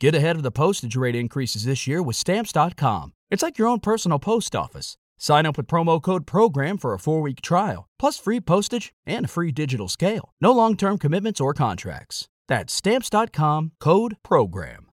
Get 0.00 0.14
ahead 0.14 0.36
of 0.36 0.42
the 0.42 0.50
postage 0.50 0.96
rate 0.96 1.14
increases 1.14 1.64
this 1.66 1.86
year 1.86 2.02
with 2.02 2.16
Stamps.com. 2.16 3.12
It's 3.30 3.42
like 3.42 3.58
your 3.58 3.68
own 3.68 3.80
personal 3.80 4.18
post 4.18 4.56
office. 4.56 4.96
Sign 5.18 5.44
up 5.44 5.58
with 5.58 5.66
promo 5.66 6.00
code 6.00 6.26
PROGRAM 6.26 6.78
for 6.78 6.94
a 6.94 6.98
four 6.98 7.20
week 7.20 7.42
trial, 7.42 7.86
plus 7.98 8.18
free 8.18 8.40
postage 8.40 8.94
and 9.04 9.26
a 9.26 9.28
free 9.28 9.52
digital 9.52 9.88
scale. 9.88 10.32
No 10.40 10.52
long 10.52 10.74
term 10.74 10.96
commitments 10.96 11.38
or 11.38 11.52
contracts. 11.52 12.28
That's 12.48 12.72
Stamps.com 12.72 13.72
code 13.78 14.16
PROGRAM. 14.22 14.86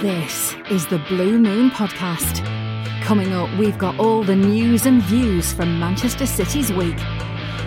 This 0.00 0.54
is 0.70 0.86
the 0.86 1.02
Blue 1.08 1.36
Moon 1.38 1.70
Podcast. 1.70 2.44
Coming 3.02 3.32
up, 3.32 3.50
we've 3.58 3.78
got 3.78 3.98
all 3.98 4.22
the 4.22 4.36
news 4.36 4.86
and 4.86 5.02
views 5.02 5.52
from 5.52 5.80
Manchester 5.80 6.26
City's 6.26 6.72
week. 6.72 6.94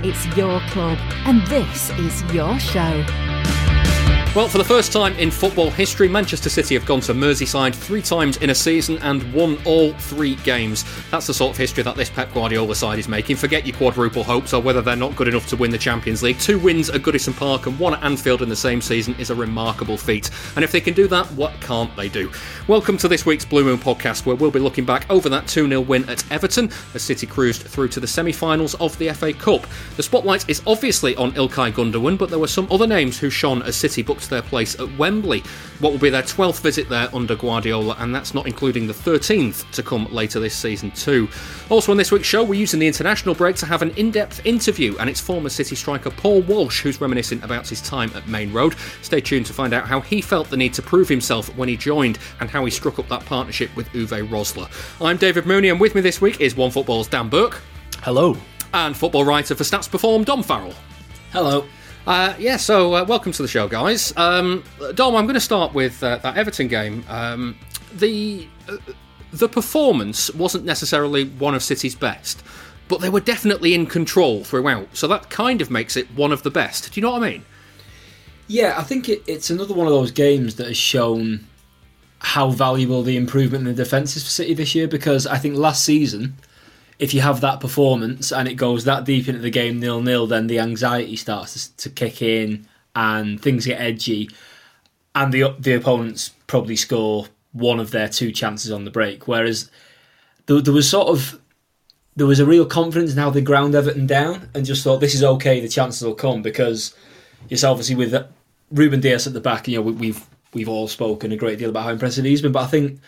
It's 0.02 0.26
your 0.38 0.62
club, 0.70 0.98
and 1.26 1.46
this 1.48 1.90
is 1.92 2.24
your 2.34 2.58
show. 2.58 3.04
Well, 4.38 4.48
for 4.48 4.60
the 4.60 4.64
first 4.64 4.94
time 4.94 5.16
in 5.16 5.32
football 5.32 5.72
history, 5.72 6.08
Manchester 6.08 6.48
City 6.48 6.76
have 6.76 6.86
gone 6.86 7.02
to 7.02 7.14
Merseyside 7.16 7.74
three 7.74 8.04
times 8.04 8.38
in 8.38 8.52
a 8.52 8.54
season 8.54 9.00
and 9.00 9.34
won 9.34 9.58
all 9.66 9.94
three 9.94 10.36
games. 10.36 10.86
That's 11.10 11.26
the 11.26 11.34
sort 11.34 11.54
of 11.54 11.58
history 11.58 11.82
that 11.82 11.96
this 11.96 12.12
Pep 12.12 12.32
Guardiola 12.36 12.76
side 12.76 13.00
is 13.00 13.08
making. 13.08 13.38
Forget 13.38 13.66
your 13.66 13.76
quadruple 13.76 14.24
hopes 14.24 14.54
or 14.54 14.62
whether 14.62 14.84
they're 14.84 14.96
not 14.96 15.16
good 15.16 15.28
enough 15.28 15.48
to 15.48 15.56
win 15.56 15.72
the 15.72 15.78
Champions 15.80 16.22
League. 16.22 16.38
Two 16.38 16.60
wins 16.60 16.92
at 16.92 17.02
Goodison 17.02 17.36
Park 17.36 17.66
and 17.66 17.80
one 17.80 17.96
at 17.96 18.04
Anfield 18.04 18.44
in 18.44 18.50
the 18.50 18.56
same 18.56 18.80
season 18.80 19.16
is 19.18 19.32
a 19.32 19.36
remarkable 19.36 19.98
feat. 19.98 20.30
And 20.56 20.64
if 20.64 20.72
they 20.72 20.82
can 20.82 20.94
do 20.94 21.08
that, 21.08 21.26
what 21.32 21.60
can't 21.60 21.96
they 21.96 22.08
do? 22.08 22.32
Welcome 22.68 23.00
to 23.00 23.08
this 23.08 23.26
week's 23.26 23.44
Blue 23.44 23.64
Moon 23.64 23.80
podcast, 23.80 24.28
where 24.28 24.36
we'll 24.36 24.52
be 24.52 24.60
looking 24.60 24.86
back 24.86 25.10
over 25.10 25.30
that 25.30 25.48
2 25.48 25.68
0 25.68 25.82
win 25.82 26.08
at 26.08 26.32
Everton 26.32 26.70
as 26.94 27.02
City 27.02 27.26
cruised 27.26 27.64
through 27.64 27.88
to 27.88 28.00
the 28.00 28.06
semi 28.06 28.34
finals 28.34 28.76
of 28.76 28.96
the 29.00 29.10
FA 29.14 29.34
Cup. 29.34 29.66
The 29.96 30.04
spotlight 30.04 30.48
is 30.48 30.62
obviously 30.68 31.16
on 31.16 31.32
Ilkay 31.32 31.72
Gundogan, 31.72 32.20
but 32.20 32.30
there 32.30 32.38
were 32.38 32.46
some 32.46 32.68
other 32.70 32.86
names 32.86 33.18
who 33.18 33.32
shone 33.32 33.64
as 33.64 33.76
City 33.76 34.04
booked 34.04 34.27
their 34.30 34.42
place 34.42 34.80
at 34.80 34.98
Wembley. 34.98 35.44
What 35.80 35.92
will 35.92 36.00
be 36.00 36.10
their 36.10 36.24
12th 36.24 36.62
visit 36.62 36.90
there 36.90 37.08
under 37.14 37.36
Guardiola, 37.36 37.96
and 38.00 38.14
that's 38.14 38.34
not 38.34 38.48
including 38.48 38.88
the 38.88 38.94
13th 38.94 39.70
to 39.72 39.84
come 39.84 40.12
later 40.12 40.40
this 40.40 40.56
season, 40.56 40.92
too. 40.92 41.28
Also, 41.70 41.92
on 41.92 41.98
this 41.98 42.12
week's 42.12 42.28
show, 42.28 42.44
we're 42.44 42.60
using 42.60 42.80
the 42.80 42.88
international 42.88 43.36
break 43.36 43.56
to 43.58 43.66
have 43.66 43.82
an 43.82 43.92
in 43.92 44.12
depth 44.12 44.46
interview, 44.46 44.96
and 45.00 45.10
it's 45.10 45.20
former 45.20 45.50
City 45.50 45.76
striker 45.76 46.10
Paul 46.10 46.42
Walsh 46.42 46.82
who's 46.82 47.00
reminiscing 47.00 47.42
about 47.44 47.68
his 47.68 47.82
time 47.82 48.12
at 48.16 48.28
Maine 48.28 48.52
Road. 48.52 48.76
Stay 49.02 49.22
tuned 49.22 49.46
to 49.46 49.54
find 49.54 49.74
out 49.74 49.88
how 49.88 50.02
he 50.02 50.22
felt 50.22 50.50
the 50.50 50.58
need 50.58 50.74
to 50.74 50.82
prove 50.82 51.08
himself 51.10 51.56
when 51.56 51.70
he 51.70 51.78
joined 51.78 52.20
and 52.40 52.50
how 52.50 52.66
he 52.66 52.72
struck 52.72 53.00
up 53.00 53.08
that 53.10 53.26
partnership 53.26 53.76
with 53.76 53.88
Uwe 53.90 54.28
Rosler. 54.28 54.70
I'm 55.06 55.18
David 55.18 55.46
Mooney, 55.46 55.70
and 55.70 55.80
with 55.80 55.96
me 55.96 56.02
this 56.02 56.22
week 56.22 56.42
is 56.42 56.56
One 56.56 56.72
Football's 56.72 57.08
Dan 57.08 57.30
Burke. 57.30 57.62
Hello. 58.02 58.38
And 58.74 58.96
football 58.96 59.26
writer 59.26 59.56
for 59.56 59.64
Stats 59.64 59.90
Perform, 59.90 60.24
Dom 60.24 60.44
Farrell. 60.44 60.74
Hello. 61.32 61.66
Uh, 62.08 62.34
yeah, 62.40 62.56
so 62.56 62.96
uh, 62.96 63.04
welcome 63.04 63.34
to 63.34 63.42
the 63.42 63.50
show, 63.50 63.68
guys. 63.68 64.14
Um, 64.16 64.64
Dom, 64.96 65.14
I'm 65.14 65.26
going 65.26 65.34
to 65.34 65.42
start 65.42 65.74
with 65.74 66.02
uh, 66.02 66.16
that 66.20 66.38
Everton 66.38 66.70
game. 66.70 67.04
Um, 67.10 67.58
the 67.94 68.48
uh, 68.70 68.78
the 69.34 69.50
performance 69.50 70.34
wasn't 70.34 70.64
necessarily 70.64 71.26
one 71.26 71.54
of 71.54 71.62
City's 71.62 71.96
best, 71.96 72.44
but 72.88 73.02
they 73.02 73.10
were 73.10 73.20
definitely 73.20 73.74
in 73.74 73.88
control 73.88 74.46
throughout. 74.46 74.88
So 74.96 75.06
that 75.10 75.30
kind 75.30 75.60
of 75.60 75.70
makes 75.70 75.98
it 75.98 76.08
one 76.16 76.32
of 76.32 76.44
the 76.44 76.50
best. 76.50 76.94
Do 76.94 76.98
you 76.98 77.06
know 77.06 77.12
what 77.12 77.24
I 77.24 77.30
mean? 77.32 77.46
Yeah, 78.48 78.76
I 78.78 78.84
think 78.84 79.10
it, 79.10 79.22
it's 79.28 79.50
another 79.50 79.74
one 79.74 79.86
of 79.86 79.92
those 79.92 80.12
games 80.12 80.56
that 80.56 80.68
has 80.68 80.78
shown 80.78 81.46
how 82.20 82.52
valuable 82.52 83.04
the 83.04 83.18
improvement 83.18 83.68
in 83.68 83.76
the 83.76 83.84
defence 83.84 84.16
is 84.16 84.24
for 84.24 84.30
City 84.30 84.54
this 84.54 84.74
year. 84.74 84.88
Because 84.88 85.28
I 85.28 85.40
think 85.40 85.58
last 85.58 85.84
season 85.84 86.38
if 87.00 87.14
you 87.14 87.22
have 87.22 87.42
that 87.42 87.60
performance 87.60 88.32
and 88.32 88.48
it 88.48 88.56
goes 88.56 88.84
that 88.86 89.06
deep 89.06 89.28
into 89.28 89.42
the 89.42 89.50
game 89.50 89.80
nil 89.80 90.02
nil, 90.02 90.28
then 90.28 90.48
the 90.48 90.60
anxiety 90.60 91.16
starts 91.16 91.70
to, 91.70 91.90
kick 91.90 92.22
in 92.22 92.68
and 92.96 93.42
things 93.42 93.66
get 93.66 93.80
edgy, 93.80 94.30
and 95.14 95.32
the 95.32 95.56
the 95.60 95.74
opponents 95.74 96.32
probably 96.48 96.76
score 96.76 97.28
one 97.52 97.80
of 97.80 97.92
their 97.92 98.08
two 98.08 98.32
chances 98.32 98.72
on 98.72 98.86
the 98.86 98.92
break. 98.92 99.28
Whereas 99.28 99.70
there, 100.48 100.62
there 100.62 100.74
was 100.74 100.90
sort 100.90 101.08
of 101.08 101.40
there 102.16 102.28
was 102.28 102.40
a 102.40 102.46
real 102.46 102.66
confidence 102.66 103.12
in 103.12 103.20
how 103.20 103.30
they 103.30 103.42
ground 103.42 103.76
Everton 103.76 104.08
down 104.08 104.50
and 104.56 104.66
just 104.66 104.84
thought 104.84 105.00
this 105.00 105.14
is 105.14 105.24
okay, 105.24 105.60
the 105.60 105.70
chances 105.70 106.02
will 106.02 106.16
come 106.16 106.42
because 106.42 106.96
it's 107.50 107.64
obviously 107.64 107.96
with 107.96 108.14
uh, 108.14 108.26
Ruben 108.72 109.00
Dias 109.00 109.28
at 109.28 109.34
the 109.34 109.42
back. 109.42 109.68
You 109.68 109.78
know 109.78 109.84
we, 109.84 109.92
we've 109.92 110.26
we've 110.54 110.70
all 110.70 110.88
spoken 110.88 111.32
a 111.32 111.38
great 111.38 111.60
deal 111.60 111.70
about 111.70 111.84
how 111.84 111.92
impressive 111.92 112.26
he's 112.26 112.42
been, 112.42 112.52
but 112.52 112.64
I 112.64 112.68
think 112.68 113.00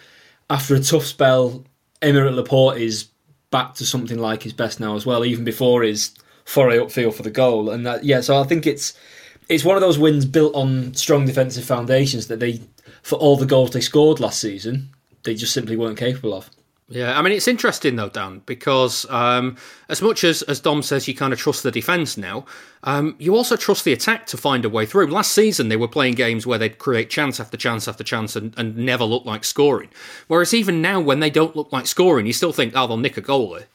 after 0.52 0.76
a 0.76 0.80
tough 0.80 1.06
spell, 1.06 1.64
Aymeric 2.04 2.36
Laporte 2.36 2.78
is 2.78 3.10
back 3.52 3.74
to 3.76 3.86
something 3.86 4.18
like 4.18 4.44
his 4.44 4.54
best 4.54 4.80
now 4.80 4.96
as 4.96 5.06
well, 5.06 5.26
even 5.26 5.44
before 5.44 5.84
his 5.84 6.12
foray 6.46 6.78
upfield 6.78 7.14
for 7.14 7.24
the 7.24 7.32
goal. 7.32 7.70
And 7.70 7.86
that, 7.86 8.04
yeah, 8.04 8.22
so 8.22 8.40
I 8.40 8.44
think 8.44 8.68
it's 8.68 8.94
it's 9.48 9.64
one 9.66 9.76
of 9.76 9.82
those 9.82 9.98
wins 9.98 10.26
built 10.26 10.54
on 10.56 10.94
strong 10.94 11.26
defensive 11.26 11.66
foundations 11.66 12.28
that 12.28 12.40
they, 12.40 12.62
for 13.02 13.18
all 13.18 13.36
the 13.36 13.48
goals 13.48 13.72
they 13.72 13.82
scored 13.82 14.20
last 14.20 14.40
season, 14.40 14.90
they 15.24 15.34
just 15.34 15.54
simply 15.54 15.76
weren't 15.76 15.98
capable 15.98 16.34
of. 16.34 16.50
Yeah, 16.92 17.20
I 17.20 17.22
mean 17.22 17.34
it's 17.34 17.48
interesting 17.48 17.98
though, 17.98 18.10
Dan, 18.10 18.42
because 18.48 19.06
um, 19.12 19.58
as 19.90 20.02
much 20.02 20.24
as 20.24 20.42
as 20.44 20.60
Dom 20.60 20.82
says, 20.82 21.08
you 21.08 21.14
kind 21.14 21.32
of 21.32 21.38
trust 21.40 21.62
the 21.62 21.70
defense 21.70 22.18
now. 22.18 22.46
Um, 22.84 23.16
you 23.20 23.36
also 23.36 23.56
trust 23.56 23.86
the 23.86 23.94
attack 23.94 24.26
to 24.28 24.38
find 24.38 24.66
a 24.66 24.70
way 24.70 24.88
through. 24.88 25.08
Last 25.08 25.32
season, 25.32 25.70
they 25.70 25.76
were 25.76 25.88
playing 25.88 26.16
games 26.16 26.48
where 26.48 26.58
they'd 26.58 26.80
create 26.80 27.12
chance 27.12 27.40
after 27.40 27.58
chance 27.58 27.88
after 27.88 28.04
chance 28.04 28.36
and, 28.36 28.56
and 28.58 28.76
never 28.76 29.04
look 29.04 29.24
like 29.24 29.44
scoring. 29.44 29.90
Whereas 30.28 30.52
even 30.52 30.82
now, 30.82 31.00
when 31.00 31.20
they 31.20 31.30
don't 31.30 31.56
look 31.56 31.72
like 31.72 31.86
scoring, 31.86 32.26
you 32.26 32.34
still 32.34 32.54
think, 32.54 32.74
oh, 32.76 32.88
they'll 32.88 32.98
nick 32.98 33.18
a 33.18 33.22
goal 33.22 33.52
there. 33.52 33.68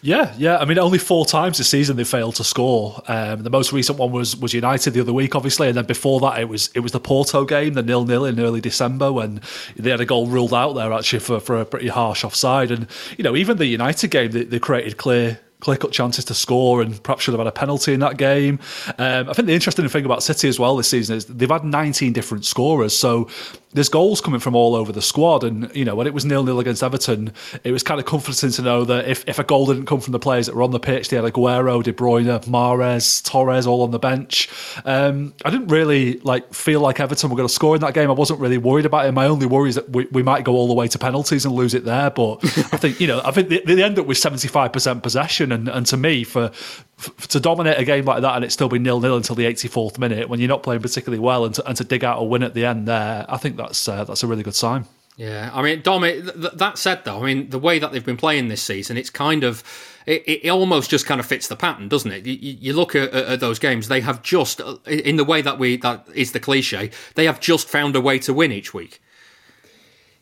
Yeah, 0.00 0.34
yeah. 0.38 0.58
I 0.58 0.64
mean, 0.64 0.78
only 0.78 0.98
four 0.98 1.26
times 1.26 1.58
this 1.58 1.68
season 1.68 1.96
they 1.96 2.04
failed 2.04 2.36
to 2.36 2.44
score. 2.44 3.02
Um, 3.08 3.42
the 3.42 3.50
most 3.50 3.72
recent 3.72 3.98
one 3.98 4.12
was 4.12 4.36
was 4.36 4.54
United 4.54 4.92
the 4.92 5.00
other 5.00 5.12
week, 5.12 5.34
obviously, 5.34 5.68
and 5.68 5.76
then 5.76 5.86
before 5.86 6.20
that 6.20 6.38
it 6.38 6.48
was 6.48 6.70
it 6.74 6.80
was 6.80 6.92
the 6.92 7.00
Porto 7.00 7.44
game, 7.44 7.74
the 7.74 7.82
nil 7.82 8.04
nil 8.04 8.24
in 8.24 8.38
early 8.40 8.60
December 8.60 9.12
when 9.12 9.40
they 9.76 9.90
had 9.90 10.00
a 10.00 10.06
goal 10.06 10.26
ruled 10.26 10.54
out 10.54 10.74
there 10.74 10.92
actually 10.92 11.20
for, 11.20 11.40
for 11.40 11.60
a 11.60 11.64
pretty 11.64 11.88
harsh 11.88 12.24
offside. 12.24 12.70
And 12.70 12.86
you 13.16 13.24
know, 13.24 13.36
even 13.36 13.56
the 13.56 13.66
United 13.66 14.10
game, 14.10 14.30
they, 14.30 14.44
they 14.44 14.58
created 14.58 14.96
clear 14.96 15.40
clear 15.60 15.76
cut 15.76 15.92
chances 15.92 16.24
to 16.26 16.34
score 16.34 16.80
and 16.80 17.02
perhaps 17.02 17.24
should 17.24 17.32
have 17.32 17.40
had 17.40 17.46
a 17.46 17.52
penalty 17.52 17.92
in 17.92 18.00
that 18.00 18.16
game. 18.16 18.60
Um, 18.98 19.28
I 19.28 19.32
think 19.32 19.46
the 19.46 19.54
interesting 19.54 19.88
thing 19.88 20.04
about 20.04 20.22
City 20.22 20.48
as 20.48 20.58
well 20.58 20.76
this 20.76 20.88
season 20.88 21.16
is 21.16 21.24
they've 21.26 21.50
had 21.50 21.64
19 21.64 22.12
different 22.12 22.44
scorers. 22.44 22.96
So 22.96 23.28
there's 23.72 23.88
goals 23.88 24.20
coming 24.20 24.40
from 24.40 24.54
all 24.54 24.74
over 24.74 24.92
the 24.92 25.02
squad. 25.02 25.44
And, 25.44 25.74
you 25.74 25.84
know, 25.84 25.94
when 25.94 26.06
it 26.06 26.14
was 26.14 26.24
nil 26.24 26.42
nil 26.42 26.58
against 26.58 26.82
Everton, 26.82 27.32
it 27.64 27.72
was 27.72 27.82
kind 27.82 28.00
of 28.00 28.06
comforting 28.06 28.50
to 28.50 28.62
know 28.62 28.84
that 28.84 29.08
if, 29.08 29.24
if 29.28 29.38
a 29.38 29.44
goal 29.44 29.66
didn't 29.66 29.86
come 29.86 30.00
from 30.00 30.12
the 30.12 30.18
players 30.18 30.46
that 30.46 30.54
were 30.54 30.62
on 30.62 30.70
the 30.70 30.80
pitch, 30.80 31.08
they 31.08 31.16
had 31.16 31.24
Aguero, 31.24 31.82
De 31.82 31.92
Bruyne, 31.92 32.44
Mahrez, 32.46 33.22
Torres 33.24 33.66
all 33.66 33.82
on 33.82 33.90
the 33.90 33.98
bench. 33.98 34.48
Um, 34.84 35.34
I 35.44 35.50
didn't 35.50 35.68
really 35.68 36.18
like 36.20 36.52
feel 36.54 36.80
like 36.80 37.00
Everton 37.00 37.30
were 37.30 37.36
going 37.36 37.48
to 37.48 37.54
score 37.54 37.74
in 37.74 37.80
that 37.82 37.94
game. 37.94 38.10
I 38.10 38.14
wasn't 38.14 38.40
really 38.40 38.58
worried 38.58 38.86
about 38.86 39.06
it. 39.06 39.12
My 39.12 39.26
only 39.26 39.46
worry 39.46 39.68
is 39.68 39.74
that 39.74 39.90
we, 39.90 40.06
we 40.12 40.22
might 40.22 40.44
go 40.44 40.52
all 40.52 40.68
the 40.68 40.74
way 40.74 40.88
to 40.88 40.98
penalties 40.98 41.44
and 41.44 41.54
lose 41.54 41.74
it 41.74 41.84
there. 41.84 42.10
But 42.10 42.38
I 42.44 42.78
think, 42.78 43.00
you 43.00 43.06
know, 43.06 43.20
I 43.24 43.32
think 43.32 43.48
they, 43.48 43.60
they 43.60 43.82
end 43.82 43.98
up 43.98 44.06
with 44.06 44.18
75% 44.18 45.02
possession. 45.02 45.52
And, 45.52 45.68
and 45.68 45.86
to 45.86 45.96
me, 45.96 46.24
for, 46.24 46.50
for 46.98 47.28
to 47.28 47.40
dominate 47.40 47.78
a 47.78 47.84
game 47.84 48.04
like 48.04 48.22
that 48.22 48.34
and 48.34 48.44
it 48.44 48.50
still 48.50 48.68
be 48.68 48.78
nil 48.78 49.00
nil 49.00 49.16
until 49.16 49.36
the 49.36 49.44
84th 49.44 49.98
minute 49.98 50.28
when 50.28 50.40
you're 50.40 50.48
not 50.48 50.64
playing 50.64 50.82
particularly 50.82 51.20
well 51.20 51.44
and 51.44 51.54
to, 51.54 51.64
and 51.66 51.76
to 51.76 51.84
dig 51.84 52.02
out 52.02 52.20
a 52.20 52.24
win 52.24 52.42
at 52.42 52.54
the 52.54 52.64
end 52.64 52.88
there, 52.88 53.24
I 53.28 53.36
think 53.36 53.56
that's 53.56 53.86
uh, 53.88 54.04
that's 54.04 54.22
a 54.22 54.26
really 54.26 54.42
good 54.42 54.54
sign. 54.54 54.84
Yeah, 55.18 55.50
I 55.52 55.62
mean, 55.62 55.82
Dom. 55.82 56.02
Th- 56.02 56.22
that 56.22 56.78
said, 56.78 57.04
though, 57.04 57.20
I 57.20 57.26
mean, 57.26 57.50
the 57.50 57.58
way 57.58 57.80
that 57.80 57.90
they've 57.90 58.04
been 58.04 58.16
playing 58.16 58.46
this 58.46 58.62
season, 58.62 58.96
it's 58.96 59.10
kind 59.10 59.42
of, 59.42 59.64
it, 60.06 60.22
it 60.26 60.48
almost 60.48 60.90
just 60.90 61.06
kind 61.06 61.18
of 61.18 61.26
fits 61.26 61.48
the 61.48 61.56
pattern, 61.56 61.88
doesn't 61.88 62.12
it? 62.12 62.24
You, 62.24 62.34
you 62.60 62.72
look 62.72 62.94
at, 62.94 63.12
at, 63.12 63.40
those 63.40 63.58
games; 63.58 63.88
they 63.88 64.00
have 64.00 64.22
just, 64.22 64.60
in 64.86 65.16
the 65.16 65.24
way 65.24 65.42
that 65.42 65.58
we 65.58 65.76
that 65.78 66.06
is 66.14 66.30
the 66.30 66.38
cliche, 66.38 66.92
they 67.16 67.24
have 67.24 67.40
just 67.40 67.68
found 67.68 67.96
a 67.96 68.00
way 68.00 68.20
to 68.20 68.32
win 68.32 68.52
each 68.52 68.72
week. 68.72 69.02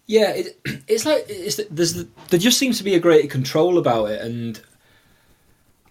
Yeah, 0.07 0.31
it, 0.31 0.59
it's 0.89 1.05
like 1.05 1.27
it's, 1.29 1.61
there's 1.71 2.07
there 2.31 2.41
just 2.41 2.59
seems 2.59 2.79
to 2.79 2.85
be 2.85 2.95
a 2.95 3.01
greater 3.01 3.29
control 3.29 3.77
about 3.77 4.07
it, 4.07 4.23
and 4.23 4.59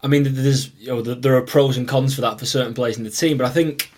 I 0.05 0.07
mean, 0.07 0.23
there's 0.23 0.71
you 0.75 0.87
know 0.89 1.01
there 1.01 1.35
are 1.35 1.41
pros 1.41 1.77
and 1.77 1.87
cons 1.87 2.13
for 2.13 2.21
that 2.21 2.39
for 2.39 2.45
certain 2.45 2.75
players 2.75 2.97
in 2.97 3.03
the 3.03 3.09
team, 3.09 3.37
but 3.37 3.47
I 3.47 3.49
think 3.49 3.91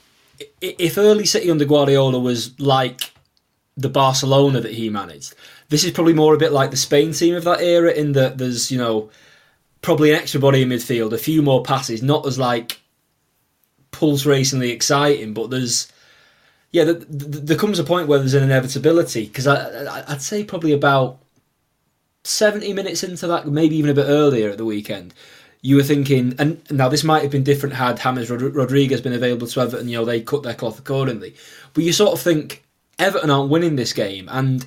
if 0.61 0.97
early 0.97 1.25
City 1.25 1.51
under 1.51 1.65
Guardiola 1.65 2.17
was 2.17 2.57
like 2.61 3.11
the 3.75 3.89
Barcelona 3.89 4.61
that 4.61 4.73
he 4.73 4.89
managed. 4.89 5.35
This 5.67 5.83
is 5.83 5.91
probably 5.91 6.13
more 6.13 6.33
a 6.33 6.37
bit 6.37 6.53
like 6.53 6.71
the 6.71 6.77
Spain 6.77 7.11
team 7.11 7.35
of 7.35 7.43
that 7.43 7.59
era, 7.59 7.91
in 7.91 8.13
that 8.13 8.37
there's 8.37 8.71
you 8.71 8.77
know 8.77 9.09
probably 9.81 10.11
an 10.11 10.15
extra 10.15 10.39
body 10.39 10.61
in 10.61 10.69
midfield, 10.69 11.11
a 11.11 11.17
few 11.17 11.41
more 11.41 11.61
passes, 11.61 12.01
not 12.01 12.25
as 12.25 12.39
like 12.39 12.79
pulse 13.91 14.25
racingly 14.25 14.71
exciting, 14.71 15.33
but 15.33 15.49
there's 15.49 15.91
yeah, 16.71 16.85
the, 16.85 16.93
the, 16.93 17.39
there 17.39 17.57
comes 17.57 17.79
a 17.79 17.83
point 17.83 18.07
where 18.07 18.19
there's 18.19 18.33
an 18.33 18.43
inevitability 18.43 19.25
because 19.25 19.45
I, 19.45 20.03
I'd 20.07 20.21
say 20.21 20.45
probably 20.45 20.71
about 20.71 21.19
seventy 22.23 22.71
minutes 22.71 23.03
into 23.03 23.27
that, 23.27 23.45
maybe 23.45 23.75
even 23.75 23.91
a 23.91 23.93
bit 23.93 24.07
earlier 24.07 24.49
at 24.49 24.57
the 24.57 24.65
weekend, 24.65 25.13
you 25.61 25.75
were 25.75 25.83
thinking, 25.83 26.35
and 26.39 26.61
now 26.71 26.89
this 26.89 27.03
might 27.03 27.23
have 27.23 27.31
been 27.31 27.43
different 27.43 27.75
had 27.75 27.99
James 27.99 28.29
Rodriguez 28.29 29.01
been 29.01 29.13
available 29.13 29.47
to 29.47 29.59
Everton, 29.61 29.89
you 29.89 29.97
know, 29.97 30.05
they 30.05 30.21
cut 30.21 30.43
their 30.43 30.53
cloth 30.53 30.79
accordingly. 30.79 31.35
But 31.73 31.83
you 31.83 31.91
sort 31.91 32.13
of 32.13 32.21
think, 32.21 32.63
Everton 32.99 33.29
aren't 33.29 33.49
winning 33.49 33.75
this 33.75 33.93
game, 33.93 34.27
and 34.31 34.65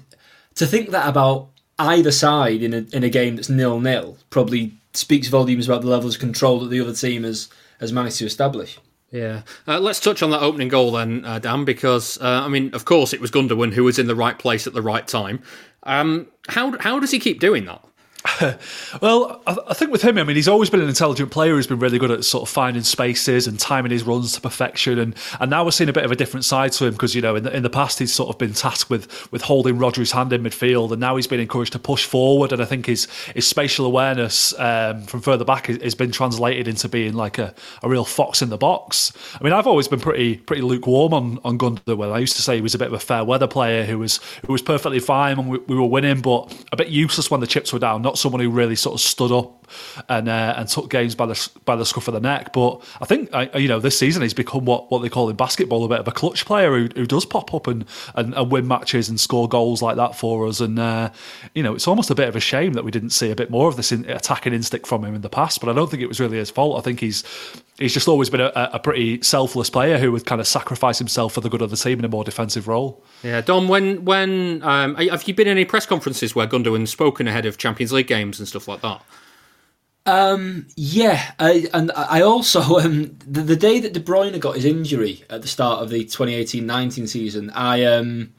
to 0.57 0.67
think 0.67 0.91
that 0.91 1.09
about 1.09 1.49
either 1.79 2.13
side 2.13 2.63
in 2.63 2.75
a 2.75 2.85
in 2.93 3.03
a 3.03 3.09
game 3.09 3.37
that's 3.37 3.49
nil 3.49 3.81
nil 3.81 4.19
probably 4.29 4.73
speaks 4.93 5.29
volumes 5.29 5.67
about 5.67 5.81
the 5.81 5.89
levels 5.89 6.15
of 6.17 6.21
control 6.21 6.61
that 6.61 6.69
the 6.69 6.81
other 6.81 6.93
team 6.93 7.25
has 7.25 7.49
has 7.81 7.93
managed 7.93 8.19
to 8.19 8.27
establish. 8.27 8.79
Yeah, 9.11 9.43
uh, 9.67 9.81
let's 9.81 9.99
touch 9.99 10.23
on 10.23 10.31
that 10.31 10.41
opening 10.41 10.69
goal 10.69 10.93
then, 10.93 11.25
uh, 11.25 11.41
Dan, 11.41 11.65
because 11.65 12.19
uh, 12.21 12.43
I 12.45 12.49
mean, 12.49 12.73
of 12.75 12.85
course, 12.85 13.13
it 13.13 13.21
was 13.21 13.31
Gundogan 13.31 13.73
who 13.73 13.85
was 13.85 13.99
in 13.99 14.07
the 14.07 14.15
right 14.15 14.39
place 14.39 14.67
at 14.69 14.73
the 14.73 14.83
right 14.83 15.07
time. 15.07 15.43
Um, 15.83 16.29
how 16.49 16.79
how 16.79 17.01
does 17.01 17.11
he 17.11 17.19
keep 17.19 17.41
doing 17.41 17.65
that? 17.65 17.83
well, 19.01 19.43
I, 19.47 19.73
think 19.73 19.91
with 19.91 20.03
him, 20.03 20.19
I 20.19 20.25
mean, 20.25 20.37
he's 20.37 20.49
always 20.49 20.69
been 20.69 20.81
an 20.81 20.89
intelligent 20.89 21.31
player 21.31 21.55
who's 21.55 21.67
been 21.67 21.79
really 21.79 21.99
good 21.99 22.11
at 22.11 22.23
sort 22.25 22.43
of 22.43 22.51
finding 22.51 22.83
spaces 22.83 23.47
and 23.47 23.59
timing 23.59 23.93
his 23.93 24.03
runs 24.03 24.35
to 24.35 24.41
perfection. 24.43 24.99
And, 24.99 25.17
and 25.41 25.51
now 25.51 25.65
we're 25.65 25.71
seeing 25.71 25.89
a 25.89 25.93
bit 25.93 26.05
of 26.05 26.13
a 26.13 26.17
different 26.17 26.45
side 26.45 26.73
to 26.73 26.87
him 26.87 26.93
because, 26.93 27.15
you 27.15 27.23
know, 27.23 27.35
in 27.35 27.45
the, 27.45 27.57
in 27.57 27.63
the 27.63 27.71
past, 27.71 27.99
he's 27.99 28.13
sort 28.13 28.29
of 28.29 28.37
been 28.37 28.53
tasked 28.53 28.91
with, 28.91 29.33
with 29.33 29.43
holding 29.43 29.79
Rodri's 29.79 30.13
hand 30.13 30.35
in 30.35 30.43
midfield. 30.43 30.91
And 30.91 31.01
now 31.01 31.17
he's 31.17 31.27
been 31.27 31.41
encouraged 31.41 31.73
to 31.73 31.79
push 31.79 32.05
forward. 32.05 32.53
And 32.53 32.61
I 32.61 32.67
think 32.67 32.87
his, 32.87 33.07
his 33.35 33.47
spatial 33.47 33.87
awareness 33.87 34.59
um, 34.59 35.03
from 35.05 35.23
further 35.23 35.45
back 35.45 35.67
has 35.67 35.95
been 35.95 36.13
translated 36.13 36.69
into 36.69 36.91
being 36.91 37.15
like 37.15 37.39
a, 37.39 37.55
a 37.83 37.89
real 37.89 38.05
fox 38.05 38.43
in 38.43 38.51
the 38.51 38.59
box. 38.59 39.13
I 39.41 39.45
mean, 39.45 39.55
I've 39.55 39.67
always 39.67 39.89
been 39.89 40.01
pretty 40.01 40.37
pretty 40.37 40.63
lukewarm 40.63 41.15
on, 41.15 41.39
on 41.43 41.59
Gundogan. 41.59 42.13
I 42.13 42.19
used 42.19 42.37
to 42.37 42.43
say 42.43 42.57
he 42.57 42.61
was 42.61 42.75
a 42.75 42.79
bit 42.79 42.89
of 42.89 42.95
a 42.95 42.99
fair 42.99 43.25
weather 43.25 43.47
player 43.47 43.85
who 43.85 43.99
was, 43.99 44.21
who 44.47 44.53
was 44.53 44.61
perfectly 44.61 45.01
fine 45.01 45.39
when 45.39 45.49
we, 45.49 45.59
we 45.59 45.75
were 45.75 45.87
winning, 45.87 46.21
but 46.21 46.55
a 46.71 46.77
bit 46.77 46.89
useless 46.89 47.31
when 47.31 47.41
the 47.41 47.47
chips 47.47 47.73
were 47.73 47.79
down 47.79 48.03
not 48.10 48.10
someone 48.19 48.41
who 48.41 48.51
really 48.51 48.77
sort 48.77 48.95
of 48.95 49.01
stood 49.01 49.33
up 49.33 49.60
and 50.09 50.29
uh, 50.29 50.55
and 50.57 50.69
took 50.69 50.91
games 50.91 51.15
by 51.15 51.27
the 51.27 51.49
by 51.65 51.77
the 51.77 51.85
scruff 51.85 52.09
of 52.09 52.15
the 52.15 52.21
neck. 52.21 52.53
But 52.53 52.83
I 53.01 53.05
think 53.05 53.31
you 53.55 53.69
know 53.69 53.81
this 53.81 53.99
season 53.99 54.23
he's 54.23 54.35
become 54.35 54.65
what, 54.65 54.91
what 54.91 55.03
they 55.03 55.09
call 55.09 55.29
in 55.29 55.37
basketball 55.37 55.85
a 55.85 55.89
bit 55.89 56.01
of 56.01 56.09
a 56.09 56.13
clutch 56.13 56.45
player 56.45 56.71
who, 56.71 56.89
who 56.95 57.07
does 57.07 57.25
pop 57.25 57.53
up 57.55 57.67
and, 57.67 57.85
and, 58.15 58.35
and 58.35 58.51
win 58.51 58.67
matches 58.67 59.09
and 59.09 59.19
score 59.19 59.49
goals 59.49 59.83
like 59.83 59.97
that 59.97 60.15
for 60.15 60.47
us. 60.47 60.61
And 60.61 60.79
uh, 60.79 61.11
you 61.55 61.63
know 61.63 61.75
it's 61.75 61.89
almost 61.89 62.11
a 62.11 62.15
bit 62.15 62.29
of 62.29 62.37
a 62.37 62.41
shame 62.41 62.75
that 62.75 62.85
we 62.85 62.91
didn't 62.91 63.11
see 63.11 63.31
a 63.31 63.37
bit 63.37 63.51
more 63.51 63.69
of 63.69 63.77
this 63.77 63.93
in, 63.93 64.09
attacking 64.09 64.53
instinct 64.53 64.87
from 64.87 65.05
him 65.05 65.15
in 65.15 65.23
the 65.23 65.29
past. 65.29 65.61
But 65.61 65.69
I 65.69 65.73
don't 65.73 65.91
think 65.91 66.03
it 66.03 66.09
was 66.09 66.21
really 66.21 66.39
his 66.39 66.51
fault. 66.51 66.79
I 66.79 66.83
think 66.83 67.01
he's 67.01 67.25
he's 67.79 67.95
just 67.95 68.09
always 68.09 68.31
been 68.31 68.41
a, 68.41 68.53
a 68.55 68.79
pretty 68.79 69.23
selfless 69.23 69.71
player 69.71 69.99
who 69.99 70.13
would 70.13 70.27
kind 70.27 70.41
of 70.41 70.47
sacrifice 70.47 70.99
himself 70.99 71.33
for 71.33 71.41
the 71.41 71.49
good 71.49 71.63
of 71.63 71.71
the 71.71 71.77
team 71.77 71.99
in 71.99 72.05
a 72.05 72.09
more 72.09 72.23
defensive 72.23 72.69
role. 72.69 73.03
Yeah, 73.23 73.41
Dom, 73.41 73.69
when 73.69 74.05
when 74.05 74.63
um, 74.63 74.95
have 74.97 75.27
you 75.27 75.35
been 75.35 75.49
in 75.49 75.53
any 75.53 75.65
press 75.65 75.87
conferences 75.87 76.35
where 76.35 76.47
Gundogan's 76.47 76.91
spoken 76.91 77.27
ahead 77.27 77.47
of 77.47 77.59
Champions 77.59 77.93
League 77.93 78.07
games 78.07 78.39
and 78.39 78.47
stuff 78.47 78.69
like 78.69 78.83
that? 78.83 79.03
Um, 80.11 80.67
yeah, 80.75 81.35
I, 81.39 81.69
and 81.73 81.93
I 81.95 82.23
also 82.23 82.81
um, 82.81 83.17
the, 83.25 83.43
the, 83.43 83.55
day 83.55 83.79
that 83.79 83.93
De 83.93 84.01
Bruyne 84.01 84.41
got 84.41 84.57
his 84.57 84.65
injury 84.65 85.23
at 85.31 85.41
the 85.43 85.47
start 85.47 85.85
of 85.85 85.89
the 85.89 86.05
2018-19 86.05 87.09
season, 87.09 87.51
I 87.51 87.85
um, 87.85 88.33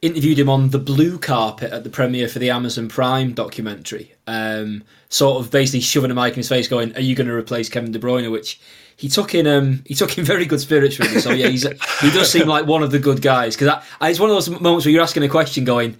interviewed 0.00 0.38
him 0.38 0.48
on 0.48 0.70
the 0.70 0.78
blue 0.78 1.18
carpet 1.18 1.72
at 1.72 1.84
the 1.84 1.90
premiere 1.90 2.26
for 2.26 2.38
the 2.38 2.48
Amazon 2.48 2.88
Prime 2.88 3.34
documentary. 3.34 4.14
Um, 4.26 4.82
sort 5.10 5.44
of 5.44 5.50
basically 5.50 5.80
shoving 5.80 6.10
a 6.10 6.14
mic 6.14 6.32
in 6.32 6.38
his 6.38 6.48
face, 6.48 6.68
going, 6.68 6.96
"Are 6.96 7.02
you 7.02 7.14
going 7.14 7.26
to 7.26 7.34
replace 7.34 7.68
Kevin 7.68 7.92
De 7.92 7.98
Bruyne?" 7.98 8.30
Which 8.30 8.58
he 8.96 9.10
took 9.10 9.34
in 9.34 9.46
um, 9.46 9.82
he 9.84 9.94
took 9.94 10.16
in 10.16 10.24
very 10.34 10.46
good 10.46 10.60
spirits 10.60 10.98
really. 10.98 11.20
So 11.20 11.32
yeah, 11.32 11.48
he's 11.48 11.64
he 11.64 12.10
does 12.12 12.30
seem 12.30 12.48
like 12.48 12.64
one 12.64 12.82
of 12.82 12.92
the 12.92 12.98
good 12.98 13.20
guys 13.20 13.56
because 13.56 13.84
it's 14.00 14.18
one 14.18 14.30
of 14.30 14.36
those 14.36 14.48
moments 14.48 14.86
where 14.86 14.92
you're 14.92 15.02
asking 15.02 15.24
a 15.24 15.28
question, 15.28 15.64
going 15.64 15.98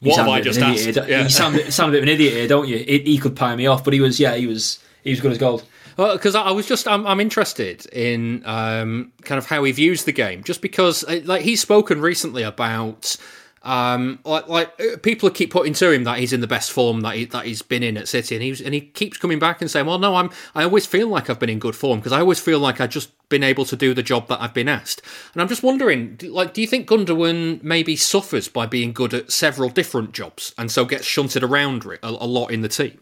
what 0.00 0.16
have 0.16 0.28
I 0.28 0.40
just 0.40 0.60
asked? 0.60 0.96
Yeah. 0.96 1.22
You 1.22 1.28
sound, 1.28 1.72
sound 1.72 1.90
a 1.90 1.92
bit 1.92 1.98
of 1.98 2.02
an 2.04 2.08
idiot 2.08 2.32
here, 2.32 2.48
don't 2.48 2.68
you? 2.68 2.76
It, 2.76 3.06
he 3.06 3.18
could 3.18 3.36
pie 3.36 3.54
me 3.56 3.66
off, 3.66 3.84
but 3.84 3.92
he 3.92 4.00
was, 4.00 4.18
yeah, 4.18 4.34
he 4.34 4.46
was, 4.46 4.78
he 5.04 5.10
was 5.10 5.20
good 5.20 5.32
as 5.32 5.38
gold. 5.38 5.64
Well, 5.96 6.16
because 6.16 6.34
I 6.34 6.50
was 6.52 6.66
just, 6.66 6.88
I'm, 6.88 7.06
I'm 7.06 7.20
interested 7.20 7.84
in 7.86 8.42
um, 8.46 9.12
kind 9.22 9.38
of 9.38 9.46
how 9.46 9.62
he 9.64 9.72
views 9.72 10.04
the 10.04 10.12
game, 10.12 10.42
just 10.42 10.62
because, 10.62 11.04
uh, 11.04 11.20
like, 11.24 11.42
he's 11.42 11.60
spoken 11.60 12.00
recently 12.00 12.42
about 12.42 13.16
um, 13.62 14.20
like, 14.24 14.48
like 14.48 14.80
uh, 14.80 14.96
people 15.02 15.28
keep 15.28 15.50
putting 15.50 15.74
to 15.74 15.90
him 15.90 16.04
that 16.04 16.18
he's 16.18 16.32
in 16.32 16.40
the 16.40 16.46
best 16.46 16.72
form 16.72 17.02
that 17.02 17.16
he, 17.16 17.26
that 17.26 17.44
he's 17.44 17.60
been 17.60 17.82
in 17.82 17.98
at 17.98 18.08
City, 18.08 18.34
and 18.34 18.42
he's 18.42 18.60
and 18.60 18.72
he 18.72 18.80
keeps 18.80 19.18
coming 19.18 19.38
back 19.38 19.60
and 19.60 19.70
saying, 19.70 19.84
"Well, 19.84 19.98
no, 19.98 20.14
I'm. 20.14 20.30
I 20.54 20.62
always 20.64 20.86
feel 20.86 21.08
like 21.08 21.28
I've 21.28 21.38
been 21.38 21.50
in 21.50 21.58
good 21.58 21.76
form 21.76 21.98
because 21.98 22.12
I 22.12 22.20
always 22.20 22.40
feel 22.40 22.58
like 22.58 22.80
I've 22.80 22.90
just 22.90 23.10
been 23.28 23.42
able 23.42 23.66
to 23.66 23.76
do 23.76 23.92
the 23.92 24.02
job 24.02 24.28
that 24.28 24.40
I've 24.40 24.54
been 24.54 24.68
asked." 24.68 25.02
And 25.34 25.42
I'm 25.42 25.48
just 25.48 25.62
wondering, 25.62 26.18
like, 26.22 26.54
do 26.54 26.62
you 26.62 26.66
think 26.66 26.88
Gundogan 26.88 27.62
maybe 27.62 27.96
suffers 27.96 28.48
by 28.48 28.64
being 28.64 28.92
good 28.92 29.12
at 29.12 29.30
several 29.30 29.68
different 29.68 30.12
jobs 30.12 30.54
and 30.56 30.70
so 30.70 30.86
gets 30.86 31.04
shunted 31.04 31.42
around 31.42 31.84
a, 31.84 31.98
a 32.02 32.08
lot 32.08 32.50
in 32.50 32.62
the 32.62 32.68
team? 32.68 32.98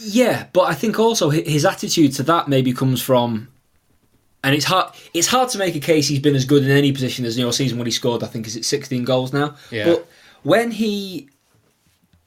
Yeah, 0.00 0.48
but 0.52 0.62
I 0.62 0.74
think 0.74 0.98
also 0.98 1.30
his 1.30 1.64
attitude 1.64 2.12
to 2.14 2.24
that 2.24 2.48
maybe 2.48 2.72
comes 2.72 3.00
from 3.00 3.51
and 4.44 4.54
it's 4.54 4.64
hard. 4.64 4.94
It's 5.14 5.28
hard 5.28 5.48
to 5.50 5.58
make 5.58 5.76
a 5.76 5.80
case 5.80 6.08
he's 6.08 6.18
been 6.18 6.34
as 6.34 6.44
good 6.44 6.64
in 6.64 6.70
any 6.70 6.92
position 6.92 7.24
as 7.24 7.38
your 7.38 7.52
season 7.52 7.78
when 7.78 7.86
he 7.86 7.92
scored. 7.92 8.22
I 8.22 8.26
think 8.26 8.46
is 8.46 8.56
it 8.56 8.64
16 8.64 9.04
goals 9.04 9.32
now. 9.32 9.56
Yeah. 9.70 9.84
But 9.86 10.08
when 10.42 10.70
he, 10.70 11.28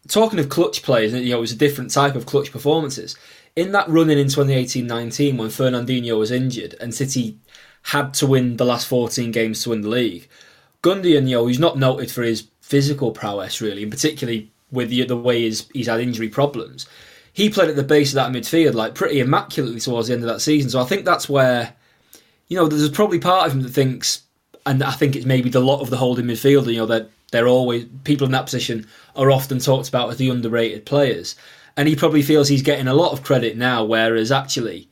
talking 0.08 0.40
of 0.40 0.50
clutch 0.50 0.84
players, 0.84 1.14
you 1.14 1.32
know, 1.32 1.38
it 1.38 1.42
was 1.42 1.52
a 1.52 1.58
different 1.58 1.92
type 1.92 2.16
of 2.16 2.26
clutch 2.26 2.52
performances. 2.52 3.16
In 3.56 3.72
that 3.72 3.88
running 3.88 4.20
in 4.20 4.28
2018-19 4.28 5.38
when 5.38 5.48
Fernandinho 5.48 6.18
was 6.18 6.32
injured 6.32 6.76
and 6.82 6.94
City 6.94 7.38
had 7.84 8.14
to 8.16 8.28
win 8.28 8.58
the 8.58 8.66
last 8.66 8.88
14 8.88 9.32
games 9.32 9.64
to 9.64 9.70
win 9.70 9.82
the 9.82 9.90
league, 9.90 10.28
Gundogan, 10.82 11.28
you 11.28 11.36
know, 11.36 11.48
he's 11.48 11.60
not 11.60 11.78
noted 11.78 12.12
for 12.12 12.22
his 12.24 12.48
physical 12.62 13.12
prowess 13.12 13.62
really, 13.62 13.84
and 13.84 13.92
particularly 13.92 14.52
with 14.72 14.90
the, 14.90 15.04
the 15.06 15.16
way 15.16 15.42
he's, 15.42 15.70
he's 15.74 15.88
had 15.88 16.02
injury 16.02 16.28
problems. 16.28 16.88
He 17.32 17.50
played 17.50 17.70
at 17.70 17.76
the 17.76 17.84
base 17.84 18.12
of 18.12 18.16
that 18.16 18.32
midfield 18.32 18.74
like 18.74 18.96
pretty 18.96 19.20
immaculately 19.20 19.80
towards 19.80 20.08
the 20.08 20.14
end 20.14 20.24
of 20.24 20.30
that 20.30 20.42
season. 20.42 20.70
So 20.70 20.82
I 20.82 20.86
think 20.86 21.06
that's 21.06 21.30
where 21.30 21.74
you 22.48 22.58
know, 22.58 22.68
there's 22.68 22.90
probably 22.90 23.20
part 23.20 23.48
of 23.48 23.54
him 23.54 23.62
that 23.62 23.70
thinks, 23.70 24.24
and 24.66 24.84
I 24.84 24.92
think 24.92 25.16
it's 25.16 25.26
maybe 25.26 25.50
the 25.50 25.60
lot 25.60 25.82
of 25.82 25.90
the 25.90 25.98
holding 25.98 26.26
midfielder, 26.26 26.72
you 26.72 26.78
know, 26.78 26.86
that 26.88 27.10
they're 27.32 27.48
always, 27.48 27.86
people 28.04 28.26
in 28.26 28.32
that 28.32 28.46
position 28.46 28.88
are 29.16 29.32
often 29.32 29.60
talked 29.60 29.90
about 29.90 30.10
as 30.10 30.18
the 30.18 30.30
underrated 30.30 30.86
players. 30.86 31.36
And 31.78 31.88
he 31.88 31.96
probably 31.96 32.22
feels 32.22 32.48
he's 32.48 32.62
getting 32.62 32.88
a 32.88 32.94
lot 32.94 33.12
of 33.12 33.24
credit 33.24 33.58
now, 33.58 33.84
whereas 33.84 34.32
actually, 34.32 34.88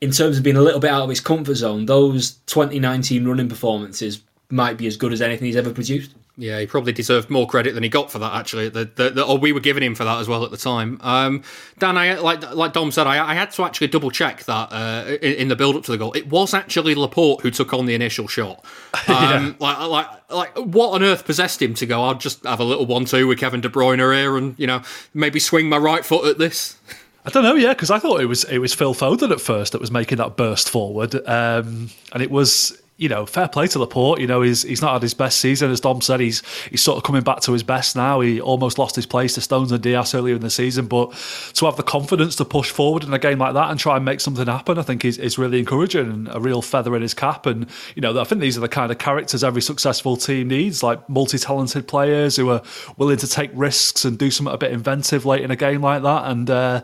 in 0.00 0.10
terms 0.10 0.36
of 0.36 0.42
being 0.42 0.56
a 0.56 0.62
little 0.62 0.80
bit 0.80 0.90
out 0.90 1.02
of 1.02 1.08
his 1.08 1.20
comfort 1.20 1.54
zone, 1.54 1.86
those 1.86 2.32
2019 2.46 3.26
running 3.26 3.48
performances 3.48 4.20
might 4.50 4.76
be 4.76 4.86
as 4.86 4.96
good 4.96 5.12
as 5.12 5.22
anything 5.22 5.46
he's 5.46 5.56
ever 5.56 5.72
produced. 5.72 6.14
Yeah, 6.38 6.60
he 6.60 6.66
probably 6.66 6.92
deserved 6.92 7.30
more 7.30 7.46
credit 7.46 7.72
than 7.72 7.82
he 7.82 7.88
got 7.88 8.10
for 8.10 8.18
that. 8.18 8.34
Actually, 8.34 8.68
the, 8.68 8.84
the, 8.84 9.10
the, 9.10 9.24
or 9.24 9.38
we 9.38 9.52
were 9.52 9.60
giving 9.60 9.82
him 9.82 9.94
for 9.94 10.04
that 10.04 10.20
as 10.20 10.28
well 10.28 10.44
at 10.44 10.50
the 10.50 10.58
time. 10.58 10.98
Um, 11.00 11.42
Dan, 11.78 11.96
I 11.96 12.18
like 12.18 12.54
like 12.54 12.74
Dom 12.74 12.90
said, 12.90 13.06
I, 13.06 13.30
I 13.30 13.34
had 13.34 13.52
to 13.52 13.64
actually 13.64 13.86
double 13.86 14.10
check 14.10 14.44
that 14.44 14.68
uh, 14.70 15.16
in, 15.22 15.32
in, 15.34 15.48
the 15.48 15.56
build 15.56 15.76
up 15.76 15.84
to 15.84 15.92
the 15.92 15.96
goal. 15.96 16.12
It 16.12 16.28
was 16.28 16.52
actually 16.52 16.94
Laporte 16.94 17.40
who 17.40 17.50
took 17.50 17.72
on 17.72 17.86
the 17.86 17.94
initial 17.94 18.28
shot. 18.28 18.64
Um, 19.08 19.14
yeah. 19.16 19.52
Like 19.60 19.78
like 19.88 20.30
like 20.30 20.58
what 20.58 20.94
on 20.94 21.02
earth 21.04 21.24
possessed 21.24 21.62
him 21.62 21.74
to 21.74 21.86
go? 21.86 22.02
I'll 22.02 22.16
just 22.16 22.44
have 22.44 22.58
a 22.58 22.64
little 22.64 22.86
one-two 22.86 23.28
with 23.28 23.38
Kevin 23.38 23.60
De 23.60 23.68
Bruyne 23.68 23.98
here, 23.98 24.36
and 24.36 24.58
you 24.58 24.66
know 24.66 24.82
maybe 25.14 25.38
swing 25.38 25.68
my 25.68 25.78
right 25.78 26.04
foot 26.04 26.26
at 26.26 26.38
this. 26.38 26.76
I 27.24 27.30
don't 27.30 27.44
know, 27.44 27.54
yeah, 27.54 27.72
because 27.72 27.90
I 27.90 27.98
thought 27.98 28.20
it 28.20 28.26
was 28.26 28.44
it 28.44 28.58
was 28.58 28.74
Phil 28.74 28.94
Foden 28.94 29.30
at 29.30 29.40
first 29.40 29.72
that 29.72 29.80
was 29.80 29.92
making 29.92 30.18
that 30.18 30.36
burst 30.36 30.68
forward, 30.68 31.14
um, 31.28 31.90
and 32.12 32.22
it 32.22 32.30
was 32.30 32.80
you 32.98 33.10
know, 33.10 33.26
fair 33.26 33.48
play 33.48 33.66
to 33.68 33.78
Laporte. 33.78 34.20
You 34.20 34.26
know, 34.26 34.40
he's 34.40 34.62
he's 34.62 34.80
not 34.80 34.94
had 34.94 35.02
his 35.02 35.12
best 35.12 35.38
season, 35.40 35.70
as 35.70 35.80
Dom 35.80 36.00
said. 36.00 36.20
He's 36.20 36.42
he's 36.70 36.80
sort 36.80 36.96
of 36.96 37.02
coming 37.02 37.22
back 37.22 37.40
to 37.40 37.52
his 37.52 37.62
best 37.62 37.94
now. 37.94 38.20
He 38.20 38.40
almost 38.40 38.78
lost 38.78 38.96
his 38.96 39.04
place 39.04 39.34
to 39.34 39.40
Stones 39.42 39.70
and 39.70 39.82
Dias 39.82 40.14
earlier 40.14 40.34
in 40.34 40.40
the 40.40 40.50
season, 40.50 40.86
but 40.86 41.12
to 41.54 41.66
have 41.66 41.76
the 41.76 41.82
confidence 41.82 42.36
to 42.36 42.44
push 42.44 42.70
forward 42.70 43.04
in 43.04 43.12
a 43.12 43.18
game 43.18 43.38
like 43.38 43.54
that 43.54 43.70
and 43.70 43.78
try 43.78 43.96
and 43.96 44.04
make 44.04 44.20
something 44.20 44.46
happen, 44.46 44.78
I 44.78 44.82
think 44.82 45.04
is 45.04 45.18
is 45.18 45.36
really 45.36 45.58
encouraging 45.58 46.10
and 46.10 46.28
a 46.28 46.40
real 46.40 46.62
feather 46.62 46.96
in 46.96 47.02
his 47.02 47.12
cap. 47.12 47.44
And 47.44 47.66
you 47.94 48.00
know, 48.00 48.18
I 48.18 48.24
think 48.24 48.40
these 48.40 48.56
are 48.56 48.62
the 48.62 48.68
kind 48.68 48.90
of 48.90 48.98
characters 48.98 49.44
every 49.44 49.62
successful 49.62 50.16
team 50.16 50.48
needs, 50.48 50.82
like 50.82 51.06
multi-talented 51.08 51.86
players 51.86 52.36
who 52.36 52.48
are 52.50 52.62
willing 52.96 53.18
to 53.18 53.28
take 53.28 53.50
risks 53.52 54.06
and 54.06 54.18
do 54.18 54.30
something 54.30 54.54
a 54.54 54.58
bit 54.58 54.72
inventive 54.72 55.26
late 55.26 55.42
in 55.42 55.50
a 55.50 55.56
game 55.56 55.82
like 55.82 56.02
that. 56.02 56.30
And 56.30 56.48
uh, 56.48 56.82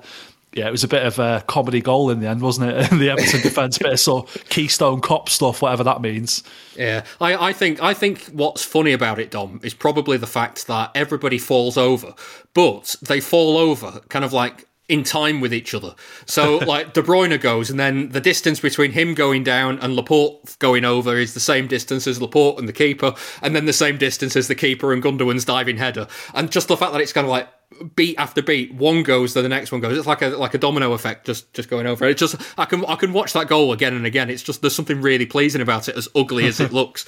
yeah, 0.55 0.69
it 0.69 0.71
was 0.71 0.85
a 0.85 0.89
bit 0.89 1.05
of 1.05 1.19
a 1.19 1.43
comedy 1.47 1.81
goal 1.81 2.11
in 2.11 2.21
the 2.21 2.29
end, 2.29 2.43
wasn't 2.43 2.71
it? 2.71 2.93
In 2.93 2.99
the 3.01 3.11
Everton 3.11 3.41
defence, 3.41 3.79
bit 3.79 4.07
of 4.07 4.45
Keystone 4.49 5.01
Cop 5.01 5.29
stuff, 5.29 5.63
whatever 5.63 5.85
that 5.85 6.01
means. 6.01 6.43
Yeah, 6.77 7.05
I, 7.21 7.49
I 7.49 7.53
think 7.53 7.83
I 7.83 7.95
think 7.95 8.25
what's 8.27 8.65
funny 8.65 8.93
about 8.93 9.19
it, 9.19 9.31
Dom, 9.31 9.61
is 9.63 9.75
probably 9.75 10.17
the 10.19 10.27
fact 10.27 10.67
that 10.67 10.91
everybody 10.95 11.39
falls 11.39 11.77
over, 11.77 12.15
but 12.55 12.97
they 13.03 13.21
fall 13.21 13.57
over 13.57 14.01
kind 14.09 14.25
of 14.25 14.33
like 14.33 14.67
in 14.93 15.03
time 15.03 15.41
with 15.41 15.55
each 15.55 15.73
other. 15.73 15.95
So 16.27 16.59
like 16.67 16.93
De 16.93 17.03
Bruyne 17.03 17.41
goes, 17.41 17.71
and 17.71 17.81
then 17.81 18.11
the 18.11 18.21
distance 18.21 18.61
between 18.61 18.93
him 18.93 19.15
going 19.15 19.43
down 19.43 19.79
and 19.79 19.97
Laporte 19.97 20.59
going 20.59 20.85
over 20.85 21.17
is 21.17 21.33
the 21.33 21.41
same 21.41 21.67
distance 21.67 22.07
as 22.07 22.21
Laporte 22.21 22.59
and 22.59 22.69
the 22.69 22.75
keeper, 22.75 23.15
and 23.41 23.57
then 23.57 23.65
the 23.65 23.73
same 23.73 23.97
distance 23.97 24.37
as 24.37 24.49
the 24.49 24.55
keeper 24.55 24.93
and 24.93 25.03
Gundogan's 25.03 25.47
diving 25.47 25.79
header. 25.79 26.07
And 26.35 26.53
just 26.53 26.69
the 26.69 26.77
fact 26.77 26.93
that 26.93 27.01
it's 27.01 27.15
kind 27.15 27.25
of 27.25 27.31
like 27.31 27.49
beat 27.97 28.17
after 28.19 28.43
beat, 28.43 28.75
one 28.75 29.03
goes, 29.03 29.33
then 29.33 29.45
the 29.45 29.49
next 29.49 29.73
one 29.73 29.81
goes. 29.81 29.97
It's 29.97 30.07
like 30.07 30.21
a 30.21 30.29
like 30.29 30.53
a 30.53 30.59
domino 30.59 30.93
effect, 30.93 31.25
just 31.25 31.51
just 31.55 31.71
going 31.71 31.87
over. 31.87 32.05
It 32.05 32.19
just 32.19 32.37
I 32.59 32.67
can 32.67 32.85
I 32.85 32.97
can 32.97 33.15
watch 33.15 33.33
that 33.33 33.49
goal 33.49 33.73
again 33.73 33.95
and 33.95 34.05
again. 34.05 34.29
It's 34.29 34.43
just 34.43 34.61
there's 34.61 34.75
something 34.75 35.01
really 35.01 35.25
pleasing 35.25 35.63
about 35.63 35.89
it, 35.89 35.97
as 35.97 36.07
ugly 36.15 36.45
as 36.45 36.61
it 36.61 36.71
looks. 36.81 37.07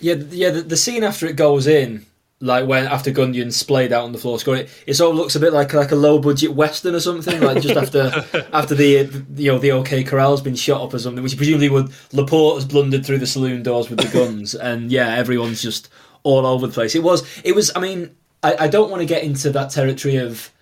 yeah, 0.00 0.14
yeah. 0.14 0.50
The, 0.50 0.62
the, 0.62 0.76
scene 0.76 1.02
after 1.02 1.26
it 1.26 1.34
goes 1.34 1.66
in, 1.66 2.06
like 2.40 2.66
when 2.66 2.86
after 2.86 3.10
Gundogan 3.10 3.52
splayed 3.52 3.92
out 3.92 4.04
on 4.04 4.12
the 4.12 4.18
floor 4.18 4.38
scoring, 4.38 4.62
it, 4.62 4.84
it 4.86 4.94
sort 4.94 5.10
of 5.10 5.16
looks 5.16 5.34
a 5.34 5.40
bit 5.40 5.52
like 5.52 5.72
like 5.72 5.90
a 5.90 5.96
low 5.96 6.18
budget 6.18 6.52
western 6.52 6.94
or 6.94 7.00
something. 7.00 7.40
Like 7.40 7.62
just 7.62 7.76
after 7.76 8.10
after 8.52 8.74
the, 8.74 9.02
the 9.04 9.42
you 9.42 9.52
know 9.52 9.58
the 9.58 9.72
OK 9.72 10.04
Corral's 10.04 10.40
been 10.40 10.54
shot 10.54 10.82
up 10.82 10.94
or 10.94 10.98
something, 10.98 11.22
which 11.22 11.36
presumably 11.36 11.68
would 11.68 11.92
Laporte 12.12 12.56
has 12.56 12.64
blundered 12.64 13.04
through 13.04 13.18
the 13.18 13.26
saloon 13.26 13.62
doors 13.62 13.90
with 13.90 13.98
the 14.00 14.08
guns, 14.08 14.54
and 14.54 14.90
yeah, 14.92 15.14
everyone's 15.14 15.62
just 15.62 15.88
all 16.22 16.46
over 16.46 16.66
the 16.66 16.72
place. 16.72 16.94
It 16.94 17.02
was 17.02 17.26
it 17.44 17.54
was. 17.54 17.72
I 17.74 17.80
mean 17.80 18.14
I, 18.42 18.56
I 18.64 18.68
don't 18.68 18.90
want 18.90 19.00
to 19.00 19.06
get 19.06 19.24
into 19.24 19.50
that 19.50 19.70
territory 19.70 20.16
of 20.16 20.52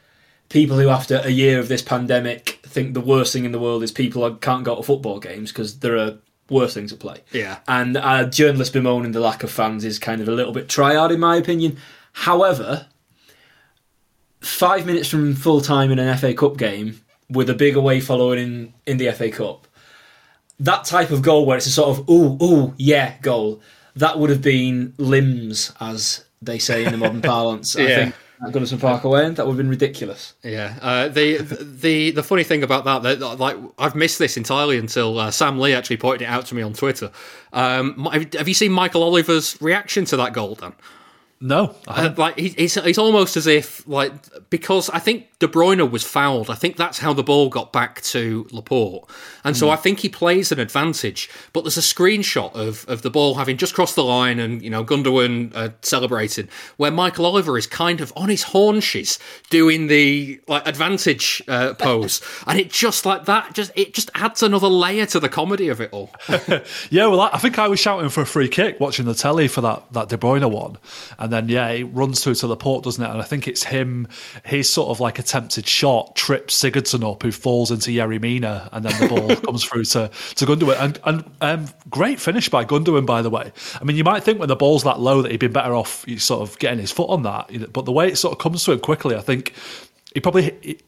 people 0.48 0.78
who, 0.78 0.88
after 0.88 1.20
a 1.24 1.30
year 1.30 1.58
of 1.58 1.68
this 1.68 1.82
pandemic, 1.82 2.60
think 2.64 2.94
the 2.94 3.00
worst 3.00 3.32
thing 3.32 3.44
in 3.44 3.52
the 3.52 3.58
world 3.58 3.82
is 3.82 3.92
people 3.92 4.34
can't 4.36 4.64
go 4.64 4.76
to 4.76 4.82
football 4.82 5.18
games 5.18 5.50
because 5.50 5.80
there 5.80 5.96
are 5.96 6.18
worse 6.48 6.74
things 6.74 6.92
at 6.92 6.98
play. 6.98 7.20
Yeah. 7.32 7.58
And 7.68 7.96
uh, 7.96 8.24
journalists 8.28 8.72
bemoaning 8.72 9.12
the 9.12 9.20
lack 9.20 9.42
of 9.42 9.50
fans 9.50 9.84
is 9.84 9.98
kind 9.98 10.20
of 10.20 10.28
a 10.28 10.32
little 10.32 10.52
bit 10.52 10.68
tryhard, 10.68 11.12
in 11.12 11.20
my 11.20 11.36
opinion. 11.36 11.76
However, 12.12 12.86
five 14.40 14.86
minutes 14.86 15.08
from 15.08 15.34
full 15.34 15.60
time 15.60 15.90
in 15.90 15.98
an 15.98 16.16
FA 16.16 16.34
Cup 16.34 16.56
game 16.56 17.00
with 17.28 17.50
a 17.50 17.54
big 17.54 17.76
away 17.76 18.00
following 18.00 18.38
in, 18.38 18.74
in 18.86 18.96
the 18.98 19.10
FA 19.12 19.30
Cup, 19.30 19.66
that 20.60 20.84
type 20.84 21.10
of 21.10 21.22
goal 21.22 21.44
where 21.44 21.56
it's 21.56 21.66
a 21.66 21.70
sort 21.70 21.98
of 21.98 22.08
ooh, 22.08 22.38
ooh, 22.42 22.74
yeah 22.78 23.14
goal, 23.20 23.60
that 23.96 24.18
would 24.18 24.30
have 24.30 24.42
been 24.42 24.94
limbs, 24.98 25.72
as 25.80 26.24
they 26.40 26.58
say 26.58 26.84
in 26.84 26.92
the 26.92 26.98
modern 26.98 27.22
parlance. 27.22 27.76
I 27.76 27.80
Yeah. 27.82 27.96
think 27.96 28.14
at 28.44 28.52
Goodison 28.52 28.80
Park 28.80 29.04
away, 29.04 29.28
that 29.30 29.46
would 29.46 29.52
have 29.52 29.56
been 29.56 29.68
ridiculous. 29.68 30.34
Yeah, 30.42 30.78
uh, 30.82 31.08
the 31.08 31.38
the 31.38 32.10
the 32.10 32.22
funny 32.22 32.44
thing 32.44 32.62
about 32.62 32.84
that, 32.84 33.02
that 33.02 33.38
like 33.38 33.56
I've 33.78 33.94
missed 33.94 34.18
this 34.18 34.36
entirely 34.36 34.78
until 34.78 35.18
uh, 35.18 35.30
Sam 35.30 35.58
Lee 35.58 35.72
actually 35.72 35.96
pointed 35.96 36.22
it 36.22 36.28
out 36.28 36.46
to 36.46 36.54
me 36.54 36.62
on 36.62 36.72
Twitter. 36.72 37.10
Um, 37.52 38.08
have 38.12 38.32
have 38.34 38.48
you 38.48 38.54
seen 38.54 38.72
Michael 38.72 39.02
Oliver's 39.02 39.60
reaction 39.60 40.04
to 40.06 40.16
that 40.18 40.32
goal? 40.32 40.54
Dan, 40.54 40.74
No, 41.38 41.74
like 41.86 42.34
it's 42.38 42.78
it's 42.78 42.98
almost 42.98 43.36
as 43.36 43.46
if 43.46 43.86
like 43.86 44.12
because 44.48 44.88
I 44.90 44.98
think 44.98 45.38
De 45.38 45.46
Bruyne 45.46 45.90
was 45.90 46.02
fouled. 46.02 46.48
I 46.48 46.54
think 46.54 46.76
that's 46.76 46.98
how 46.98 47.12
the 47.12 47.22
ball 47.22 47.50
got 47.50 47.74
back 47.74 48.00
to 48.02 48.46
Laporte, 48.52 49.08
and 49.44 49.54
so 49.54 49.68
I 49.68 49.76
think 49.76 49.98
he 50.00 50.08
plays 50.08 50.50
an 50.50 50.58
advantage. 50.58 51.28
But 51.52 51.64
there's 51.64 51.76
a 51.76 51.82
screenshot 51.82 52.54
of, 52.54 52.88
of 52.88 53.02
the 53.02 53.10
ball 53.10 53.34
having 53.34 53.58
just 53.58 53.74
crossed 53.74 53.96
the 53.96 54.04
line, 54.04 54.38
and 54.38 54.62
you 54.62 54.70
know 54.70 54.82
Gundogan 54.82 55.54
uh, 55.54 55.70
celebrating, 55.82 56.48
where 56.78 56.90
Michael 56.90 57.26
Oliver 57.26 57.58
is 57.58 57.66
kind 57.66 58.00
of 58.00 58.14
on 58.16 58.30
his 58.30 58.44
haunches 58.44 59.18
doing 59.50 59.88
the 59.88 60.40
like 60.48 60.66
advantage 60.66 61.42
uh, 61.48 61.74
pose, 61.74 62.22
and 62.46 62.58
it 62.58 62.70
just 62.70 63.04
like 63.04 63.26
that 63.26 63.52
just 63.52 63.72
it 63.74 63.92
just 63.92 64.10
adds 64.14 64.42
another 64.42 64.68
layer 64.68 65.04
to 65.04 65.20
the 65.20 65.28
comedy 65.28 65.68
of 65.68 65.80
it 65.82 65.90
all. 65.92 66.10
Yeah, 66.90 67.06
well, 67.08 67.20
I 67.20 67.30
I 67.32 67.38
think 67.38 67.58
I 67.58 67.68
was 67.68 67.78
shouting 67.78 68.08
for 68.08 68.22
a 68.22 68.26
free 68.26 68.48
kick 68.48 68.80
watching 68.80 69.04
the 69.04 69.14
telly 69.14 69.48
for 69.48 69.60
that, 69.60 69.92
that 69.92 70.08
De 70.08 70.16
Bruyne 70.16 70.50
one. 70.50 70.78
And 71.18 71.25
then, 71.32 71.48
yeah, 71.48 71.68
it 71.68 71.84
runs 71.84 72.22
through 72.22 72.34
to 72.36 72.46
Laporte, 72.46 72.84
doesn't 72.84 73.02
it? 73.02 73.08
And 73.08 73.20
I 73.20 73.24
think 73.24 73.48
it's 73.48 73.64
him, 73.64 74.08
his 74.44 74.68
sort 74.68 74.90
of 74.90 75.00
like 75.00 75.18
attempted 75.18 75.66
shot 75.66 76.16
trips 76.16 76.60
Sigurdsson 76.60 77.10
up, 77.10 77.22
who 77.22 77.32
falls 77.32 77.70
into 77.70 77.90
Yerry 77.90 78.20
Mina, 78.20 78.68
and 78.72 78.84
then 78.84 79.00
the 79.00 79.08
ball 79.08 79.36
comes 79.44 79.64
through 79.64 79.84
to, 79.84 80.10
to 80.36 80.46
Gundogan. 80.46 80.80
And, 80.80 81.00
and 81.04 81.24
um, 81.40 81.74
great 81.90 82.20
finish 82.20 82.48
by 82.48 82.64
Gundogan, 82.64 83.06
by 83.06 83.22
the 83.22 83.30
way. 83.30 83.52
I 83.80 83.84
mean, 83.84 83.96
you 83.96 84.04
might 84.04 84.22
think 84.22 84.38
when 84.38 84.48
the 84.48 84.56
ball's 84.56 84.84
that 84.84 85.00
low 85.00 85.22
that 85.22 85.30
he'd 85.30 85.40
been 85.40 85.52
better 85.52 85.74
off 85.74 86.04
sort 86.18 86.42
of 86.42 86.58
getting 86.58 86.78
his 86.78 86.92
foot 86.92 87.08
on 87.08 87.22
that. 87.22 87.72
But 87.72 87.84
the 87.84 87.92
way 87.92 88.08
it 88.08 88.16
sort 88.16 88.32
of 88.32 88.38
comes 88.38 88.64
to 88.64 88.72
him 88.72 88.80
quickly, 88.80 89.16
I 89.16 89.20
think 89.20 89.52
he 90.14 90.20
probably. 90.20 90.56
He, 90.62 90.78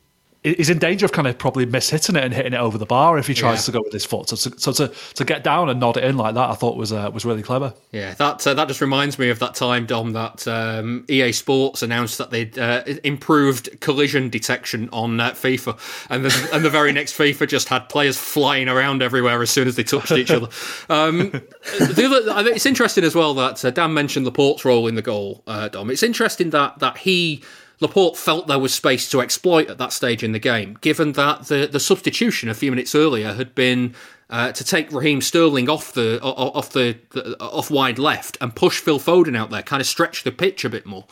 He's 0.44 0.70
in 0.70 0.78
danger 0.78 1.04
of 1.04 1.10
kind 1.12 1.26
of 1.26 1.36
probably 1.36 1.66
mishitting 1.66 2.16
it 2.16 2.22
and 2.22 2.32
hitting 2.32 2.52
it 2.52 2.58
over 2.58 2.78
the 2.78 2.86
bar 2.86 3.18
if 3.18 3.26
he 3.26 3.34
tries 3.34 3.58
Yeah. 3.58 3.64
to 3.66 3.72
go 3.72 3.80
with 3.82 3.92
his 3.92 4.04
foot. 4.04 4.28
So, 4.28 4.36
so, 4.36 4.72
to, 4.72 4.94
to 5.14 5.24
get 5.24 5.42
down 5.42 5.68
and 5.68 5.80
nod 5.80 5.96
it 5.96 6.04
in 6.04 6.16
like 6.16 6.34
that, 6.36 6.48
I 6.50 6.54
thought 6.54 6.76
was 6.76 6.92
uh, 6.92 7.10
was 7.12 7.24
really 7.24 7.42
clever. 7.42 7.74
Yeah, 7.90 8.14
that 8.14 8.46
uh, 8.46 8.54
that 8.54 8.68
just 8.68 8.80
reminds 8.80 9.18
me 9.18 9.30
of 9.30 9.40
that 9.40 9.56
time, 9.56 9.84
Dom, 9.84 10.12
that 10.12 10.46
um, 10.46 11.04
EA 11.08 11.32
Sports 11.32 11.82
announced 11.82 12.18
that 12.18 12.30
they'd 12.30 12.56
uh, 12.56 12.84
improved 13.02 13.80
collision 13.80 14.28
detection 14.30 14.88
on 14.92 15.18
uh, 15.18 15.30
FIFA, 15.30 15.76
and 16.08 16.24
the, 16.24 16.50
and 16.52 16.64
the 16.64 16.70
very 16.70 16.92
next 16.92 17.18
FIFA 17.18 17.48
just 17.48 17.68
had 17.68 17.88
players 17.88 18.16
flying 18.16 18.68
around 18.68 19.02
everywhere 19.02 19.42
as 19.42 19.50
soon 19.50 19.66
as 19.66 19.74
they 19.74 19.82
touched 19.82 20.12
each 20.12 20.30
other. 20.30 20.48
Um, 20.88 21.30
the 21.78 22.30
other, 22.32 22.50
it's 22.50 22.64
interesting 22.66 23.02
as 23.02 23.14
well 23.14 23.34
that 23.34 23.64
uh, 23.64 23.70
Dan 23.70 23.92
mentioned 23.92 24.24
Laporte's 24.24 24.64
role 24.64 24.86
in 24.86 24.94
the 24.94 25.02
goal, 25.02 25.42
uh, 25.48 25.68
Dom. 25.68 25.90
It's 25.90 26.04
interesting 26.04 26.50
that 26.50 26.78
that 26.78 26.98
he. 26.98 27.42
Laporte 27.80 28.16
felt 28.16 28.46
there 28.46 28.58
was 28.58 28.74
space 28.74 29.08
to 29.10 29.20
exploit 29.20 29.70
at 29.70 29.78
that 29.78 29.92
stage 29.92 30.24
in 30.24 30.32
the 30.32 30.38
game, 30.38 30.76
given 30.80 31.12
that 31.12 31.46
the, 31.46 31.68
the 31.70 31.80
substitution 31.80 32.48
a 32.48 32.54
few 32.54 32.70
minutes 32.70 32.94
earlier 32.94 33.34
had 33.34 33.54
been 33.54 33.94
uh, 34.30 34.52
to 34.52 34.64
take 34.64 34.92
Raheem 34.92 35.20
Sterling 35.20 35.68
off 35.70 35.92
the 35.92 36.20
off 36.20 36.70
the, 36.70 36.98
the 37.10 37.36
off 37.40 37.70
wide 37.70 37.98
left 37.98 38.36
and 38.40 38.54
push 38.54 38.80
Phil 38.80 38.98
Foden 38.98 39.36
out 39.36 39.50
there, 39.50 39.62
kind 39.62 39.80
of 39.80 39.86
stretch 39.86 40.24
the 40.24 40.32
pitch 40.32 40.64
a 40.64 40.68
bit 40.68 40.86
more. 40.86 41.04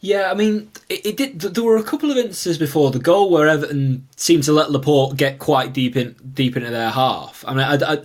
Yeah, 0.00 0.32
I 0.32 0.34
mean, 0.34 0.70
it, 0.88 1.06
it 1.06 1.16
did. 1.16 1.40
There 1.40 1.62
were 1.62 1.76
a 1.76 1.82
couple 1.84 2.10
of 2.10 2.16
instances 2.16 2.58
before 2.58 2.90
the 2.90 2.98
goal 2.98 3.30
where 3.30 3.46
Everton 3.46 4.08
seemed 4.16 4.42
to 4.44 4.52
let 4.52 4.72
Laporte 4.72 5.16
get 5.16 5.38
quite 5.38 5.72
deep 5.72 5.96
in 5.96 6.16
deep 6.34 6.56
into 6.56 6.70
their 6.70 6.90
half. 6.90 7.44
I 7.46 7.54
mean, 7.54 7.64
I, 7.64 7.92
I, 7.92 7.98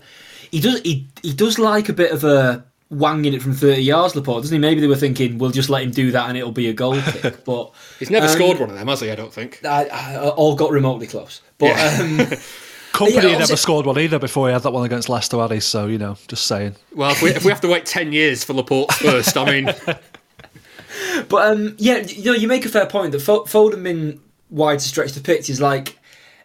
he 0.51 0.61
does 0.61 0.79
he 0.81 1.07
he 1.23 1.33
does 1.33 1.57
like 1.57 1.89
a 1.89 1.93
bit 1.93 2.11
of 2.11 2.23
a 2.23 2.63
wanging 2.89 3.33
it 3.33 3.41
from 3.41 3.53
thirty 3.53 3.81
yards, 3.81 4.15
Laporte, 4.15 4.43
doesn't 4.43 4.55
he? 4.55 4.59
Maybe 4.59 4.81
they 4.81 4.87
were 4.87 4.95
thinking 4.95 5.37
we'll 5.37 5.51
just 5.51 5.69
let 5.69 5.83
him 5.83 5.91
do 5.91 6.11
that 6.11 6.29
and 6.29 6.37
it'll 6.37 6.51
be 6.51 6.69
a 6.69 6.73
goal 6.73 6.99
kick. 7.11 7.43
But 7.45 7.71
He's 7.99 8.09
never 8.09 8.27
um, 8.27 8.31
scored 8.31 8.59
one 8.59 8.69
of 8.69 8.75
them, 8.75 8.87
has 8.87 9.01
he? 9.01 9.11
I 9.11 9.15
don't 9.15 9.33
think. 9.33 9.59
I, 9.65 9.85
I, 9.85 10.29
all 10.29 10.55
got 10.55 10.71
remotely 10.71 11.07
close. 11.07 11.41
But 11.57 11.67
Yeah. 11.67 11.97
um, 12.01 12.17
Kompany 12.93 13.23
Yeah, 13.31 13.37
never 13.37 13.55
scored 13.57 13.85
one 13.85 13.99
either 13.99 14.17
before 14.17 14.47
he 14.47 14.53
had 14.53 14.63
that 14.63 14.71
one 14.71 14.83
against 14.85 15.07
Leicester, 15.07 15.37
had 15.39 15.51
he? 15.51 15.59
So, 15.59 15.85
you 15.87 15.99
know, 15.99 16.17
just 16.27 16.47
saying. 16.47 16.75
Well, 16.95 17.11
if 17.11 17.21
we, 17.21 17.29
if 17.29 17.45
we 17.45 17.51
have 17.51 17.61
to 17.61 17.67
wait 17.67 17.85
ten 17.85 18.11
years 18.11 18.43
for 18.43 18.53
Laporte's 18.53 18.95
first, 18.97 19.37
I 19.37 19.45
mean, 19.45 19.75
But 21.29 21.51
um, 21.51 21.75
yeah, 21.77 21.97
you 21.99 22.31
know, 22.31 22.33
you 22.33 22.47
make 22.47 22.65
a 22.65 22.69
fair 22.69 22.85
point 22.87 23.11
that 23.11 23.21
Fo- 23.21 23.43
Foden 23.45 23.83
being 23.83 24.19
wide 24.49 24.79
to 24.79 24.85
stretch 24.87 25.11
the 25.13 25.21
pitch 25.21 25.49
is 25.49 25.61
like 25.61 25.96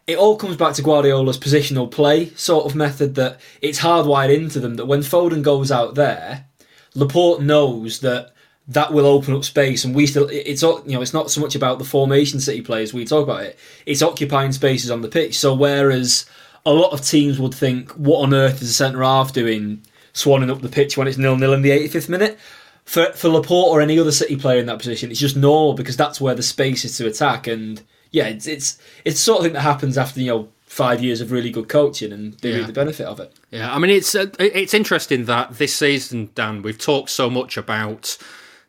it 0.06 0.18
all 0.18 0.36
comes 0.36 0.56
back 0.56 0.74
to 0.74 0.82
Guardiola's 0.82 1.38
positional 1.38 1.90
play 1.90 2.30
sort 2.30 2.66
of 2.66 2.74
method 2.74 3.14
that 3.14 3.40
it's 3.60 3.80
hardwired 3.80 4.34
into 4.34 4.60
them 4.60 4.76
that 4.76 4.86
when 4.86 5.00
Foden 5.00 5.42
goes 5.42 5.70
out 5.70 5.94
there, 5.94 6.46
Laporte 6.94 7.42
knows 7.42 8.00
that 8.00 8.34
that 8.68 8.92
will 8.92 9.06
open 9.06 9.34
up 9.34 9.44
space, 9.44 9.84
and 9.84 9.94
we 9.94 10.06
still 10.06 10.28
it's 10.30 10.62
you 10.62 10.82
know 10.86 11.02
it's 11.02 11.14
not 11.14 11.30
so 11.30 11.40
much 11.40 11.54
about 11.54 11.78
the 11.78 11.84
formation 11.84 12.40
City 12.40 12.62
players 12.62 12.92
we 12.92 13.04
talk 13.04 13.24
about 13.24 13.44
it. 13.44 13.58
It's 13.86 14.02
occupying 14.02 14.52
spaces 14.52 14.90
on 14.90 15.02
the 15.02 15.08
pitch. 15.08 15.38
So 15.38 15.54
whereas 15.54 16.26
a 16.64 16.72
lot 16.72 16.92
of 16.92 17.04
teams 17.04 17.40
would 17.40 17.54
think, 17.54 17.90
what 17.92 18.22
on 18.22 18.34
earth 18.34 18.62
is 18.62 18.70
a 18.70 18.74
centre 18.74 19.02
half 19.02 19.32
doing, 19.32 19.82
swanning 20.14 20.50
up 20.50 20.62
the 20.62 20.68
pitch 20.68 20.96
when 20.96 21.08
it's 21.08 21.18
nil 21.18 21.36
nil 21.36 21.54
in 21.54 21.62
the 21.62 21.70
85th 21.70 22.08
minute? 22.08 22.38
for 22.84 23.12
for 23.12 23.28
Laporte 23.28 23.70
or 23.70 23.80
any 23.80 23.98
other 23.98 24.12
City 24.12 24.36
player 24.36 24.58
in 24.58 24.66
that 24.66 24.78
position, 24.78 25.10
it's 25.10 25.20
just 25.20 25.36
normal 25.36 25.74
because 25.74 25.96
that's 25.96 26.20
where 26.20 26.34
the 26.34 26.42
space 26.42 26.84
is 26.84 26.96
to 26.98 27.06
attack. 27.06 27.46
And 27.46 27.82
yeah, 28.12 28.26
it's 28.28 28.46
it's 28.46 28.78
it's 29.04 29.18
sort 29.20 29.38
of 29.40 29.44
thing 29.46 29.52
that 29.54 29.60
happens 29.62 29.98
after 29.98 30.20
you 30.20 30.26
know 30.32 30.48
five 30.66 31.02
years 31.02 31.20
of 31.20 31.32
really 31.32 31.50
good 31.50 31.68
coaching, 31.68 32.12
and 32.12 32.34
they 32.34 32.50
Yeah. 32.50 32.56
reap 32.58 32.66
the 32.68 32.72
benefit 32.72 33.06
of 33.06 33.18
it. 33.20 33.32
Yeah, 33.50 33.74
I 33.74 33.78
mean 33.78 33.90
it's 33.90 34.14
uh, 34.14 34.26
it's 34.38 34.74
interesting 34.74 35.24
that 35.26 35.58
this 35.58 35.74
season, 35.74 36.30
Dan, 36.34 36.62
we've 36.62 36.78
talked 36.78 37.10
so 37.10 37.28
much 37.28 37.56
about 37.56 38.16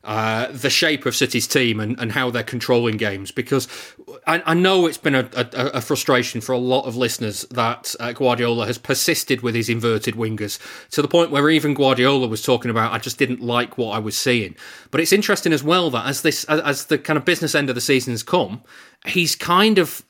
uh, 0.03 0.47
the 0.51 0.69
shape 0.69 1.05
of 1.05 1.15
City's 1.15 1.47
team 1.47 1.79
and, 1.79 1.97
and 1.97 2.11
how 2.11 2.29
they're 2.29 2.43
controlling 2.43 2.97
games 2.97 3.31
because 3.31 3.69
I, 4.27 4.43
I 4.47 4.53
know 4.53 4.85
it's 4.85 4.97
been 4.97 5.15
a, 5.15 5.29
a, 5.33 5.45
a 5.75 5.81
frustration 5.81 6.41
for 6.41 6.51
a 6.51 6.57
lot 6.57 6.83
of 6.83 6.97
listeners 6.97 7.43
that 7.51 7.95
uh, 8.01 8.11
Guardiola 8.11 8.65
has 8.65 8.77
persisted 8.77 9.39
with 9.43 9.55
his 9.55 9.69
inverted 9.69 10.15
wingers 10.15 10.59
to 10.91 11.01
the 11.01 11.07
point 11.07 11.31
where 11.31 11.49
even 11.49 11.73
Guardiola 11.73 12.27
was 12.27 12.41
talking 12.41 12.69
about 12.69 12.91
I 12.91 12.97
just 12.97 13.17
didn't 13.17 13.39
like 13.39 13.77
what 13.77 13.91
I 13.95 13.99
was 13.99 14.17
seeing. 14.17 14.57
But 14.91 14.99
it's 14.99 15.13
interesting 15.13 15.53
as 15.53 15.63
well 15.63 15.89
that 15.91 16.05
as 16.05 16.21
this 16.21 16.43
as, 16.45 16.59
as 16.59 16.85
the 16.87 16.97
kind 16.97 17.15
of 17.15 17.23
business 17.23 17.55
end 17.55 17.69
of 17.69 17.75
the 17.75 17.81
season 17.81 18.11
has 18.11 18.23
come, 18.23 18.61
he's 19.05 19.35
kind 19.35 19.77
of 19.77 20.03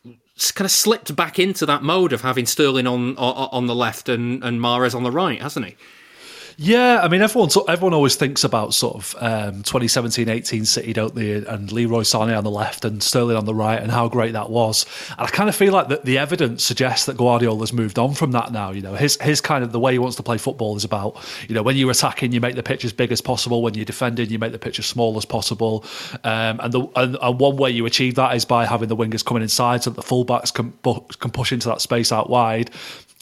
kind 0.55 0.65
of 0.65 0.71
slipped 0.71 1.15
back 1.15 1.39
into 1.39 1.65
that 1.65 1.83
mode 1.83 2.13
of 2.13 2.21
having 2.21 2.45
Sterling 2.45 2.87
on 2.87 3.15
on, 3.17 3.49
on 3.51 3.67
the 3.67 3.75
left 3.75 4.09
and 4.09 4.43
and 4.43 4.59
Mahrez 4.59 4.95
on 4.95 5.03
the 5.03 5.11
right, 5.11 5.41
hasn't 5.41 5.65
he? 5.65 5.75
Yeah, 6.57 7.01
I 7.01 7.07
mean, 7.07 7.21
everyone 7.21 7.49
everyone 7.67 7.93
always 7.93 8.15
thinks 8.15 8.43
about 8.43 8.73
sort 8.73 8.95
of 8.95 9.15
um, 9.19 9.63
2017-18 9.63 10.67
City, 10.67 10.93
don't 10.93 11.15
they? 11.15 11.33
And 11.33 11.71
Leroy 11.71 12.01
Sané 12.01 12.37
on 12.37 12.43
the 12.43 12.51
left 12.51 12.85
and 12.85 13.01
Sterling 13.01 13.37
on 13.37 13.45
the 13.45 13.55
right, 13.55 13.81
and 13.81 13.91
how 13.91 14.07
great 14.07 14.33
that 14.33 14.49
was. 14.49 14.85
And 15.17 15.21
I 15.27 15.27
kind 15.27 15.49
of 15.49 15.55
feel 15.55 15.73
like 15.73 15.87
that 15.87 16.05
the 16.05 16.17
evidence 16.17 16.63
suggests 16.63 17.05
that 17.07 17.17
Guardiola's 17.17 17.73
moved 17.73 17.97
on 17.97 18.13
from 18.13 18.31
that 18.31 18.51
now. 18.51 18.71
You 18.71 18.81
know, 18.81 18.93
his 18.93 19.17
his 19.21 19.41
kind 19.41 19.63
of 19.63 19.71
the 19.71 19.79
way 19.79 19.93
he 19.93 19.99
wants 19.99 20.15
to 20.17 20.23
play 20.23 20.37
football 20.37 20.75
is 20.75 20.83
about 20.83 21.17
you 21.47 21.55
know 21.55 21.63
when 21.63 21.75
you're 21.75 21.91
attacking, 21.91 22.31
you 22.31 22.41
make 22.41 22.55
the 22.55 22.63
pitch 22.63 22.85
as 22.85 22.93
big 22.93 23.11
as 23.11 23.21
possible. 23.21 23.61
When 23.61 23.73
you're 23.73 23.85
defending, 23.85 24.29
you 24.29 24.39
make 24.39 24.51
the 24.51 24.59
pitch 24.59 24.79
as 24.79 24.85
small 24.85 25.17
as 25.17 25.25
possible. 25.25 25.85
Um, 26.23 26.59
and 26.59 26.71
the 26.73 26.87
and, 26.95 27.17
and 27.21 27.39
one 27.39 27.57
way 27.57 27.71
you 27.71 27.85
achieve 27.85 28.15
that 28.15 28.35
is 28.35 28.45
by 28.45 28.65
having 28.65 28.89
the 28.89 28.95
wingers 28.95 29.25
coming 29.25 29.43
inside 29.43 29.83
so 29.83 29.89
that 29.89 30.01
the 30.01 30.07
fullbacks 30.07 30.53
can 30.53 30.73
can 31.19 31.31
push 31.31 31.51
into 31.51 31.67
that 31.69 31.81
space 31.81 32.11
out 32.11 32.29
wide 32.29 32.69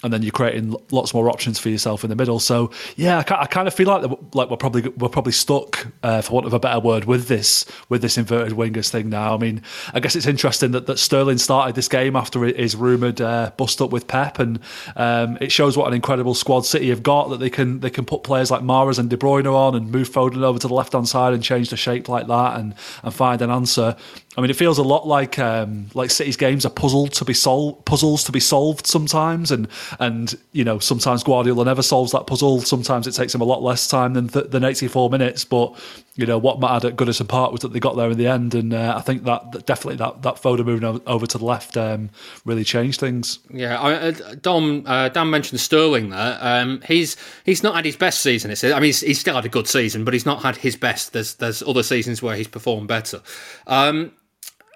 and 0.03 0.12
then 0.12 0.24
you're 0.24 0.31
creating 0.31 0.75
lots 0.91 1.13
more 1.13 1.29
options 1.29 1.60
for 1.60 1.70
yourself 1.70 2.03
in 2.03 2.10
the 2.10 2.15
middle. 2.15 2.39
So 2.39 2.72
yeah, 2.96 3.24
I, 3.27 3.41
I 3.41 3.46
kind 3.46 3.67
of 3.67 3.74
feel 3.74 3.88
like 3.88 4.10
like 4.34 4.50
we're 4.50 4.58
probably 4.58 4.89
we're 4.89 5.10
probably 5.10 5.34
stuck, 5.34 5.88
uh, 6.03 6.22
for 6.22 6.34
want 6.34 6.46
of 6.46 6.53
a 6.53 6.60
better 6.60 6.79
word, 6.79 7.05
with 7.05 7.27
this 7.27 7.65
with 7.89 8.01
this 8.01 8.17
inverted 8.17 8.53
wingers 8.53 8.89
thing 8.89 9.10
now. 9.10 9.36
I 9.36 9.38
mean, 9.38 9.62
I 9.93 10.00
guess 10.00 10.15
it's 10.15 10.25
interesting 10.25 10.72
that, 10.72 10.88
that 10.88 11.00
Sterling 11.00 11.38
started 11.38 11.75
this 11.75 11.88
game 11.88 12.15
after 12.15 12.43
his 12.43 12.75
rumored 12.75 13.22
uh, 13.22 13.51
bust 13.58 13.81
up 13.81 13.91
with 13.91 14.08
Pep, 14.08 14.39
and 14.39 14.60
um, 14.96 15.38
it 15.41 15.51
shows 15.51 15.77
what 15.77 15.88
an 15.88 15.93
incredible 15.93 16.34
squad 16.34 16.65
City 16.65 16.89
have 16.89 17.03
got 17.03 17.29
that 17.29 17.39
they 17.39 17.50
can 17.50 17.79
they 17.79 17.89
can 17.89 18.05
put 18.05 18.24
players 18.24 18.51
like 18.51 18.62
Mahrez 18.62 19.00
and 19.00 19.10
De 19.10 19.17
Bruyne 19.17 19.51
on 19.51 19.75
and 19.75 19.91
move 19.91 20.10
Foden 20.10 20.43
over 20.43 20.60
to 20.60 20.67
the 20.67 20.74
left 20.74 20.93
hand 20.93 21.08
side 21.08 21.34
and 21.34 21.43
change 21.43 21.70
the 21.70 21.77
shape 21.77 22.10
like 22.10 22.27
that 22.27 22.60
and 22.60 22.75
and 23.03 23.13
find 23.13 23.41
an 23.41 23.50
answer. 23.50 23.96
I 24.38 24.41
mean, 24.41 24.50
it 24.50 24.55
feels 24.55 24.77
a 24.77 24.83
lot 24.83 25.05
like 25.05 25.38
um, 25.39 25.88
like 25.93 26.09
City's 26.09 26.38
games 26.38 26.65
are 26.65 26.69
puzzled 26.69 27.11
to 27.13 27.25
be 27.25 27.33
solved, 27.33 27.83
puzzles 27.83 28.23
to 28.23 28.31
be 28.31 28.39
solved 28.39 28.88
sometimes, 28.88 29.51
and 29.51 29.67
And 30.00 30.33
you 30.53 30.63
know, 30.63 30.79
sometimes 30.79 31.23
Guardiola 31.23 31.65
never 31.65 31.81
solves 31.81 32.13
that 32.13 32.27
puzzle. 32.27 32.61
Sometimes 32.61 33.07
it 33.07 33.11
takes 33.11 33.35
him 33.35 33.41
a 33.41 33.45
lot 33.45 33.61
less 33.61 33.89
time 33.89 34.13
than 34.13 34.29
th- 34.29 34.50
than 34.50 34.63
84 34.63 35.09
minutes. 35.09 35.43
But 35.43 35.77
you 36.15 36.25
know 36.25 36.38
what 36.38 36.61
mattered 36.61 36.85
at 36.85 36.95
Goodison 36.95 37.27
Park 37.27 37.51
was 37.51 37.61
that 37.61 37.73
they 37.73 37.79
got 37.81 37.97
there 37.97 38.09
in 38.09 38.17
the 38.17 38.27
end, 38.27 38.55
and 38.55 38.73
uh, 38.73 38.93
I 38.95 39.01
think 39.01 39.25
that, 39.25 39.51
that, 39.51 39.65
definitely 39.65 39.97
that 39.97 40.21
that 40.21 40.35
Foden 40.35 40.65
moving 40.65 41.01
over 41.05 41.25
to 41.25 41.38
the 41.38 41.45
left 41.45 41.75
um, 41.75 42.09
really 42.45 42.63
changed 42.63 43.01
things. 43.01 43.39
Yeah, 43.50 43.81
I, 43.81 43.93
uh, 43.93 44.35
Dom 44.41 44.83
uh, 44.85 45.09
Dan 45.09 45.29
mentioned 45.29 45.59
Sterling 45.59 46.09
there. 46.09 46.38
Um, 46.39 46.81
he's 46.88 47.17
he's 47.43 47.63
not 47.63 47.75
had 47.75 47.83
his 47.83 47.97
best 47.97 48.21
season. 48.21 48.50
It's, 48.51 48.63
I 48.63 48.69
mean, 48.75 48.83
he's, 48.83 49.01
he's, 49.01 49.19
still 49.19 49.35
had 49.35 49.45
a 49.45 49.50
good 49.50 49.67
season, 49.67 50.05
but 50.05 50.13
he's 50.13 50.25
not 50.25 50.41
had 50.41 50.55
his 50.55 50.77
best. 50.77 51.11
There's 51.11 51.35
there's 51.35 51.61
other 51.61 51.83
seasons 51.83 52.21
where 52.21 52.38
he's 52.38 52.47
performed 52.47 52.88
better. 52.88 53.21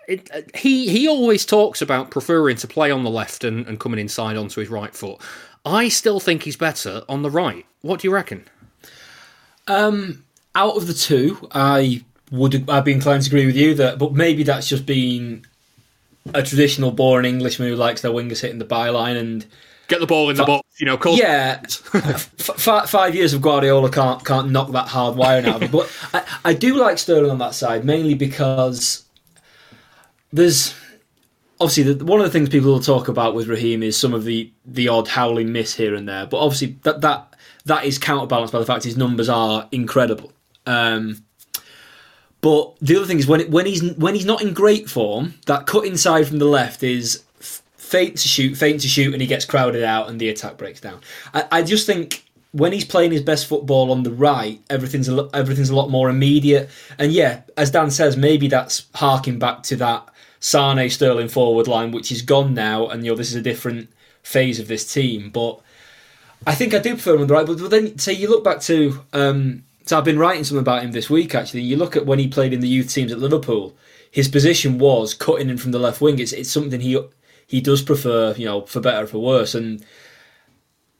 It, 0.08 0.30
uh, 0.34 0.42
he 0.56 0.88
he 0.90 1.08
always 1.08 1.46
talks 1.46 1.82
about 1.82 2.12
preferring 2.12 2.58
to 2.58 2.68
play 2.68 2.92
on 2.92 3.04
the 3.04 3.10
left 3.10 3.44
and, 3.44 3.66
and 3.68 3.80
coming 3.80 4.00
inside 4.00 4.38
onto 4.38 4.60
his 4.60 4.70
right 4.70 4.94
foot. 4.94 5.20
I 5.66 5.90
still 5.90 6.20
think 6.20 6.44
he's 6.44 6.58
better 6.58 7.04
on 7.10 7.24
the 7.24 7.32
right. 7.32 7.66
What 7.82 8.02
do 8.02 8.08
you 8.08 8.14
reckon? 8.14 8.46
Um, 9.68 10.24
out 10.54 10.78
of 10.78 10.88
the 10.88 10.94
two, 10.94 11.48
I 11.52 12.04
would 12.32 12.70
I'd 12.70 12.84
be 12.86 12.92
inclined 12.94 13.24
to 13.24 13.30
agree 13.30 13.46
with 13.46 13.56
you 13.56 13.74
that, 13.76 13.98
but 13.98 14.14
maybe 14.14 14.44
that's 14.44 14.68
just 14.68 14.86
been 14.86 15.46
a 16.34 16.44
traditional 16.44 16.92
boring 16.92 17.26
Englishman 17.26 17.70
who 17.70 17.76
likes 17.76 18.02
their 18.02 18.12
wingers 18.12 18.42
hitting 18.42 18.60
the 18.60 18.66
byline 18.66 19.18
and 19.18 19.46
get 19.88 20.00
the 20.00 20.08
ball 20.08 20.30
in 20.30 20.38
the 20.38 20.44
box. 20.46 20.68
You 20.80 20.86
know, 20.86 20.98
cause- 20.98 21.18
yeah. 21.18 21.62
f- 21.94 22.90
five 22.90 23.16
years 23.16 23.34
of 23.34 23.42
Guardiola 23.42 23.90
can't 23.90 24.24
can't 24.26 24.50
knock 24.52 24.72
that 24.72 24.88
hard 24.88 25.16
wiring 25.16 25.46
out 25.46 25.58
of 25.58 25.64
it. 25.64 25.72
But 25.72 25.92
I, 26.14 26.50
I 26.50 26.54
do 26.54 26.76
like 26.76 26.98
Sterling 26.98 27.32
on 27.32 27.38
that 27.40 27.56
side 27.56 27.86
mainly 27.86 28.14
because 28.14 29.05
there's 30.36 30.76
obviously 31.60 31.94
the, 31.94 32.06
one 32.06 32.20
of 32.20 32.26
the 32.26 32.32
things 32.32 32.50
people 32.50 32.72
will 32.72 32.80
talk 32.80 33.08
about 33.08 33.34
with 33.34 33.48
Raheem 33.48 33.82
is 33.82 33.98
some 33.98 34.14
of 34.14 34.26
the 34.26 34.52
the 34.66 34.88
odd 34.90 35.08
howling 35.08 35.52
miss 35.52 35.74
here 35.74 35.96
and 35.96 36.08
there. 36.08 36.26
But 36.26 36.40
obviously 36.40 36.78
that 36.84 37.02
that 37.02 37.36
that 37.66 37.86
is 37.86 37.98
counterbalanced 37.98 38.54
by 38.54 38.60
the 38.60 38.66
fact 38.66 38.84
his 38.84 38.98
numbers 38.98 39.30
are 39.30 39.68
incredible. 39.72 40.34
Um, 40.66 41.24
but 42.42 42.76
the 42.80 42.98
other 42.98 43.06
thing 43.06 43.18
is 43.18 43.28
when 43.28 43.42
it, 43.42 43.50
when 43.50 43.66
he's 43.66 43.94
when 43.96 44.14
he's 44.14 44.26
not 44.26 44.42
in 44.42 44.54
great 44.54 44.90
form, 44.90 45.36
that 45.46 45.66
cut 45.66 45.86
inside 45.86 46.28
from 46.28 46.40
the 46.40 46.46
left 46.46 46.84
is 46.84 47.24
faint 47.40 48.18
to 48.18 48.28
shoot, 48.28 48.56
faint 48.56 48.82
to 48.82 48.88
shoot, 48.88 49.14
and 49.14 49.22
he 49.22 49.28
gets 49.28 49.46
crowded 49.46 49.84
out, 49.84 50.10
and 50.10 50.20
the 50.20 50.30
attack 50.30 50.58
breaks 50.58 50.82
down. 50.82 51.00
I, 51.34 51.46
I 51.52 51.64
just 51.64 51.86
think 51.88 52.26
when 52.52 52.72
he's 52.72 52.86
playing 52.86 53.12
his 53.12 53.22
best 53.22 53.48
football 53.48 53.92
on 53.92 54.04
the 54.04 54.12
right, 54.12 54.62
everything's 54.70 55.10
a, 55.10 55.30
everything's 55.34 55.70
a 55.70 55.76
lot 55.76 55.90
more 55.90 56.10
immediate. 56.10 56.70
And 57.00 57.12
yeah, 57.12 57.42
as 57.58 57.72
Dan 57.72 57.90
says, 57.90 58.16
maybe 58.16 58.48
that's 58.48 58.88
harking 58.94 59.40
back 59.40 59.64
to 59.64 59.76
that 59.78 60.10
Sane 60.46 60.92
Sterling 60.92 61.28
forward 61.28 61.68
line, 61.68 61.92
which 61.92 62.12
is 62.12 62.22
gone 62.22 62.54
now, 62.54 62.88
and 62.88 63.04
you 63.04 63.12
know 63.12 63.18
this 63.18 63.32
is 63.32 63.36
a 63.36 63.42
different 63.42 63.90
phase 64.22 64.60
of 64.60 64.68
this 64.68 64.94
team. 64.94 65.32
But 65.32 65.60
I 66.46 66.54
think 66.54 66.76
I 66.76 66.78
do 66.78 66.94
prefer 66.94 67.16
him 67.16 67.22
on 67.22 67.28
the 67.28 67.34
right. 67.34 67.48
But 67.48 67.72
then, 67.72 67.98
say 67.98 68.14
you 68.14 68.30
look 68.30 68.44
back 68.44 68.62
to 68.62 69.02
um, 69.12 69.64
so 69.88 69.98
I've 69.98 70.06
been 70.06 70.20
writing 70.20 70.44
something 70.44 70.62
about 70.62 70.84
him 70.84 70.92
this 70.92 71.10
week. 71.10 71.34
Actually, 71.34 71.62
you 71.62 71.78
look 71.78 71.96
at 71.96 72.06
when 72.06 72.20
he 72.20 72.28
played 72.28 72.54
in 72.54 72.60
the 72.60 72.68
youth 72.68 72.94
teams 72.94 73.12
at 73.12 73.18
Liverpool. 73.18 73.76
His 74.12 74.28
position 74.28 74.78
was 74.78 75.16
cutting 75.16 75.50
in 75.50 75.58
from 75.58 75.72
the 75.72 75.80
left 75.80 76.00
wing. 76.00 76.20
It's 76.20 76.32
it's 76.32 76.52
something 76.52 76.80
he 76.80 77.02
he 77.48 77.60
does 77.60 77.82
prefer, 77.82 78.36
you 78.38 78.46
know, 78.46 78.68
for 78.68 78.82
better 78.82 79.06
or 79.06 79.08
for 79.08 79.18
worse. 79.18 79.56
And 79.56 79.84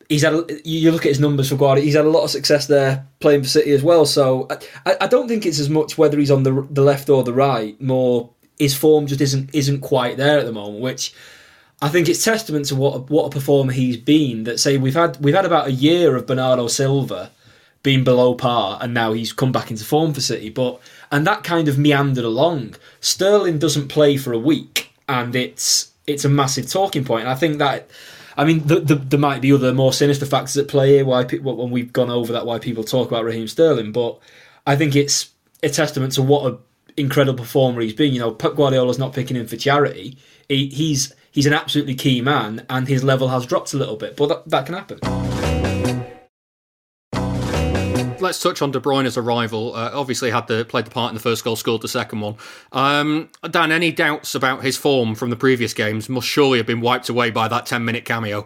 he's 0.10 0.24
had 0.24 0.34
a, 0.34 0.46
you 0.68 0.92
look 0.92 1.06
at 1.06 1.10
his 1.10 1.20
numbers 1.20 1.50
for 1.50 1.56
Guardiola. 1.56 1.86
He's 1.86 1.96
had 1.96 2.06
a 2.06 2.10
lot 2.10 2.24
of 2.24 2.32
success 2.32 2.66
there 2.66 3.06
playing 3.20 3.44
for 3.44 3.50
City 3.50 3.74
as 3.74 3.84
well. 3.84 4.08
So 4.08 4.48
I, 4.88 4.96
I 5.02 5.08
don't 5.08 5.28
think 5.28 5.46
it's 5.46 5.60
as 5.60 5.70
much 5.70 6.00
whether 6.00 6.18
he's 6.18 6.32
on 6.32 6.42
the 6.42 6.68
the 6.72 6.82
left 6.82 7.10
or 7.10 7.24
the 7.24 7.34
right. 7.34 7.80
More 7.80 8.32
his 8.60 8.76
form 8.76 9.08
just 9.08 9.22
isn't 9.22 9.54
isn't 9.54 9.82
quite 9.82 10.18
there 10.18 10.40
at 10.40 10.46
the 10.46 10.52
moment, 10.52 10.82
which. 10.82 11.14
I 11.82 11.90
think 11.90 12.08
it's 12.08 12.24
testament 12.24 12.68
to 12.68 12.76
what 12.76 13.10
what 13.10 13.26
a 13.26 13.30
performer 13.30 13.74
he's 13.74 13.98
been. 13.98 14.46
That 14.46 14.62
say 14.62 14.78
we've 14.78 14.94
had 14.94 15.22
we've 15.22 15.36
had 15.36 15.46
about 15.46 15.68
a 15.68 15.74
year 15.74 16.16
of 16.16 16.26
Bernardo 16.26 16.68
Silva, 16.68 17.32
being 17.86 18.04
below 18.04 18.34
par, 18.34 18.80
and 18.82 18.94
now 18.94 19.14
he's 19.14 19.32
come 19.32 19.52
back 19.52 19.70
into 19.70 19.86
form 19.86 20.14
for 20.14 20.20
City. 20.20 20.50
But 20.50 20.80
and 21.12 21.26
that 21.28 21.44
kind 21.44 21.68
of 21.68 21.78
meandered 21.78 22.26
along. 22.26 22.76
Sterling 23.00 23.60
doesn't 23.60 23.90
play 23.90 24.18
for 24.18 24.34
a 24.34 24.40
week, 24.40 24.92
and 25.08 25.36
it's 25.36 25.92
it's 26.08 26.26
a 26.26 26.30
massive 26.30 26.70
talking 26.70 27.06
point. 27.06 27.22
And 27.22 27.30
I 27.30 27.36
think 27.36 27.60
that. 27.60 27.88
I 28.38 28.44
mean, 28.44 28.68
the, 28.68 28.82
the, 28.82 28.96
there 28.96 29.18
might 29.18 29.42
be 29.42 29.54
other 29.54 29.74
more 29.74 29.94
sinister 29.94 30.26
factors 30.26 30.58
at 30.58 30.68
play 30.68 30.96
here. 30.96 31.06
Why 31.06 31.24
when 31.24 31.70
we've 31.70 31.94
gone 31.94 32.10
over 32.10 32.34
that, 32.34 32.46
why 32.46 32.60
people 32.60 32.84
talk 32.84 33.08
about 33.08 33.24
Raheem 33.24 33.48
Sterling, 33.48 33.94
but 33.94 34.20
I 34.68 34.76
think 34.76 34.94
it's 34.94 35.30
a 35.64 35.70
testament 35.70 36.14
to 36.14 36.22
what 36.22 36.46
an 36.52 36.58
incredible 36.98 37.44
performer 37.44 37.82
he's 37.82 37.94
been. 37.94 38.14
You 38.14 38.20
know, 38.20 38.32
Pep 38.32 38.56
Guardiola's 38.56 39.00
not 39.00 39.14
picking 39.14 39.38
him 39.38 39.48
for 39.48 39.58
charity. 39.58 40.18
He, 40.50 40.68
he's 40.68 41.14
he's 41.32 41.46
an 41.46 41.54
absolutely 41.54 41.96
key 41.96 42.22
man, 42.22 42.66
and 42.70 42.88
his 42.88 43.04
level 43.04 43.30
has 43.30 43.46
dropped 43.46 43.74
a 43.74 43.78
little 43.78 43.98
bit, 43.98 44.16
but 44.16 44.28
that, 44.28 44.50
that 44.50 44.66
can 44.66 44.76
happen 44.76 45.00
let's 48.26 48.42
touch 48.42 48.62
on 48.62 48.72
De 48.72 48.80
Bruyne's 48.80 49.18
arrival. 49.18 49.76
Uh, 49.76 49.92
obviously, 49.94 50.32
had 50.32 50.48
the 50.48 50.66
played 50.66 50.86
the 50.86 50.92
part 50.92 51.10
in 51.10 51.16
the 51.16 51.22
first 51.22 51.44
goal, 51.44 51.56
scored 51.56 51.82
the 51.82 51.88
second 51.88 52.20
one. 52.20 52.36
Um, 52.72 53.30
Dan, 53.50 53.72
any 53.72 53.92
doubts 53.92 54.36
about 54.36 54.64
his 54.64 54.76
form 54.76 55.16
from 55.16 55.30
the 55.30 55.36
previous 55.36 55.74
games 55.74 56.10
must 56.10 56.28
surely 56.28 56.58
have 56.58 56.68
been 56.68 56.82
wiped 56.82 57.08
away 57.08 57.30
by 57.30 57.48
that 57.48 57.66
ten 57.66 57.86
minute 57.86 58.04
cameo. 58.04 58.46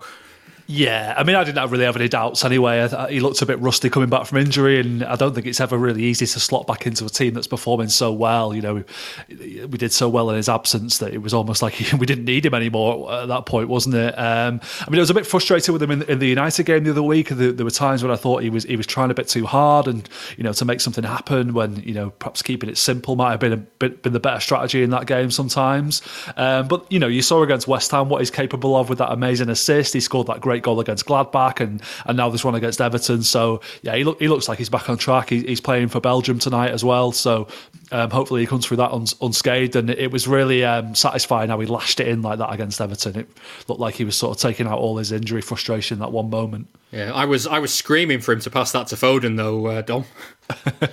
Yeah, 0.71 1.15
I 1.17 1.23
mean, 1.23 1.35
I 1.35 1.43
didn't 1.43 1.67
really 1.71 1.85
have 1.85 1.95
any 1.95 2.07
doubts 2.07 2.45
anyway. 2.45 2.87
He 3.09 3.21
looked 3.21 3.41
a 3.41 3.45
bit 3.47 3.59
rusty 3.59 3.89
coming 3.89 4.07
back 4.07 4.27
from 4.27 4.37
injury, 4.37 4.79
and 4.79 5.03
I 5.03 5.15
don't 5.15 5.33
think 5.33 5.47
it's 5.47 5.59
ever 5.59 5.75
really 5.75 6.03
easy 6.03 6.27
to 6.27 6.39
slot 6.39 6.67
back 6.67 6.85
into 6.85 7.03
a 7.05 7.09
team 7.09 7.33
that's 7.33 7.47
performing 7.47 7.87
so 7.87 8.13
well. 8.13 8.53
You 8.53 8.61
know, 8.61 8.83
we, 9.29 9.65
we 9.65 9.79
did 9.79 9.91
so 9.91 10.07
well 10.07 10.29
in 10.29 10.35
his 10.35 10.47
absence 10.47 10.99
that 10.99 11.11
it 11.11 11.23
was 11.23 11.33
almost 11.33 11.63
like 11.63 11.73
we 11.99 12.05
didn't 12.05 12.25
need 12.25 12.45
him 12.45 12.53
anymore 12.53 13.11
at 13.11 13.29
that 13.29 13.47
point, 13.47 13.67
wasn't 13.67 13.95
it? 13.95 14.13
Um, 14.13 14.61
I 14.81 14.91
mean, 14.91 14.99
I 14.99 15.01
was 15.01 15.09
a 15.09 15.15
bit 15.15 15.25
frustrated 15.25 15.73
with 15.73 15.81
him 15.81 15.89
in, 15.89 16.03
in 16.03 16.19
the 16.19 16.27
United 16.27 16.67
game 16.67 16.83
the 16.83 16.91
other 16.91 17.01
week. 17.01 17.29
There, 17.29 17.51
there, 17.51 17.65
were 17.65 17.71
times 17.71 18.03
when 18.03 18.11
I 18.11 18.15
thought 18.15 18.43
he 18.43 18.51
was 18.51 18.63
he 18.63 18.75
was 18.75 18.85
trying 18.85 19.09
a 19.09 19.15
bit 19.15 19.27
too 19.27 19.47
hard, 19.47 19.87
and 19.87 20.07
you 20.37 20.43
know, 20.43 20.53
to 20.53 20.65
make 20.65 20.81
something 20.81 21.03
happen 21.03 21.55
when 21.55 21.77
you 21.77 21.95
know 21.95 22.11
perhaps 22.11 22.43
keeping 22.43 22.69
it 22.69 22.77
simple 22.77 23.15
might 23.15 23.31
have 23.31 23.39
been 23.39 23.53
a 23.53 23.57
bit 23.57 24.03
been 24.03 24.13
the 24.13 24.19
better 24.19 24.39
strategy 24.39 24.83
in 24.83 24.91
that 24.91 25.07
game 25.07 25.31
sometimes. 25.31 26.03
Um, 26.37 26.67
but 26.67 26.85
you 26.91 26.99
know, 26.99 27.07
you 27.07 27.23
saw 27.23 27.41
against 27.41 27.67
West 27.67 27.89
Ham 27.89 28.07
what 28.07 28.21
he's 28.21 28.29
capable 28.29 28.75
of 28.75 28.87
with 28.87 28.99
that 28.99 29.11
amazing 29.11 29.49
assist. 29.49 29.95
He 29.95 29.99
scored 29.99 30.27
that 30.27 30.41
great 30.41 30.58
great 30.59 30.63
goal 30.63 30.79
against 30.79 31.05
Gladbach, 31.05 31.59
and 31.59 31.81
and 32.05 32.17
now 32.17 32.29
this 32.29 32.43
one 32.43 32.55
against 32.55 32.81
Everton. 32.81 33.23
So 33.23 33.61
yeah, 33.81 33.95
he 33.95 34.03
look 34.03 34.19
he 34.19 34.27
looks 34.27 34.47
like 34.47 34.57
he's 34.57 34.69
back 34.69 34.89
on 34.89 34.97
track. 34.97 35.29
He, 35.29 35.41
he's 35.41 35.61
playing 35.61 35.89
for 35.89 35.99
Belgium 35.99 36.39
tonight 36.39 36.71
as 36.71 36.83
well. 36.83 37.11
So 37.11 37.47
um, 37.91 38.09
hopefully 38.09 38.41
he 38.41 38.47
comes 38.47 38.65
through 38.65 38.77
that 38.77 38.91
uns- 38.91 39.15
unscathed. 39.21 39.75
And 39.75 39.89
it 39.89 40.11
was 40.11 40.27
really 40.27 40.63
um, 40.63 40.95
satisfying 40.95 41.49
how 41.49 41.59
he 41.59 41.67
lashed 41.67 41.99
it 41.99 42.07
in 42.07 42.21
like 42.21 42.39
that 42.39 42.53
against 42.53 42.81
Everton. 42.81 43.17
It 43.17 43.29
looked 43.67 43.81
like 43.81 43.95
he 43.95 44.03
was 44.03 44.15
sort 44.15 44.35
of 44.35 44.41
taking 44.41 44.67
out 44.67 44.79
all 44.79 44.97
his 44.97 45.11
injury 45.11 45.41
frustration 45.41 45.99
that 45.99 46.11
one 46.11 46.29
moment. 46.29 46.67
Yeah, 46.91 47.11
I 47.13 47.25
was 47.25 47.47
I 47.47 47.59
was 47.59 47.73
screaming 47.73 48.19
for 48.19 48.33
him 48.33 48.39
to 48.41 48.49
pass 48.49 48.71
that 48.73 48.87
to 48.87 48.95
Foden 48.95 49.37
though, 49.37 49.67
uh, 49.67 49.81
Dom. 49.81 50.05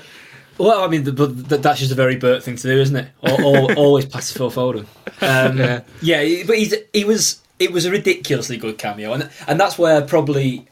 Well, 0.58 0.82
I 0.82 0.88
mean, 0.88 1.04
but 1.14 1.62
that's 1.62 1.80
just 1.80 1.92
a 1.92 1.94
very 1.94 2.16
Bert 2.16 2.42
thing 2.42 2.56
to 2.56 2.62
do, 2.62 2.80
isn't 2.80 2.96
it? 2.96 3.08
always 3.76 4.06
pass 4.06 4.32
to 4.32 4.38
Phil 4.38 4.50
Foden. 4.50 4.86
Um, 5.20 5.58
yeah. 5.58 5.82
yeah, 6.00 6.44
but 6.46 6.56
he's, 6.56 6.74
he 6.94 7.04
was 7.04 7.42
it 7.58 7.72
was 7.72 7.84
a 7.84 7.90
ridiculously 7.90 8.56
good 8.56 8.78
cameo, 8.78 9.12
and 9.12 9.30
and 9.46 9.58
that's 9.58 9.78
where 9.78 10.02
probably 10.02 10.66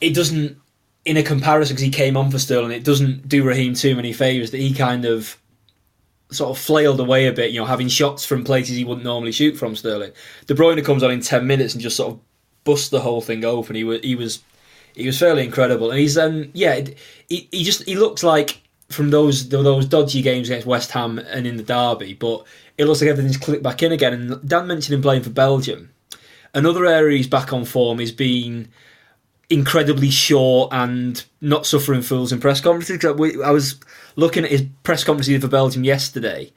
it 0.00 0.14
doesn't, 0.14 0.56
in 1.04 1.16
a 1.16 1.22
comparison, 1.22 1.74
because 1.74 1.84
he 1.84 1.90
came 1.90 2.16
on 2.16 2.30
for 2.30 2.38
Sterling, 2.38 2.72
it 2.72 2.84
doesn't 2.84 3.28
do 3.28 3.44
Raheem 3.44 3.74
too 3.74 3.96
many 3.96 4.12
favours 4.12 4.50
that 4.52 4.58
he 4.58 4.72
kind 4.72 5.04
of 5.04 5.36
sort 6.30 6.50
of 6.50 6.62
flailed 6.62 7.00
away 7.00 7.26
a 7.26 7.32
bit, 7.32 7.50
you 7.50 7.58
know, 7.58 7.66
having 7.66 7.88
shots 7.88 8.24
from 8.24 8.44
places 8.44 8.76
he 8.76 8.84
wouldn't 8.84 9.04
normally 9.04 9.32
shoot 9.32 9.56
from 9.56 9.74
Sterling. 9.74 10.12
De 10.46 10.54
Bruyne 10.54 10.84
comes 10.84 11.02
on 11.02 11.10
in 11.10 11.20
ten 11.20 11.46
minutes 11.46 11.74
and 11.74 11.82
just 11.82 11.96
sort 11.96 12.12
of 12.12 12.20
busts 12.64 12.90
the 12.90 13.00
whole 13.00 13.20
thing 13.20 13.44
open. 13.44 13.76
He 13.76 13.84
was 13.84 14.00
he 14.02 14.14
was 14.14 14.40
he 14.94 15.06
was 15.06 15.18
fairly 15.18 15.44
incredible, 15.44 15.90
and 15.90 15.98
he's 15.98 16.18
um 16.18 16.50
yeah 16.52 16.80
he 17.28 17.48
he 17.50 17.64
just 17.64 17.84
he 17.84 17.96
looks 17.96 18.22
like 18.22 18.60
from 18.90 19.10
those 19.10 19.48
those 19.48 19.86
dodgy 19.86 20.22
games 20.22 20.48
against 20.48 20.66
West 20.66 20.90
Ham 20.92 21.18
and 21.18 21.46
in 21.46 21.56
the 21.56 21.62
derby, 21.62 22.14
but 22.14 22.44
it 22.78 22.86
looks 22.86 23.00
like 23.00 23.10
everything's 23.10 23.36
clicked 23.36 23.62
back 23.62 23.82
in 23.82 23.92
again. 23.92 24.14
And 24.14 24.48
Dan 24.48 24.66
mentioned 24.66 24.94
him 24.94 25.02
playing 25.02 25.22
for 25.22 25.30
Belgium. 25.30 25.90
Another 26.54 26.86
area 26.86 27.18
he's 27.18 27.26
back 27.26 27.52
on 27.52 27.64
form 27.64 28.00
is 28.00 28.12
being 28.12 28.68
incredibly 29.50 30.10
short 30.10 30.72
and 30.72 31.24
not 31.40 31.66
suffering 31.66 32.02
fools 32.02 32.32
in 32.32 32.40
press 32.40 32.60
conferences. 32.60 33.04
I 33.04 33.50
was 33.50 33.80
looking 34.16 34.44
at 34.44 34.50
his 34.50 34.64
press 34.82 35.04
conference 35.04 35.42
for 35.42 35.48
Belgium 35.48 35.84
yesterday, 35.84 36.52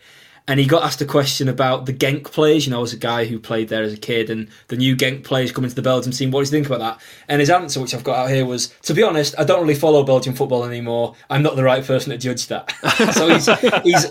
and 0.52 0.60
he 0.60 0.66
got 0.66 0.84
asked 0.84 1.00
a 1.00 1.06
question 1.06 1.48
about 1.48 1.86
the 1.86 1.94
Genk 1.94 2.26
players. 2.26 2.66
You 2.66 2.72
know, 2.72 2.84
as 2.84 2.92
a 2.92 2.98
guy 2.98 3.24
who 3.24 3.40
played 3.40 3.70
there 3.70 3.84
as 3.84 3.94
a 3.94 3.98
kid, 3.98 4.30
and 4.30 4.50
the 4.68 4.76
new 4.76 4.98
Genk 4.98 5.24
players 5.24 5.50
coming 5.54 5.70
to 5.70 5.76
the 5.76 5.82
Belgium 5.82 6.12
team. 6.12 6.30
What 6.30 6.42
do 6.42 6.48
you 6.48 6.52
think 6.52 6.66
about 6.66 6.80
that? 6.80 7.02
And 7.30 7.40
his 7.40 7.50
answer, 7.50 7.80
which 7.80 7.94
I've 7.94 8.04
got 8.04 8.18
out 8.18 8.30
here, 8.30 8.46
was: 8.46 8.68
To 8.82 8.94
be 8.94 9.02
honest, 9.02 9.34
I 9.40 9.46
don't 9.46 9.62
really 9.62 9.80
follow 9.80 10.04
Belgian 10.04 10.34
football 10.34 10.66
anymore. 10.66 11.16
I'm 11.30 11.42
not 11.42 11.56
the 11.56 11.64
right 11.64 11.86
person 11.86 12.10
to 12.10 12.18
judge 12.18 12.48
that. 12.48 12.70
so 13.14 13.30
he's 13.30 13.46
he's 13.84 14.04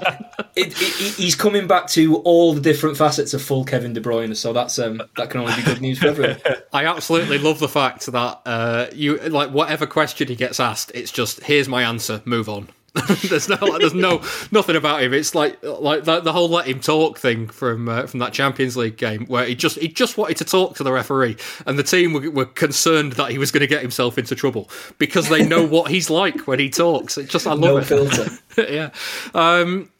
it, 0.56 0.80
it, 0.80 1.14
he's 1.16 1.34
coming 1.34 1.66
back 1.66 1.88
to 1.88 2.16
all 2.22 2.54
the 2.54 2.60
different 2.62 2.96
facets 2.96 3.34
of 3.34 3.42
full 3.42 3.62
Kevin 3.62 3.92
De 3.92 4.00
Bruyne. 4.00 4.34
So 4.34 4.54
that's 4.54 4.78
um, 4.78 5.02
that 5.18 5.28
can 5.28 5.40
only 5.42 5.54
be 5.56 5.62
good 5.62 5.82
news 5.82 5.98
for 5.98 6.08
everyone. 6.08 6.40
I 6.72 6.86
absolutely 6.86 7.36
love 7.36 7.58
the 7.58 7.68
fact 7.68 8.06
that 8.06 8.40
uh, 8.46 8.86
you 8.94 9.18
like 9.18 9.50
whatever 9.50 9.86
question 9.86 10.28
he 10.28 10.36
gets 10.36 10.58
asked, 10.58 10.90
it's 10.94 11.12
just 11.12 11.42
here's 11.42 11.68
my 11.68 11.82
answer, 11.82 12.22
move 12.24 12.48
on. 12.48 12.70
there's 13.28 13.48
no, 13.48 13.56
like, 13.56 13.80
there's 13.80 13.94
no, 13.94 14.22
nothing 14.50 14.74
about 14.74 15.02
him. 15.02 15.14
It's 15.14 15.34
like, 15.34 15.62
like 15.62 16.04
the, 16.04 16.20
the 16.20 16.32
whole 16.32 16.48
let 16.48 16.66
him 16.66 16.80
talk 16.80 17.18
thing 17.18 17.48
from 17.48 17.88
uh, 17.88 18.06
from 18.06 18.20
that 18.20 18.32
Champions 18.32 18.76
League 18.76 18.96
game 18.96 19.26
where 19.26 19.44
he 19.46 19.54
just 19.54 19.78
he 19.78 19.88
just 19.88 20.18
wanted 20.18 20.36
to 20.38 20.44
talk 20.44 20.76
to 20.76 20.82
the 20.82 20.92
referee, 20.92 21.36
and 21.66 21.78
the 21.78 21.82
team 21.82 22.12
were, 22.12 22.30
were 22.30 22.46
concerned 22.46 23.12
that 23.12 23.30
he 23.30 23.38
was 23.38 23.50
going 23.50 23.60
to 23.60 23.66
get 23.66 23.82
himself 23.82 24.18
into 24.18 24.34
trouble 24.34 24.68
because 24.98 25.28
they 25.28 25.46
know 25.46 25.64
what 25.64 25.90
he's 25.90 26.10
like 26.10 26.46
when 26.46 26.58
he 26.58 26.68
talks. 26.68 27.16
It 27.16 27.28
just 27.28 27.46
I 27.46 27.50
love 27.50 27.60
no 27.60 27.76
it. 27.78 27.84
filter. 27.84 28.30
yeah. 28.72 28.90
Um, 29.34 29.90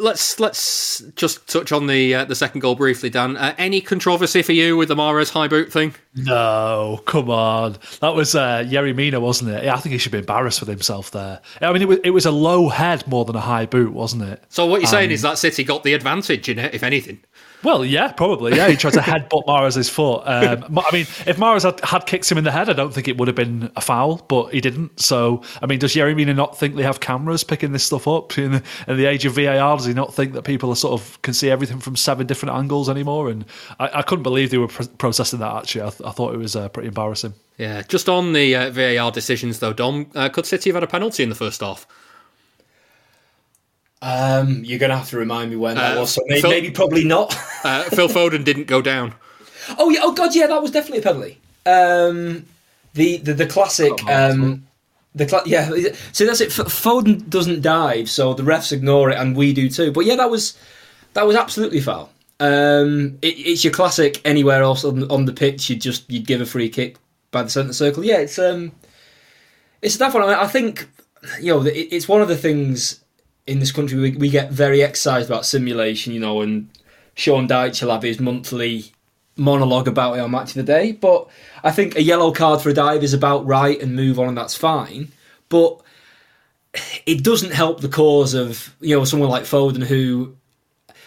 let's 0.00 0.38
let's 0.40 1.00
just 1.16 1.46
touch 1.48 1.72
on 1.72 1.86
the 1.86 2.14
uh, 2.14 2.24
the 2.24 2.34
second 2.34 2.60
goal 2.60 2.74
briefly, 2.74 3.10
Dan. 3.10 3.36
Uh, 3.36 3.54
any 3.58 3.80
controversy 3.80 4.42
for 4.42 4.52
you 4.52 4.76
with 4.76 4.88
the 4.88 4.94
Mahrez 4.94 5.30
high 5.30 5.48
boot 5.48 5.72
thing? 5.72 5.94
No, 6.14 7.02
come 7.06 7.30
on. 7.30 7.76
That 8.00 8.14
was 8.14 8.34
uh, 8.34 8.64
Yerry 8.66 8.94
Mina, 8.94 9.20
wasn't 9.20 9.50
it? 9.50 9.66
I 9.68 9.76
think 9.78 9.92
he 9.92 9.98
should 9.98 10.12
be 10.12 10.18
embarrassed 10.18 10.60
with 10.60 10.68
himself 10.68 11.10
there. 11.12 11.40
I 11.60 11.72
mean, 11.72 11.82
it 11.82 11.88
was, 11.88 11.98
it 12.04 12.10
was 12.10 12.26
a 12.26 12.30
low 12.30 12.68
head 12.68 13.06
more 13.06 13.24
than 13.24 13.36
a 13.36 13.40
high 13.40 13.66
boot, 13.66 13.92
wasn't 13.92 14.22
it? 14.24 14.42
So 14.48 14.66
what 14.66 14.80
you're 14.80 14.88
saying 14.88 15.10
Um, 15.10 15.14
is 15.14 15.22
that 15.22 15.38
City 15.38 15.64
got 15.64 15.84
the 15.84 15.94
advantage 15.94 16.48
in 16.48 16.58
it, 16.58 16.74
if 16.74 16.82
anything. 16.82 17.20
Well, 17.62 17.84
yeah, 17.84 18.12
probably. 18.12 18.56
Yeah, 18.56 18.68
he 18.68 18.76
tried 18.76 18.94
to 18.94 19.00
headbutt 19.00 19.44
Mahrez's 19.46 19.88
foot. 19.88 20.22
Um, 20.24 20.78
I 20.78 20.92
mean, 20.92 21.02
if 21.26 21.36
Mahrez 21.36 21.64
had, 21.64 21.80
had 21.80 22.06
kicked 22.06 22.30
him 22.30 22.38
in 22.38 22.44
the 22.44 22.50
head, 22.50 22.70
I 22.70 22.72
don't 22.72 22.92
think 22.92 23.06
it 23.06 23.18
would 23.18 23.28
have 23.28 23.34
been 23.34 23.70
a 23.76 23.80
foul, 23.80 24.16
but 24.28 24.52
he 24.54 24.60
didn't. 24.60 24.98
So, 24.98 25.42
I 25.60 25.66
mean, 25.66 25.78
does 25.78 25.94
Yerry 25.94 26.16
Mina 26.16 26.32
not 26.32 26.58
think 26.58 26.76
they 26.76 26.82
have 26.82 27.00
cameras 27.00 27.44
picking 27.44 27.72
this 27.72 27.84
stuff 27.84 28.08
up 28.08 28.38
in 28.38 28.52
the, 28.52 28.62
in 28.88 28.96
the 28.96 29.04
age 29.04 29.26
of 29.26 29.34
VAR? 29.34 29.76
Does 29.76 29.86
he 29.86 29.92
not 29.92 30.14
think 30.14 30.32
that 30.32 30.42
people 30.42 30.70
are 30.70 30.76
sort 30.76 31.00
of 31.00 31.20
can 31.22 31.34
see 31.34 31.50
everything 31.50 31.80
from 31.80 31.96
seven 31.96 32.26
different 32.26 32.54
angles 32.54 32.88
anymore? 32.88 33.28
And 33.28 33.44
I, 33.78 33.98
I 33.98 34.02
couldn't 34.02 34.22
believe 34.22 34.50
they 34.50 34.58
were 34.58 34.68
pro- 34.68 34.86
processing 34.86 35.40
that. 35.40 35.54
Actually, 35.54 35.82
I, 35.82 35.90
th- 35.90 36.02
I 36.08 36.12
thought 36.12 36.34
it 36.34 36.38
was 36.38 36.56
uh, 36.56 36.68
pretty 36.70 36.88
embarrassing. 36.88 37.34
Yeah. 37.58 37.82
Just 37.82 38.08
on 38.08 38.32
the 38.32 38.56
uh, 38.56 38.70
VAR 38.70 39.10
decisions, 39.10 39.58
though, 39.58 39.74
Dom, 39.74 40.06
uh, 40.14 40.30
could 40.30 40.46
City 40.46 40.70
have 40.70 40.76
had 40.76 40.82
a 40.84 40.86
penalty 40.86 41.22
in 41.22 41.28
the 41.28 41.34
first 41.34 41.60
half? 41.60 41.86
Um, 44.02 44.64
you're 44.64 44.78
gonna 44.78 44.96
have 44.96 45.10
to 45.10 45.18
remind 45.18 45.50
me 45.50 45.56
when 45.56 45.76
that 45.76 45.96
Uh, 45.96 46.00
was. 46.00 46.12
So 46.14 46.22
maybe, 46.26 46.40
Phil- 46.40 46.50
maybe 46.50 46.70
probably 46.70 47.04
not. 47.04 47.36
Uh, 47.62 47.82
Phil 47.84 48.08
Foden 48.08 48.42
didn't 48.42 48.64
go 48.68 48.80
down. 48.80 49.12
oh 49.78 49.90
yeah. 49.90 50.00
Oh 50.02 50.12
god, 50.12 50.34
yeah. 50.34 50.46
That 50.46 50.62
was 50.62 50.70
definitely 50.70 51.00
a 51.00 51.02
penalty. 51.02 51.38
Um, 51.66 52.46
the 52.94 53.18
the 53.18 53.34
the 53.34 53.46
classic. 53.46 53.92
Um, 54.08 54.66
the 55.14 55.26
cla- 55.26 55.42
yeah. 55.44 55.68
So 56.12 56.24
that's 56.24 56.40
it. 56.40 56.48
Foden 56.48 57.28
doesn't 57.28 57.60
dive, 57.60 58.08
so 58.08 58.32
the 58.32 58.42
refs 58.42 58.72
ignore 58.72 59.10
it, 59.10 59.18
and 59.18 59.36
we 59.36 59.52
do 59.52 59.68
too. 59.68 59.92
But 59.92 60.06
yeah, 60.06 60.16
that 60.16 60.30
was 60.30 60.56
that 61.12 61.26
was 61.26 61.36
absolutely 61.36 61.80
foul. 61.82 62.10
Um, 62.40 63.18
it, 63.20 63.34
it's 63.36 63.62
your 63.62 63.74
classic. 63.74 64.22
Anywhere 64.24 64.62
else 64.62 64.82
on, 64.82 65.10
on 65.10 65.26
the 65.26 65.34
pitch, 65.34 65.68
you'd 65.68 65.82
just 65.82 66.10
you'd 66.10 66.26
give 66.26 66.40
a 66.40 66.46
free 66.46 66.70
kick 66.70 66.96
by 67.32 67.42
the 67.42 67.50
centre 67.50 67.74
circle. 67.74 68.02
Yeah, 68.02 68.20
it's 68.20 68.38
um, 68.38 68.72
it's 69.82 69.98
that 69.98 70.14
one. 70.14 70.22
I, 70.22 70.26
mean, 70.28 70.36
I 70.36 70.46
think 70.46 70.88
you 71.42 71.52
know 71.52 71.62
it, 71.66 71.72
it's 71.92 72.08
one 72.08 72.22
of 72.22 72.28
the 72.28 72.38
things 72.38 73.00
in 73.50 73.58
this 73.58 73.72
country 73.72 73.98
we, 73.98 74.12
we 74.12 74.30
get 74.30 74.50
very 74.50 74.80
excited 74.80 75.26
about 75.26 75.44
simulation. 75.44 76.12
You 76.12 76.20
know, 76.20 76.40
and 76.40 76.70
Sean 77.14 77.48
Dyche 77.48 77.82
will 77.82 77.92
have 77.92 78.02
his 78.02 78.20
monthly 78.20 78.92
monologue 79.36 79.88
about 79.88 80.16
it 80.16 80.20
on 80.20 80.30
Match 80.30 80.50
of 80.50 80.54
the 80.54 80.62
Day. 80.62 80.92
But 80.92 81.28
I 81.64 81.70
think 81.70 81.96
a 81.96 82.02
yellow 82.02 82.32
card 82.32 82.60
for 82.60 82.70
a 82.70 82.74
dive 82.74 83.02
is 83.02 83.14
about 83.14 83.46
right 83.46 83.80
and 83.80 83.96
move 83.96 84.18
on, 84.18 84.28
and 84.28 84.38
that's 84.38 84.56
fine. 84.56 85.08
But 85.48 85.80
it 87.06 87.24
doesn't 87.24 87.52
help 87.52 87.80
the 87.80 87.88
cause 87.88 88.34
of 88.34 88.74
you 88.80 88.96
know 88.96 89.04
someone 89.04 89.30
like 89.30 89.44
Foden 89.44 89.82
who. 89.82 90.36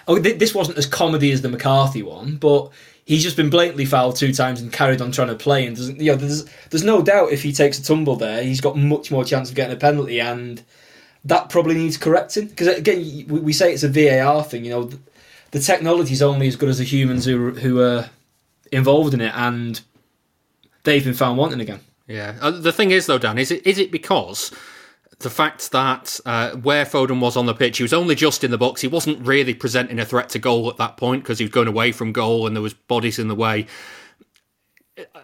Oh, 0.05 0.21
th- 0.21 0.37
this 0.37 0.53
wasn't 0.53 0.77
as 0.77 0.85
comedy 0.85 1.31
as 1.31 1.41
the 1.41 1.47
McCarthy 1.47 2.03
one, 2.03 2.35
but 2.35 2.71
he's 3.05 3.23
just 3.23 3.37
been 3.37 3.49
blatantly 3.49 3.85
fouled 3.85 4.17
two 4.17 4.33
times 4.33 4.59
and 4.61 4.71
carried 4.71 5.01
on 5.01 5.13
trying 5.13 5.29
to 5.29 5.35
play. 5.35 5.65
And 5.65 5.77
doesn't, 5.77 5.99
you 6.01 6.11
know, 6.11 6.17
there's 6.17 6.45
there's 6.69 6.83
no 6.83 7.01
doubt 7.01 7.31
if 7.31 7.41
he 7.41 7.53
takes 7.53 7.79
a 7.79 7.83
tumble 7.83 8.17
there, 8.17 8.43
he's 8.43 8.59
got 8.59 8.77
much 8.77 9.11
more 9.11 9.23
chance 9.23 9.49
of 9.49 9.55
getting 9.55 9.75
a 9.75 9.79
penalty, 9.79 10.19
and 10.19 10.61
that 11.25 11.49
probably 11.49 11.75
needs 11.75 11.97
correcting. 11.97 12.47
Because 12.47 12.67
again, 12.67 13.25
we, 13.27 13.53
say 13.53 13.73
it's 13.73 13.83
a 13.83 13.89
VAR 13.89 14.43
thing. 14.43 14.65
You 14.65 14.71
know, 14.71 14.83
the, 14.85 14.99
the 15.51 15.59
technology 15.59 16.13
is 16.13 16.21
only 16.21 16.47
as 16.47 16.55
good 16.55 16.69
as 16.69 16.79
the 16.79 16.83
humans 16.83 17.25
who 17.25 17.51
who 17.51 17.81
are 17.81 18.09
involved 18.71 19.13
in 19.13 19.21
it, 19.21 19.33
and 19.35 19.79
they've 20.83 21.03
been 21.03 21.13
found 21.13 21.37
wanting 21.37 21.61
again. 21.61 21.79
Yeah. 22.07 22.35
Uh, 22.41 22.51
the 22.51 22.73
thing 22.73 22.91
is, 22.91 23.05
though, 23.05 23.17
Dan, 23.17 23.37
is 23.37 23.51
it 23.51 23.65
is 23.65 23.77
it 23.77 23.91
because 23.91 24.51
the 25.19 25.29
fact 25.29 25.71
that 25.71 26.19
uh, 26.25 26.51
where 26.51 26.85
Foden 26.85 27.19
was 27.19 27.37
on 27.37 27.45
the 27.45 27.53
pitch, 27.53 27.77
he 27.77 27.83
was 27.83 27.93
only 27.93 28.15
just 28.15 28.43
in 28.43 28.51
the 28.51 28.57
box. 28.57 28.81
He 28.81 28.87
wasn't 28.87 29.25
really 29.25 29.53
presenting 29.53 29.99
a 29.99 30.05
threat 30.05 30.29
to 30.29 30.39
goal 30.39 30.69
at 30.69 30.77
that 30.77 30.97
point 30.97 31.23
because 31.23 31.39
he 31.39 31.45
was 31.45 31.51
going 31.51 31.67
away 31.67 31.91
from 31.91 32.11
goal 32.11 32.45
and 32.45 32.55
there 32.55 32.61
was 32.61 32.73
bodies 32.73 33.19
in 33.19 33.29
the 33.29 33.35
way. 33.35 33.65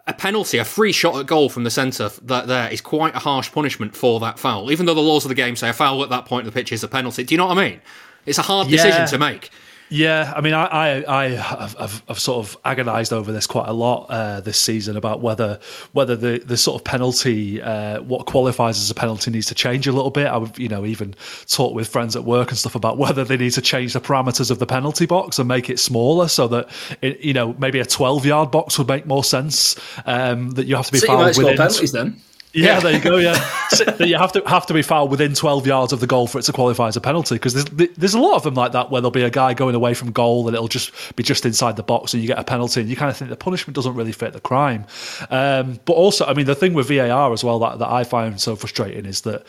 A 0.08 0.14
penalty, 0.14 0.58
a 0.58 0.66
free 0.66 0.92
shot 0.92 1.20
at 1.20 1.28
goal 1.28 1.48
from 1.48 1.64
the 1.64 1.70
centre, 1.70 2.10
that 2.24 2.48
there 2.48 2.72
is 2.72 2.82
quite 2.82 3.16
a 3.16 3.20
harsh 3.20 3.52
punishment 3.52 3.96
for 3.96 4.20
that 4.20 4.40
foul. 4.40 4.72
Even 4.72 4.88
though 4.88 4.96
the 4.96 5.02
laws 5.02 5.26
of 5.26 5.30
the 5.30 5.36
game 5.36 5.56
say 5.56 5.70
a 5.70 5.74
foul 5.74 6.02
at 6.04 6.10
that 6.10 6.26
point 6.26 6.48
of 6.48 6.54
the 6.54 6.60
pitch 6.60 6.72
is 6.72 6.84
a 6.84 6.88
penalty. 6.88 7.24
Do 7.24 7.36
you 7.36 7.38
know 7.38 7.46
what 7.46 7.58
I 7.58 7.70
mean? 7.70 7.82
It's 8.26 8.40
a 8.40 8.44
hard 8.44 8.68
decision 8.68 9.02
Yeah. 9.02 9.06
to 9.06 9.18
make. 9.20 9.52
Yeah, 9.90 10.32
I 10.36 10.42
mean, 10.42 10.54
I 10.54 10.66
I, 10.66 11.24
I 11.24 11.30
have, 11.30 12.04
have 12.08 12.20
sort 12.20 12.46
of 12.46 12.58
agonised 12.64 13.12
over 13.12 13.32
this 13.32 13.48
quite 13.48 13.68
a 13.68 13.74
lot 13.74 14.06
uh, 14.10 14.40
this 14.40 14.60
season 14.60 14.96
about 14.96 15.22
whether 15.22 15.60
whether 15.94 16.16
the, 16.16 16.40
the 16.46 16.58
sort 16.58 16.80
of 16.80 16.86
penalty, 16.86 17.60
uh, 17.62 18.02
what 18.02 18.28
qualifies 18.28 18.80
as 18.80 18.92
a 18.92 18.94
penalty, 18.94 19.32
needs 19.32 19.48
to 19.48 19.56
change 19.56 19.88
a 19.88 19.92
little 19.92 20.12
bit. 20.12 20.28
I've 20.28 20.58
you 20.60 20.70
know 20.70 20.86
even 20.86 21.16
talked 21.48 21.74
with 21.74 21.88
friends 21.88 22.16
at 22.16 22.24
work 22.24 22.50
and 22.50 22.58
stuff 22.58 22.76
about 22.76 22.98
whether 23.00 23.24
they 23.24 23.38
need 23.38 23.54
to 23.54 23.62
change 23.62 23.94
the 23.94 24.02
parameters 24.02 24.52
of 24.52 24.60
the 24.60 24.68
penalty 24.68 25.08
box 25.08 25.40
and 25.40 25.48
make 25.48 25.70
it 25.70 25.80
smaller 25.80 26.28
so 26.28 26.48
that 26.50 26.70
it, 27.02 27.20
you 27.22 27.34
know 27.34 27.54
maybe 27.58 27.80
a 27.80 27.86
twelve 27.86 28.26
yard 28.26 28.52
box 28.52 28.78
would 28.78 28.88
make 28.88 29.08
more 29.08 29.24
sense. 29.24 29.76
Um, 30.06 30.52
that 30.52 30.68
you 30.68 30.76
have 30.76 30.86
to 30.86 30.92
be 30.92 31.00
might 31.00 31.08
fouled 31.08 31.38
within. 31.38 31.58
penalties 31.58 31.92
then. 31.92 32.22
Yeah, 32.54 32.80
there 32.80 32.94
you 32.94 33.00
go. 33.00 33.18
Yeah, 33.18 33.36
you 34.00 34.18
have 34.18 34.32
to 34.32 34.42
have 34.48 34.66
to 34.68 34.74
be 34.74 34.82
fouled 34.82 35.12
within 35.12 35.36
twelve 35.36 35.68
yards 35.68 35.94
of 35.94 36.00
the 36.00 36.08
goal 36.08 36.26
for 36.26 36.40
it 36.40 36.44
to 36.44 36.52
qualify 36.52 36.88
as 36.88 36.98
a 36.98 37.02
penalty. 37.02 37.36
Because 37.36 37.54
there's 37.54 37.90
there's 37.96 38.14
a 38.16 38.20
lot 38.20 38.36
of 38.36 38.44
them 38.44 38.56
like 38.56 38.72
that 38.72 38.90
where 38.90 39.02
there'll 39.02 39.12
be 39.12 39.24
a 39.24 39.30
guy 39.30 39.54
going 39.54 39.76
away 39.76 39.94
from 39.94 40.12
goal 40.12 40.48
and 40.48 40.56
it'll 40.56 40.68
just 40.68 41.16
be 41.16 41.22
just 41.22 41.46
inside 41.46 41.76
the 41.76 41.84
box 41.84 42.14
and 42.14 42.24
you 42.24 42.28
get 42.28 42.40
a 42.40 42.44
penalty 42.44 42.82
and 42.82 42.90
you 42.90 42.96
kind 42.96 43.12
of 43.12 43.18
think 43.18 43.30
the 43.30 43.36
punishment 43.36 43.76
doesn't 43.76 43.94
really 43.94 44.12
fit 44.12 44.34
the 44.34 44.40
crime. 44.40 44.86
Um, 45.30 45.80
but 45.86 45.94
also, 45.94 46.26
I 46.26 46.34
mean, 46.34 46.48
the 46.48 46.56
thing 46.56 46.74
with 46.74 46.88
VAR 46.88 47.32
as 47.34 47.44
well 47.44 47.60
that, 47.60 47.80
that 47.80 47.90
I 47.90 48.04
find 48.04 48.40
so 48.42 48.56
frustrating 48.56 49.06
is 49.06 49.22
that. 49.22 49.46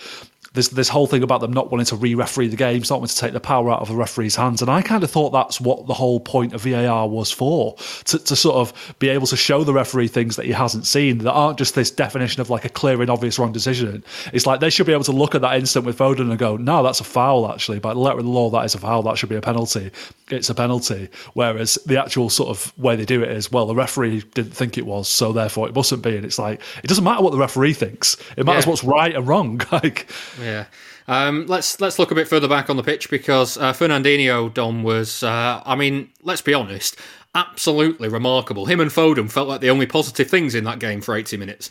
There's 0.52 0.70
this 0.70 0.88
whole 0.88 1.06
thing 1.06 1.22
about 1.22 1.40
them 1.40 1.52
not 1.52 1.70
wanting 1.70 1.86
to 1.86 1.96
re-referee 1.96 2.48
the 2.48 2.56
games, 2.56 2.90
not 2.90 2.98
wanting 3.00 3.14
to 3.14 3.20
take 3.20 3.32
the 3.32 3.38
power 3.40 3.70
out 3.70 3.80
of 3.82 3.88
the 3.88 3.94
referee's 3.94 4.34
hands, 4.34 4.60
and 4.62 4.70
I 4.70 4.82
kind 4.82 5.04
of 5.04 5.10
thought 5.10 5.30
that's 5.30 5.60
what 5.60 5.86
the 5.86 5.94
whole 5.94 6.18
point 6.18 6.54
of 6.54 6.62
VAR 6.62 7.08
was 7.08 7.30
for, 7.30 7.76
to, 8.06 8.18
to 8.18 8.34
sort 8.34 8.56
of 8.56 8.94
be 8.98 9.08
able 9.10 9.28
to 9.28 9.36
show 9.36 9.62
the 9.62 9.72
referee 9.72 10.08
things 10.08 10.34
that 10.36 10.46
he 10.46 10.52
hasn't 10.52 10.86
seen 10.86 11.18
that 11.18 11.30
aren't 11.32 11.56
just 11.58 11.76
this 11.76 11.90
definition 11.90 12.40
of 12.40 12.50
like 12.50 12.64
a 12.64 12.68
clear 12.68 13.00
and 13.00 13.10
obvious 13.10 13.38
wrong 13.38 13.52
decision. 13.52 14.02
It's 14.32 14.44
like 14.46 14.58
they 14.58 14.70
should 14.70 14.86
be 14.86 14.92
able 14.92 15.04
to 15.04 15.12
look 15.12 15.36
at 15.36 15.40
that 15.42 15.56
instant 15.56 15.86
with 15.86 15.96
Foden 15.98 16.30
and 16.30 16.38
go, 16.38 16.56
no, 16.56 16.82
that's 16.82 16.98
a 17.00 17.04
foul 17.04 17.50
actually. 17.52 17.78
By 17.78 17.94
the 17.94 18.00
letter 18.00 18.18
of 18.18 18.24
the 18.24 18.30
law, 18.30 18.50
that 18.50 18.64
is 18.64 18.74
a 18.74 18.78
foul. 18.78 19.02
That 19.04 19.18
should 19.18 19.28
be 19.28 19.36
a 19.36 19.40
penalty. 19.40 19.90
It's 20.30 20.50
a 20.50 20.54
penalty. 20.54 21.08
Whereas 21.34 21.78
the 21.86 22.00
actual 22.02 22.28
sort 22.28 22.48
of 22.50 22.76
way 22.76 22.96
they 22.96 23.04
do 23.04 23.22
it 23.22 23.30
is, 23.30 23.52
well, 23.52 23.66
the 23.66 23.74
referee 23.74 24.22
didn't 24.34 24.52
think 24.52 24.78
it 24.78 24.86
was, 24.86 25.06
so 25.08 25.32
therefore 25.32 25.68
it 25.68 25.74
mustn't 25.76 26.02
be. 26.02 26.16
And 26.16 26.24
it's 26.24 26.38
like 26.40 26.60
it 26.82 26.88
doesn't 26.88 27.04
matter 27.04 27.22
what 27.22 27.30
the 27.30 27.38
referee 27.38 27.74
thinks. 27.74 28.16
It 28.36 28.46
matters 28.46 28.64
Yeah. 28.66 28.70
what's 28.70 28.82
right 28.84 29.14
and 29.14 29.28
wrong. 29.28 29.60
Like 29.70 30.10
Yeah. 30.40 30.66
Um, 31.06 31.46
let's 31.46 31.80
let's 31.80 31.98
look 31.98 32.10
a 32.10 32.14
bit 32.14 32.28
further 32.28 32.48
back 32.48 32.70
on 32.70 32.76
the 32.76 32.82
pitch 32.82 33.10
because 33.10 33.58
uh, 33.58 33.72
Fernandinho 33.72 34.52
Dom 34.52 34.82
was, 34.82 35.22
uh, 35.22 35.62
I 35.64 35.74
mean, 35.74 36.10
let's 36.22 36.42
be 36.42 36.54
honest, 36.54 36.96
absolutely 37.34 38.08
remarkable. 38.08 38.66
Him 38.66 38.80
and 38.80 38.90
Foden 38.90 39.30
felt 39.30 39.48
like 39.48 39.60
the 39.60 39.70
only 39.70 39.86
positive 39.86 40.28
things 40.28 40.54
in 40.54 40.64
that 40.64 40.78
game 40.78 41.00
for 41.00 41.16
80 41.16 41.36
minutes. 41.36 41.70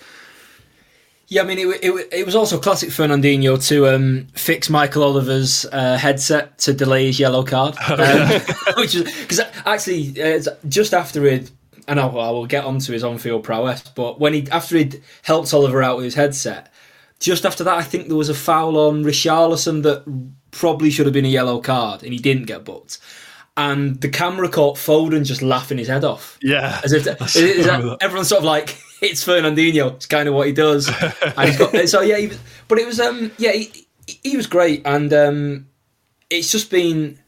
Yeah, 1.28 1.44
I 1.44 1.46
mean, 1.46 1.60
it, 1.60 1.84
it, 1.84 2.10
it 2.12 2.26
was 2.26 2.36
also 2.36 2.60
classic 2.60 2.90
Fernandinho 2.90 3.64
to 3.68 3.88
um, 3.88 4.28
fix 4.34 4.68
Michael 4.68 5.04
Oliver's 5.04 5.64
uh, 5.72 5.96
headset 5.96 6.58
to 6.60 6.74
delay 6.74 7.06
his 7.06 7.20
yellow 7.20 7.44
card, 7.44 7.78
um, 7.88 8.42
which 8.78 8.96
is 8.96 9.04
because 9.04 9.40
actually 9.64 10.22
uh, 10.22 10.42
just 10.68 10.94
after 10.94 11.28
it, 11.28 11.52
and 11.88 12.00
I 12.00 12.08
will, 12.08 12.20
I 12.20 12.32
will 12.32 12.48
get 12.48 12.66
onto 12.66 12.94
his 12.94 13.04
on-field 13.04 13.44
prowess, 13.44 13.84
but 13.94 14.20
when 14.20 14.34
he 14.34 14.50
after 14.50 14.76
he'd 14.78 15.04
helped 15.22 15.54
Oliver 15.54 15.84
out 15.84 15.98
with 15.98 16.06
his 16.06 16.16
headset, 16.16 16.74
just 17.20 17.46
after 17.46 17.64
that, 17.64 17.76
I 17.76 17.84
think 17.84 18.08
there 18.08 18.18
was 18.18 18.30
a 18.30 18.34
foul 18.34 18.78
on 18.78 19.04
Richarlison 19.04 19.84
that 19.84 20.04
probably 20.52 20.90
should 20.90 21.06
have 21.06 21.14
been 21.14 21.26
a 21.26 21.30
yellow 21.30 21.60
card, 21.60 22.04
and 22.04 22.14
he 22.14 22.20
didn't 22.20 22.46
get 22.46 22.64
booked. 22.64 23.00
And 23.58 24.00
the 24.00 24.08
camera 24.08 24.48
caught 24.48 24.78
Foden 24.78 25.26
just 25.26 25.42
laughing 25.42 25.78
his 25.78 25.90
head 25.90 26.06
off. 26.06 26.40
Yeah. 26.42 26.80
As 26.84 26.94
if 26.94 27.06
is, 27.06 27.36
is 27.36 27.66
that, 27.66 27.98
everyone's 28.00 28.30
sort 28.30 28.40
of 28.40 28.46
like 28.46 28.78
it's 29.02 29.26
Fernandinho. 29.26 29.96
It's 29.96 30.06
kind 30.06 30.30
of 30.30 30.34
what 30.34 30.48
he 30.48 30.54
does. 30.54 30.88
And 30.88 31.50
he's 31.50 31.58
got, 31.58 31.90
so 31.90 32.02
yeah, 32.02 32.18
he 32.18 32.32
but 32.70 32.80
it 32.80 32.88
was 32.88 33.02
um 33.02 33.32
yeah 33.38 33.52
he, 33.52 33.88
he 34.24 34.38
was 34.38 34.48
great, 34.48 34.82
and 34.86 35.12
um 35.12 35.68
it's 36.30 36.52
just 36.52 36.72
been 36.72 37.20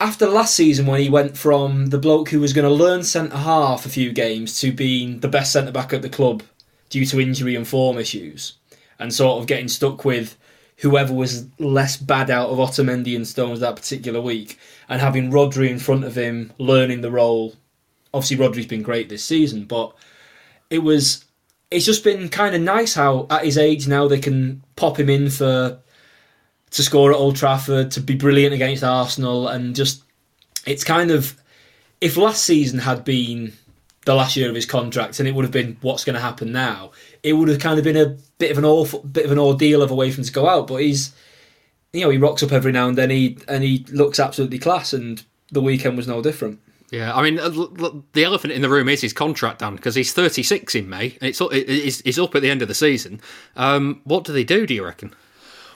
after 0.00 0.26
last 0.26 0.54
season 0.54 0.86
when 0.86 1.00
he 1.00 1.10
went 1.10 1.36
from 1.36 1.86
the 1.86 1.98
bloke 1.98 2.28
who 2.30 2.40
was 2.40 2.52
going 2.52 2.64
to 2.64 2.72
learn 2.72 3.02
centre 3.02 3.36
half 3.36 3.84
a 3.84 3.88
few 3.88 4.12
games 4.12 4.60
to 4.60 4.72
being 4.72 5.20
the 5.20 5.28
best 5.28 5.52
centre 5.52 5.72
back 5.72 5.92
at 5.92 6.02
the 6.02 6.08
club 6.08 6.42
due 6.88 7.04
to 7.04 7.20
injury 7.20 7.56
and 7.56 7.66
form 7.66 7.98
issues, 7.98 8.54
and 8.98 9.12
sort 9.12 9.40
of 9.40 9.46
getting 9.46 9.68
stuck 9.68 10.04
with 10.04 10.36
whoever 10.78 11.12
was 11.12 11.46
less 11.58 11.96
bad 11.96 12.30
out 12.30 12.50
of 12.50 12.58
Otamendi 12.58 13.16
and 13.16 13.26
Stones 13.26 13.60
that 13.60 13.76
particular 13.76 14.20
week, 14.20 14.58
and 14.88 15.00
having 15.00 15.30
Rodri 15.30 15.70
in 15.70 15.78
front 15.78 16.04
of 16.04 16.16
him 16.16 16.52
learning 16.58 17.00
the 17.00 17.10
role. 17.10 17.54
Obviously, 18.14 18.36
Rodri's 18.36 18.66
been 18.66 18.82
great 18.82 19.08
this 19.08 19.24
season, 19.24 19.64
but 19.64 19.94
it 20.70 20.78
was. 20.78 21.24
It's 21.70 21.84
just 21.84 22.02
been 22.02 22.30
kind 22.30 22.54
of 22.54 22.62
nice 22.62 22.94
how 22.94 23.26
at 23.28 23.44
his 23.44 23.58
age 23.58 23.86
now 23.86 24.08
they 24.08 24.20
can 24.20 24.62
pop 24.74 24.98
him 24.98 25.10
in 25.10 25.28
for 25.28 25.78
to 26.70 26.82
score 26.82 27.10
at 27.12 27.16
Old 27.16 27.36
Trafford, 27.36 27.90
to 27.90 28.00
be 28.00 28.14
brilliant 28.14 28.54
against 28.54 28.82
Arsenal, 28.82 29.48
and 29.48 29.76
just 29.76 30.02
it's 30.66 30.84
kind 30.84 31.10
of 31.10 31.38
if 32.00 32.16
last 32.16 32.44
season 32.44 32.78
had 32.78 33.04
been 33.04 33.52
the 34.04 34.14
last 34.14 34.36
year 34.36 34.48
of 34.48 34.54
his 34.54 34.66
contract 34.66 35.18
and 35.18 35.28
it 35.28 35.34
would 35.34 35.44
have 35.44 35.52
been 35.52 35.76
what's 35.82 36.04
going 36.04 36.14
to 36.14 36.20
happen 36.20 36.52
now, 36.52 36.92
it 37.22 37.34
would 37.34 37.48
have 37.48 37.60
kind 37.60 37.78
of 37.78 37.84
been 37.84 37.96
a 37.96 38.16
bit 38.38 38.50
of 38.50 38.58
an 38.58 38.64
awful 38.64 39.00
bit 39.00 39.24
of 39.24 39.32
an 39.32 39.38
ordeal 39.38 39.82
of 39.82 39.90
a 39.90 39.94
way 39.94 40.10
for 40.10 40.20
him 40.20 40.24
to 40.24 40.32
go 40.32 40.48
out. 40.48 40.66
But 40.66 40.76
he's 40.76 41.14
you 41.92 42.02
know 42.02 42.10
he 42.10 42.18
rocks 42.18 42.42
up 42.42 42.52
every 42.52 42.72
now 42.72 42.88
and 42.88 42.98
then 42.98 43.10
he 43.10 43.38
and 43.48 43.62
he 43.62 43.84
looks 43.90 44.20
absolutely 44.20 44.58
class, 44.58 44.92
and 44.92 45.22
the 45.50 45.60
weekend 45.60 45.96
was 45.96 46.08
no 46.08 46.22
different. 46.22 46.60
Yeah, 46.90 47.14
I 47.14 47.22
mean, 47.22 47.38
uh, 47.38 47.50
the 48.14 48.24
elephant 48.24 48.52
in 48.54 48.62
the 48.62 48.68
room 48.70 48.88
is 48.88 49.02
his 49.02 49.12
contract, 49.12 49.58
Dan, 49.58 49.76
because 49.76 49.94
he's 49.94 50.14
36 50.14 50.74
in 50.74 50.88
May. 50.88 51.18
It's, 51.20 51.38
it's, 51.52 52.00
it's 52.00 52.18
up 52.18 52.34
at 52.34 52.40
the 52.40 52.50
end 52.50 52.62
of 52.62 52.68
the 52.68 52.74
season. 52.74 53.20
Um, 53.56 54.00
what 54.04 54.24
do 54.24 54.32
they 54.32 54.44
do, 54.44 54.66
do 54.66 54.72
you 54.72 54.86
reckon? 54.86 55.14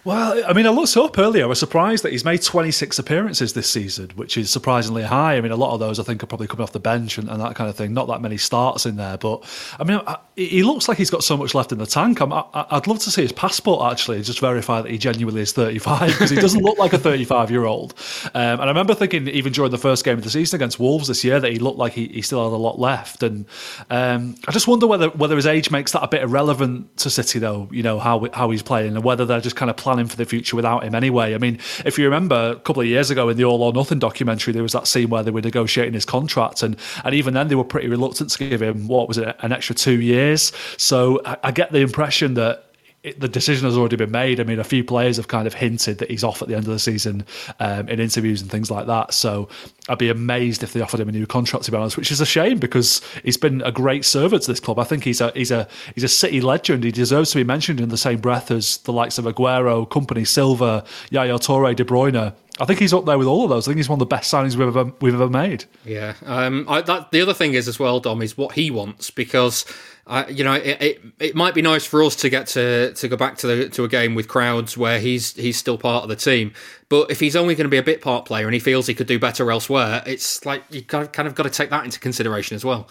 Well, 0.05 0.43
I 0.49 0.53
mean, 0.53 0.67
I 0.67 0.71
looked 0.71 0.97
up 0.97 1.17
earlier. 1.17 1.45
I 1.45 1.47
was 1.47 1.61
surprised 1.61 2.03
that 2.03 2.11
he's 2.11 2.25
made 2.25 2.43
26 2.43 2.99
appearances 2.99 3.53
this 3.53 3.71
season, 3.71 4.11
which 4.17 4.37
is 4.37 4.51
surprisingly 4.51 5.05
high. 5.05 5.37
I 5.37 5.41
mean, 5.41 5.53
a 5.53 5.57
lot 5.57 5.75
of 5.75 5.79
those 5.79 6.01
I 6.01 6.03
think 6.03 6.25
are 6.25 6.27
probably 6.27 6.49
coming 6.49 6.65
off 6.65 6.73
the 6.73 6.81
bench 6.81 7.19
and, 7.19 7.29
and 7.29 7.41
that 7.41 7.55
kind 7.55 7.71
of 7.71 7.77
thing. 7.77 7.95
Not 7.95 8.09
that 8.09 8.21
many 8.21 8.37
starts 8.37 8.85
in 8.85 8.97
there, 8.97 9.17
but 9.17 9.45
I 9.79 9.85
mean, 9.85 10.01
I, 10.05 10.19
he 10.35 10.65
looks 10.65 10.89
like 10.89 10.99
he's 10.99 11.11
got 11.11 11.23
so 11.23 11.37
much 11.37 11.55
left 11.55 11.71
in 11.71 11.79
the 11.79 11.87
tank. 11.87 12.21
I'm, 12.21 12.33
I, 12.33 12.67
would 12.73 12.89
love 12.89 12.99
to 12.99 13.13
see 13.13 13.23
his 13.23 13.31
passport 13.31 13.93
actually, 13.93 14.21
just 14.23 14.41
verify 14.41 14.83
that 14.83 14.91
he 14.91 14.99
genuinely 14.99 15.43
is 15.43 15.53
35 15.53 16.09
because 16.09 16.31
he 16.31 16.37
doesn't 16.37 16.63
look 16.65 16.79
like 16.79 16.93
a 16.95 16.99
35 16.99 17.53
year 17.53 17.65
old. 17.65 17.95
Um, 18.35 18.43
and 18.43 18.63
I 18.63 18.67
remember 18.67 18.97
thinking, 18.97 19.29
even 19.29 19.53
during 19.53 19.71
the 19.71 19.79
first 19.79 20.05
game 20.05 20.19
of 20.19 20.25
the 20.25 20.31
season 20.31 20.57
against 20.57 20.81
Wolves 20.81 21.07
this 21.07 21.23
year, 21.23 21.39
that 21.39 21.53
he 21.53 21.61
looked 21.61 21.79
like 21.79 21.93
he, 21.93 22.09
he 22.09 22.23
still 22.23 22.43
had 22.43 22.53
a 22.53 22.57
lot 22.57 22.77
left. 22.81 23.23
And 23.23 23.47
um, 23.89 24.35
I 24.49 24.51
just 24.51 24.67
wonder 24.67 24.89
whether 24.89 25.11
whether 25.11 25.37
his 25.37 25.47
age 25.47 25.71
makes 25.71 25.93
that 25.93 26.03
a 26.03 26.09
bit 26.09 26.23
irrelevant 26.23 26.97
to 26.97 27.11
City, 27.11 27.39
though. 27.39 27.69
You 27.71 27.85
know 27.85 28.01
how 28.01 28.29
how 28.33 28.51
he's 28.51 28.65
playing 28.65 28.97
and 28.97 29.05
whether 29.05 29.25
they're 29.25 29.41
just 29.41 29.55
kind 29.55 29.71
of 29.71 29.77
planning 29.93 30.09
for 30.09 30.17
the 30.17 30.25
future 30.25 30.57
without 30.57 30.85
him 30.85 30.95
anyway. 30.95 31.35
I 31.35 31.39
mean, 31.39 31.59
if 31.85 31.99
you 31.99 32.05
remember 32.05 32.55
a 32.57 32.61
couple 32.61 32.81
of 32.81 32.89
years 32.89 33.11
ago 33.11 33.29
in 33.29 33.37
the 33.37 33.45
All 33.45 33.63
or 33.63 33.73
Nothing 33.75 33.99
documentary, 33.99 34.55
there 34.55 34.63
was 34.63 34.73
that 34.73 34.87
scene 34.87 35.11
where 35.11 35.23
they 35.23 35.31
were 35.31 35.43
negotiating 35.43 35.93
his 35.93 36.07
contract, 36.07 36.63
and 36.63 36.77
and 37.05 37.15
even 37.15 37.35
then 37.35 37.49
they 37.49 37.55
were 37.55 37.65
pretty 37.65 37.89
reluctant 37.89 38.31
to 38.31 38.49
give 38.49 38.63
him 38.63 38.89
what 38.89 39.07
was 39.07 39.19
it 39.19 39.37
an 39.41 39.53
extra 39.53 39.75
two 39.75 40.01
years. 40.01 40.51
So 40.79 41.21
I, 41.27 41.37
I 41.45 41.51
get 41.51 41.73
the 41.73 41.81
impression 41.81 42.35
that 42.35 42.65
it, 43.03 43.19
the 43.19 43.29
decision 43.29 43.65
has 43.67 43.77
already 43.77 43.97
been 43.97 44.13
made. 44.13 44.39
I 44.39 44.45
mean, 44.45 44.61
a 44.61 44.65
few 44.65 44.85
players 44.85 45.17
have 45.17 45.29
kind 45.29 45.47
of 45.47 45.55
hinted 45.55 45.99
that 45.99 46.11
he's 46.11 46.23
off 46.23 46.41
at 46.41 46.49
the 46.49 46.55
end 46.55 46.67
of 46.67 46.73
the 46.73 46.79
season 46.79 47.27
um, 47.59 47.89
in 47.89 47.99
interviews 47.99 48.41
and 48.41 48.51
things 48.51 48.71
like 48.71 48.87
that. 48.87 49.13
So 49.13 49.49
I'd 49.89 49.99
be 49.99 50.09
amazed 50.09 50.63
if 50.63 50.73
they 50.73 50.81
offered 50.81 51.01
him 51.01 51.09
a 51.09 51.13
new 51.13 51.27
contract, 51.27 51.65
to 51.65 51.73
be 51.73 51.77
honest, 51.77 51.97
which 51.97 52.13
is 52.13 52.21
a 52.21 52.27
shame 52.27 52.59
because 52.59 53.01
he's 53.25 53.37
been 53.37 53.61
a 53.63 53.73
great 53.73 54.05
servant 54.05 54.45
to 54.45 54.53
this 54.53 54.61
club. 54.61 54.79
I 54.79 54.85
think 54.85 55.03
he's 55.03 55.21
a 55.21 55.33
he's 55.35 55.51
a 55.51 55.69
he's 55.95 56.05
a 56.05 56.09
City 56.09 56.41
legend. 56.41 56.85
He 56.85 56.93
deserves 56.93 57.33
to 57.33 57.39
be 57.39 57.45
mentioned 57.45 57.81
in 57.81 57.89
the 57.89 57.97
same 57.97 58.21
breath 58.21 58.51
as 58.51 58.79
the 58.79 58.93
likes 58.93 59.19
of 59.19 59.25
Aguero, 59.25 59.89
Kompany, 59.89 60.27
Silva, 60.27 60.85
Yaya 61.11 61.39
Toure, 61.39 61.75
De 61.75 61.85
Bruyne. 61.85 62.33
I 62.61 62.65
think 62.67 62.79
he's 62.79 62.93
up 62.93 63.07
there 63.07 63.19
with 63.19 63.27
all 63.27 63.45
of 63.45 63.51
those. 63.51 63.67
I 63.67 63.71
think 63.71 63.79
he's 63.79 63.89
one 63.89 63.97
of 63.97 64.01
the 64.01 64.07
best 64.07 64.33
signings 64.33 64.55
we've 64.55 64.69
ever 64.69 64.93
we've 65.01 65.15
ever 65.15 65.29
made. 65.29 65.65
Yeah. 65.85 66.15
Um, 66.25 66.67
I, 66.69 66.83
that, 66.83 67.11
the 67.11 67.21
other 67.21 67.35
thing 67.35 67.55
is 67.55 67.67
as 67.67 67.79
well, 67.79 67.99
Dom, 67.99 68.23
is 68.23 68.37
what 68.37 68.53
he 68.53 68.71
wants 68.71 69.11
because 69.11 69.65
I, 70.07 70.27
you 70.29 70.43
know, 70.43 70.55
it, 70.55 70.83
it, 70.83 71.01
it 71.21 71.35
might 71.37 71.55
be 71.55 71.63
nice 71.63 71.85
for 71.85 72.03
us 72.03 72.17
to 72.17 72.29
get 72.29 72.49
to 72.49 72.93
to 72.95 73.09
go 73.09 73.17
back 73.17 73.39
to 73.39 73.47
the 73.47 73.69
to 73.71 73.85
a 73.85 73.89
game 73.89 74.15
with 74.15 74.27
crowds 74.27 74.77
where 74.77 74.99
he's 74.99 75.35
he's 75.35 75.57
still 75.57 75.79
part 75.79 76.03
of 76.03 76.09
the 76.09 76.17
team. 76.17 76.53
But 76.89 77.11
if 77.11 77.21
he's 77.21 77.37
only 77.37 77.55
going 77.55 77.67
to 77.67 77.71
be 77.71 77.77
a 77.77 77.83
bit 77.83 78.01
part 78.01 78.25
player 78.25 78.47
and 78.47 78.55
he 78.55 78.61
feels 78.61 78.87
he 78.87 78.95
could 78.95 79.07
do 79.07 79.19
better 79.19 79.51
elsewhere, 79.51 80.03
it's 80.05 80.45
like 80.45 80.65
you 80.71 80.83
kind 80.83 81.07
of 81.19 81.35
got 81.35 81.45
to 81.45 81.51
take 81.51 81.71
that 81.71 81.85
into 81.85 82.01
consideration 82.01 82.57
as 82.57 82.65
well. 82.65 82.89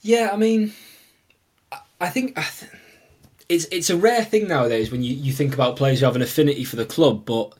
Yeah, 0.00 0.30
I 0.32 0.36
mean, 0.36 0.72
I 2.00 2.08
think 2.08 2.38
it's 3.48 3.66
it's 3.66 3.90
a 3.90 3.96
rare 3.96 4.24
thing 4.24 4.48
nowadays 4.48 4.90
when 4.90 5.02
you, 5.02 5.14
you 5.14 5.32
think 5.32 5.54
about 5.54 5.76
players 5.76 6.00
who 6.00 6.06
have 6.06 6.16
an 6.16 6.22
affinity 6.22 6.64
for 6.64 6.76
the 6.76 6.86
club, 6.86 7.24
but 7.24 7.54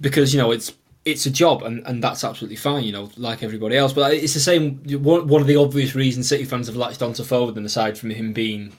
because 0.00 0.32
you 0.32 0.40
know 0.40 0.50
it's 0.50 0.72
it's 1.04 1.26
a 1.26 1.30
job 1.30 1.62
and, 1.62 1.86
and 1.86 2.02
that's 2.02 2.24
absolutely 2.24 2.56
fine, 2.56 2.84
you 2.84 2.92
know, 2.92 3.10
like 3.16 3.42
everybody 3.42 3.76
else. 3.76 3.92
But 3.92 4.12
it's 4.14 4.34
the 4.34 4.40
same. 4.40 4.76
One, 5.02 5.40
of 5.40 5.46
the 5.46 5.56
obvious 5.56 5.94
reasons 5.94 6.28
City 6.28 6.44
fans 6.44 6.66
have 6.66 6.76
latched 6.76 7.02
onto 7.02 7.22
Foden, 7.22 7.64
aside 7.64 7.98
from 7.98 8.10
him 8.10 8.32
being 8.32 8.72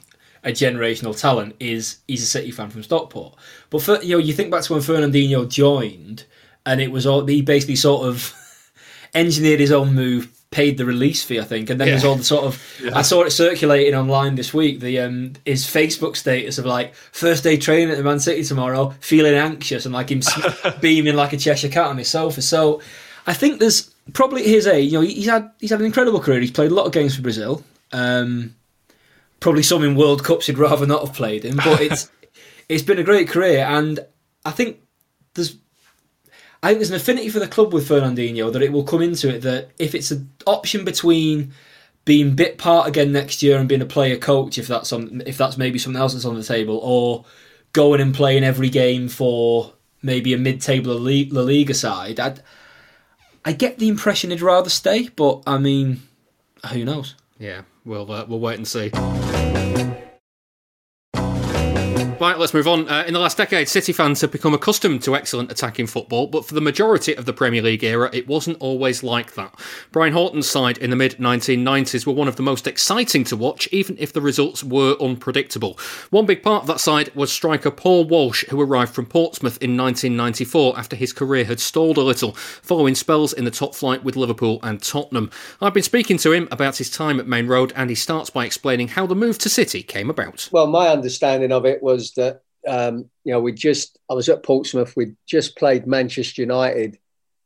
a 0.43 0.49
generational 0.49 1.19
talent, 1.19 1.55
is 1.59 1.97
he's 2.07 2.23
a 2.23 2.27
City 2.27 2.51
fan 2.51 2.69
from 2.69 2.83
Stockport. 2.83 3.35
But 3.69 3.81
for, 3.81 4.01
you 4.01 4.17
know, 4.17 4.23
you 4.23 4.33
think 4.33 4.51
back 4.51 4.63
to 4.63 4.73
when 4.73 4.81
Fernandinho 4.81 5.49
joined, 5.49 6.25
and 6.65 6.79
it 6.79 6.91
was 6.91 7.07
all 7.07 7.25
he 7.25 7.41
basically 7.41 7.75
sort 7.75 8.07
of 8.07 8.33
engineered 9.15 9.59
his 9.59 9.71
own 9.71 9.93
move 9.93 10.29
paid 10.51 10.77
the 10.77 10.85
release 10.85 11.23
fee, 11.23 11.39
I 11.39 11.43
think, 11.43 11.69
and 11.69 11.79
then 11.79 11.87
yeah. 11.87 11.93
there's 11.93 12.03
all 12.03 12.15
the 12.15 12.23
sort 12.23 12.43
of. 12.43 12.79
Yeah. 12.83 12.91
I 12.93 13.01
saw 13.01 13.23
it 13.23 13.31
circulating 13.31 13.95
online 13.95 14.35
this 14.35 14.53
week. 14.53 14.81
The 14.81 14.99
um, 14.99 15.33
his 15.45 15.65
Facebook 15.65 16.17
status 16.17 16.57
of 16.57 16.65
like 16.65 16.93
first 16.93 17.43
day 17.43 17.57
training 17.57 17.89
at 17.89 17.97
the 17.97 18.03
Man 18.03 18.19
City 18.19 18.43
tomorrow, 18.43 18.93
feeling 18.99 19.33
anxious 19.33 19.85
and 19.85 19.93
like 19.93 20.09
him 20.09 20.21
beaming 20.81 21.15
like 21.15 21.33
a 21.33 21.37
Cheshire 21.37 21.69
cat 21.69 21.87
on 21.87 21.97
his 21.97 22.09
sofa. 22.09 22.41
So, 22.41 22.81
I 23.25 23.33
think 23.33 23.59
there's 23.59 23.93
probably 24.13 24.43
his 24.43 24.67
age. 24.67 24.91
You 24.91 24.99
know, 24.99 25.05
he's 25.05 25.27
had 25.27 25.51
he's 25.59 25.69
had 25.69 25.79
an 25.79 25.85
incredible 25.85 26.19
career. 26.19 26.41
He's 26.41 26.51
played 26.51 26.71
a 26.71 26.75
lot 26.75 26.85
of 26.85 26.91
games 26.91 27.15
for 27.15 27.21
Brazil. 27.21 27.63
Um, 27.93 28.55
probably 29.39 29.63
some 29.63 29.83
in 29.83 29.95
World 29.95 30.23
Cups 30.23 30.47
he'd 30.47 30.57
rather 30.57 30.85
not 30.85 31.05
have 31.05 31.15
played 31.15 31.45
in, 31.45 31.55
but 31.55 31.79
it's 31.81 32.11
it's 32.67 32.83
been 32.83 32.99
a 32.99 33.03
great 33.03 33.29
career, 33.29 33.63
and 33.63 34.01
I 34.43 34.51
think 34.51 34.81
there's 35.33 35.55
I 36.63 36.67
think 36.67 36.79
there's 36.79 36.91
an 36.91 36.95
affinity 36.95 37.29
for 37.29 37.39
the 37.39 37.47
club 37.47 37.73
with 37.73 37.89
Fernandinho 37.89 38.53
that 38.53 38.61
it 38.61 38.71
will 38.71 38.83
come 38.83 39.01
into 39.01 39.33
it 39.33 39.39
that 39.39 39.71
if 39.79 39.95
it's 39.95 40.11
an 40.11 40.31
option 40.45 40.85
between 40.85 41.53
being 42.05 42.35
bit 42.35 42.57
part 42.57 42.87
again 42.87 43.11
next 43.11 43.41
year 43.41 43.57
and 43.57 43.67
being 43.67 43.81
a 43.81 43.85
player 43.85 44.17
coach, 44.17 44.57
if 44.57 44.67
that's 44.67 44.93
on, 44.93 45.23
if 45.25 45.37
that's 45.37 45.57
maybe 45.57 45.79
something 45.79 45.99
else 45.99 46.13
that's 46.13 46.25
on 46.25 46.35
the 46.35 46.43
table, 46.43 46.77
or 46.83 47.25
going 47.73 47.99
and 47.99 48.13
playing 48.13 48.43
every 48.43 48.69
game 48.69 49.07
for 49.07 49.73
maybe 50.03 50.33
a 50.33 50.37
mid-table 50.37 50.97
La 50.99 51.41
Liga 51.41 51.73
side, 51.73 52.19
i 52.19 52.35
I 53.43 53.53
get 53.53 53.79
the 53.79 53.87
impression 53.87 54.29
he'd 54.29 54.41
rather 54.41 54.69
stay, 54.69 55.09
but 55.15 55.41
I 55.47 55.57
mean, 55.57 56.01
who 56.71 56.85
knows? 56.85 57.15
Yeah, 57.39 57.63
we'll 57.85 58.11
uh, 58.11 58.25
we'll 58.27 58.39
wait 58.39 58.57
and 58.57 58.67
see. 58.67 58.91
Right, 62.21 62.37
let's 62.37 62.53
move 62.53 62.67
on. 62.67 62.87
Uh, 62.87 63.03
in 63.07 63.15
the 63.15 63.19
last 63.19 63.37
decade, 63.37 63.67
City 63.67 63.91
fans 63.91 64.21
have 64.21 64.31
become 64.31 64.53
accustomed 64.53 65.01
to 65.01 65.15
excellent 65.15 65.51
attacking 65.51 65.87
football, 65.87 66.27
but 66.27 66.45
for 66.45 66.53
the 66.53 66.61
majority 66.61 67.15
of 67.15 67.25
the 67.25 67.33
Premier 67.33 67.63
League 67.63 67.83
era, 67.83 68.11
it 68.13 68.27
wasn't 68.27 68.59
always 68.59 69.01
like 69.01 69.33
that. 69.33 69.59
Brian 69.91 70.13
Horton's 70.13 70.47
side 70.47 70.77
in 70.77 70.91
the 70.91 70.95
mid 70.95 71.17
1990s 71.17 72.05
were 72.05 72.13
one 72.13 72.27
of 72.27 72.35
the 72.35 72.43
most 72.43 72.67
exciting 72.67 73.23
to 73.23 73.35
watch, 73.35 73.67
even 73.71 73.95
if 73.97 74.13
the 74.13 74.21
results 74.21 74.63
were 74.63 74.95
unpredictable. 75.01 75.79
One 76.11 76.27
big 76.27 76.43
part 76.43 76.61
of 76.61 76.67
that 76.67 76.79
side 76.79 77.09
was 77.15 77.31
striker 77.31 77.71
Paul 77.71 78.03
Walsh, 78.03 78.45
who 78.49 78.61
arrived 78.61 78.93
from 78.93 79.07
Portsmouth 79.07 79.57
in 79.59 79.75
1994 79.75 80.77
after 80.77 80.95
his 80.95 81.13
career 81.13 81.45
had 81.45 81.59
stalled 81.59 81.97
a 81.97 82.01
little, 82.01 82.33
following 82.33 82.93
spells 82.93 83.33
in 83.33 83.45
the 83.45 83.49
top 83.49 83.73
flight 83.73 84.03
with 84.03 84.15
Liverpool 84.15 84.59
and 84.61 84.83
Tottenham. 84.83 85.31
I've 85.59 85.73
been 85.73 85.81
speaking 85.81 86.19
to 86.19 86.33
him 86.33 86.47
about 86.51 86.77
his 86.77 86.91
time 86.91 87.19
at 87.19 87.25
Maine 87.25 87.47
Road, 87.47 87.73
and 87.75 87.89
he 87.89 87.95
starts 87.95 88.29
by 88.29 88.45
explaining 88.45 88.89
how 88.89 89.07
the 89.07 89.15
move 89.15 89.39
to 89.39 89.49
City 89.49 89.81
came 89.81 90.11
about. 90.11 90.49
Well, 90.51 90.67
my 90.67 90.89
understanding 90.89 91.51
of 91.51 91.65
it 91.65 91.81
was 91.81 92.10
that 92.15 92.41
um, 92.67 93.09
you 93.23 93.33
know 93.33 93.39
we 93.39 93.53
just 93.53 93.99
I 94.09 94.13
was 94.13 94.29
at 94.29 94.43
Portsmouth. 94.43 94.95
We 94.95 95.13
just 95.25 95.57
played 95.57 95.87
Manchester 95.87 96.41
United 96.41 96.97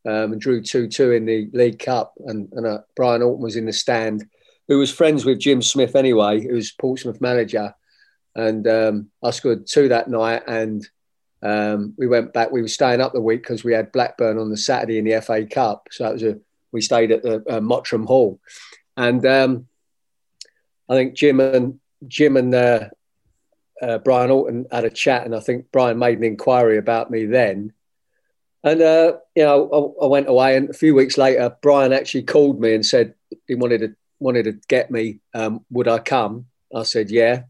um, 0.06 0.34
and 0.34 0.41
drew 0.41 0.62
two 0.62 0.88
two 0.88 1.12
in 1.12 1.25
the 1.25 1.49
League 1.54 1.80
Cup, 1.80 2.13
and, 2.25 2.51
and 2.54 2.65
uh, 2.65 2.80
Brian 2.95 3.21
Horton 3.21 3.43
was 3.43 3.56
in 3.56 3.65
the 3.65 3.73
stand, 3.73 4.25
who 4.67 4.78
was 4.78 4.91
friends 4.91 5.25
with 5.25 5.39
Jim 5.39 5.62
Smith 5.62 5.95
anyway, 5.95 6.41
who 6.41 6.54
was 6.54 6.71
Portsmouth 6.71 7.21
manager, 7.21 7.73
and 8.36 8.67
um, 8.67 9.10
I 9.23 9.32
scored 9.32 9.67
two 9.67 9.89
that 9.89 10.10
night, 10.10 10.43
and 10.47 10.88
um, 11.41 11.93
we 11.97 12.08
went 12.08 12.34
back. 12.34 12.51
We 12.51 12.62
were 12.62 12.67
staying 12.67 13.01
up 13.01 13.13
the 13.13 13.21
week 13.21 13.41
because 13.41 13.63
we 13.63 13.73
had 13.73 13.91
Blackburn 13.91 14.38
on 14.38 14.49
the 14.49 14.58
Saturday 14.58 14.97
in 14.97 15.06
the 15.06 15.21
FA 15.21 15.45
Cup, 15.45 15.88
so 15.91 16.04
that 16.04 16.13
was 16.13 16.23
a 16.23 16.39
we 16.71 16.82
stayed 16.82 17.12
at 17.12 17.23
the 17.23 17.36
uh, 17.49 17.62
Mottram 17.62 18.06
Hall, 18.06 18.39
and 18.97 19.25
um, 19.25 19.67
I 20.89 20.95
think 20.95 21.15
Jim 21.15 21.39
and 21.39 21.80
Jim 22.08 22.38
and 22.38 22.54
uh, 22.54 22.89
uh, 23.81 23.97
Brian 23.99 24.29
Horton 24.29 24.65
had 24.71 24.85
a 24.85 24.89
chat, 24.89 25.25
and 25.25 25.35
I 25.35 25.39
think 25.39 25.71
Brian 25.71 25.99
made 25.99 26.17
an 26.17 26.23
inquiry 26.23 26.77
about 26.77 27.11
me 27.11 27.25
then. 27.25 27.73
And 28.63 28.81
uh, 28.81 29.13
you 29.35 29.43
know, 29.43 29.95
I, 30.01 30.05
I, 30.05 30.07
went 30.07 30.27
away, 30.27 30.55
and 30.55 30.69
a 30.69 30.73
few 30.73 30.95
weeks 30.95 31.17
later, 31.17 31.55
Brian 31.61 31.93
actually 31.93 32.23
called 32.23 32.59
me 32.59 32.73
and 32.73 32.85
said 32.85 33.13
he 33.47 33.55
wanted 33.55 33.79
to 33.79 33.95
wanted 34.19 34.43
to 34.43 34.53
get 34.67 34.89
me. 34.89 35.19
Um, 35.33 35.65
would 35.69 35.88
I 35.88 35.99
come? 35.99 36.47
I 36.75 36.83
said 36.83 37.11
yeah. 37.11 37.43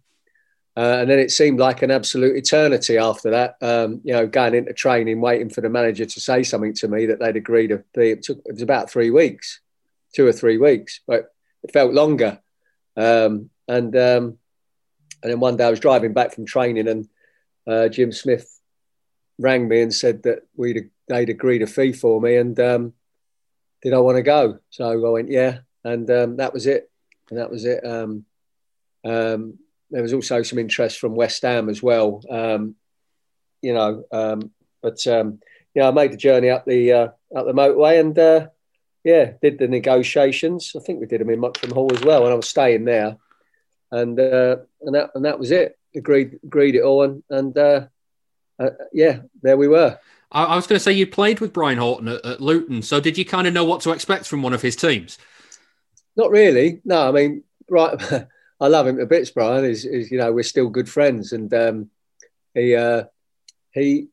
Uh, 0.77 0.97
and 0.99 1.09
then 1.09 1.19
it 1.19 1.31
seemed 1.31 1.57
like 1.57 1.81
an 1.83 1.91
absolute 1.91 2.35
eternity 2.35 2.97
after 2.97 3.29
that. 3.29 3.55
Um, 3.61 4.01
you 4.03 4.11
know, 4.11 4.27
going 4.27 4.55
into 4.55 4.73
training, 4.73 5.21
waiting 5.21 5.49
for 5.49 5.61
the 5.61 5.69
manager 5.69 6.05
to 6.05 6.19
say 6.19 6.43
something 6.43 6.73
to 6.73 6.89
me 6.89 7.05
that 7.05 7.19
they'd 7.19 7.37
agreed 7.37 7.67
to 7.67 7.81
be. 7.93 8.09
It 8.09 8.23
took 8.23 8.39
it 8.45 8.53
was 8.53 8.61
about 8.61 8.89
three 8.89 9.09
weeks, 9.09 9.61
two 10.13 10.27
or 10.27 10.33
three 10.33 10.57
weeks, 10.57 10.99
but 11.07 11.33
it 11.63 11.71
felt 11.71 11.93
longer. 11.93 12.39
Um, 12.97 13.49
and 13.69 13.95
um, 13.95 14.37
and 15.25 15.31
then 15.31 15.39
one 15.39 15.57
day 15.57 15.63
I 15.65 15.71
was 15.71 15.79
driving 15.79 16.13
back 16.13 16.35
from 16.35 16.45
training, 16.45 16.87
and 16.87 17.09
uh, 17.65 17.89
Jim 17.89 18.11
Smith 18.11 18.61
rang 19.39 19.67
me 19.67 19.81
and 19.81 19.91
said 19.91 20.21
that 20.23 20.43
we'd 20.55 20.91
they'd 21.07 21.29
agreed 21.29 21.63
a 21.63 21.67
fee 21.67 21.93
for 21.93 22.21
me, 22.21 22.35
and 22.35 22.59
um, 22.59 22.93
did 23.81 23.95
I 23.95 23.97
want 23.97 24.17
to 24.17 24.21
go? 24.21 24.59
So 24.69 24.87
I 24.87 25.09
went, 25.09 25.31
yeah, 25.31 25.61
and 25.83 26.07
um, 26.11 26.37
that 26.37 26.53
was 26.53 26.67
it, 26.67 26.91
and 27.31 27.39
that 27.39 27.49
was 27.49 27.65
it. 27.65 27.83
Um, 27.83 28.25
um, 29.03 29.57
there 29.89 30.03
was 30.03 30.13
also 30.13 30.43
some 30.43 30.59
interest 30.59 30.99
from 30.99 31.15
West 31.15 31.41
Ham 31.41 31.69
as 31.69 31.81
well. 31.81 32.21
Um, 32.29 32.75
you 33.63 33.73
know, 33.73 34.03
um, 34.11 34.51
But 34.83 35.03
yeah, 35.73 35.87
I 35.87 35.91
made 35.91 36.11
the 36.11 36.17
journey 36.17 36.51
up 36.51 36.65
the 36.65 36.91
uh, 36.91 37.07
up 37.35 37.47
the 37.47 37.53
motorway 37.53 37.99
and 37.99 38.17
uh, 38.19 38.47
yeah, 39.03 39.33
did 39.41 39.57
the 39.57 39.67
negotiations. 39.67 40.73
I 40.75 40.81
think 40.81 40.99
we 40.99 41.07
did 41.07 41.21
them 41.21 41.31
in 41.31 41.39
Mottram 41.39 41.73
Hall 41.73 41.91
as 41.91 42.01
well, 42.01 42.23
and 42.23 42.31
I 42.31 42.35
was 42.35 42.47
staying 42.47 42.85
there, 42.85 43.17
and 43.95 44.19
uh, 44.19 44.57
and 44.81 44.95
that 44.95 45.11
and 45.15 45.25
that 45.25 45.39
was 45.39 45.51
it. 45.51 45.77
Agreed 45.95 46.39
agreed 46.43 46.75
it 46.75 46.83
all, 46.83 47.03
and 47.03 47.23
and 47.29 47.57
uh, 47.57 47.87
uh, 48.59 48.69
yeah, 48.93 49.19
there 49.41 49.57
we 49.57 49.67
were. 49.67 49.99
I, 50.31 50.43
I 50.43 50.55
was 50.55 50.67
going 50.67 50.77
to 50.77 50.83
say 50.83 50.91
you 50.91 51.07
played 51.07 51.39
with 51.39 51.53
Brian 51.53 51.77
Horton 51.77 52.09
at, 52.09 52.25
at 52.25 52.41
Luton, 52.41 52.81
so 52.81 52.99
did 52.99 53.17
you 53.17 53.25
kind 53.25 53.47
of 53.47 53.53
know 53.53 53.65
what 53.65 53.81
to 53.81 53.91
expect 53.91 54.25
from 54.27 54.41
one 54.41 54.53
of 54.53 54.61
his 54.61 54.75
teams? 54.75 55.17
Not 56.15 56.31
really. 56.31 56.81
No, 56.85 57.07
I 57.07 57.11
mean, 57.11 57.43
right. 57.69 57.97
I 58.59 58.67
love 58.67 58.87
him 58.87 58.97
to 58.97 59.05
bits. 59.05 59.31
Brian 59.31 59.65
is, 59.65 59.85
is 59.85 60.11
you 60.11 60.17
know 60.17 60.31
we're 60.31 60.43
still 60.43 60.69
good 60.69 60.89
friends, 60.89 61.33
and 61.33 61.53
um, 61.53 61.89
he 62.53 62.75
uh, 62.75 63.05
he, 63.73 64.07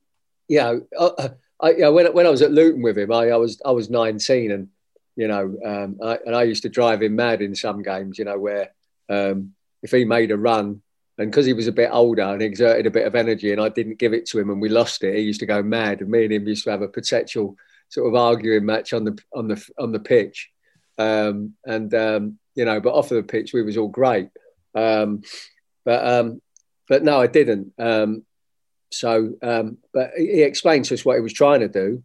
you 0.48 0.58
know, 0.58 0.82
I, 0.98 1.30
I, 1.60 1.70
you 1.70 1.78
know, 1.78 1.92
when 1.92 2.12
when 2.12 2.26
I 2.26 2.30
was 2.30 2.42
at 2.42 2.52
Luton 2.52 2.82
with 2.82 2.98
him, 2.98 3.12
I, 3.12 3.30
I 3.30 3.36
was 3.36 3.60
I 3.64 3.70
was 3.70 3.88
nineteen, 3.88 4.50
and 4.50 4.68
you 5.16 5.28
know, 5.28 5.56
um, 5.64 5.98
I, 6.02 6.18
and 6.26 6.34
I 6.34 6.42
used 6.42 6.62
to 6.64 6.68
drive 6.68 7.02
him 7.02 7.16
mad 7.16 7.40
in 7.40 7.54
some 7.54 7.82
games, 7.82 8.18
you 8.18 8.24
know, 8.24 8.38
where 8.38 8.70
um, 9.08 9.54
if 9.82 9.90
he 9.90 10.04
made 10.04 10.30
a 10.30 10.38
run. 10.38 10.82
And 11.18 11.30
because 11.30 11.44
he 11.44 11.52
was 11.52 11.66
a 11.66 11.72
bit 11.72 11.90
older 11.92 12.22
and 12.22 12.40
exerted 12.40 12.86
a 12.86 12.90
bit 12.90 13.06
of 13.06 13.14
energy, 13.14 13.52
and 13.52 13.60
I 13.60 13.68
didn't 13.68 13.98
give 13.98 14.14
it 14.14 14.26
to 14.26 14.38
him, 14.38 14.50
and 14.50 14.62
we 14.62 14.70
lost 14.70 15.04
it, 15.04 15.14
he 15.14 15.20
used 15.20 15.40
to 15.40 15.46
go 15.46 15.62
mad, 15.62 16.00
and 16.00 16.10
me 16.10 16.24
and 16.24 16.32
him 16.32 16.48
used 16.48 16.64
to 16.64 16.70
have 16.70 16.82
a 16.82 16.88
potential 16.88 17.56
sort 17.90 18.08
of 18.08 18.14
arguing 18.14 18.64
match 18.64 18.94
on 18.94 19.04
the 19.04 19.18
on 19.34 19.48
the 19.48 19.70
on 19.78 19.92
the 19.92 20.00
pitch, 20.00 20.50
um, 20.98 21.52
and 21.66 21.92
um, 21.94 22.38
you 22.54 22.64
know, 22.64 22.80
but 22.80 22.94
off 22.94 23.10
of 23.10 23.18
the 23.18 23.22
pitch 23.22 23.52
we 23.52 23.62
was 23.62 23.76
all 23.76 23.88
great, 23.88 24.30
um, 24.74 25.20
but 25.84 26.06
um, 26.06 26.40
but 26.88 27.04
no, 27.04 27.20
I 27.20 27.26
didn't. 27.26 27.74
Um, 27.78 28.24
so, 28.90 29.34
um, 29.42 29.78
but 29.92 30.12
he 30.16 30.42
explained 30.42 30.86
to 30.86 30.94
us 30.94 31.04
what 31.04 31.16
he 31.16 31.22
was 31.22 31.34
trying 31.34 31.60
to 31.60 31.68
do, 31.68 32.02